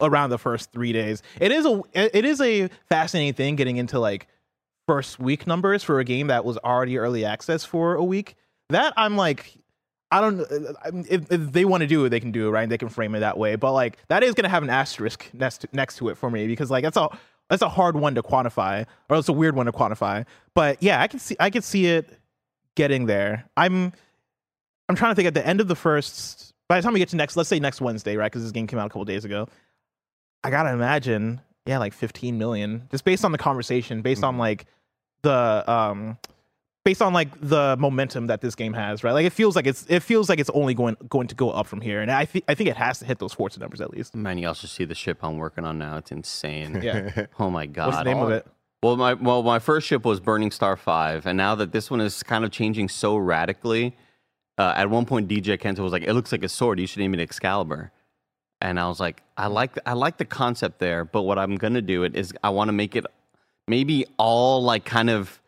around 0.00 0.30
the 0.30 0.38
first 0.38 0.70
three 0.72 0.92
days. 0.92 1.22
It 1.40 1.50
is 1.50 1.66
a 1.66 1.82
it 1.92 2.24
is 2.24 2.40
a 2.40 2.68
fascinating 2.88 3.34
thing 3.34 3.56
getting 3.56 3.76
into 3.78 3.98
like 3.98 4.28
first 4.86 5.18
week 5.18 5.46
numbers 5.46 5.82
for 5.82 5.98
a 5.98 6.04
game 6.04 6.28
that 6.28 6.44
was 6.44 6.56
already 6.58 6.98
early 6.98 7.24
access 7.24 7.64
for 7.64 7.94
a 7.94 8.04
week. 8.04 8.36
That 8.70 8.92
I'm 8.96 9.16
like, 9.16 9.56
I 10.18 10.20
don't. 10.20 10.40
uh, 10.40 10.72
If, 11.08 11.30
if 11.32 11.52
they 11.52 11.64
want 11.64 11.80
to 11.82 11.86
do 11.86 12.04
it, 12.04 12.10
they 12.10 12.20
can 12.20 12.30
do 12.32 12.46
it, 12.48 12.50
right? 12.50 12.68
They 12.68 12.78
can 12.78 12.88
frame 12.88 13.14
it 13.14 13.20
that 13.20 13.36
way. 13.36 13.56
But 13.56 13.72
like, 13.72 13.98
that 14.08 14.22
is 14.22 14.34
gonna 14.34 14.48
have 14.48 14.62
an 14.62 14.70
asterisk 14.70 15.28
next 15.32 15.58
to, 15.62 15.68
next 15.72 15.96
to 15.98 16.08
it 16.10 16.16
for 16.16 16.30
me 16.30 16.46
because 16.46 16.70
like 16.70 16.84
that's 16.84 16.96
a 16.96 17.08
that's 17.50 17.62
a 17.62 17.68
hard 17.68 17.96
one 17.96 18.14
to 18.14 18.22
quantify, 18.22 18.86
or 19.10 19.16
it's 19.18 19.28
a 19.28 19.32
weird 19.32 19.56
one 19.56 19.66
to 19.66 19.72
quantify. 19.72 20.24
But 20.54 20.82
yeah, 20.82 21.00
I 21.00 21.08
can 21.08 21.18
see 21.18 21.36
I 21.40 21.50
can 21.50 21.62
see 21.62 21.86
it 21.86 22.18
getting 22.76 23.06
there. 23.06 23.44
I'm 23.56 23.92
I'm 24.88 24.96
trying 24.96 25.12
to 25.12 25.14
think 25.16 25.26
at 25.26 25.34
the 25.34 25.46
end 25.46 25.60
of 25.60 25.68
the 25.68 25.76
first. 25.76 26.52
By 26.68 26.76
the 26.78 26.82
time 26.82 26.92
we 26.94 26.98
get 26.98 27.10
to 27.10 27.16
next, 27.16 27.36
let's 27.36 27.48
say 27.48 27.58
next 27.60 27.80
Wednesday, 27.80 28.16
right? 28.16 28.30
Because 28.30 28.42
this 28.42 28.52
game 28.52 28.66
came 28.66 28.78
out 28.78 28.86
a 28.86 28.88
couple 28.88 29.04
days 29.04 29.24
ago. 29.24 29.48
I 30.42 30.50
gotta 30.50 30.72
imagine, 30.72 31.40
yeah, 31.66 31.78
like 31.78 31.92
15 31.92 32.38
million, 32.38 32.86
just 32.90 33.04
based 33.04 33.24
on 33.24 33.32
the 33.32 33.38
conversation, 33.38 34.00
based 34.02 34.22
on 34.24 34.38
like 34.38 34.66
the 35.22 35.64
um, 35.70 36.18
based 36.84 37.00
on 37.02 37.12
like 37.12 37.28
the 37.40 37.76
momentum 37.78 38.26
that 38.28 38.40
this 38.40 38.54
game 38.54 38.74
has, 38.74 39.02
right? 39.02 39.12
Like 39.12 39.26
it 39.26 39.32
feels 39.32 39.56
like 39.56 39.66
it's 39.66 39.86
it 39.88 40.00
feels 40.00 40.28
like 40.28 40.38
it's 40.38 40.50
only 40.50 40.74
going 40.74 40.96
going 41.08 41.26
to 41.28 41.34
go 41.34 41.50
up 41.50 41.66
from 41.66 41.80
here, 41.80 42.00
and 42.00 42.10
I 42.10 42.24
think 42.26 42.44
I 42.48 42.54
think 42.54 42.68
it 42.68 42.76
has 42.76 42.98
to 43.00 43.06
hit 43.06 43.18
those 43.18 43.32
Forza 43.32 43.58
numbers 43.58 43.80
at 43.80 43.90
least. 43.90 44.14
Man, 44.14 44.38
you 44.38 44.46
also 44.46 44.66
see 44.66 44.84
the 44.84 44.94
ship 44.94 45.18
I'm 45.22 45.38
working 45.38 45.64
on 45.64 45.78
now. 45.78 45.96
It's 45.96 46.12
insane. 46.12 46.74
Yeah. 46.84 47.26
Oh 47.38 47.48
my 47.48 47.64
god. 47.64 47.86
What's 47.86 47.98
the 47.98 48.04
name 48.04 48.18
of 48.18 48.30
it? 48.30 48.46
Well, 48.82 48.96
my 48.96 49.14
well, 49.14 49.42
my 49.42 49.58
first 49.58 49.86
ship 49.86 50.04
was 50.04 50.20
Burning 50.20 50.50
Star 50.50 50.76
Five, 50.76 51.24
and 51.24 51.38
now 51.38 51.54
that 51.54 51.72
this 51.72 51.90
one 51.90 52.02
is 52.02 52.22
kind 52.22 52.44
of 52.44 52.50
changing 52.50 52.90
so 52.90 53.16
radically, 53.16 53.96
uh, 54.58 54.74
at 54.76 54.90
one 54.90 55.06
point 55.06 55.28
DJ 55.28 55.58
Kento 55.58 55.78
was 55.78 55.92
like, 55.92 56.02
"It 56.02 56.12
looks 56.12 56.30
like 56.32 56.44
a 56.44 56.48
sword. 56.48 56.78
You 56.78 56.86
should 56.86 57.00
name 57.00 57.14
it 57.14 57.20
Excalibur." 57.20 57.90
And 58.60 58.78
I 58.78 58.86
was 58.88 59.00
like, 59.00 59.22
"I 59.38 59.46
like 59.46 59.78
I 59.86 59.94
like 59.94 60.18
the 60.18 60.26
concept 60.26 60.80
there, 60.80 61.06
but 61.06 61.22
what 61.22 61.38
I'm 61.38 61.56
gonna 61.56 61.80
do 61.80 62.02
it 62.02 62.14
is 62.14 62.34
I 62.42 62.50
want 62.50 62.68
to 62.68 62.72
make 62.72 62.94
it 62.94 63.06
maybe 63.66 64.04
all 64.18 64.62
like 64.62 64.84
kind 64.84 65.08
of 65.08 65.40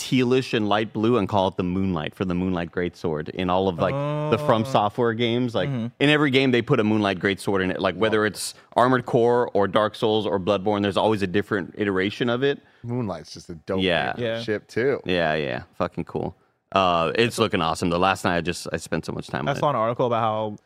tealish 0.00 0.54
and 0.54 0.68
light 0.68 0.92
blue 0.92 1.18
and 1.18 1.28
call 1.28 1.48
it 1.48 1.56
the 1.56 1.62
Moonlight 1.62 2.14
for 2.14 2.24
the 2.24 2.34
Moonlight 2.34 2.72
Greatsword 2.72 3.28
in 3.28 3.50
all 3.50 3.68
of 3.68 3.78
like 3.78 3.94
the 4.30 4.38
From 4.46 4.64
Software 4.64 5.12
games. 5.12 5.54
Like 5.54 5.68
in 5.68 5.92
every 6.00 6.30
game, 6.30 6.50
they 6.50 6.62
put 6.62 6.80
a 6.80 6.84
Moonlight 6.84 7.18
Greatsword 7.20 7.62
in 7.62 7.70
it. 7.70 7.80
Like 7.80 7.94
whether 7.96 8.24
it's 8.24 8.54
Armored 8.76 9.04
Core 9.06 9.50
or 9.52 9.68
Dark 9.68 9.94
Souls 9.94 10.26
or 10.26 10.40
Bloodborne, 10.40 10.82
there's 10.82 10.96
always 10.96 11.22
a 11.22 11.26
different 11.26 11.74
iteration 11.76 12.28
of 12.30 12.42
it. 12.42 12.60
Moonlight's 12.82 13.32
just 13.34 13.50
a 13.50 13.54
dope 13.54 13.82
Yeah. 13.82 14.14
Yeah. 14.16 14.40
ship 14.42 14.66
too. 14.66 15.00
Yeah, 15.04 15.34
yeah, 15.34 15.62
fucking 15.76 16.04
cool. 16.04 16.34
Uh, 16.72 17.12
it's 17.16 17.38
looking 17.38 17.60
awesome. 17.60 17.90
The 17.90 17.98
last 17.98 18.24
night 18.24 18.36
I 18.36 18.40
just 18.40 18.66
I 18.72 18.78
spent 18.78 19.04
so 19.04 19.12
much 19.12 19.26
time 19.28 19.46
I 19.48 19.50
on 19.52 19.56
saw 19.58 19.66
it. 19.66 19.70
an 19.70 19.76
article 19.76 20.06
about 20.06 20.20
how 20.22 20.56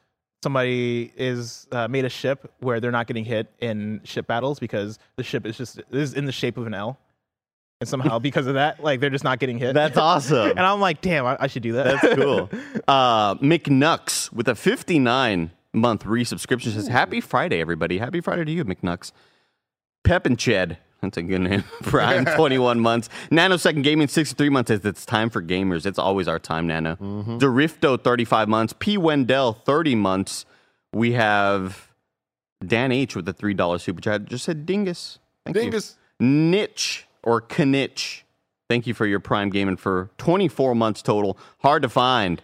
somebody 0.42 1.10
is 1.16 1.66
uh, 1.72 1.88
made 1.88 2.04
a 2.04 2.08
ship 2.10 2.52
where 2.60 2.78
they're 2.78 2.90
not 2.92 3.06
getting 3.06 3.24
hit 3.24 3.50
in 3.60 4.00
ship 4.04 4.26
battles 4.26 4.58
because 4.58 4.98
the 5.16 5.22
ship 5.22 5.46
is 5.46 5.56
just 5.56 5.80
is 5.90 6.12
in 6.14 6.26
the 6.26 6.32
shape 6.32 6.58
of 6.58 6.66
an 6.66 6.74
L, 6.74 6.98
and 7.80 7.88
somehow 7.88 8.18
because 8.18 8.46
of 8.46 8.54
that, 8.54 8.82
like 8.82 9.00
they're 9.00 9.10
just 9.10 9.24
not 9.24 9.38
getting 9.38 9.58
hit. 9.58 9.74
That's 9.74 9.96
awesome. 9.98 10.50
and 10.50 10.60
I'm 10.60 10.80
like, 10.80 11.00
damn, 11.00 11.26
I, 11.26 11.36
I 11.40 11.46
should 11.46 11.62
do 11.62 11.72
that. 11.74 12.00
That's 12.00 12.14
cool. 12.20 12.50
Uh, 12.88 13.34
McNux 13.36 14.32
with 14.32 14.48
a 14.48 14.54
59 14.54 15.50
month 15.72 16.04
resubscription 16.04 16.72
says, 16.72 16.88
Happy 16.88 17.20
Friday, 17.20 17.60
everybody. 17.60 17.98
Happy 17.98 18.20
Friday 18.20 18.44
to 18.44 18.52
you, 18.52 18.64
McNux. 18.64 19.12
Pep 20.04 20.26
and 20.26 20.38
Ched. 20.38 20.76
That's 21.02 21.18
a 21.18 21.22
good 21.22 21.42
name. 21.42 21.64
Prime, 21.82 22.24
21 22.24 22.80
months. 22.80 23.10
Nanosecond 23.30 23.82
Gaming, 23.82 24.08
63 24.08 24.48
months 24.48 24.68
says, 24.68 24.84
It's 24.84 25.04
time 25.04 25.28
for 25.28 25.42
gamers. 25.42 25.84
It's 25.84 25.98
always 25.98 26.28
our 26.28 26.38
time, 26.38 26.66
Nano. 26.66 26.96
Dorifto, 26.96 28.02
35 28.02 28.48
months. 28.48 28.74
P. 28.78 28.96
Wendell, 28.96 29.52
30 29.52 29.94
months. 29.96 30.46
We 30.94 31.12
have 31.12 31.92
Dan 32.66 32.90
H. 32.92 33.14
with 33.16 33.28
a 33.28 33.34
$3 33.34 33.80
super 33.80 34.00
chat. 34.00 34.24
Just 34.24 34.44
said 34.44 34.64
Dingus. 34.64 35.18
Thank 35.44 35.56
Dingus. 35.56 35.96
you. 36.18 36.26
Niche 36.26 37.06
or 37.24 37.44
Knitch. 37.58 38.24
Thank 38.68 38.86
you 38.86 38.94
for 38.94 39.06
your 39.06 39.20
Prime 39.20 39.50
Gaming 39.50 39.76
for 39.76 40.10
24 40.18 40.74
months 40.74 41.02
total. 41.02 41.36
Hard 41.58 41.82
to 41.82 41.88
find. 41.88 42.42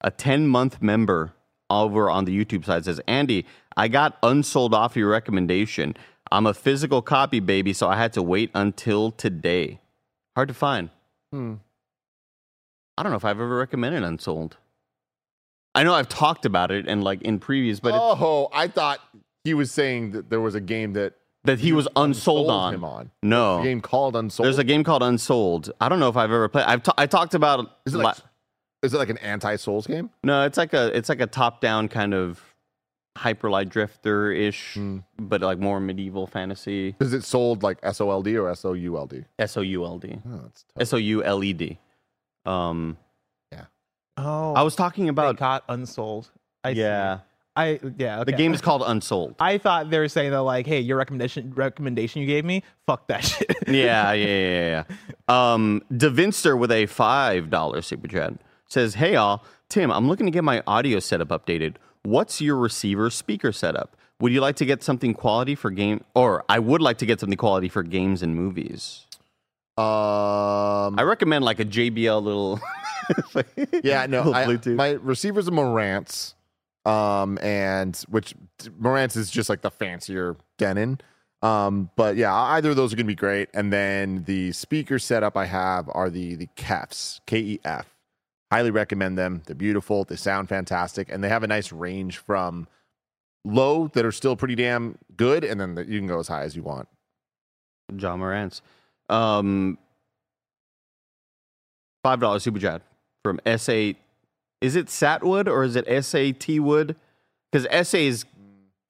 A 0.00 0.10
10 0.10 0.48
month 0.48 0.82
member 0.82 1.32
over 1.70 2.10
on 2.10 2.24
the 2.24 2.44
YouTube 2.44 2.64
side 2.64 2.84
says, 2.84 3.00
Andy, 3.06 3.46
I 3.76 3.88
got 3.88 4.18
unsold 4.22 4.74
off 4.74 4.96
your 4.96 5.08
recommendation. 5.08 5.94
I'm 6.30 6.46
a 6.46 6.54
physical 6.54 7.02
copy 7.02 7.40
baby, 7.40 7.72
so 7.72 7.88
I 7.88 7.96
had 7.96 8.12
to 8.14 8.22
wait 8.22 8.50
until 8.54 9.10
today. 9.10 9.80
Hard 10.34 10.48
to 10.48 10.54
find. 10.54 10.90
Hmm. 11.32 11.54
I 12.96 13.02
don't 13.02 13.12
know 13.12 13.16
if 13.16 13.24
I've 13.24 13.40
ever 13.40 13.56
recommended 13.56 14.02
Unsouled. 14.02 14.56
I 15.74 15.84
know 15.84 15.94
I've 15.94 16.08
talked 16.08 16.44
about 16.44 16.70
it 16.70 16.86
and 16.86 17.02
like 17.02 17.22
in 17.22 17.38
previous, 17.38 17.80
but 17.80 17.88
it's, 17.88 17.98
oh, 17.98 18.48
I 18.52 18.68
thought 18.68 19.00
he 19.44 19.54
was 19.54 19.70
saying 19.70 20.12
that 20.12 20.28
there 20.28 20.40
was 20.40 20.54
a 20.54 20.60
game 20.60 20.92
that 20.94 21.14
that 21.44 21.58
he 21.60 21.72
was 21.72 21.86
unsold 21.96 22.46
unsold 22.46 22.50
on. 22.50 22.74
him 22.74 22.84
on. 22.84 23.10
No, 23.22 23.60
a 23.60 23.64
game 23.64 23.80
called 23.80 24.14
Unsouled. 24.16 24.44
there's 24.46 24.58
a 24.58 24.64
game 24.64 24.84
called 24.84 25.02
Unsouled. 25.02 25.70
I 25.80 25.88
don't 25.88 25.98
know 26.00 26.08
if 26.08 26.16
I've 26.16 26.30
ever 26.30 26.48
played. 26.48 26.66
I've 26.66 26.82
ta- 26.82 26.94
I 26.96 27.06
talked 27.06 27.34
about. 27.34 27.78
Is 27.86 27.94
it 27.94 27.98
like 27.98 28.16
is 28.82 28.94
it 28.94 28.98
like 28.98 29.10
an 29.10 29.18
anti 29.18 29.56
Souls 29.56 29.86
game? 29.86 30.10
No, 30.24 30.44
it's 30.44 30.56
like 30.58 30.72
a 30.72 30.96
it's 30.96 31.08
like 31.08 31.20
a 31.20 31.26
top 31.26 31.60
down 31.60 31.88
kind 31.88 32.14
of 32.14 32.40
hyper 33.18 33.50
light 33.50 33.68
drifter 33.68 34.32
ish, 34.32 34.74
Hmm. 34.74 34.98
but 35.18 35.40
like 35.42 35.58
more 35.58 35.80
medieval 35.80 36.26
fantasy. 36.26 36.96
Is 36.98 37.12
it 37.12 37.24
sold 37.24 37.62
like 37.62 37.78
S 37.82 38.00
O 38.00 38.10
L 38.10 38.22
D 38.22 38.36
or 38.38 38.48
S 38.48 38.64
O 38.64 38.72
U 38.72 38.96
L 38.96 39.06
D? 39.06 39.24
S 39.38 39.56
O 39.56 39.60
U 39.60 39.84
L 39.84 39.98
D. 39.98 40.18
Oh, 40.26 40.40
that's. 40.42 40.64
S 40.80 40.92
O 40.94 40.96
U 40.96 41.22
L 41.22 41.44
E 41.44 41.52
D. 41.52 41.78
Um, 42.46 42.96
Yeah. 43.52 43.64
Oh, 44.16 44.54
I 44.54 44.62
was 44.62 44.74
talking 44.76 45.08
about 45.08 45.36
got 45.36 45.64
unsold. 45.68 46.30
I 46.64 46.74
see. 46.74 46.80
Yeah. 47.56 47.62
I 47.62 47.80
yeah. 47.98 48.24
The 48.24 48.32
game 48.32 48.54
is 48.54 48.60
called 48.60 48.82
Unsouled. 48.84 49.36
I 49.38 49.58
thought 49.58 49.90
they 49.90 49.98
were 49.98 50.08
saying 50.08 50.30
that 50.30 50.42
like, 50.42 50.66
hey, 50.66 50.80
your 50.80 50.96
recommendation 50.96 51.52
recommendation 51.54 52.20
you 52.20 52.26
gave 52.26 52.44
me, 52.44 52.62
fuck 52.86 53.08
that 53.08 53.24
shit. 53.24 53.54
yeah, 53.68 54.12
yeah, 54.12 54.26
yeah, 54.26 54.84
yeah. 55.28 55.52
Um, 55.52 55.82
Devinster 55.92 56.58
with 56.58 56.72
a 56.72 56.86
five 56.86 57.50
dollar 57.50 57.82
super 57.82 58.08
chat 58.08 58.34
says, 58.68 58.94
"Hey 58.94 59.16
all, 59.16 59.44
Tim, 59.68 59.90
I'm 59.90 60.08
looking 60.08 60.26
to 60.26 60.32
get 60.32 60.44
my 60.44 60.62
audio 60.66 60.98
setup 60.98 61.28
updated. 61.28 61.76
What's 62.04 62.40
your 62.40 62.56
receiver 62.56 63.10
speaker 63.10 63.52
setup? 63.52 63.96
Would 64.20 64.32
you 64.32 64.40
like 64.40 64.56
to 64.56 64.64
get 64.64 64.82
something 64.82 65.14
quality 65.14 65.54
for 65.54 65.70
game, 65.70 66.04
or 66.14 66.44
I 66.48 66.58
would 66.58 66.80
like 66.80 66.98
to 66.98 67.06
get 67.06 67.20
something 67.20 67.36
quality 67.38 67.68
for 67.68 67.82
games 67.82 68.22
and 68.22 68.34
movies? 68.36 69.06
Um, 69.78 70.98
I 70.98 71.02
recommend 71.02 71.44
like 71.44 71.58
a 71.60 71.64
JBL 71.64 72.22
little. 72.22 72.60
yeah, 73.82 74.06
no, 74.06 74.18
little 74.18 74.34
I, 74.34 74.44
Bluetooth. 74.46 74.76
my 74.76 74.90
receiver's 74.92 75.48
a 75.48 75.50
Marantz, 75.50 76.34
um, 76.84 77.38
and 77.42 77.96
which 78.08 78.34
Marantz 78.80 79.16
is 79.16 79.30
just 79.30 79.48
like 79.48 79.62
the 79.62 79.70
fancier 79.70 80.36
Denon. 80.58 81.00
Um, 81.42 81.90
but 81.96 82.16
yeah, 82.16 82.32
either 82.32 82.70
of 82.70 82.76
those 82.76 82.92
are 82.92 82.96
gonna 82.96 83.06
be 83.06 83.14
great. 83.14 83.48
And 83.52 83.72
then 83.72 84.24
the 84.24 84.52
speaker 84.52 84.98
setup 84.98 85.36
I 85.36 85.46
have 85.46 85.88
are 85.92 86.10
the 86.10 86.36
the 86.36 86.48
Kefs, 86.56 87.20
K 87.26 87.38
E 87.38 87.60
F. 87.64 87.86
Highly 88.52 88.70
recommend 88.70 89.16
them. 89.16 89.42
They're 89.46 89.56
beautiful. 89.56 90.04
They 90.04 90.16
sound 90.16 90.48
fantastic, 90.48 91.10
and 91.10 91.24
they 91.24 91.28
have 91.28 91.42
a 91.42 91.46
nice 91.46 91.72
range 91.72 92.18
from 92.18 92.68
low 93.44 93.88
that 93.88 94.04
are 94.04 94.12
still 94.12 94.36
pretty 94.36 94.54
damn 94.54 94.98
good, 95.16 95.42
and 95.42 95.60
then 95.60 95.74
the, 95.74 95.84
you 95.86 95.98
can 95.98 96.06
go 96.06 96.20
as 96.20 96.28
high 96.28 96.42
as 96.42 96.54
you 96.54 96.62
want. 96.62 96.88
John 97.96 98.20
Morantz. 98.20 98.60
Um, 99.08 99.78
five 102.02 102.20
dollar 102.20 102.38
super 102.38 102.58
chat 102.58 102.82
from 103.24 103.40
SA. 103.56 103.92
Is 104.62 104.76
it 104.76 104.86
Satwood 104.86 105.46
or 105.48 105.64
is 105.64 105.76
it 105.76 105.86
SAT 106.04 106.60
Wood? 106.60 106.96
Because 107.50 107.88
SA 107.88 107.98
is 107.98 108.24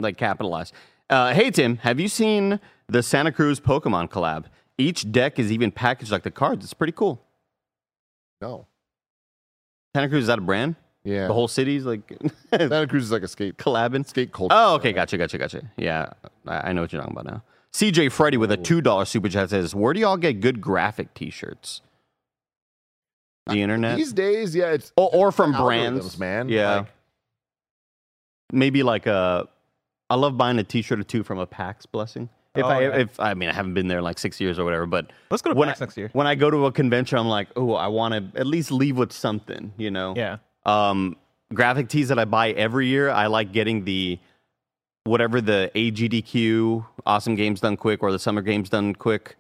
like 0.01 0.17
capitalized. 0.17 0.75
Uh, 1.11 1.33
hey 1.35 1.51
Tim, 1.51 1.79
have 1.79 1.99
you 1.99 2.09
seen 2.09 2.61
the 2.89 3.03
Santa 3.03 3.33
Cruz 3.33 3.59
Pokemon 3.61 4.09
collab? 4.11 4.45
Each 4.79 5.11
deck 5.11 5.39
is 5.39 5.51
even 5.53 5.71
packaged 5.71 6.11
like 6.13 6.23
the 6.23 6.31
cards. 6.31 6.65
It's 6.65 6.75
pretty 6.75 6.93
cool. 6.93 7.23
No, 8.41 8.67
Santa 9.95 10.09
Cruz 10.09 10.23
is 10.23 10.27
that 10.29 10.39
a 10.39 10.43
brand? 10.43 10.75
yeah, 11.05 11.27
The 11.27 11.33
whole 11.35 11.49
city's 11.49 11.85
like 11.85 12.13
Santa 12.51 12.87
Cruz 12.87 13.05
is 13.05 13.13
like 13.13 13.23
a 13.23 13.29
skate 13.29 13.57
collabing. 13.57 14.07
skate 14.07 14.33
culture. 14.33 14.55
Oh, 14.57 14.75
okay, 14.77 14.93
gotcha, 14.93 15.17
gotcha, 15.19 15.39
gotcha. 15.39 15.63
Yeah, 15.77 16.11
I, 16.47 16.71
I 16.71 16.73
know 16.73 16.83
what 16.83 16.93
you're 16.93 17.01
talking 17.03 17.17
about 17.19 17.33
now. 17.33 17.43
CJ 17.73 18.13
Freddy 18.13 18.37
with 18.37 18.53
a 18.53 18.57
two 18.57 18.81
dollar 18.81 19.05
super 19.05 19.29
chat 19.29 19.51
says, 19.51 19.75
"Where 19.75 19.95
do 19.95 20.01
y'all 20.01 20.17
get 20.17 20.41
good 20.41 20.61
graphic 20.61 21.15
T-shirts? 21.15 21.81
The 23.47 23.57
internet, 23.63 23.97
These 23.97 24.13
days, 24.13 24.55
yeah, 24.55 24.71
it's 24.71 24.93
or, 24.97 25.11
or 25.13 25.33
from 25.33 25.53
brands, 25.53 26.19
man. 26.19 26.49
Yeah, 26.49 26.77
Like, 26.77 26.87
maybe 28.53 28.83
like 28.83 29.07
a. 29.07 29.49
I 30.11 30.15
love 30.15 30.37
buying 30.37 30.59
a 30.59 30.65
T-shirt 30.65 31.01
or 31.01 31.05
two 31.05 31.23
from 31.23 31.39
a 31.39 31.47
PAX 31.47 31.87
blessing. 31.87 32.29
If 32.55 32.65
Oh, 32.65 32.69
I, 32.69 32.81
yeah. 32.83 32.97
if 32.99 33.19
I 33.19 33.33
mean, 33.33 33.49
I 33.49 33.53
haven't 33.55 33.73
been 33.73 33.89
there 33.89 33.99
in 33.99 34.05
like 34.05 34.19
six 34.19 34.39
years 34.41 34.59
or 34.59 34.65
whatever, 34.65 34.85
but 34.85 35.11
Let's 35.31 35.41
go 35.43 35.51
to 35.55 35.59
when 35.59 35.69
PAX 35.69 35.81
I, 35.81 35.85
next 35.87 35.97
year. 35.97 36.11
When 36.13 36.27
I 36.27 36.35
go 36.35 36.51
to 36.51 36.67
a 36.67 36.73
convention, 36.73 37.19
I'm 37.19 37.29
like, 37.29 37.49
oh, 37.57 37.73
I 37.73 37.87
want 37.89 38.13
to 38.35 38.39
at 38.39 38.47
least 38.47 38.71
leave 38.71 38.99
with 38.99 39.11
something, 39.11 39.73
you 39.79 39.91
know? 39.91 40.13
Yeah. 40.15 40.37
Um, 40.67 41.17
graphic 41.55 41.89
tees 41.89 42.09
that 42.09 42.19
I 42.19 42.27
buy 42.27 42.51
every 42.51 42.89
year, 42.89 43.09
I 43.11 43.27
like 43.29 43.53
getting 43.53 43.85
the 43.85 44.19
whatever 45.05 45.41
the 45.41 45.71
AGDQ 45.75 46.85
Awesome 47.07 47.35
Games 47.35 47.61
Done 47.61 47.77
Quick 47.79 48.03
or 48.03 48.13
the 48.13 48.19
Summer 48.19 48.43
Games 48.43 48.69
Done 48.69 48.95
Quick. 48.95 49.37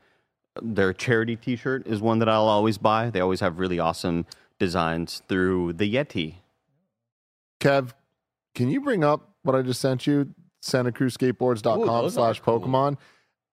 Their 0.61 0.93
charity 0.93 1.37
T-shirt 1.37 1.87
is 1.87 2.03
one 2.03 2.19
that 2.19 2.29
I'll 2.29 2.49
always 2.49 2.77
buy. 2.77 3.11
They 3.11 3.21
always 3.21 3.41
have 3.41 3.59
really 3.59 3.79
awesome 3.79 4.27
designs 4.59 5.23
through 5.29 5.75
the 5.75 5.93
Yetee. 5.93 6.37
Kev, 7.61 7.93
can 8.55 8.69
you 8.69 8.81
bring 8.81 9.03
up 9.03 9.31
what 9.43 9.57
I 9.57 9.63
just 9.63 9.81
sent 9.81 10.07
you? 10.07 10.35
SantaCruzSkateboards.com 10.63 12.11
slash 12.11 12.43
Pokemon. 12.43 12.99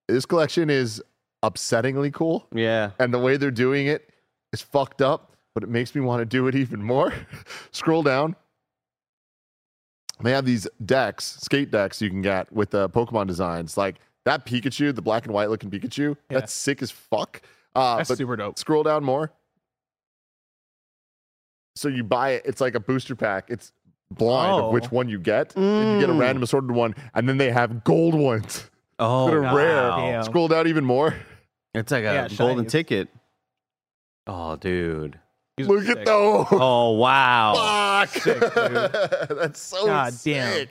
This 0.08 0.26
collection 0.26 0.70
is 0.70 1.02
upsettingly 1.44 2.14
cool. 2.14 2.48
Yeah. 2.54 2.92
And 3.00 3.14
the 3.14 3.20
way 3.20 3.38
they're 3.38 3.52
doing 3.52 3.88
it 3.88 4.10
is 4.52 4.62
fucked 4.62 5.02
up, 5.02 5.36
but 5.54 5.64
it 5.64 5.70
makes 5.70 5.96
me 5.96 6.02
want 6.02 6.22
to 6.22 6.26
do 6.26 6.48
it 6.48 6.56
even 6.56 6.84
more. 6.84 7.14
Scroll 7.72 8.04
down. 8.04 8.36
They 10.22 10.32
have 10.32 10.46
these 10.46 10.68
decks, 10.86 11.38
skate 11.42 11.72
decks 11.72 12.02
you 12.02 12.10
can 12.10 12.22
get 12.22 12.52
with 12.52 12.72
the 12.72 12.90
Pokemon 12.90 13.28
designs. 13.28 13.78
Like 13.78 13.96
that 14.30 14.46
Pikachu, 14.46 14.94
the 14.94 15.02
black 15.02 15.26
and 15.26 15.34
white 15.34 15.50
looking 15.50 15.70
Pikachu, 15.72 16.16
Yeah. 16.30 16.40
that's 16.40 16.54
sick 16.54 16.82
as 16.82 16.92
fuck. 16.92 17.42
Uh, 17.76 17.98
That's 17.98 18.10
but 18.10 18.18
super 18.18 18.36
dope. 18.36 18.58
Scroll 18.60 18.84
down 18.84 19.04
more. 19.04 19.32
So 21.76 21.88
you 21.88 22.04
buy 22.04 22.32
it, 22.32 22.44
it's 22.46 22.60
like 22.62 22.76
a 22.76 22.80
booster 22.80 23.16
pack. 23.16 23.46
It's 23.50 23.72
blind 24.12 24.52
Oh. 24.62 24.68
of 24.68 24.74
which 24.74 24.92
one 24.92 25.08
you 25.08 25.20
get. 25.20 25.56
And 25.56 25.94
you 25.94 26.00
get 26.00 26.10
a 26.10 26.14
Mm. 26.14 26.20
random 26.20 26.44
assorted 26.44 26.72
one, 26.72 26.96
and 27.14 27.28
then 27.30 27.38
they 27.38 27.52
have 27.52 27.84
gold 27.84 28.16
ones 28.16 28.70
Oh, 29.00 29.28
that 29.28 29.34
are 29.36 29.56
rare. 29.56 29.90
Damn. 29.92 30.24
Scroll 30.24 30.48
down 30.48 30.68
even 30.68 30.84
more. 30.84 31.16
It's 31.74 31.92
like 31.92 32.02
a 32.04 32.14
Yeah, 32.14 32.28
golden 32.38 32.66
shinies. 32.66 32.70
ticket. 32.72 33.10
Oh, 34.28 34.56
dude. 34.58 35.20
These 35.56 35.68
are 35.68 35.72
Look 35.72 35.88
at 35.90 35.98
sick. 35.98 36.06
those. 36.06 36.48
Oh, 36.52 36.92
wow. 36.94 38.06
Fuck. 38.06 38.10
Sick. 38.24 38.40
That's 39.30 39.62
so 39.62 39.86
God 39.86 40.14
damn. 40.24 40.68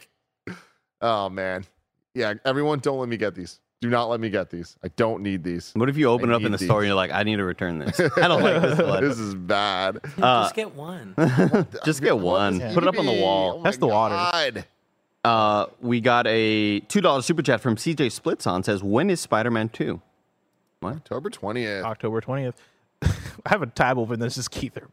Oh 1.01 1.28
man. 1.28 1.64
Yeah, 2.14 2.35
everyone 2.44 2.78
don't 2.80 2.98
let 2.98 3.09
me 3.09 3.16
get 3.16 3.35
these. 3.35 3.60
Do 3.80 3.89
not 3.89 4.06
let 4.06 4.18
me 4.18 4.28
get 4.28 4.51
these. 4.51 4.76
I 4.82 4.89
don't 4.97 5.22
need 5.22 5.44
these. 5.44 5.72
What 5.74 5.89
if 5.89 5.97
you 5.97 6.09
open 6.09 6.30
I 6.30 6.32
it 6.32 6.36
up 6.36 6.43
in 6.43 6.51
the 6.51 6.59
these. 6.59 6.66
store 6.66 6.80
and 6.80 6.89
you're 6.89 6.97
like, 6.97 7.12
I 7.12 7.22
need 7.22 7.36
to 7.36 7.44
return 7.44 7.78
this. 7.78 8.01
I 8.16 8.26
don't 8.26 8.43
like 8.43 8.60
this 8.60 8.78
one. 8.78 9.05
this 9.05 9.18
is 9.20 9.35
bad. 9.36 10.01
Uh, 10.20 10.43
Just 10.44 10.55
get 10.56 10.74
one. 10.74 11.14
Just 11.85 12.02
get 12.02 12.18
one. 12.18 12.59
this 12.59 12.74
Put 12.74 12.82
it 12.82 12.89
up 12.89 12.98
on 12.98 13.06
the 13.06 13.12
wall. 13.12 13.59
Oh 13.59 13.62
That's 13.62 13.76
the 13.76 13.86
water. 13.86 14.16
God. 14.16 14.64
Uh, 15.24 15.66
we 15.80 16.01
got 16.01 16.26
a 16.26 16.80
two 16.80 17.01
dollar 17.01 17.22
super 17.22 17.43
chat 17.43 17.60
from 17.60 17.76
CJ 17.76 18.10
Splits 18.10 18.47
on 18.47 18.62
says, 18.64 18.82
"When 18.82 19.10
is 19.10 19.20
Spider 19.20 19.51
Man 19.51 19.68
2? 19.68 20.01
October 20.82 21.28
20th. 21.30 21.82
October 21.82 22.20
20th. 22.20 22.55
I 23.02 23.10
have 23.47 23.62
a 23.62 23.66
tab 23.66 23.98
open. 23.98 24.20
This 24.20 24.39
is 24.39 24.48
Keith 24.48 24.76
Urban. 24.76 24.90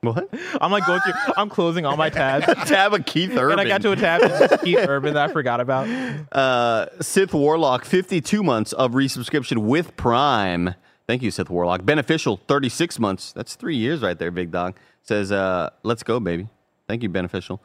What? 0.00 0.28
I'm 0.60 0.70
like 0.70 0.86
going 0.86 1.00
through. 1.00 1.14
I'm 1.36 1.48
closing 1.48 1.86
all 1.86 1.96
my 1.96 2.10
tabs. 2.10 2.46
tab 2.68 2.94
of 2.94 3.04
Keith 3.06 3.30
Urban. 3.36 3.58
And 3.58 3.60
I 3.60 3.64
got 3.64 3.82
to 3.82 3.92
a 3.92 3.96
tab 3.96 4.20
that's 4.20 4.50
just 4.52 4.64
Keith 4.64 4.78
Urban 4.78 5.14
that 5.14 5.30
I 5.30 5.32
forgot 5.32 5.60
about. 5.60 5.88
Uh, 6.32 6.86
Sith 7.00 7.32
Warlock, 7.32 7.84
52 7.84 8.42
months 8.42 8.72
of 8.72 8.92
resubscription 8.92 9.58
with 9.58 9.96
Prime. 9.96 10.74
Thank 11.06 11.22
you, 11.22 11.30
Sith 11.30 11.48
Warlock. 11.48 11.84
Beneficial, 11.84 12.40
36 12.48 12.98
months. 12.98 13.32
That's 13.32 13.54
three 13.54 13.76
years 13.76 14.02
right 14.02 14.18
there, 14.18 14.30
big 14.30 14.50
dog. 14.50 14.76
Says, 15.02 15.30
uh, 15.30 15.70
let's 15.82 16.02
go, 16.02 16.18
baby. 16.18 16.48
Thank 16.88 17.02
you, 17.02 17.08
Beneficial. 17.08 17.62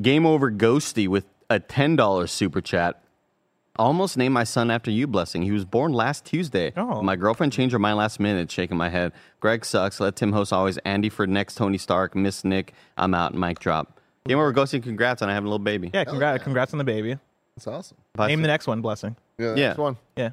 Game 0.00 0.24
Over 0.24 0.50
Ghosty 0.50 1.08
with 1.08 1.26
a 1.50 1.60
$10 1.60 2.28
super 2.28 2.60
chat. 2.60 3.02
Almost 3.78 4.16
named 4.16 4.32
my 4.34 4.44
son 4.44 4.70
after 4.70 4.90
you, 4.90 5.06
Blessing. 5.06 5.42
He 5.42 5.50
was 5.50 5.64
born 5.64 5.92
last 5.92 6.24
Tuesday. 6.24 6.72
Oh. 6.76 7.02
My 7.02 7.14
girlfriend 7.16 7.52
changed 7.52 7.72
her 7.72 7.78
mind 7.78 7.98
last 7.98 8.18
minute, 8.18 8.50
shaking 8.50 8.76
my 8.76 8.88
head. 8.88 9.12
Greg 9.40 9.64
sucks. 9.64 10.00
Let 10.00 10.16
Tim 10.16 10.32
host 10.32 10.52
always. 10.52 10.78
Andy 10.78 11.08
for 11.08 11.26
next 11.26 11.56
Tony 11.56 11.76
Stark. 11.78 12.14
Miss 12.16 12.44
Nick. 12.44 12.72
I'm 12.96 13.12
out. 13.14 13.34
Mic 13.34 13.58
drop. 13.58 14.00
Game 14.26 14.38
Over 14.38 14.52
Ghosty, 14.52 14.82
congrats 14.82 15.22
on 15.22 15.28
having 15.28 15.46
a 15.46 15.50
little 15.50 15.58
baby. 15.62 15.90
Yeah, 15.94 16.04
congrats, 16.04 16.42
congrats 16.42 16.72
on 16.72 16.78
the 16.78 16.84
baby. 16.84 17.16
That's 17.54 17.66
awesome. 17.68 17.96
Bye, 18.14 18.28
Name 18.28 18.38
Sith. 18.38 18.42
the 18.42 18.48
next 18.48 18.66
one, 18.66 18.80
blessing. 18.80 19.14
Yeah, 19.38 19.54
Yeah. 19.54 19.66
next 19.68 19.78
one. 19.78 19.96
Yeah. 20.16 20.30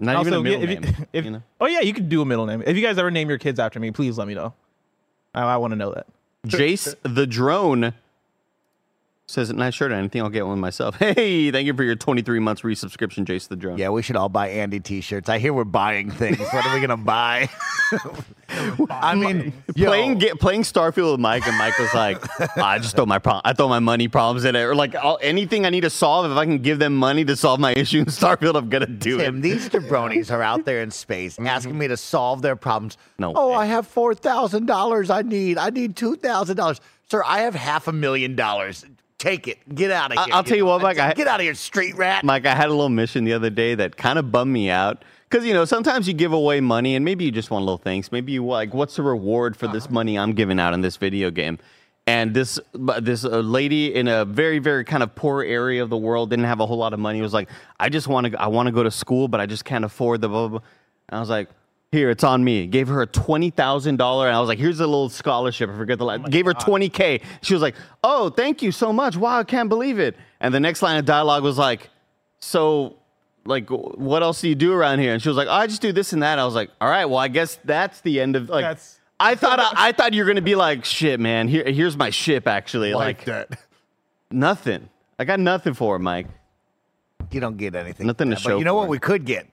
Not 0.00 0.20
even 0.20 0.34
a 0.34 0.40
middle 0.42 0.62
if 0.62 0.70
you- 0.70 0.80
name. 0.80 1.06
if- 1.12 1.24
you 1.24 1.30
know? 1.30 1.42
Oh 1.60 1.66
yeah, 1.66 1.80
you 1.80 1.92
could 1.92 2.08
do 2.08 2.20
a 2.22 2.24
middle 2.24 2.46
name. 2.46 2.62
If 2.66 2.76
you 2.76 2.82
guys 2.82 2.98
ever 2.98 3.10
name 3.10 3.28
your 3.28 3.38
kids 3.38 3.58
after 3.60 3.78
me, 3.78 3.90
please 3.90 4.18
let 4.18 4.26
me 4.26 4.34
know. 4.34 4.54
I, 5.34 5.42
I 5.42 5.56
want 5.58 5.72
to 5.72 5.76
know 5.76 5.92
that. 5.92 6.06
Jace 6.46 6.94
the 7.02 7.26
drone 7.26 7.94
says, 9.28 9.50
it's 9.50 9.56
"Nice 9.58 9.74
shirt. 9.74 9.92
Or 9.92 9.94
anything, 9.94 10.22
I'll 10.22 10.30
get 10.30 10.46
one 10.46 10.58
myself." 10.60 10.96
Hey, 10.98 11.50
thank 11.50 11.66
you 11.66 11.74
for 11.74 11.82
your 11.84 11.94
23 11.96 12.38
months 12.40 12.62
resubscription, 12.62 13.24
Jace 13.24 13.48
the 13.48 13.56
drone. 13.56 13.78
Yeah, 13.78 13.90
we 13.90 14.02
should 14.02 14.16
all 14.16 14.28
buy 14.28 14.48
Andy 14.48 14.80
t-shirts. 14.80 15.28
I 15.28 15.38
hear 15.38 15.52
we're 15.52 15.64
buying 15.64 16.10
things. 16.10 16.38
What 16.38 16.66
are 16.66 16.74
we 16.74 16.80
gonna 16.80 16.96
buy? 16.96 17.48
I 18.90 19.14
mean, 19.14 19.52
yo, 19.74 19.88
playing 19.88 20.18
get, 20.18 20.40
playing 20.40 20.62
Starfield 20.62 21.12
with 21.12 21.20
Mike, 21.20 21.46
and 21.46 21.56
Mike 21.58 21.78
was 21.78 21.92
like, 21.94 22.18
"I 22.56 22.78
just 22.78 22.96
throw 22.96 23.06
my 23.06 23.18
pro- 23.18 23.40
I 23.44 23.52
throw 23.52 23.68
my 23.68 23.78
money 23.78 24.08
problems 24.08 24.44
in 24.44 24.56
it, 24.56 24.60
or 24.62 24.74
like 24.74 24.94
all, 24.94 25.18
anything 25.22 25.66
I 25.66 25.70
need 25.70 25.82
to 25.82 25.90
solve. 25.90 26.30
If 26.30 26.36
I 26.36 26.44
can 26.44 26.58
give 26.58 26.78
them 26.78 26.96
money 26.96 27.24
to 27.26 27.36
solve 27.36 27.60
my 27.60 27.72
issue 27.74 28.00
in 28.00 28.06
Starfield, 28.06 28.56
I'm 28.56 28.68
gonna 28.68 28.86
do 28.86 29.18
Tim, 29.18 29.38
it." 29.38 29.40
these 29.42 29.68
jabronis 29.68 30.30
are 30.32 30.42
out 30.42 30.64
there 30.64 30.80
in 30.82 30.90
space 30.90 31.38
asking 31.38 31.76
me 31.78 31.88
to 31.88 31.96
solve 31.96 32.42
their 32.42 32.56
problems. 32.56 32.96
No 33.18 33.32
Oh, 33.34 33.48
way. 33.50 33.54
I 33.56 33.66
have 33.66 33.86
four 33.86 34.14
thousand 34.14 34.66
dollars. 34.66 35.10
I 35.10 35.22
need. 35.22 35.58
I 35.58 35.70
need 35.70 35.96
two 35.96 36.16
thousand 36.16 36.56
dollars, 36.56 36.80
sir. 37.10 37.22
I 37.24 37.40
have 37.40 37.54
half 37.54 37.86
a 37.88 37.92
million 37.92 38.34
dollars. 38.34 38.84
Take 39.18 39.48
it. 39.48 39.58
Get 39.74 39.90
out 39.90 40.12
of 40.16 40.24
here. 40.24 40.34
I'll 40.34 40.44
tell 40.44 40.56
you 40.56 40.64
what, 40.66 40.80
Mike, 40.80 40.98
I- 40.98 41.12
Get 41.12 41.26
out 41.26 41.40
of 41.40 41.44
here, 41.44 41.54
street 41.54 41.96
rat. 41.96 42.22
Mike, 42.24 42.46
I 42.46 42.54
had 42.54 42.66
a 42.68 42.70
little 42.70 42.88
mission 42.88 43.24
the 43.24 43.32
other 43.32 43.50
day 43.50 43.74
that 43.74 43.96
kind 43.96 44.18
of 44.18 44.30
bummed 44.30 44.52
me 44.52 44.70
out. 44.70 45.04
Because, 45.28 45.44
you 45.44 45.52
know, 45.52 45.64
sometimes 45.64 46.06
you 46.08 46.14
give 46.14 46.32
away 46.32 46.60
money 46.60 46.94
and 46.94 47.04
maybe 47.04 47.24
you 47.24 47.30
just 47.32 47.50
want 47.50 47.64
little 47.64 47.78
things. 47.78 48.10
Maybe 48.12 48.32
you 48.32 48.46
like, 48.46 48.72
what's 48.72 48.96
the 48.96 49.02
reward 49.02 49.56
for 49.56 49.66
this 49.68 49.90
money 49.90 50.18
I'm 50.18 50.32
giving 50.32 50.58
out 50.58 50.72
in 50.72 50.80
this 50.80 50.96
video 50.96 51.30
game? 51.30 51.58
And 52.06 52.32
this 52.32 52.58
this 53.00 53.26
uh, 53.26 53.40
lady 53.40 53.94
in 53.94 54.08
a 54.08 54.24
very, 54.24 54.60
very 54.60 54.82
kind 54.84 55.02
of 55.02 55.14
poor 55.14 55.42
area 55.42 55.82
of 55.82 55.90
the 55.90 55.98
world 55.98 56.30
didn't 56.30 56.46
have 56.46 56.60
a 56.60 56.64
whole 56.66 56.78
lot 56.78 56.94
of 56.94 57.00
money. 57.00 57.20
Was 57.20 57.34
like, 57.34 57.50
I 57.78 57.90
just 57.90 58.08
want 58.08 58.28
to, 58.28 58.40
I 58.40 58.46
want 58.46 58.68
to 58.68 58.72
go 58.72 58.82
to 58.82 58.90
school, 58.90 59.28
but 59.28 59.40
I 59.40 59.44
just 59.46 59.66
can't 59.66 59.84
afford 59.84 60.22
the 60.22 60.28
blah, 60.28 60.48
blah, 60.48 60.58
blah. 60.60 60.68
And 61.10 61.16
I 61.18 61.20
was 61.20 61.28
like, 61.28 61.50
here, 61.90 62.10
it's 62.10 62.22
on 62.24 62.44
me. 62.44 62.66
Gave 62.66 62.88
her 62.88 63.00
a 63.02 63.06
twenty 63.06 63.50
thousand 63.50 63.96
dollar, 63.96 64.26
and 64.28 64.36
I 64.36 64.40
was 64.40 64.48
like, 64.48 64.58
"Here's 64.58 64.80
a 64.80 64.86
little 64.86 65.08
scholarship." 65.08 65.70
I 65.70 65.76
forget 65.76 65.98
the 65.98 66.04
line. 66.04 66.22
Gave 66.24 66.44
her 66.46 66.54
twenty 66.54 66.88
k. 66.88 67.20
She 67.42 67.54
was 67.54 67.62
like, 67.62 67.74
"Oh, 68.04 68.28
thank 68.30 68.62
you 68.62 68.72
so 68.72 68.92
much. 68.92 69.16
Wow, 69.16 69.38
I 69.38 69.44
can't 69.44 69.68
believe 69.68 69.98
it." 69.98 70.16
And 70.40 70.52
the 70.52 70.60
next 70.60 70.82
line 70.82 70.98
of 70.98 71.04
dialogue 71.04 71.42
was 71.42 71.56
like, 71.58 71.88
"So, 72.40 72.96
like, 73.46 73.68
what 73.70 74.22
else 74.22 74.40
do 74.42 74.48
you 74.48 74.54
do 74.54 74.72
around 74.72 74.98
here?" 74.98 75.12
And 75.14 75.22
she 75.22 75.28
was 75.28 75.36
like, 75.38 75.48
oh, 75.48 75.52
"I 75.52 75.66
just 75.66 75.80
do 75.82 75.92
this 75.92 76.12
and 76.12 76.22
that." 76.22 76.38
I 76.38 76.44
was 76.44 76.54
like, 76.54 76.70
"All 76.80 76.88
right, 76.90 77.06
well, 77.06 77.18
I 77.18 77.28
guess 77.28 77.58
that's 77.64 78.00
the 78.02 78.20
end 78.20 78.36
of 78.36 78.48
like." 78.48 78.64
That's- 78.64 78.94
I 79.20 79.34
thought 79.34 79.58
I, 79.58 79.88
I 79.88 79.92
thought 79.92 80.12
you 80.14 80.22
were 80.22 80.28
gonna 80.28 80.42
be 80.42 80.54
like, 80.54 80.84
"Shit, 80.84 81.18
man. 81.18 81.48
Here, 81.48 81.64
here's 81.64 81.96
my 81.96 82.10
ship." 82.10 82.46
Actually, 82.46 82.94
like, 82.94 83.26
Like 83.26 83.48
that. 83.48 83.58
nothing. 84.30 84.88
I 85.18 85.24
got 85.24 85.40
nothing 85.40 85.74
for 85.74 85.96
it, 85.96 86.00
Mike. 86.00 86.28
You 87.32 87.40
don't 87.40 87.56
get 87.56 87.74
anything. 87.74 88.06
Nothing 88.06 88.30
to 88.30 88.36
But 88.36 88.42
show 88.42 88.58
You 88.58 88.64
know 88.64 88.74
for 88.74 88.78
what 88.80 88.84
it. 88.84 88.90
we 88.90 88.98
could 89.00 89.24
get? 89.24 89.48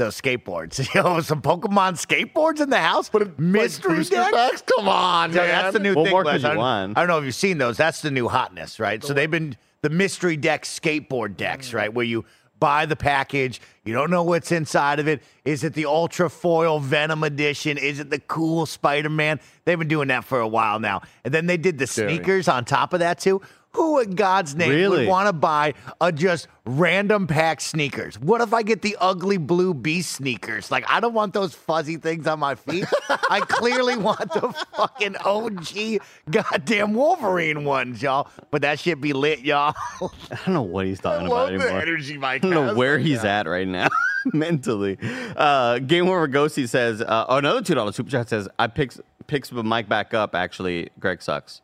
Those 0.00 0.18
skateboards. 0.18 0.78
You 0.78 0.86
Yo, 1.02 1.20
some 1.20 1.42
Pokemon 1.42 2.02
skateboards 2.02 2.58
in 2.62 2.70
the 2.70 2.78
house. 2.78 3.10
But 3.10 3.38
mystery 3.38 3.96
booster 3.96 4.16
decks. 4.16 4.32
packs? 4.34 4.62
Come 4.62 4.88
on, 4.88 5.30
So 5.30 5.40
man. 5.40 5.48
that's 5.48 5.72
the 5.74 5.78
new 5.78 5.94
What 5.94 6.04
thing. 6.04 6.10
more 6.12 6.24
Les. 6.24 6.32
could 6.32 6.42
you 6.42 6.48
I, 6.48 6.50
don't, 6.52 6.58
want? 6.58 6.96
I 6.96 7.00
don't 7.02 7.08
know 7.08 7.18
if 7.18 7.24
you've 7.26 7.34
seen 7.34 7.58
those. 7.58 7.76
That's 7.76 8.00
the 8.00 8.10
new 8.10 8.26
hotness, 8.26 8.80
right? 8.80 9.04
So 9.04 9.12
they've 9.12 9.30
been 9.30 9.58
the 9.82 9.90
mystery 9.90 10.38
deck 10.38 10.64
skateboard 10.64 11.36
decks, 11.36 11.68
mm. 11.70 11.74
right? 11.74 11.92
Where 11.92 12.06
you 12.06 12.24
buy 12.58 12.86
the 12.86 12.96
package, 12.96 13.60
you 13.84 13.92
don't 13.92 14.10
know 14.10 14.22
what's 14.22 14.52
inside 14.52 15.00
of 15.00 15.08
it. 15.08 15.22
Is 15.44 15.64
it 15.64 15.74
the 15.74 15.84
Ultra 15.84 16.30
Foil 16.30 16.80
Venom 16.80 17.22
Edition? 17.22 17.76
Is 17.76 18.00
it 18.00 18.08
the 18.08 18.20
cool 18.20 18.64
Spider 18.64 19.10
Man? 19.10 19.38
They've 19.66 19.78
been 19.78 19.88
doing 19.88 20.08
that 20.08 20.24
for 20.24 20.40
a 20.40 20.48
while 20.48 20.80
now. 20.80 21.02
And 21.24 21.34
then 21.34 21.46
they 21.46 21.58
did 21.58 21.76
the 21.76 21.86
Scary. 21.86 22.16
sneakers 22.16 22.48
on 22.48 22.64
top 22.64 22.94
of 22.94 23.00
that 23.00 23.18
too. 23.18 23.42
Who 23.72 24.00
in 24.00 24.16
God's 24.16 24.56
name 24.56 24.70
Really? 24.70 24.98
would 25.00 25.08
want 25.08 25.28
to 25.28 25.32
buy 25.32 25.74
a 26.00 26.10
just 26.10 26.48
random 26.64 27.26
pack 27.28 27.60
sneakers? 27.60 28.18
What 28.18 28.40
if 28.40 28.52
I 28.52 28.62
get 28.62 28.82
the 28.82 28.96
ugly 29.00 29.36
blue 29.36 29.74
beast 29.74 30.12
sneakers? 30.12 30.70
Like 30.72 30.84
I 30.88 30.98
don't 30.98 31.14
want 31.14 31.34
those 31.34 31.54
fuzzy 31.54 31.96
things 31.96 32.26
on 32.26 32.40
my 32.40 32.56
feet. 32.56 32.84
I 33.08 33.40
clearly 33.48 33.96
want 33.96 34.32
the 34.32 34.52
fucking 34.76 35.16
OG 35.24 36.02
goddamn 36.30 36.94
Wolverine 36.94 37.64
ones, 37.64 38.02
y'all. 38.02 38.28
But 38.50 38.62
that 38.62 38.80
shit 38.80 39.00
be 39.00 39.12
lit, 39.12 39.40
y'all. 39.40 39.74
I 40.00 40.08
don't 40.46 40.54
know 40.54 40.62
what 40.62 40.86
he's 40.86 41.00
talking 41.00 41.28
love 41.28 41.50
about 41.50 41.62
anymore. 41.62 41.80
energy 41.80 42.18
Mike 42.18 42.44
I 42.44 42.50
don't 42.50 42.66
know 42.66 42.74
where 42.74 42.98
he's 42.98 43.22
now. 43.22 43.40
at 43.40 43.46
right 43.46 43.68
now 43.68 43.88
mentally. 44.32 44.98
Uh, 45.36 45.78
Game 45.78 46.08
over 46.08 46.26
Ghosty 46.26 46.68
says, 46.68 47.00
uh, 47.02 47.26
oh, 47.28 47.36
another 47.36 47.62
two 47.62 47.74
dollar 47.74 47.92
super 47.92 48.10
chat 48.10 48.28
says, 48.28 48.48
I 48.58 48.66
picks 48.66 49.00
picks 49.28 49.48
the 49.48 49.62
mic 49.62 49.88
back 49.88 50.12
up. 50.12 50.34
Actually, 50.34 50.90
Greg 50.98 51.22
sucks. 51.22 51.62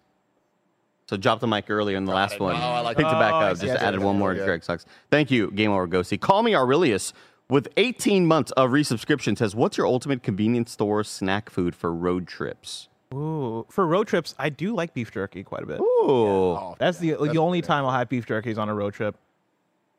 So 1.08 1.16
dropped 1.16 1.40
the 1.40 1.46
mic 1.46 1.70
earlier 1.70 1.96
in 1.96 2.04
the 2.04 2.12
last 2.12 2.34
it. 2.34 2.40
one. 2.40 2.56
Oh, 2.56 2.58
I 2.58 2.80
like 2.80 2.96
Picked 2.96 3.08
it 3.08 3.12
back 3.12 3.32
Oh, 3.32 3.38
up. 3.38 3.58
Just 3.58 3.80
added 3.80 4.00
one 4.00 4.18
more. 4.18 4.34
Yeah. 4.34 4.44
Greg 4.44 4.64
sucks. 4.64 4.86
Thank 5.10 5.30
you, 5.30 5.50
Game 5.52 5.70
over 5.70 5.86
Ghosty. 5.86 6.20
Call 6.20 6.42
me 6.42 6.54
Aurelius 6.54 7.12
with 7.48 7.68
18 7.76 8.26
months 8.26 8.50
of 8.52 8.70
resubscription 8.70 9.38
says, 9.38 9.54
what's 9.54 9.76
your 9.76 9.86
ultimate 9.86 10.22
convenience 10.22 10.72
store 10.72 11.04
snack 11.04 11.48
food 11.48 11.76
for 11.76 11.92
road 11.92 12.26
trips? 12.26 12.88
Ooh, 13.14 13.64
for 13.70 13.86
road 13.86 14.08
trips, 14.08 14.34
I 14.36 14.48
do 14.48 14.74
like 14.74 14.94
beef 14.94 15.12
jerky 15.12 15.44
quite 15.44 15.62
a 15.62 15.66
bit. 15.66 15.80
Ooh. 15.80 15.84
Oh, 16.08 16.76
That's 16.78 16.98
the 16.98 17.12
the 17.12 17.38
only 17.38 17.62
time 17.62 17.84
I'll 17.84 17.92
have 17.92 18.08
beef 18.08 18.26
jerky 18.26 18.50
is 18.50 18.58
on 18.58 18.68
a 18.68 18.74
road 18.74 18.94
trip. 18.94 19.16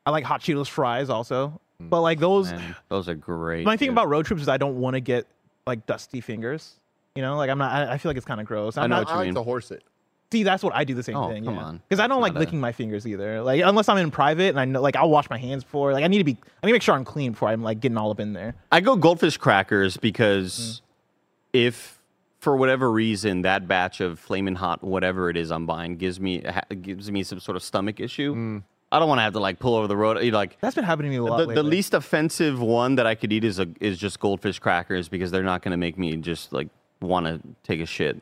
I 0.04 0.10
like 0.10 0.24
hot 0.24 0.40
Cheetos 0.42 0.68
fries 0.68 1.08
also, 1.08 1.58
mm. 1.82 1.88
but 1.88 2.02
like 2.02 2.18
those. 2.18 2.52
Man, 2.52 2.76
those 2.88 3.08
are 3.08 3.14
great. 3.14 3.64
My 3.64 3.76
thing 3.76 3.88
about 3.88 4.08
road 4.08 4.26
trips 4.26 4.42
is 4.42 4.48
I 4.48 4.58
don't 4.58 4.76
want 4.78 4.94
to 4.94 5.00
get 5.00 5.26
like 5.66 5.86
dusty 5.86 6.20
fingers. 6.20 6.74
You 7.14 7.22
know, 7.22 7.36
like 7.36 7.50
I'm 7.50 7.58
not. 7.58 7.72
I, 7.72 7.92
I 7.94 7.98
feel 7.98 8.10
like 8.10 8.16
it's 8.18 8.26
kind 8.26 8.40
of 8.40 8.46
gross. 8.46 8.76
I'm 8.76 8.84
I 8.84 8.86
know 8.86 8.96
not, 8.96 9.06
what 9.06 9.08
you 9.08 9.14
I 9.14 9.18
like 9.18 9.26
mean. 9.26 9.34
to 9.34 9.42
horse 9.42 9.70
it. 9.70 9.82
See, 10.30 10.42
that's 10.42 10.62
what 10.62 10.74
I 10.74 10.84
do 10.84 10.94
the 10.94 11.02
same 11.02 11.16
Oh, 11.16 11.28
thing. 11.28 11.44
come 11.44 11.58
on. 11.58 11.80
Because 11.88 12.00
I 12.00 12.06
don't 12.06 12.20
like 12.20 12.34
not 12.34 12.38
a- 12.38 12.40
licking 12.40 12.60
my 12.60 12.72
fingers 12.72 13.06
either. 13.06 13.42
Like 13.42 13.62
unless 13.64 13.88
I'm 13.88 13.96
in 13.96 14.10
private 14.10 14.50
and 14.50 14.60
I 14.60 14.66
know, 14.66 14.82
like 14.82 14.94
I'll 14.94 15.08
wash 15.08 15.30
my 15.30 15.38
hands 15.38 15.64
before. 15.64 15.92
Like 15.92 16.04
I 16.04 16.08
need 16.08 16.18
to 16.18 16.24
be. 16.24 16.36
I 16.62 16.66
need 16.66 16.72
to 16.72 16.74
make 16.74 16.82
sure 16.82 16.94
I'm 16.94 17.04
clean 17.04 17.32
before 17.32 17.48
I'm 17.48 17.62
like 17.62 17.80
getting 17.80 17.96
all 17.96 18.10
up 18.10 18.20
in 18.20 18.34
there. 18.34 18.54
I 18.70 18.80
go 18.80 18.96
goldfish 18.96 19.38
crackers 19.38 19.96
because 19.96 20.58
mm-hmm. 20.58 21.66
if 21.66 21.98
for 22.40 22.56
whatever 22.56 22.90
reason 22.92 23.42
that 23.42 23.66
batch 23.66 24.00
of 24.00 24.18
flaming 24.18 24.54
hot 24.54 24.84
whatever 24.84 25.28
it 25.28 25.36
is 25.36 25.50
I'm 25.50 25.66
buying 25.66 25.96
gives 25.96 26.20
me 26.20 26.42
ha- 26.42 26.62
gives 26.80 27.10
me 27.10 27.22
some 27.22 27.40
sort 27.40 27.56
of 27.56 27.62
stomach 27.62 27.98
issue, 27.98 28.34
mm. 28.34 28.62
I 28.92 28.98
don't 28.98 29.08
want 29.08 29.18
to 29.18 29.22
have 29.22 29.32
to 29.32 29.40
like 29.40 29.58
pull 29.58 29.74
over 29.74 29.86
the 29.86 29.96
road. 29.96 30.22
You 30.22 30.30
know, 30.30 30.38
Like 30.38 30.60
That's 30.60 30.74
been 30.74 30.84
happening 30.84 31.12
to 31.12 31.18
me 31.18 31.26
a 31.26 31.30
lot. 31.30 31.46
the, 31.48 31.54
the 31.54 31.62
least 31.62 31.94
offensive 31.94 32.60
one 32.60 32.96
that 32.96 33.06
I 33.06 33.14
could 33.14 33.32
eat 33.32 33.44
is 33.44 33.58
a 33.58 33.68
is 33.80 33.98
just 33.98 34.20
goldfish 34.20 34.58
crackers 34.58 35.08
because 35.08 35.30
they're 35.30 35.42
not 35.42 35.62
going 35.62 35.72
to 35.72 35.78
make 35.78 35.98
me 35.98 36.14
just 36.16 36.52
like 36.52 36.68
want 37.00 37.26
to 37.26 37.40
take 37.64 37.80
a 37.80 37.86
shit. 37.86 38.20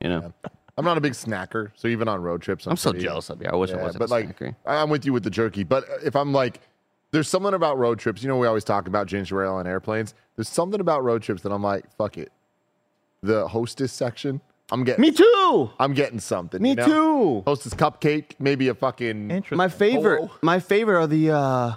You 0.00 0.08
know, 0.08 0.32
I'm 0.78 0.84
not 0.84 0.96
a 0.96 1.00
big 1.00 1.12
snacker, 1.12 1.72
so 1.74 1.88
even 1.88 2.06
on 2.08 2.22
road 2.22 2.40
trips, 2.40 2.66
I'm, 2.66 2.70
I'm 2.72 2.76
so 2.76 2.90
pretty- 2.92 3.04
jealous 3.04 3.28
of 3.30 3.42
you. 3.42 3.48
I 3.52 3.56
wish 3.56 3.72
I 3.72 3.76
wasn't 3.82 3.98
but 3.98 4.08
a 4.08 4.12
like, 4.12 4.38
snacker. 4.38 4.54
I'm 4.64 4.88
with 4.90 5.04
you 5.04 5.12
with 5.12 5.24
the 5.24 5.30
jerky. 5.30 5.64
But 5.64 5.84
if 6.04 6.14
I'm 6.16 6.32
like, 6.32 6.60
there's 7.10 7.28
something 7.28 7.52
about 7.54 7.78
road 7.78 7.98
trips. 7.98 8.22
You 8.22 8.28
know, 8.28 8.36
we 8.38 8.46
always 8.46 8.64
talk 8.64 8.86
about 8.86 9.06
ginger 9.08 9.42
ale 9.44 9.54
on 9.54 9.66
airplanes. 9.66 10.14
There's 10.36 10.48
something 10.48 10.80
about 10.80 11.02
road 11.02 11.22
trips 11.22 11.42
that 11.42 11.50
I'm 11.52 11.62
like, 11.64 11.84
fuck 11.96 12.16
it. 12.16 12.30
The 13.22 13.48
hostess 13.48 13.92
section, 13.92 14.40
I'm 14.70 14.84
getting. 14.84 15.02
Me 15.02 15.10
too. 15.10 15.70
I'm 15.80 15.94
getting 15.94 16.20
something. 16.20 16.62
Me 16.62 16.70
you 16.70 16.74
know? 16.76 16.86
too. 16.86 17.42
Hostess 17.46 17.74
cupcake, 17.74 18.36
maybe 18.38 18.68
a 18.68 18.74
fucking. 18.74 19.30
Interesting. 19.32 19.58
My 19.58 19.68
favorite, 19.68 20.18
Polo. 20.18 20.30
my 20.42 20.60
favorite 20.60 21.00
are 21.02 21.06
the 21.08 21.30
uh, 21.32 21.74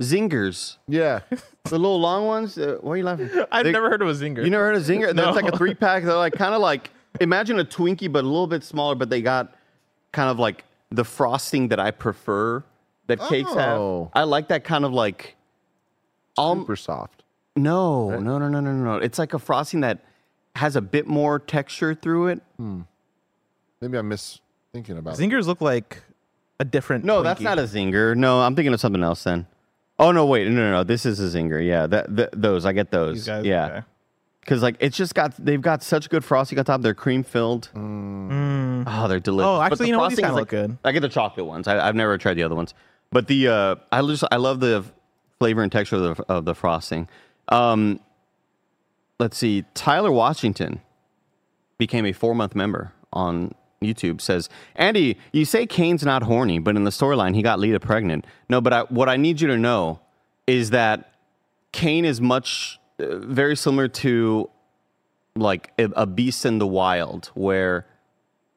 zingers. 0.00 0.76
Yeah, 0.88 1.20
The 1.64 1.78
little 1.78 2.00
long 2.00 2.26
ones. 2.26 2.58
Uh, 2.58 2.78
why 2.80 2.92
are 2.92 2.96
you 2.98 3.04
laughing? 3.04 3.30
I've 3.50 3.64
They- 3.64 3.72
never 3.72 3.88
heard 3.90 4.02
of 4.02 4.08
a 4.08 4.12
zinger. 4.12 4.44
You 4.44 4.50
never 4.50 4.64
heard 4.66 4.76
of 4.76 4.82
Zinger? 4.82 5.14
No. 5.14 5.24
There's 5.24 5.36
like 5.36 5.52
a 5.52 5.56
three 5.56 5.74
pack. 5.74 6.04
They're 6.04 6.14
like 6.14 6.34
kind 6.34 6.54
of 6.54 6.60
like 6.60 6.90
imagine 7.20 7.58
a 7.58 7.64
Twinkie, 7.64 8.10
but 8.10 8.24
a 8.24 8.26
little 8.26 8.46
bit 8.46 8.64
smaller. 8.64 8.94
But 8.94 9.10
they 9.10 9.22
got 9.22 9.54
kind 10.12 10.30
of 10.30 10.38
like 10.38 10.64
the 10.90 11.04
frosting 11.04 11.68
that 11.68 11.80
I 11.80 11.90
prefer 11.90 12.64
that 13.06 13.20
cakes 13.28 13.50
Oh. 13.52 14.10
have. 14.14 14.22
I 14.22 14.24
like 14.24 14.48
that 14.48 14.64
kind 14.64 14.84
of 14.84 14.92
like 14.92 15.36
super 16.38 16.76
soft. 16.76 17.22
No, 17.56 18.10
no, 18.18 18.38
no, 18.38 18.48
no, 18.48 18.60
no, 18.60 18.72
no. 18.72 18.96
It's 18.96 19.18
like 19.18 19.34
a 19.34 19.38
frosting 19.38 19.80
that 19.80 19.98
has 20.56 20.76
a 20.76 20.80
bit 20.80 21.06
more 21.06 21.38
texture 21.38 21.94
through 21.94 22.28
it. 22.28 22.42
Hmm. 22.56 22.82
Maybe 23.80 23.98
I'm 23.98 24.08
mis 24.08 24.40
thinking 24.72 24.96
about 24.96 25.18
it. 25.18 25.22
Zingers 25.22 25.46
look 25.46 25.60
like 25.60 26.02
a 26.60 26.64
different. 26.64 27.04
No, 27.04 27.22
that's 27.22 27.40
Twinkie. 27.40 27.44
not 27.44 27.58
a 27.58 27.62
zinger. 27.62 28.16
No, 28.16 28.40
I'm 28.40 28.54
thinking 28.54 28.72
of 28.72 28.80
something 28.80 29.02
else 29.02 29.24
then. 29.24 29.46
Oh 29.98 30.12
no, 30.12 30.24
wait, 30.24 30.48
no, 30.48 30.54
no, 30.54 30.70
no. 30.70 30.84
This 30.84 31.04
is 31.04 31.20
a 31.20 31.36
zinger. 31.38 31.64
Yeah, 31.64 31.86
that, 31.88 32.16
th- 32.16 32.30
those 32.32 32.64
I 32.64 32.72
get 32.72 32.90
those. 32.90 33.16
These 33.16 33.26
guys, 33.26 33.44
yeah, 33.44 33.66
okay. 33.66 33.82
Because 34.42 34.60
like 34.62 34.76
it's 34.80 34.96
just 34.96 35.14
got 35.14 35.34
they've 35.42 35.60
got 35.62 35.82
such 35.82 36.10
good 36.10 36.24
frosting 36.24 36.58
on 36.58 36.64
top. 36.64 36.82
They're 36.82 36.94
cream 36.94 37.22
filled. 37.22 37.70
Mm. 37.74 38.84
Oh, 38.86 39.08
they're 39.08 39.20
delicious. 39.20 39.46
Oh, 39.46 39.60
actually, 39.60 39.78
the 39.78 39.86
you 39.86 39.92
know 39.92 40.00
what? 40.00 40.10
These 40.10 40.18
kinda 40.18 40.34
like, 40.34 40.40
look 40.40 40.48
good. 40.48 40.78
I 40.84 40.92
get 40.92 41.00
the 41.00 41.08
chocolate 41.08 41.46
ones. 41.46 41.68
I, 41.68 41.86
I've 41.86 41.94
never 41.94 42.18
tried 42.18 42.34
the 42.34 42.42
other 42.42 42.56
ones, 42.56 42.74
but 43.10 43.28
the 43.28 43.48
uh, 43.48 43.76
I 43.92 44.02
just 44.02 44.24
I 44.30 44.36
love 44.36 44.60
the 44.60 44.84
flavor 45.38 45.62
and 45.62 45.70
texture 45.70 45.96
of 45.96 46.16
the, 46.16 46.24
of 46.32 46.44
the 46.44 46.54
frosting. 46.54 47.08
Um, 47.48 48.00
let's 49.18 49.36
see. 49.36 49.64
Tyler 49.74 50.12
Washington 50.12 50.80
became 51.78 52.04
a 52.04 52.12
four 52.12 52.34
month 52.34 52.54
member 52.56 52.92
on 53.12 53.54
YouTube. 53.80 54.20
Says 54.20 54.48
Andy, 54.74 55.18
you 55.32 55.44
say 55.44 55.66
Kane's 55.66 56.04
not 56.04 56.24
horny, 56.24 56.58
but 56.58 56.74
in 56.74 56.82
the 56.82 56.90
storyline 56.90 57.36
he 57.36 57.42
got 57.42 57.60
Lita 57.60 57.78
pregnant. 57.78 58.26
No, 58.48 58.60
but 58.60 58.72
I, 58.72 58.80
what 58.82 59.08
I 59.08 59.16
need 59.16 59.40
you 59.40 59.48
to 59.48 59.56
know 59.56 60.00
is 60.48 60.70
that 60.70 61.12
Kane 61.70 62.04
is 62.04 62.20
much 62.20 62.80
very 63.10 63.56
similar 63.56 63.88
to 63.88 64.48
like 65.34 65.72
a, 65.78 66.06
beast 66.06 66.44
in 66.44 66.58
the 66.58 66.66
wild 66.66 67.30
where 67.34 67.86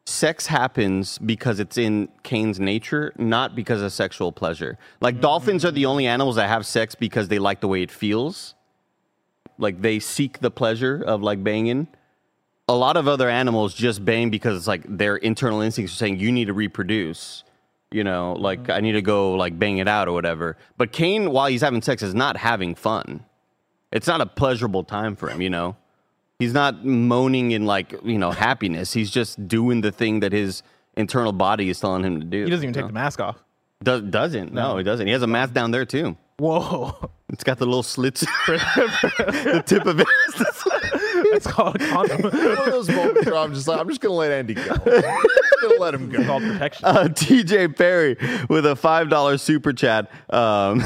sex 0.06 0.46
happens 0.48 1.18
because 1.18 1.60
it's 1.60 1.78
in 1.78 2.10
Kane's 2.24 2.60
nature, 2.60 3.14
not 3.18 3.56
because 3.56 3.82
of 3.82 3.92
sexual 3.92 4.32
pleasure. 4.32 4.78
Like 5.02 5.22
dolphins 5.22 5.66
are 5.66 5.72
the 5.72 5.86
only 5.86 6.06
animals 6.06 6.36
that 6.36 6.48
have 6.48 6.66
sex 6.66 6.96
because 6.96 7.28
they 7.28 7.40
like 7.40 7.62
the 7.62 7.68
way 7.68 7.82
it 7.82 7.92
feels. 7.92 8.56
Like 9.58 9.82
they 9.82 10.00
seek 10.00 10.40
the 10.40 10.52
pleasure 10.52 11.02
of 11.06 11.22
like 11.22 11.44
banging. 11.44 11.88
A 12.68 12.76
lot 12.76 12.98
of 12.98 13.08
other 13.08 13.30
animals 13.30 13.74
just 13.74 14.04
bang 14.04 14.30
because 14.30 14.58
it's 14.58 14.68
like 14.68 14.84
their 14.88 15.16
internal 15.18 15.62
instincts 15.62 15.94
are 15.94 15.98
saying 15.98 16.20
you 16.20 16.32
need 16.32 16.46
to 16.46 16.54
reproduce. 16.54 17.44
You 17.92 18.04
know, 18.04 18.34
like 18.34 18.70
I 18.70 18.82
need 18.82 18.94
to 18.94 19.02
go 19.02 19.34
like 19.34 19.58
bang 19.58 19.78
it 19.78 19.88
out 19.88 20.08
or 20.08 20.12
whatever. 20.12 20.58
But 20.76 20.92
Kane, 20.92 21.32
while 21.32 21.48
he's 21.48 21.62
having 21.62 21.82
sex, 21.82 22.04
is 22.04 22.14
not 22.14 22.36
having 22.36 22.76
fun. 22.76 23.24
It's 23.96 24.08
not 24.08 24.20
a 24.20 24.26
pleasurable 24.26 24.84
time 24.84 25.16
for 25.16 25.30
him, 25.30 25.42
you 25.42 25.50
know. 25.50 25.78
He's 26.38 26.54
not 26.54 26.84
moaning 26.84 27.52
in 27.52 27.66
like, 27.66 27.96
you 28.04 28.18
know, 28.18 28.30
happiness. 28.30 28.92
He's 28.92 29.10
just 29.10 29.48
doing 29.48 29.80
the 29.80 29.92
thing 29.92 30.20
that 30.20 30.34
his 30.34 30.64
internal 30.98 31.32
body 31.32 31.70
is 31.70 31.80
telling 31.80 32.04
him 32.04 32.20
to 32.20 32.26
do. 32.26 32.44
He 32.44 32.50
doesn't 32.50 32.66
even 32.66 32.74
take 32.74 32.84
know? 32.84 32.88
the 32.88 32.94
mask 32.94 33.22
off. 33.22 33.42
Does, 33.82 34.02
doesn't. 34.02 34.52
No. 34.52 34.74
No. 34.74 34.78
he 34.78 34.84
doesn't. 34.84 35.08
He 35.08 35.14
has 35.14 35.22
a 35.22 35.28
mask 35.28 35.54
down 35.54 35.72
there 35.72 35.86
too. 35.86 36.18
Whoa. 36.40 37.10
It's 37.30 37.46
got 37.46 37.58
the 37.58 37.66
little 37.66 37.84
slits. 37.84 38.20
the 38.48 39.64
tip 39.66 39.86
of 39.86 40.02
it. 40.02 40.08
it's 41.34 41.48
called 41.48 41.78
a 41.78 41.88
condom. 41.88 42.24
One 42.24 42.34
of 42.34 42.66
those 42.66 42.90
moments 42.90 43.26
where 43.26 43.38
I'm 43.38 43.54
just 43.54 43.70
like, 43.70 43.80
I'm 43.80 43.88
just 43.88 44.02
gonna 44.02 44.16
let 44.16 44.32
Andy 44.34 44.56
go. 44.56 44.62
I'm 44.72 45.70
gonna 45.70 45.80
let 45.80 45.94
him 45.94 46.10
go. 46.10 46.18
It's 46.20 46.28
called 46.28 46.44
protection. 46.44 46.86
Uh, 46.86 47.04
TJ 47.06 47.78
Perry 47.78 48.18
with 48.50 48.66
a 48.66 48.76
five 48.76 49.10
dollar 49.10 49.38
super 49.38 49.72
chat. 49.72 50.12
Um, 50.30 50.82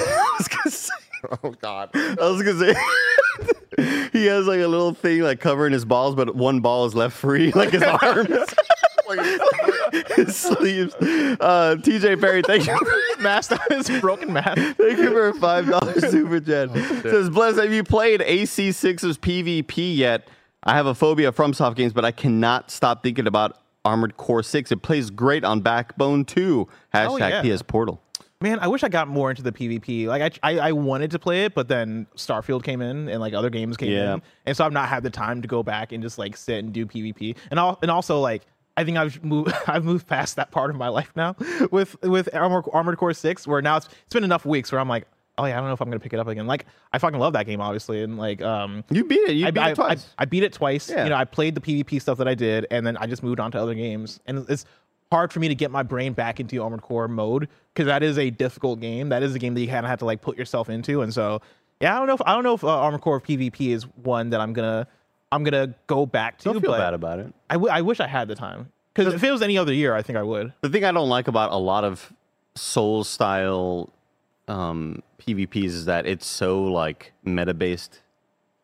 I 1.23 1.37
was 1.41 1.41
gonna 1.41 1.41
say, 1.41 1.43
Oh 1.43 1.51
God. 1.61 1.89
I 1.93 2.29
was 2.29 2.43
gonna 2.43 2.59
say, 2.59 4.09
he 4.13 4.25
has 4.25 4.47
like 4.47 4.59
a 4.59 4.67
little 4.67 4.93
thing 4.93 5.21
like 5.21 5.39
covering 5.39 5.73
his 5.73 5.85
balls, 5.85 6.15
but 6.15 6.35
one 6.35 6.59
ball 6.59 6.85
is 6.85 6.95
left 6.95 7.15
free, 7.15 7.51
like 7.55 7.71
his 7.71 7.83
arms, 7.83 8.27
his 10.15 10.35
sleeves. 10.35 10.93
Uh, 10.95 11.75
TJ 11.79 12.19
Perry, 12.21 12.41
thank 12.41 12.67
you. 12.67 12.77
mask 13.19 13.51
on 13.51 13.59
his 13.69 13.89
broken 14.01 14.31
mask. 14.31 14.61
Thank 14.77 14.97
you 14.99 15.11
for 15.11 15.29
a 15.29 15.33
five 15.33 15.67
dollar 15.67 15.99
super 15.99 16.39
chat. 16.39 16.71
Says 17.03 17.29
Bless, 17.29 17.57
have 17.57 17.73
you 17.73 17.83
played 17.83 18.21
AC6's 18.21 19.17
PvP 19.17 19.95
yet? 19.95 20.27
I 20.63 20.75
have 20.75 20.85
a 20.85 20.93
phobia 20.95 21.31
from 21.31 21.53
soft 21.53 21.77
games, 21.77 21.93
but 21.93 22.03
I 22.03 22.11
cannot 22.11 22.69
stop 22.69 23.01
thinking 23.01 23.27
about 23.27 23.57
Armored 23.85 24.17
Core 24.17 24.43
6. 24.43 24.71
It 24.71 24.81
plays 24.81 25.09
great 25.09 25.43
on 25.45 25.61
Backbone 25.61 26.25
2. 26.25 26.67
Hashtag 26.93 27.43
yeah. 27.45 27.55
PS 27.55 27.61
Portal. 27.61 28.01
Man, 28.41 28.59
I 28.59 28.67
wish 28.69 28.83
I 28.83 28.87
got 28.89 29.09
more 29.09 29.29
into 29.29 29.43
the 29.43 29.51
PvP. 29.51 30.07
Like 30.07 30.39
I, 30.41 30.51
I, 30.53 30.59
I 30.69 30.71
wanted 30.71 31.11
to 31.11 31.19
play 31.19 31.43
it, 31.43 31.53
but 31.53 31.67
then 31.67 32.07
Starfield 32.15 32.63
came 32.63 32.81
in 32.81 33.09
and 33.09 33.19
like 33.19 33.33
other 33.33 33.49
games 33.49 33.75
came 33.75 33.91
Yeah. 33.91 34.13
in, 34.13 34.21
and 34.45 34.55
so 34.55 34.65
I've 34.65 34.71
not 34.71 34.87
had 34.87 35.03
the 35.03 35.09
time 35.09 35.41
to 35.41 35.47
go 35.47 35.61
back 35.61 35.91
and 35.91 36.01
just 36.01 36.17
like 36.17 36.37
sit 36.37 36.63
and 36.63 36.71
do 36.71 36.85
PvP. 36.85 37.35
And 37.51 37.59
all, 37.59 37.77
and 37.81 37.91
also 37.91 38.21
like 38.21 38.43
I 38.77 38.85
think 38.85 38.97
I've 38.97 39.21
moved, 39.25 39.53
I've 39.67 39.83
moved 39.83 40.07
past 40.07 40.37
that 40.37 40.51
part 40.51 40.69
of 40.69 40.77
my 40.77 40.87
life 40.87 41.11
now 41.17 41.35
with 41.71 42.01
with 42.01 42.33
Armored, 42.33 42.63
Armored 42.71 42.97
Core 42.97 43.13
Six, 43.13 43.45
where 43.45 43.61
now 43.61 43.75
it's 43.75 43.87
it's 44.05 44.13
been 44.13 44.23
enough 44.23 44.45
weeks 44.45 44.71
where 44.71 44.79
I'm 44.79 44.87
like, 44.87 45.05
oh 45.37 45.43
yeah, 45.45 45.55
I 45.55 45.59
don't 45.59 45.67
know 45.67 45.73
if 45.73 45.81
I'm 45.81 45.89
gonna 45.89 45.99
pick 45.99 46.13
it 46.13 46.19
up 46.19 46.27
again. 46.29 46.47
Like 46.47 46.65
I 46.93 46.97
fucking 46.97 47.19
love 47.19 47.33
that 47.33 47.45
game, 47.45 47.59
obviously, 47.59 48.03
and 48.03 48.17
like 48.17 48.41
um, 48.41 48.85
You 48.89 49.03
beat 49.03 49.19
it. 49.27 49.33
You 49.35 49.47
I, 49.47 49.51
beat 49.51 49.59
I, 49.59 49.69
it 49.71 49.75
twice. 49.75 50.07
I, 50.17 50.21
I 50.23 50.25
beat 50.25 50.43
it 50.43 50.53
twice. 50.53 50.89
Yeah. 50.89 51.03
You 51.03 51.09
know, 51.09 51.17
I 51.17 51.25
played 51.25 51.55
the 51.55 51.61
PvP 51.61 52.01
stuff 52.01 52.17
that 52.19 52.27
I 52.29 52.35
did, 52.35 52.67
and 52.71 52.87
then 52.87 52.95
I 52.95 53.05
just 53.05 53.21
moved 53.21 53.41
on 53.41 53.51
to 53.51 53.61
other 53.61 53.73
games. 53.73 54.21
And 54.27 54.45
it's 54.49 54.63
hard 55.11 55.33
for 55.33 55.39
me 55.39 55.47
to 55.47 55.55
get 55.55 55.71
my 55.71 55.83
brain 55.83 56.13
back 56.13 56.39
into 56.39 56.61
Armored 56.61 56.81
Core 56.81 57.07
mode 57.07 57.47
because 57.73 57.87
that 57.87 58.03
is 58.03 58.17
a 58.17 58.29
difficult 58.29 58.79
game. 58.79 59.09
That 59.09 59.23
is 59.23 59.35
a 59.35 59.39
game 59.39 59.53
that 59.55 59.61
you 59.61 59.67
kind 59.67 59.85
of 59.85 59.89
have 59.89 59.99
to 59.99 60.05
like 60.05 60.21
put 60.21 60.37
yourself 60.37 60.69
into. 60.69 61.01
And 61.01 61.13
so, 61.13 61.41
yeah, 61.79 61.95
I 61.95 61.99
don't 61.99 62.07
know 62.07 62.13
if 62.13 62.21
I 62.25 62.33
don't 62.33 62.43
know 62.43 62.53
if 62.53 62.63
uh, 62.63 62.67
Armored 62.67 63.01
Core 63.01 63.21
PvP 63.21 63.69
is 63.69 63.83
one 64.03 64.29
that 64.31 64.41
I'm 64.41 64.53
gonna 64.53 64.87
I'm 65.31 65.43
gonna 65.43 65.75
go 65.87 66.05
back 66.05 66.37
to. 66.39 66.45
Don't 66.45 66.61
feel 66.61 66.71
but 66.71 66.79
bad 66.79 66.93
about 66.93 67.19
it. 67.19 67.33
I, 67.49 67.55
w- 67.55 67.71
I 67.71 67.81
wish 67.81 67.99
I 67.99 68.07
had 68.07 68.27
the 68.27 68.35
time 68.35 68.71
because 68.93 69.13
if 69.13 69.23
it 69.23 69.31
was 69.31 69.41
any 69.41 69.57
other 69.57 69.73
year, 69.73 69.95
I 69.95 70.01
think 70.01 70.17
I 70.17 70.23
would. 70.23 70.53
The 70.61 70.69
thing 70.69 70.83
I 70.83 70.91
don't 70.91 71.09
like 71.09 71.27
about 71.27 71.51
a 71.51 71.57
lot 71.57 71.83
of 71.83 72.11
Soul 72.55 73.03
style 73.03 73.93
um, 74.47 75.01
PvPs 75.19 75.65
is 75.65 75.85
that 75.85 76.05
it's 76.05 76.25
so 76.25 76.63
like 76.63 77.13
meta 77.23 77.53
based. 77.53 78.01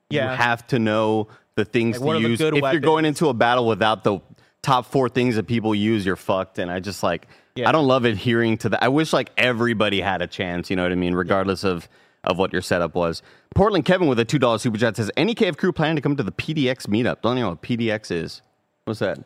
Yeah. 0.09 0.31
You 0.31 0.37
have 0.37 0.67
to 0.67 0.79
know 0.79 1.27
the 1.55 1.65
things 1.65 1.99
Like, 1.99 2.21
to 2.21 2.29
use. 2.29 2.41
If 2.41 2.53
you're 2.53 2.79
going 2.79 3.05
into 3.05 3.29
a 3.29 3.33
battle 3.33 3.67
without 3.67 4.03
the 4.03 4.19
top 4.65 4.85
four 4.87 5.07
things 5.09 5.35
that 5.35 5.47
people 5.47 5.75
use, 5.75 6.05
you're 6.05 6.15
fucked. 6.15 6.57
And 6.59 6.71
I 6.71 6.79
just 6.79 7.03
like, 7.03 7.27
Yeah. 7.55 7.69
I 7.69 7.71
don't 7.71 7.87
love 7.87 8.03
adhering 8.03 8.57
to 8.59 8.69
that. 8.69 8.83
I 8.83 8.87
wish 8.87 9.13
like 9.13 9.29
everybody 9.37 10.01
had 10.01 10.21
a 10.21 10.27
chance, 10.27 10.69
you 10.69 10.75
know 10.75 10.83
what 10.83 10.91
I 10.91 10.95
mean? 10.95 11.13
Regardless 11.13 11.63
of, 11.63 11.87
of 12.23 12.37
what 12.39 12.51
your 12.51 12.61
setup 12.63 12.95
was. 12.95 13.21
Portland 13.53 13.85
Kevin 13.85 14.07
with 14.07 14.19
a 14.19 14.25
$2 14.25 14.59
super 14.59 14.77
chat 14.77 14.95
says, 14.97 15.11
any 15.15 15.35
KF 15.35 15.55
crew 15.57 15.71
planning 15.71 15.95
to 15.97 16.01
come 16.01 16.15
to 16.15 16.23
the 16.23 16.31
PDX 16.31 16.87
meetup? 16.87 17.21
Don't 17.21 17.37
you 17.37 17.43
know 17.43 17.49
what 17.49 17.61
PDX 17.61 18.09
is? 18.11 18.41
What's 18.85 18.99
that? 18.99 19.19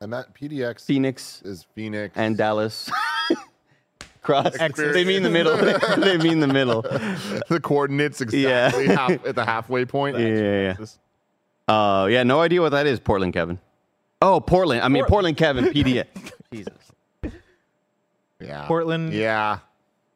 And 0.00 0.12
that 0.14 0.34
PDX 0.34 0.84
Phoenix 0.86 1.42
is 1.44 1.66
Phoenix 1.74 2.16
and 2.16 2.36
Dallas. 2.38 2.90
Cross. 4.22 4.54
Experience. 4.56 4.94
They 4.94 5.04
mean 5.04 5.22
the 5.22 5.30
middle. 5.30 5.56
they 5.98 6.16
mean 6.18 6.40
the 6.40 6.46
middle. 6.46 6.82
the 6.82 7.60
coordinates 7.62 8.22
Yeah. 8.32 8.66
exactly 8.68 8.86
half, 8.88 9.26
at 9.26 9.34
the 9.34 9.44
halfway 9.44 9.84
point. 9.84 10.18
Yeah, 10.18 10.26
yeah, 10.26 10.74
yeah. 11.68 11.74
Uh, 11.74 12.06
yeah, 12.06 12.22
no 12.22 12.40
idea 12.40 12.60
what 12.60 12.70
that 12.70 12.86
is, 12.86 12.98
Portland 13.00 13.32
Kevin. 13.34 13.58
Oh, 14.22 14.40
Portland. 14.40 14.82
I 14.82 14.88
mean, 14.88 15.04
Portland 15.06 15.36
Kevin, 15.36 15.64
PDX. 15.74 16.06
Jesus. 16.52 16.74
Yeah. 18.40 18.66
Portland. 18.66 19.12
Yeah. 19.12 19.58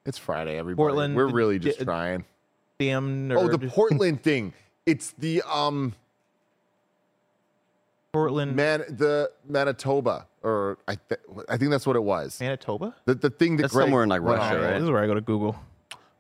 It's 0.07 0.19
Friday, 0.19 0.59
everybody. 0.59 0.83
Portland, 0.85 1.17
We're 1.17 1.27
really 1.29 1.59
d- 1.59 1.69
just 1.71 1.81
trying. 1.83 2.25
Damn 2.79 3.29
nerd. 3.31 3.37
Oh, 3.39 3.49
the 3.57 3.69
Portland 3.69 4.23
thing. 4.23 4.53
It's 4.87 5.13
the 5.19 5.43
um 5.51 5.95
Portland 8.13 8.55
man 8.55 8.85
the 8.89 9.31
Manitoba 9.49 10.27
or 10.43 10.79
I 10.87 10.97
th- 11.09 11.21
I 11.49 11.57
think 11.57 11.71
that's 11.71 11.87
what 11.87 11.97
it 11.97 12.03
was. 12.05 12.39
Manitoba. 12.41 12.95
The 13.07 13.15
the 13.15 13.31
thing 13.31 13.57
that 13.57 13.63
That's 13.63 13.75
Greg 13.75 13.87
somewhere 13.87 14.03
in, 14.03 14.09
like, 14.11 14.21
Russia, 14.23 14.57
on. 14.57 14.63
right? 14.63 14.73
This 14.75 14.83
is 14.83 14.91
where 14.91 15.03
I 15.03 15.07
go 15.07 15.15
to 15.15 15.21
Google. 15.23 15.57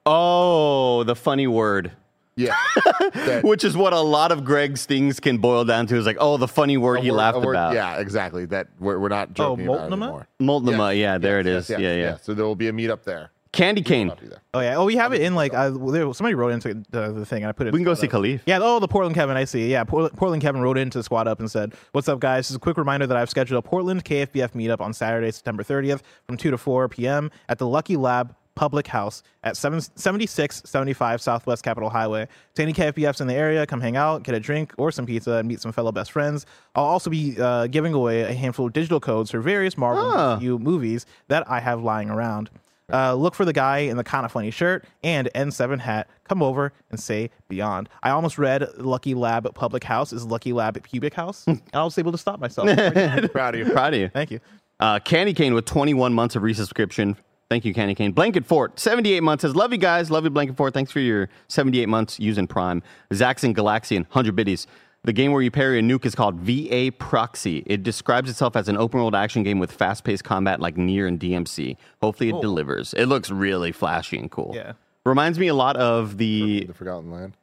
Oh, 0.07 1.05
the 1.05 1.15
funny 1.15 1.47
word. 1.47 1.93
Yeah. 2.37 2.57
That- 3.15 3.43
Which 3.45 3.65
is 3.65 3.77
what 3.77 3.93
a 3.93 4.01
lot 4.01 4.33
of 4.33 4.45
Greg's 4.45 4.87
things 4.87 5.21
can 5.21 5.39
boil 5.39 5.65
down 5.65 5.87
to 5.89 5.97
is 5.97 6.07
like, 6.07 6.17
oh, 6.21 6.37
the 6.37 6.49
funny 6.49 6.77
word 6.77 6.99
a 6.99 7.03
he 7.03 7.11
word- 7.11 7.17
laughed 7.17 7.39
word- 7.41 7.53
about. 7.55 7.75
Yeah, 7.75 7.97
exactly. 7.99 8.45
That 8.47 8.69
we're, 8.79 8.99
we're 8.99 9.09
not 9.09 9.29
oh, 9.31 9.33
joking 9.35 9.67
about 9.67 9.75
it 9.75 9.81
Multnomah? 9.81 10.05
anymore. 10.07 10.29
Multnomah, 10.41 10.93
yeah, 10.95 11.19
there 11.19 11.41
it 11.41 11.47
Yes, 11.47 11.65
is. 11.65 11.71
yes, 11.71 11.81
yeah, 11.81 11.95
yes, 11.95 11.99
yeah. 11.99 12.17
So 12.25 12.35
there 12.35 12.45
will 12.45 12.57
be 12.57 12.69
a 12.69 12.73
meetup 12.73 13.05
there. 13.05 13.31
Candy 13.53 13.83
cane. 13.83 14.11
I'll 14.11 14.17
there. 14.17 14.43
Oh 14.53 14.59
yeah. 14.59 14.75
Oh, 14.77 14.85
we 14.85 14.97
have 14.97 15.13
it 15.13 15.21
in 15.23 15.37
like 15.37 15.55
I, 15.55 15.69
somebody 15.71 16.35
wrote 16.35 16.51
into 16.53 16.75
the, 16.91 17.13
the 17.13 17.25
thing 17.25 17.45
and 17.45 17.49
I 17.49 17.53
put 17.53 17.69
it. 17.69 17.73
We 17.73 17.79
can 17.79 17.85
go 17.85 17.95
see 17.95 18.09
Squad 18.09 18.19
Up. 18.19 18.25
Khalif. 18.25 18.41
Yeah. 18.47 18.59
Oh, 18.61 18.81
the 18.81 18.89
Portland 18.89 19.15
Kevin. 19.15 19.37
I 19.37 19.45
see. 19.45 19.71
Yeah. 19.71 19.85
Portland, 19.85 20.17
Portland 20.17 20.43
Kevin 20.43 20.61
wrote 20.61 20.77
into 20.77 20.99
the 20.99 21.05
Squad 21.05 21.29
Up 21.29 21.39
and 21.39 21.49
said, 21.49 21.73
"What's 21.93 22.09
up, 22.09 22.19
guys? 22.19 22.39
This 22.47 22.51
is 22.51 22.57
a 22.57 22.59
quick 22.59 22.77
reminder 22.77 23.07
that 23.07 23.17
I've 23.17 23.31
scheduled 23.31 23.65
a 23.65 23.67
Portland 23.67 24.05
KFBF 24.05 24.55
meetup 24.55 24.81
on 24.81 24.93
Saturday, 24.93 25.31
September 25.31 25.63
30th, 25.63 26.01
from 26.27 26.37
2 26.37 26.51
to 26.51 26.59
4 26.59 26.89
p.m. 26.89 27.31
at 27.49 27.59
the 27.59 27.67
Lucky 27.69 27.97
Lab 27.97 28.35
Public 28.55 28.87
House 28.87 29.23
at 29.43 29.57
7, 29.57 29.81
7675 29.81 31.21
Southwest 31.21 31.63
Capitol 31.65 31.91
Highway. 31.91 32.29
To 32.55 32.63
any 32.63 32.73
KFBFs 32.73 33.21
in 33.21 33.27
the 33.27 33.35
area, 33.35 33.67
come 33.67 33.81
hang 33.81 33.97
out, 33.97 34.23
get 34.23 34.35
a 34.35 34.41
drink 34.41 34.73
or 34.77 34.91
some 34.93 35.07
pizza, 35.07 35.33
and 35.33 35.49
meet 35.49 35.61
some 35.61 35.73
fellow 35.73 35.93
best 35.93 36.13
friends. 36.13 36.47
I'll 36.75 36.85
also 36.85 37.11
be 37.11 37.37
uh, 37.41 37.67
giving 37.67 37.95
away 37.95 38.23
a 38.23 38.33
handful 38.33 38.67
of 38.67 38.73
digital 38.73 39.01
codes 39.01 39.31
for 39.31 39.41
various 39.41 39.77
Marvel 39.77 40.05
Ah. 40.05 40.39
MCU 40.41 40.59
movies 40.61 41.07
that 41.29 41.49
I 41.51 41.61
have 41.61 41.83
lying 41.83 42.11
around. 42.11 42.51
Uh, 42.93 43.15
look 43.15 43.35
for 43.35 43.47
the 43.47 43.53
guy 43.53 43.79
in 43.79 43.97
the 43.97 44.05
kind 44.05 44.27
of 44.27 44.31
funny 44.33 44.51
shirt 44.51 44.85
and 45.03 45.31
N7 45.35 45.79
hat. 45.81 46.07
Come 46.29 46.43
over 46.43 46.71
and 46.91 47.01
say 47.01 47.31
beyond. 47.49 47.89
I 48.03 48.11
almost 48.11 48.37
read 48.37 48.67
Lucky 48.77 49.15
Lab 49.15 49.47
at 49.47 49.55
Public 49.55 49.83
House 49.85 50.13
is 50.13 50.27
Lucky 50.27 50.53
Lab 50.53 50.77
at 50.77 50.83
Pubic 50.83 51.15
House, 51.15 51.45
and 51.47 51.63
I 51.73 51.83
was 51.83 51.97
able 51.97 52.13
to 52.13 52.19
stop 52.19 52.41
myself. 52.41 52.67
Proud 53.33 53.55
of 53.55 53.67
you. 53.67 53.73
Proud 53.73 53.95
of 53.95 54.01
you. 54.01 54.09
Thank 54.11 54.31
you. 54.31 54.41
Uh, 54.79 54.99
Candy 54.99 55.33
Cane 55.33 55.55
with 55.55 55.65
21 55.65 56.13
months 56.13 56.37
of 56.37 56.43
resubscription. 56.43 57.17
Thank 57.55 57.65
you, 57.65 57.73
Candy 57.73 57.95
Cane. 57.95 58.11
Blanket 58.11 58.45
Fort, 58.45 58.81
78 58.81 59.23
months 59.23 59.43
says, 59.43 59.55
Love 59.55 59.71
you 59.71 59.79
guys. 59.79 60.11
Love 60.11 60.25
you, 60.25 60.31
Blanket 60.31 60.57
Fort. 60.57 60.75
Thanks 60.75 60.91
for 60.91 60.99
your 60.99 61.29
78 61.47 61.89
months 61.89 62.19
using 62.19 62.49
Prime. 62.49 62.83
Zaxxon 63.13 63.55
Galaxian, 63.55 63.99
100 64.09 64.35
biddies. 64.35 64.67
The 65.05 65.13
game 65.13 65.31
where 65.31 65.41
you 65.41 65.53
parry 65.53 65.79
a 65.79 65.83
nuke 65.83 66.05
is 66.05 66.17
called 66.17 66.35
VA 66.41 66.91
Proxy. 66.99 67.63
It 67.67 67.85
describes 67.85 68.29
itself 68.29 68.57
as 68.57 68.67
an 68.69 68.77
open 68.77 68.99
world 68.99 69.15
action 69.15 69.45
game 69.45 69.61
with 69.61 69.71
fast 69.71 70.03
paced 70.03 70.25
combat 70.25 70.59
like 70.59 70.77
Nier 70.77 71.07
and 71.07 71.21
DMC. 71.21 71.77
Hopefully, 72.03 72.31
it 72.31 72.33
Cool. 72.33 72.41
delivers. 72.43 72.93
It 72.95 73.07
looks 73.07 73.31
really 73.31 73.71
flashy 73.71 74.19
and 74.19 74.29
cool. 74.33 74.51
Yeah. 74.53 74.73
Reminds 75.05 75.39
me 75.39 75.47
a 75.47 75.55
lot 75.55 75.77
of 75.77 76.19
the. 76.19 76.65
The 76.65 76.75
Forgotten 76.75 77.13
Land. 77.13 77.35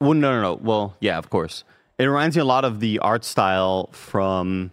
Well, 0.00 0.14
no, 0.14 0.30
no, 0.30 0.40
no. 0.40 0.54
Well, 0.54 0.96
yeah, 1.00 1.18
of 1.18 1.30
course. 1.30 1.64
It 1.98 2.04
reminds 2.04 2.36
me 2.36 2.42
a 2.42 2.44
lot 2.44 2.64
of 2.64 2.78
the 2.78 3.00
art 3.00 3.24
style 3.24 3.88
from 3.90 4.70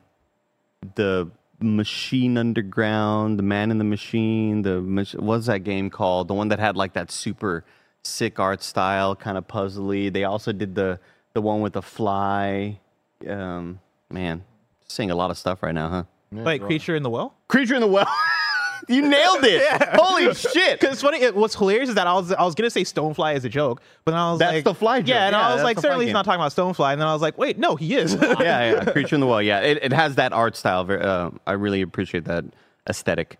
the 0.94 1.32
Machine 1.60 2.38
Underground, 2.38 3.40
the 3.40 3.44
Man 3.44 3.72
in 3.72 3.78
the 3.78 3.84
Machine. 3.84 4.62
The 4.62 4.82
mach- 4.82 5.14
what's 5.14 5.48
that 5.48 5.60
game 5.60 5.90
called? 5.90 6.28
The 6.28 6.34
one 6.34 6.50
that 6.50 6.60
had 6.60 6.76
like 6.76 6.94
that 6.94 7.12
super 7.12 7.64
sick 8.04 8.40
art 8.40 8.62
style, 8.62 9.16
kind 9.16 9.38
of 9.38 9.48
puzzly. 9.48 10.12
They 10.12 10.24
also 10.24 10.52
did 10.52 10.76
the 10.76 11.00
the 11.34 11.42
one 11.42 11.62
with 11.62 11.74
the 11.74 11.82
fly. 11.82 12.80
Um, 13.28 13.80
man, 14.10 14.44
saying 14.88 15.12
a 15.12 15.16
lot 15.16 15.32
of 15.32 15.38
stuff 15.38 15.64
right 15.64 15.74
now, 15.74 15.90
huh? 15.90 16.04
Like 16.32 16.62
creature 16.62 16.96
in 16.96 17.04
the 17.04 17.10
well. 17.10 17.36
Creature 17.48 17.76
in 17.76 17.82
the 17.82 17.88
well. 17.88 18.08
you 18.88 19.02
nailed 19.08 19.44
it. 19.44 19.64
Holy 19.96 20.34
shit! 20.34 20.80
Because 20.80 20.94
it's 20.94 21.02
funny. 21.02 21.22
It, 21.22 21.36
what's 21.36 21.56
hilarious 21.56 21.90
is 21.90 21.96
that 21.96 22.08
I 22.08 22.14
was 22.14 22.32
I 22.32 22.44
was 22.44 22.56
gonna 22.56 22.70
say 22.70 22.84
Stonefly 22.84 23.34
as 23.36 23.46
a 23.46 23.50
joke, 23.50 23.82
but 24.04 24.12
then 24.12 24.20
I 24.20 24.32
was 24.32 24.40
like 24.40 24.48
That's 24.48 24.56
like, 24.58 24.64
the 24.64 24.74
fly 24.74 25.00
joke. 25.02 25.10
Yeah, 25.10 25.26
and 25.28 25.34
Yeah, 25.34 25.48
I 25.50 25.54
was 25.54 25.64
like, 25.64 25.80
certainly 25.80 26.06
he's 26.06 26.10
game. 26.10 26.14
not 26.14 26.26
talking 26.26 26.42
about 26.42 26.52
Stonefly, 26.52 26.92
and 26.94 27.02
then 27.02 27.08
I 27.08 27.14
was 27.14 27.22
like, 27.22 27.38
wait, 27.38 27.58
no, 27.58 27.76
he 27.76 27.96
is. 27.96 28.14
yeah, 28.16 28.36
yeah, 28.40 28.86
Creature 28.92 29.16
in 29.16 29.22
the 29.22 29.28
Well. 29.28 29.42
Yeah, 29.42 29.60
it, 29.62 29.80
it 29.82 29.94
has 29.94 30.16
that 30.16 30.34
art 30.34 30.56
style. 30.56 30.86
Uh, 30.90 31.32
I 31.48 31.54
really 31.54 31.82
appreciate 31.82 32.26
that 32.26 32.46
aesthetic. 32.90 33.38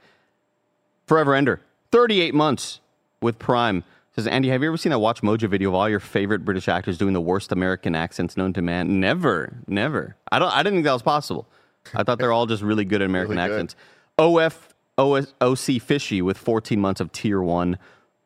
Forever 1.08 1.36
Ender, 1.36 1.62
38 1.92 2.34
months 2.34 2.80
with 3.22 3.38
Prime. 3.40 3.84
Says, 4.16 4.28
Andy, 4.28 4.48
have 4.50 4.62
you 4.64 4.70
ever 4.70 4.78
seen 4.78 4.92
that 4.92 5.00
Watch 5.00 5.22
Mojo 5.22 5.50
video 5.50 5.70
of 5.70 5.76
all 5.76 5.90
your 5.90 6.00
favorite 6.00 6.46
British 6.46 6.70
actors 6.70 6.98
doing 6.98 7.14
the 7.14 7.20
worst 7.22 7.52
American 7.52 7.96
accents 7.96 8.38
known 8.38 8.54
to 8.54 8.62
man? 8.62 9.00
Never, 9.02 9.58
never. 9.68 10.16
I 10.32 10.40
don't. 10.40 10.52
I 10.54 10.64
didn't 10.64 10.78
think 10.78 10.86
that 10.86 10.94
was 10.94 11.02
possible. 11.02 11.46
I 11.94 12.04
thought 12.04 12.18
they're 12.18 12.32
all 12.32 12.46
just 12.46 12.64
really 12.64 12.86
good 12.86 13.02
at 13.02 13.06
American 13.06 13.36
Really 13.36 13.50
good. 13.50 13.54
accents. 13.56 13.76
OF 14.18 14.74
OS, 14.98 15.34
OC 15.42 15.82
Fishy 15.82 16.22
with 16.22 16.38
14 16.38 16.80
months 16.80 17.02
of 17.02 17.12
Tier 17.12 17.42
One. 17.42 17.78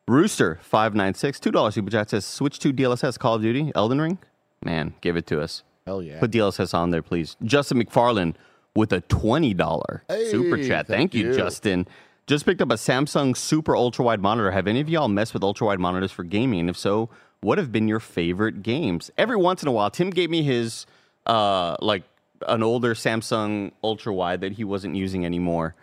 Rooster 0.06 0.58
596, 0.62 1.38
two 1.40 1.50
dollars 1.50 1.74
super 1.74 1.90
chat 1.90 2.10
says, 2.10 2.24
Switch 2.24 2.58
to 2.60 2.72
DLSS 2.72 3.18
Call 3.18 3.36
of 3.36 3.42
Duty 3.42 3.70
Elden 3.74 4.00
Ring. 4.00 4.18
Man, 4.64 4.94
give 5.00 5.16
it 5.16 5.26
to 5.28 5.40
us. 5.40 5.62
Hell 5.86 6.02
yeah. 6.02 6.18
Put 6.20 6.32
DLSS 6.32 6.74
on 6.74 6.90
there, 6.90 7.02
please. 7.02 7.36
Justin 7.44 7.82
McFarland 7.82 8.34
with 8.74 8.92
a 8.92 9.00
$20 9.02 10.00
super 10.30 10.56
chat. 10.58 10.86
thank 10.86 11.12
Thank, 11.12 11.14
you, 11.14 11.28
you. 11.28 11.36
Justin. 11.36 11.86
Just 12.26 12.44
picked 12.44 12.60
up 12.60 12.70
a 12.70 12.74
Samsung 12.74 13.36
super 13.36 13.74
ultra 13.74 14.04
wide 14.04 14.20
monitor. 14.20 14.50
Have 14.52 14.68
any 14.68 14.80
of 14.80 14.88
y'all 14.88 15.08
messed 15.08 15.34
with 15.34 15.42
ultra 15.42 15.66
wide 15.66 15.80
monitors 15.80 16.12
for 16.12 16.22
gaming? 16.22 16.60
And 16.60 16.70
if 16.70 16.76
so, 16.76 17.08
what 17.40 17.58
have 17.58 17.72
been 17.72 17.88
your 17.88 17.98
favorite 17.98 18.62
games? 18.62 19.10
Every 19.18 19.36
once 19.36 19.62
in 19.62 19.68
a 19.68 19.72
while, 19.72 19.90
Tim 19.90 20.10
gave 20.10 20.30
me 20.30 20.42
his 20.42 20.86
uh 21.26 21.76
like 21.80 22.04
an 22.48 22.62
older 22.62 22.94
Samsung 22.94 23.72
ultra 23.82 24.14
wide 24.14 24.40
that 24.42 24.52
he 24.52 24.64
wasn't 24.64 24.94
using 24.96 25.24
anymore 25.26 25.74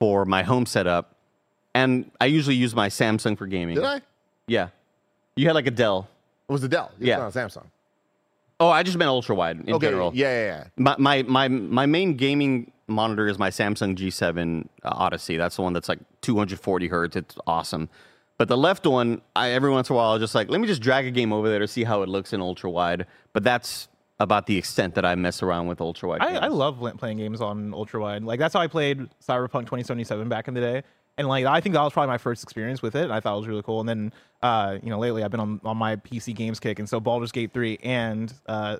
for 0.00 0.24
my 0.24 0.42
home 0.42 0.66
setup. 0.66 1.14
And 1.74 2.10
I 2.20 2.26
usually 2.26 2.56
use 2.56 2.74
my 2.74 2.88
Samsung 2.88 3.38
for 3.38 3.46
gaming. 3.46 3.76
Did 3.76 3.84
I? 3.84 4.00
Yeah. 4.48 4.68
You 5.36 5.46
had 5.46 5.54
like 5.54 5.68
a 5.68 5.70
Dell. 5.70 6.08
It 6.48 6.52
was 6.52 6.62
the 6.62 6.68
Dell. 6.68 6.90
It's 6.98 7.06
Yeah. 7.06 7.18
not 7.18 7.36
a 7.36 7.38
Samsung. 7.38 7.66
Oh, 8.58 8.68
I 8.68 8.82
just 8.82 8.98
meant 8.98 9.08
ultra 9.08 9.36
wide 9.36 9.60
in 9.60 9.72
okay. 9.74 9.86
general. 9.86 10.10
Yeah, 10.12 10.32
yeah, 10.32 10.46
yeah. 10.46 10.64
My, 10.76 10.96
my 10.98 11.22
my 11.22 11.48
my 11.48 11.86
main 11.86 12.14
gaming 12.16 12.72
monitor 12.88 13.26
is 13.28 13.38
my 13.38 13.48
Samsung 13.48 13.96
G7 13.96 14.66
uh, 14.82 14.88
Odyssey. 14.92 15.36
That's 15.36 15.56
the 15.56 15.62
one 15.62 15.72
that's 15.72 15.88
like 15.88 16.00
240 16.22 16.88
hertz. 16.88 17.16
It's 17.16 17.36
awesome. 17.46 17.88
But 18.36 18.48
the 18.48 18.56
left 18.58 18.86
one, 18.86 19.22
I 19.36 19.50
every 19.50 19.70
once 19.70 19.88
in 19.88 19.94
a 19.94 19.96
while, 19.96 20.10
I'll 20.12 20.18
just 20.18 20.34
like 20.34 20.50
let 20.50 20.60
me 20.60 20.66
just 20.66 20.82
drag 20.82 21.06
a 21.06 21.10
game 21.10 21.32
over 21.32 21.48
there 21.48 21.58
to 21.60 21.68
see 21.68 21.84
how 21.84 22.02
it 22.02 22.08
looks 22.08 22.32
in 22.32 22.40
ultra 22.40 22.68
wide. 22.70 23.06
But 23.32 23.44
that's 23.44 23.88
about 24.20 24.46
the 24.46 24.56
extent 24.56 24.94
that 24.94 25.04
I 25.04 25.14
mess 25.16 25.42
around 25.42 25.66
with 25.66 25.80
ultra 25.80 26.08
wide. 26.10 26.20
I, 26.20 26.36
I 26.36 26.46
love 26.48 26.78
playing 26.98 27.16
games 27.18 27.40
on 27.40 27.74
ultra 27.74 28.00
wide. 28.00 28.22
Like 28.22 28.38
that's 28.38 28.54
how 28.54 28.60
I 28.60 28.66
played 28.68 28.98
Cyberpunk 29.26 29.62
2077 29.62 30.28
back 30.28 30.46
in 30.46 30.54
the 30.54 30.60
day. 30.60 30.82
And 31.18 31.26
like 31.26 31.44
I 31.46 31.60
think 31.60 31.74
that 31.74 31.82
was 31.82 31.92
probably 31.92 32.08
my 32.08 32.18
first 32.18 32.42
experience 32.42 32.82
with 32.82 32.94
it. 32.94 33.04
And 33.04 33.12
I 33.12 33.20
thought 33.20 33.34
it 33.34 33.38
was 33.40 33.48
really 33.48 33.62
cool. 33.62 33.80
And 33.80 33.88
then 33.88 34.12
uh, 34.42 34.78
you 34.82 34.90
know 34.90 34.98
lately 34.98 35.24
I've 35.24 35.30
been 35.30 35.40
on, 35.40 35.60
on 35.64 35.76
my 35.76 35.96
PC 35.96 36.34
games 36.34 36.60
kick, 36.60 36.78
and 36.78 36.88
so 36.88 37.00
Baldur's 37.00 37.32
Gate 37.32 37.52
3 37.52 37.78
and 37.82 38.32
uh, 38.46 38.76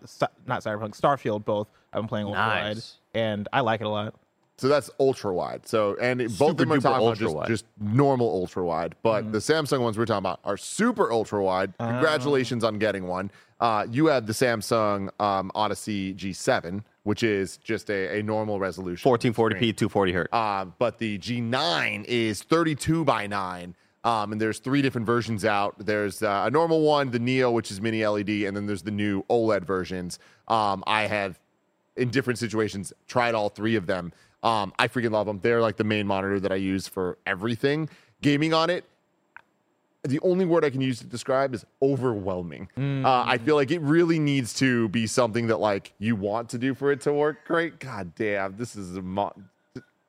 not 0.47 0.63
Cyberpunk 0.63 0.99
Starfield 0.99 1.45
both 1.45 1.69
I've 1.93 2.03
been 2.03 2.09
playing 2.09 2.27
ultra 2.27 2.41
wide, 2.47 2.77
Nice. 2.77 2.99
and 3.15 3.49
I 3.53 3.61
like 3.61 3.81
it 3.81 3.85
a 3.85 3.91
lot. 3.91 4.15
So 4.61 4.69
that's 4.69 4.91
ultra 5.01 5.33
wide. 5.33 5.67
So 5.67 5.97
and 6.01 6.21
it, 6.21 6.39
both 6.39 6.51
of 6.51 6.57
them 6.59 6.73
are 6.73 6.81
talking 6.81 7.07
about 7.07 7.17
just, 7.17 7.49
just 7.49 7.65
normal 7.81 8.29
ultra 8.29 8.63
wide, 8.63 8.95
but 9.03 9.33
the 9.33 9.39
Samsung 9.39 9.81
ones 9.81 9.97
we're 9.97 10.05
talking 10.05 10.19
about 10.19 10.41
are 10.45 10.59
super 10.59 11.11
ultra 11.11 11.43
wide. 11.43 11.73
Congratulations 11.79 12.63
on 12.63 12.79
getting 12.79 13.07
one. 13.07 13.31
Uh, 13.59 13.87
you 13.91 14.07
have 14.07 14.27
the 14.27 14.35
Samsung 14.35 15.09
um, 15.19 15.51
Odyssey 15.55 16.15
G7, 16.15 16.83
which 17.05 17.23
is 17.23 17.57
just 17.57 17.89
a, 17.89 18.19
a 18.19 18.23
normal 18.23 18.59
resolution. 18.61 19.11
1440p, 19.11 19.77
240 19.77 20.13
hertz. 20.13 20.29
Uh, 20.33 20.67
but 20.79 20.99
the 20.99 21.19
G9 21.19 22.05
is 22.05 22.43
32 22.43 23.05
by 23.05 23.27
9. 23.27 23.75
Um, 24.05 24.33
and 24.33 24.41
there's 24.41 24.59
three 24.59 24.83
different 24.83 25.07
versions 25.07 25.45
out. 25.45 25.75
There's 25.79 26.23
uh, 26.23 26.45
a 26.47 26.51
normal 26.51 26.83
one, 26.83 27.11
the 27.11 27.19
Neo, 27.19 27.51
which 27.51 27.71
is 27.71 27.81
mini 27.81 28.07
LED, 28.07 28.29
and 28.29 28.57
then 28.57 28.67
there's 28.67 28.83
the 28.83 28.91
new 28.91 29.23
OLED 29.31 29.65
versions. 29.65 30.19
Um, 30.49 30.83
I 30.87 31.03
have, 31.03 31.39
in 31.97 32.09
different 32.09 32.39
situations, 32.39 32.93
tried 33.09 33.35
all 33.35 33.49
three 33.51 33.77
of 33.77 33.87
them. 33.87 34.13
Um, 34.43 34.73
I 34.79 34.89
freaking 34.89 35.11
love 35.13 35.27
them. 35.27 35.39
They're 35.43 35.61
like 35.61 35.77
the 35.77 35.85
main 35.85 36.07
monitor 36.07 36.41
that 36.41 36.51
I 36.53 36.57
use 36.57 36.89
for 36.89 37.19
everything. 37.27 37.89
Gaming 38.23 38.55
on 38.55 38.71
it, 38.71 38.85
the 40.03 40.19
only 40.21 40.47
word 40.47 40.65
I 40.65 40.71
can 40.71 40.81
use 40.81 40.99
to 41.01 41.05
describe 41.07 41.53
is 41.55 41.67
overwhelming. 41.83 42.69
Uh, 43.05 43.25
I 43.27 43.37
feel 43.37 43.55
like 43.55 43.71
it 43.71 43.81
really 43.83 44.19
needs 44.19 44.55
to 44.55 44.89
be 44.89 45.07
something 45.07 45.49
that 45.49 45.59
like 45.59 45.93
you 45.99 46.17
want 46.17 46.49
to 46.51 46.59
do 46.59 46.75
for 46.75 46.91
it 46.91 47.03
to 47.03 47.13
work 47.13 47.45
great. 47.47 47.79
God 47.81 48.15
damn, 48.15 48.57
this 48.57 48.77
is 48.77 48.97
a 48.97 49.03
mo- 49.03 49.35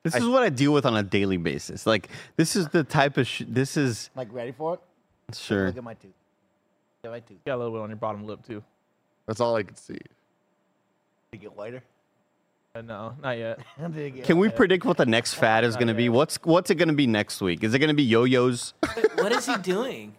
This 0.03 0.15
I- 0.15 0.19
is 0.19 0.27
what 0.27 0.43
I 0.43 0.49
deal 0.49 0.71
with 0.71 0.85
on 0.85 0.95
a 0.95 1.03
daily 1.03 1.35
basis. 1.37 1.85
Like 1.85 2.07
this 2.37 2.55
is 2.55 2.69
the 2.69 2.83
type 2.85 3.17
of 3.17 3.27
sh- 3.27 3.43
this 3.47 3.75
is 3.75 4.09
Like 4.15 4.29
ready 4.31 4.53
for 4.53 4.75
it? 4.75 5.35
sure. 5.35 5.67
Look 5.67 5.77
at 5.77 5.83
my 5.83 5.93
tooth. 5.95 6.11
Look 7.03 7.11
at 7.11 7.11
my 7.11 7.19
tooth. 7.19 7.43
Got 7.45 7.55
a 7.55 7.57
little 7.57 7.73
bit 7.73 7.81
on 7.81 7.89
your 7.89 7.97
bottom 7.97 8.25
lip 8.25 8.45
too. 8.47 8.63
That's 9.27 9.41
all 9.41 9.55
I 9.57 9.63
can 9.63 9.75
see. 9.75 9.93
Did 9.93 10.07
it 11.33 11.41
get 11.41 11.55
whiter? 11.57 11.83
Uh, 12.73 12.81
no, 12.81 13.15
not 13.21 13.37
yet. 13.37 13.59
Did 13.93 13.97
it 14.17 14.23
Can 14.23 14.37
we 14.37 14.47
whiter? 14.47 14.55
predict 14.57 14.85
what 14.85 14.97
the 14.97 15.05
next 15.05 15.33
fad 15.33 15.63
is 15.65 15.75
going 15.75 15.89
to 15.89 15.93
be? 15.93 16.07
What's 16.09 16.37
what's 16.43 16.69
it 16.71 16.75
going 16.75 16.87
to 16.87 16.95
be 16.95 17.07
next 17.07 17.41
week? 17.41 17.63
Is 17.63 17.73
it 17.73 17.79
going 17.79 17.89
to 17.89 17.93
be 17.93 18.03
yo-yos? 18.03 18.73
what 19.15 19.31
is 19.33 19.45
he 19.45 19.57
doing? 19.57 20.15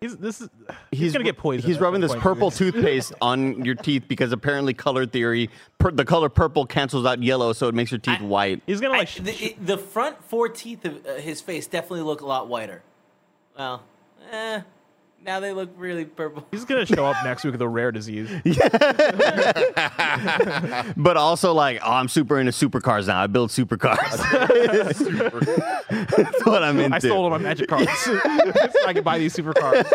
He's 0.00 0.16
this 0.16 0.40
is 0.40 0.48
he's, 0.90 1.12
gonna 1.12 1.24
get 1.26 1.36
poisoned. 1.36 1.68
He's 1.70 1.78
rubbing 1.78 2.00
this 2.00 2.14
purple 2.14 2.50
toothpaste 2.50 3.12
on 3.20 3.66
your 3.66 3.74
teeth 3.74 4.04
because 4.08 4.32
apparently 4.32 4.72
color 4.72 5.04
theory, 5.04 5.50
per, 5.78 5.90
the 5.90 6.06
color 6.06 6.30
purple 6.30 6.64
cancels 6.64 7.04
out 7.04 7.22
yellow, 7.22 7.52
so 7.52 7.68
it 7.68 7.74
makes 7.74 7.90
your 7.90 8.00
teeth 8.00 8.22
white. 8.22 8.62
He's 8.66 8.80
gonna 8.80 8.94
I- 8.94 8.98
like 9.00 9.12
the, 9.16 9.32
it- 9.44 9.66
the 9.66 9.76
front 9.76 10.24
four 10.24 10.48
teeth 10.48 10.86
of 10.86 11.04
uh, 11.06 11.16
his 11.16 11.42
face 11.42 11.66
definitely 11.66 12.00
look 12.00 12.22
a 12.22 12.26
lot 12.26 12.48
whiter. 12.48 12.82
Well, 13.58 13.82
eh, 14.32 14.62
now 15.24 15.40
they 15.40 15.52
look 15.52 15.70
really 15.76 16.04
purple. 16.04 16.46
He's 16.50 16.64
gonna 16.64 16.86
show 16.86 17.06
up 17.06 17.16
next 17.24 17.44
week 17.44 17.52
with 17.52 17.62
a 17.62 17.68
rare 17.68 17.92
disease. 17.92 18.28
but 20.96 21.16
also 21.16 21.52
like, 21.52 21.80
oh, 21.84 21.92
I'm 21.92 22.08
super 22.08 22.40
into 22.40 22.52
supercars 22.52 23.06
now. 23.06 23.22
I 23.22 23.26
build 23.26 23.50
supercars. 23.50 23.98
That's 26.16 26.46
what 26.46 26.62
I'm 26.62 26.78
into. 26.80 26.96
I 26.96 26.98
stole 26.98 27.24
all 27.24 27.30
my 27.30 27.38
magic 27.38 27.68
cards 27.68 27.90
so 27.98 28.18
I 28.86 28.92
can 28.92 29.02
buy 29.02 29.18
these 29.18 29.34
super 29.34 29.52
cards. 29.52 29.92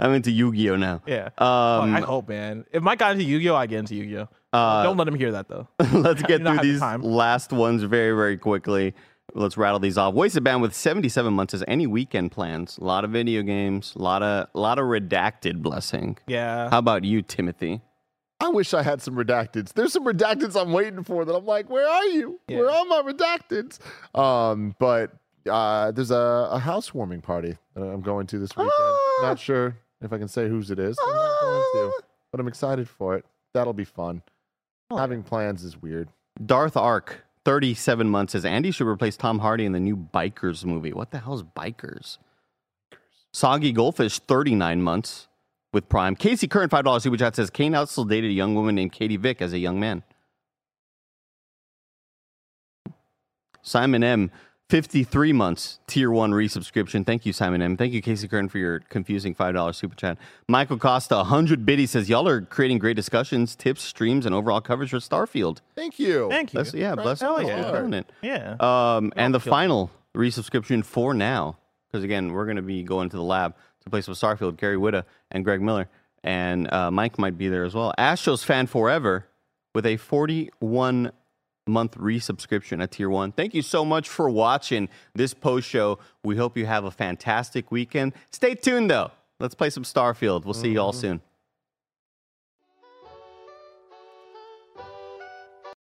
I'm 0.00 0.14
into 0.14 0.30
Yu-Gi-Oh 0.30 0.76
now. 0.76 1.02
Yeah. 1.06 1.26
Um, 1.38 1.90
Fuck, 1.90 1.90
I 1.90 2.00
hope, 2.00 2.28
man. 2.28 2.64
If 2.72 2.82
Mike 2.82 2.98
got 2.98 3.12
into 3.12 3.24
Yu-Gi-Oh, 3.24 3.54
I 3.54 3.66
get 3.66 3.80
into 3.80 3.94
Yu-Gi-Oh. 3.94 4.28
Uh, 4.52 4.82
Don't 4.82 4.96
let 4.96 5.06
him 5.06 5.14
hear 5.14 5.32
that 5.32 5.48
though. 5.48 5.68
Let's 5.92 6.22
get 6.22 6.38
through 6.38 6.46
have 6.46 6.56
the 6.56 6.62
these 6.62 6.80
last 6.80 7.52
ones 7.52 7.82
very, 7.82 8.16
very 8.16 8.38
quickly. 8.38 8.94
Let's 9.34 9.56
rattle 9.56 9.78
these 9.78 9.98
off. 9.98 10.14
Wasted 10.14 10.42
Band 10.42 10.62
with 10.62 10.74
77 10.74 11.32
months 11.32 11.52
says 11.52 11.64
any 11.68 11.86
weekend 11.86 12.32
plans. 12.32 12.78
A 12.78 12.84
lot 12.84 13.04
of 13.04 13.10
video 13.10 13.42
games, 13.42 13.92
a 13.94 14.02
lot 14.02 14.22
of 14.22 14.48
a 14.54 14.58
lot 14.58 14.78
of 14.78 14.84
redacted 14.86 15.62
blessing. 15.62 16.18
Yeah. 16.26 16.70
How 16.70 16.78
about 16.78 17.04
you, 17.04 17.22
Timothy? 17.22 17.82
I 18.40 18.48
wish 18.48 18.72
I 18.72 18.82
had 18.82 19.02
some 19.02 19.14
redacteds. 19.16 19.72
There's 19.72 19.92
some 19.92 20.04
redacteds 20.04 20.60
I'm 20.60 20.72
waiting 20.72 21.02
for 21.02 21.24
that 21.24 21.34
I'm 21.34 21.44
like, 21.44 21.68
where 21.68 21.88
are 21.88 22.04
you? 22.04 22.40
Where 22.46 22.70
are 22.70 22.84
my 22.84 23.02
redacteds? 23.02 23.78
Um, 24.18 24.76
but 24.78 25.12
uh, 25.50 25.90
there's 25.90 26.10
a, 26.12 26.48
a 26.52 26.58
housewarming 26.58 27.20
party 27.20 27.56
that 27.74 27.82
I'm 27.82 28.00
going 28.00 28.26
to 28.28 28.38
this 28.38 28.56
weekend. 28.56 28.72
Not 29.22 29.38
sure 29.38 29.76
if 30.00 30.12
I 30.12 30.18
can 30.18 30.28
say 30.28 30.48
whose 30.48 30.70
it 30.70 30.78
is. 30.78 30.96
I'm 31.02 31.14
not 31.14 31.40
going 31.42 31.90
to, 31.90 32.02
but 32.30 32.40
I'm 32.40 32.48
excited 32.48 32.88
for 32.88 33.16
it. 33.16 33.24
That'll 33.54 33.72
be 33.72 33.84
fun. 33.84 34.22
Having 34.90 35.24
plans 35.24 35.64
is 35.64 35.80
weird. 35.80 36.08
Darth 36.44 36.76
Ark, 36.76 37.24
37 37.48 38.10
months 38.10 38.32
says 38.32 38.44
Andy 38.44 38.70
should 38.70 38.86
replace 38.86 39.16
Tom 39.16 39.38
Hardy 39.38 39.64
in 39.64 39.72
the 39.72 39.80
new 39.80 39.96
Bikers 39.96 40.66
movie. 40.66 40.92
What 40.92 41.12
the 41.12 41.20
hell 41.20 41.32
is 41.32 41.42
Bikers? 41.42 42.18
Soggy 43.32 43.72
Goldfish, 43.72 44.18
39 44.18 44.82
months 44.82 45.28
with 45.72 45.88
Prime. 45.88 46.14
Casey 46.14 46.46
Current, 46.46 46.70
$5 46.70 47.00
super 47.00 47.16
chat 47.16 47.34
says 47.36 47.48
Kane 47.48 47.74
out 47.74 47.88
still 47.88 48.04
dated 48.04 48.30
a 48.32 48.34
young 48.34 48.54
woman 48.54 48.74
named 48.74 48.92
Katie 48.92 49.16
Vick 49.16 49.40
as 49.40 49.54
a 49.54 49.58
young 49.58 49.80
man. 49.80 50.02
Simon 53.62 54.04
M, 54.04 54.30
53 54.68 55.32
months 55.32 55.78
tier 55.86 56.10
one 56.10 56.32
resubscription. 56.32 57.06
Thank 57.06 57.24
you, 57.24 57.32
Simon 57.32 57.62
M. 57.62 57.76
Thank 57.76 57.94
you, 57.94 58.02
Casey 58.02 58.28
Kern, 58.28 58.50
for 58.50 58.58
your 58.58 58.80
confusing 58.80 59.34
$5 59.34 59.74
super 59.74 59.96
chat. 59.96 60.18
Michael 60.46 60.78
Costa, 60.78 61.16
100 61.16 61.64
biddy 61.64 61.86
says, 61.86 62.08
Y'all 62.10 62.28
are 62.28 62.42
creating 62.42 62.78
great 62.78 62.94
discussions, 62.94 63.56
tips, 63.56 63.82
streams, 63.82 64.26
and 64.26 64.34
overall 64.34 64.60
coverage 64.60 64.90
for 64.90 64.98
Starfield. 64.98 65.60
Thank 65.74 65.98
you. 65.98 66.28
Thank 66.28 66.52
you. 66.52 66.58
Bless, 66.58 66.74
yeah, 66.74 66.94
bless 66.94 67.20
Hell 67.20 67.40
bless 67.40 67.48
yeah. 67.48 68.02
Yeah. 68.20 68.56
Um, 68.60 69.10
and 69.16 69.32
the 69.32 69.40
final 69.40 69.90
resubscription 70.14 70.84
for 70.84 71.14
now, 71.14 71.56
because 71.90 72.04
again, 72.04 72.32
we're 72.32 72.44
going 72.44 72.56
to 72.56 72.62
be 72.62 72.82
going 72.82 73.08
to 73.08 73.16
the 73.16 73.22
lab 73.22 73.54
to 73.84 73.90
play 73.90 74.02
some 74.02 74.14
Starfield. 74.14 74.58
Gary 74.58 74.76
Whitta 74.76 75.04
and 75.30 75.44
Greg 75.44 75.62
Miller, 75.62 75.88
and 76.22 76.70
uh, 76.70 76.90
Mike 76.90 77.18
might 77.18 77.38
be 77.38 77.48
there 77.48 77.64
as 77.64 77.74
well. 77.74 77.94
Astros 77.98 78.44
fan 78.44 78.66
forever 78.66 79.26
with 79.74 79.86
a 79.86 79.96
41 79.96 81.12
month 81.68 81.96
resubscription 81.96 82.82
at 82.82 82.92
tier 82.92 83.10
one. 83.10 83.32
Thank 83.32 83.54
you 83.54 83.62
so 83.62 83.84
much 83.84 84.08
for 84.08 84.28
watching 84.28 84.88
this 85.14 85.34
post 85.34 85.68
show. 85.68 85.98
We 86.24 86.36
hope 86.36 86.56
you 86.56 86.66
have 86.66 86.84
a 86.84 86.90
fantastic 86.90 87.70
weekend. 87.70 88.14
Stay 88.30 88.54
tuned 88.54 88.90
though. 88.90 89.10
Let's 89.40 89.54
play 89.54 89.70
some 89.70 89.84
Starfield. 89.84 90.44
We'll 90.44 90.54
see 90.54 90.70
you 90.70 90.80
all 90.80 90.92
mm-hmm. 90.92 91.00
soon. 91.00 91.20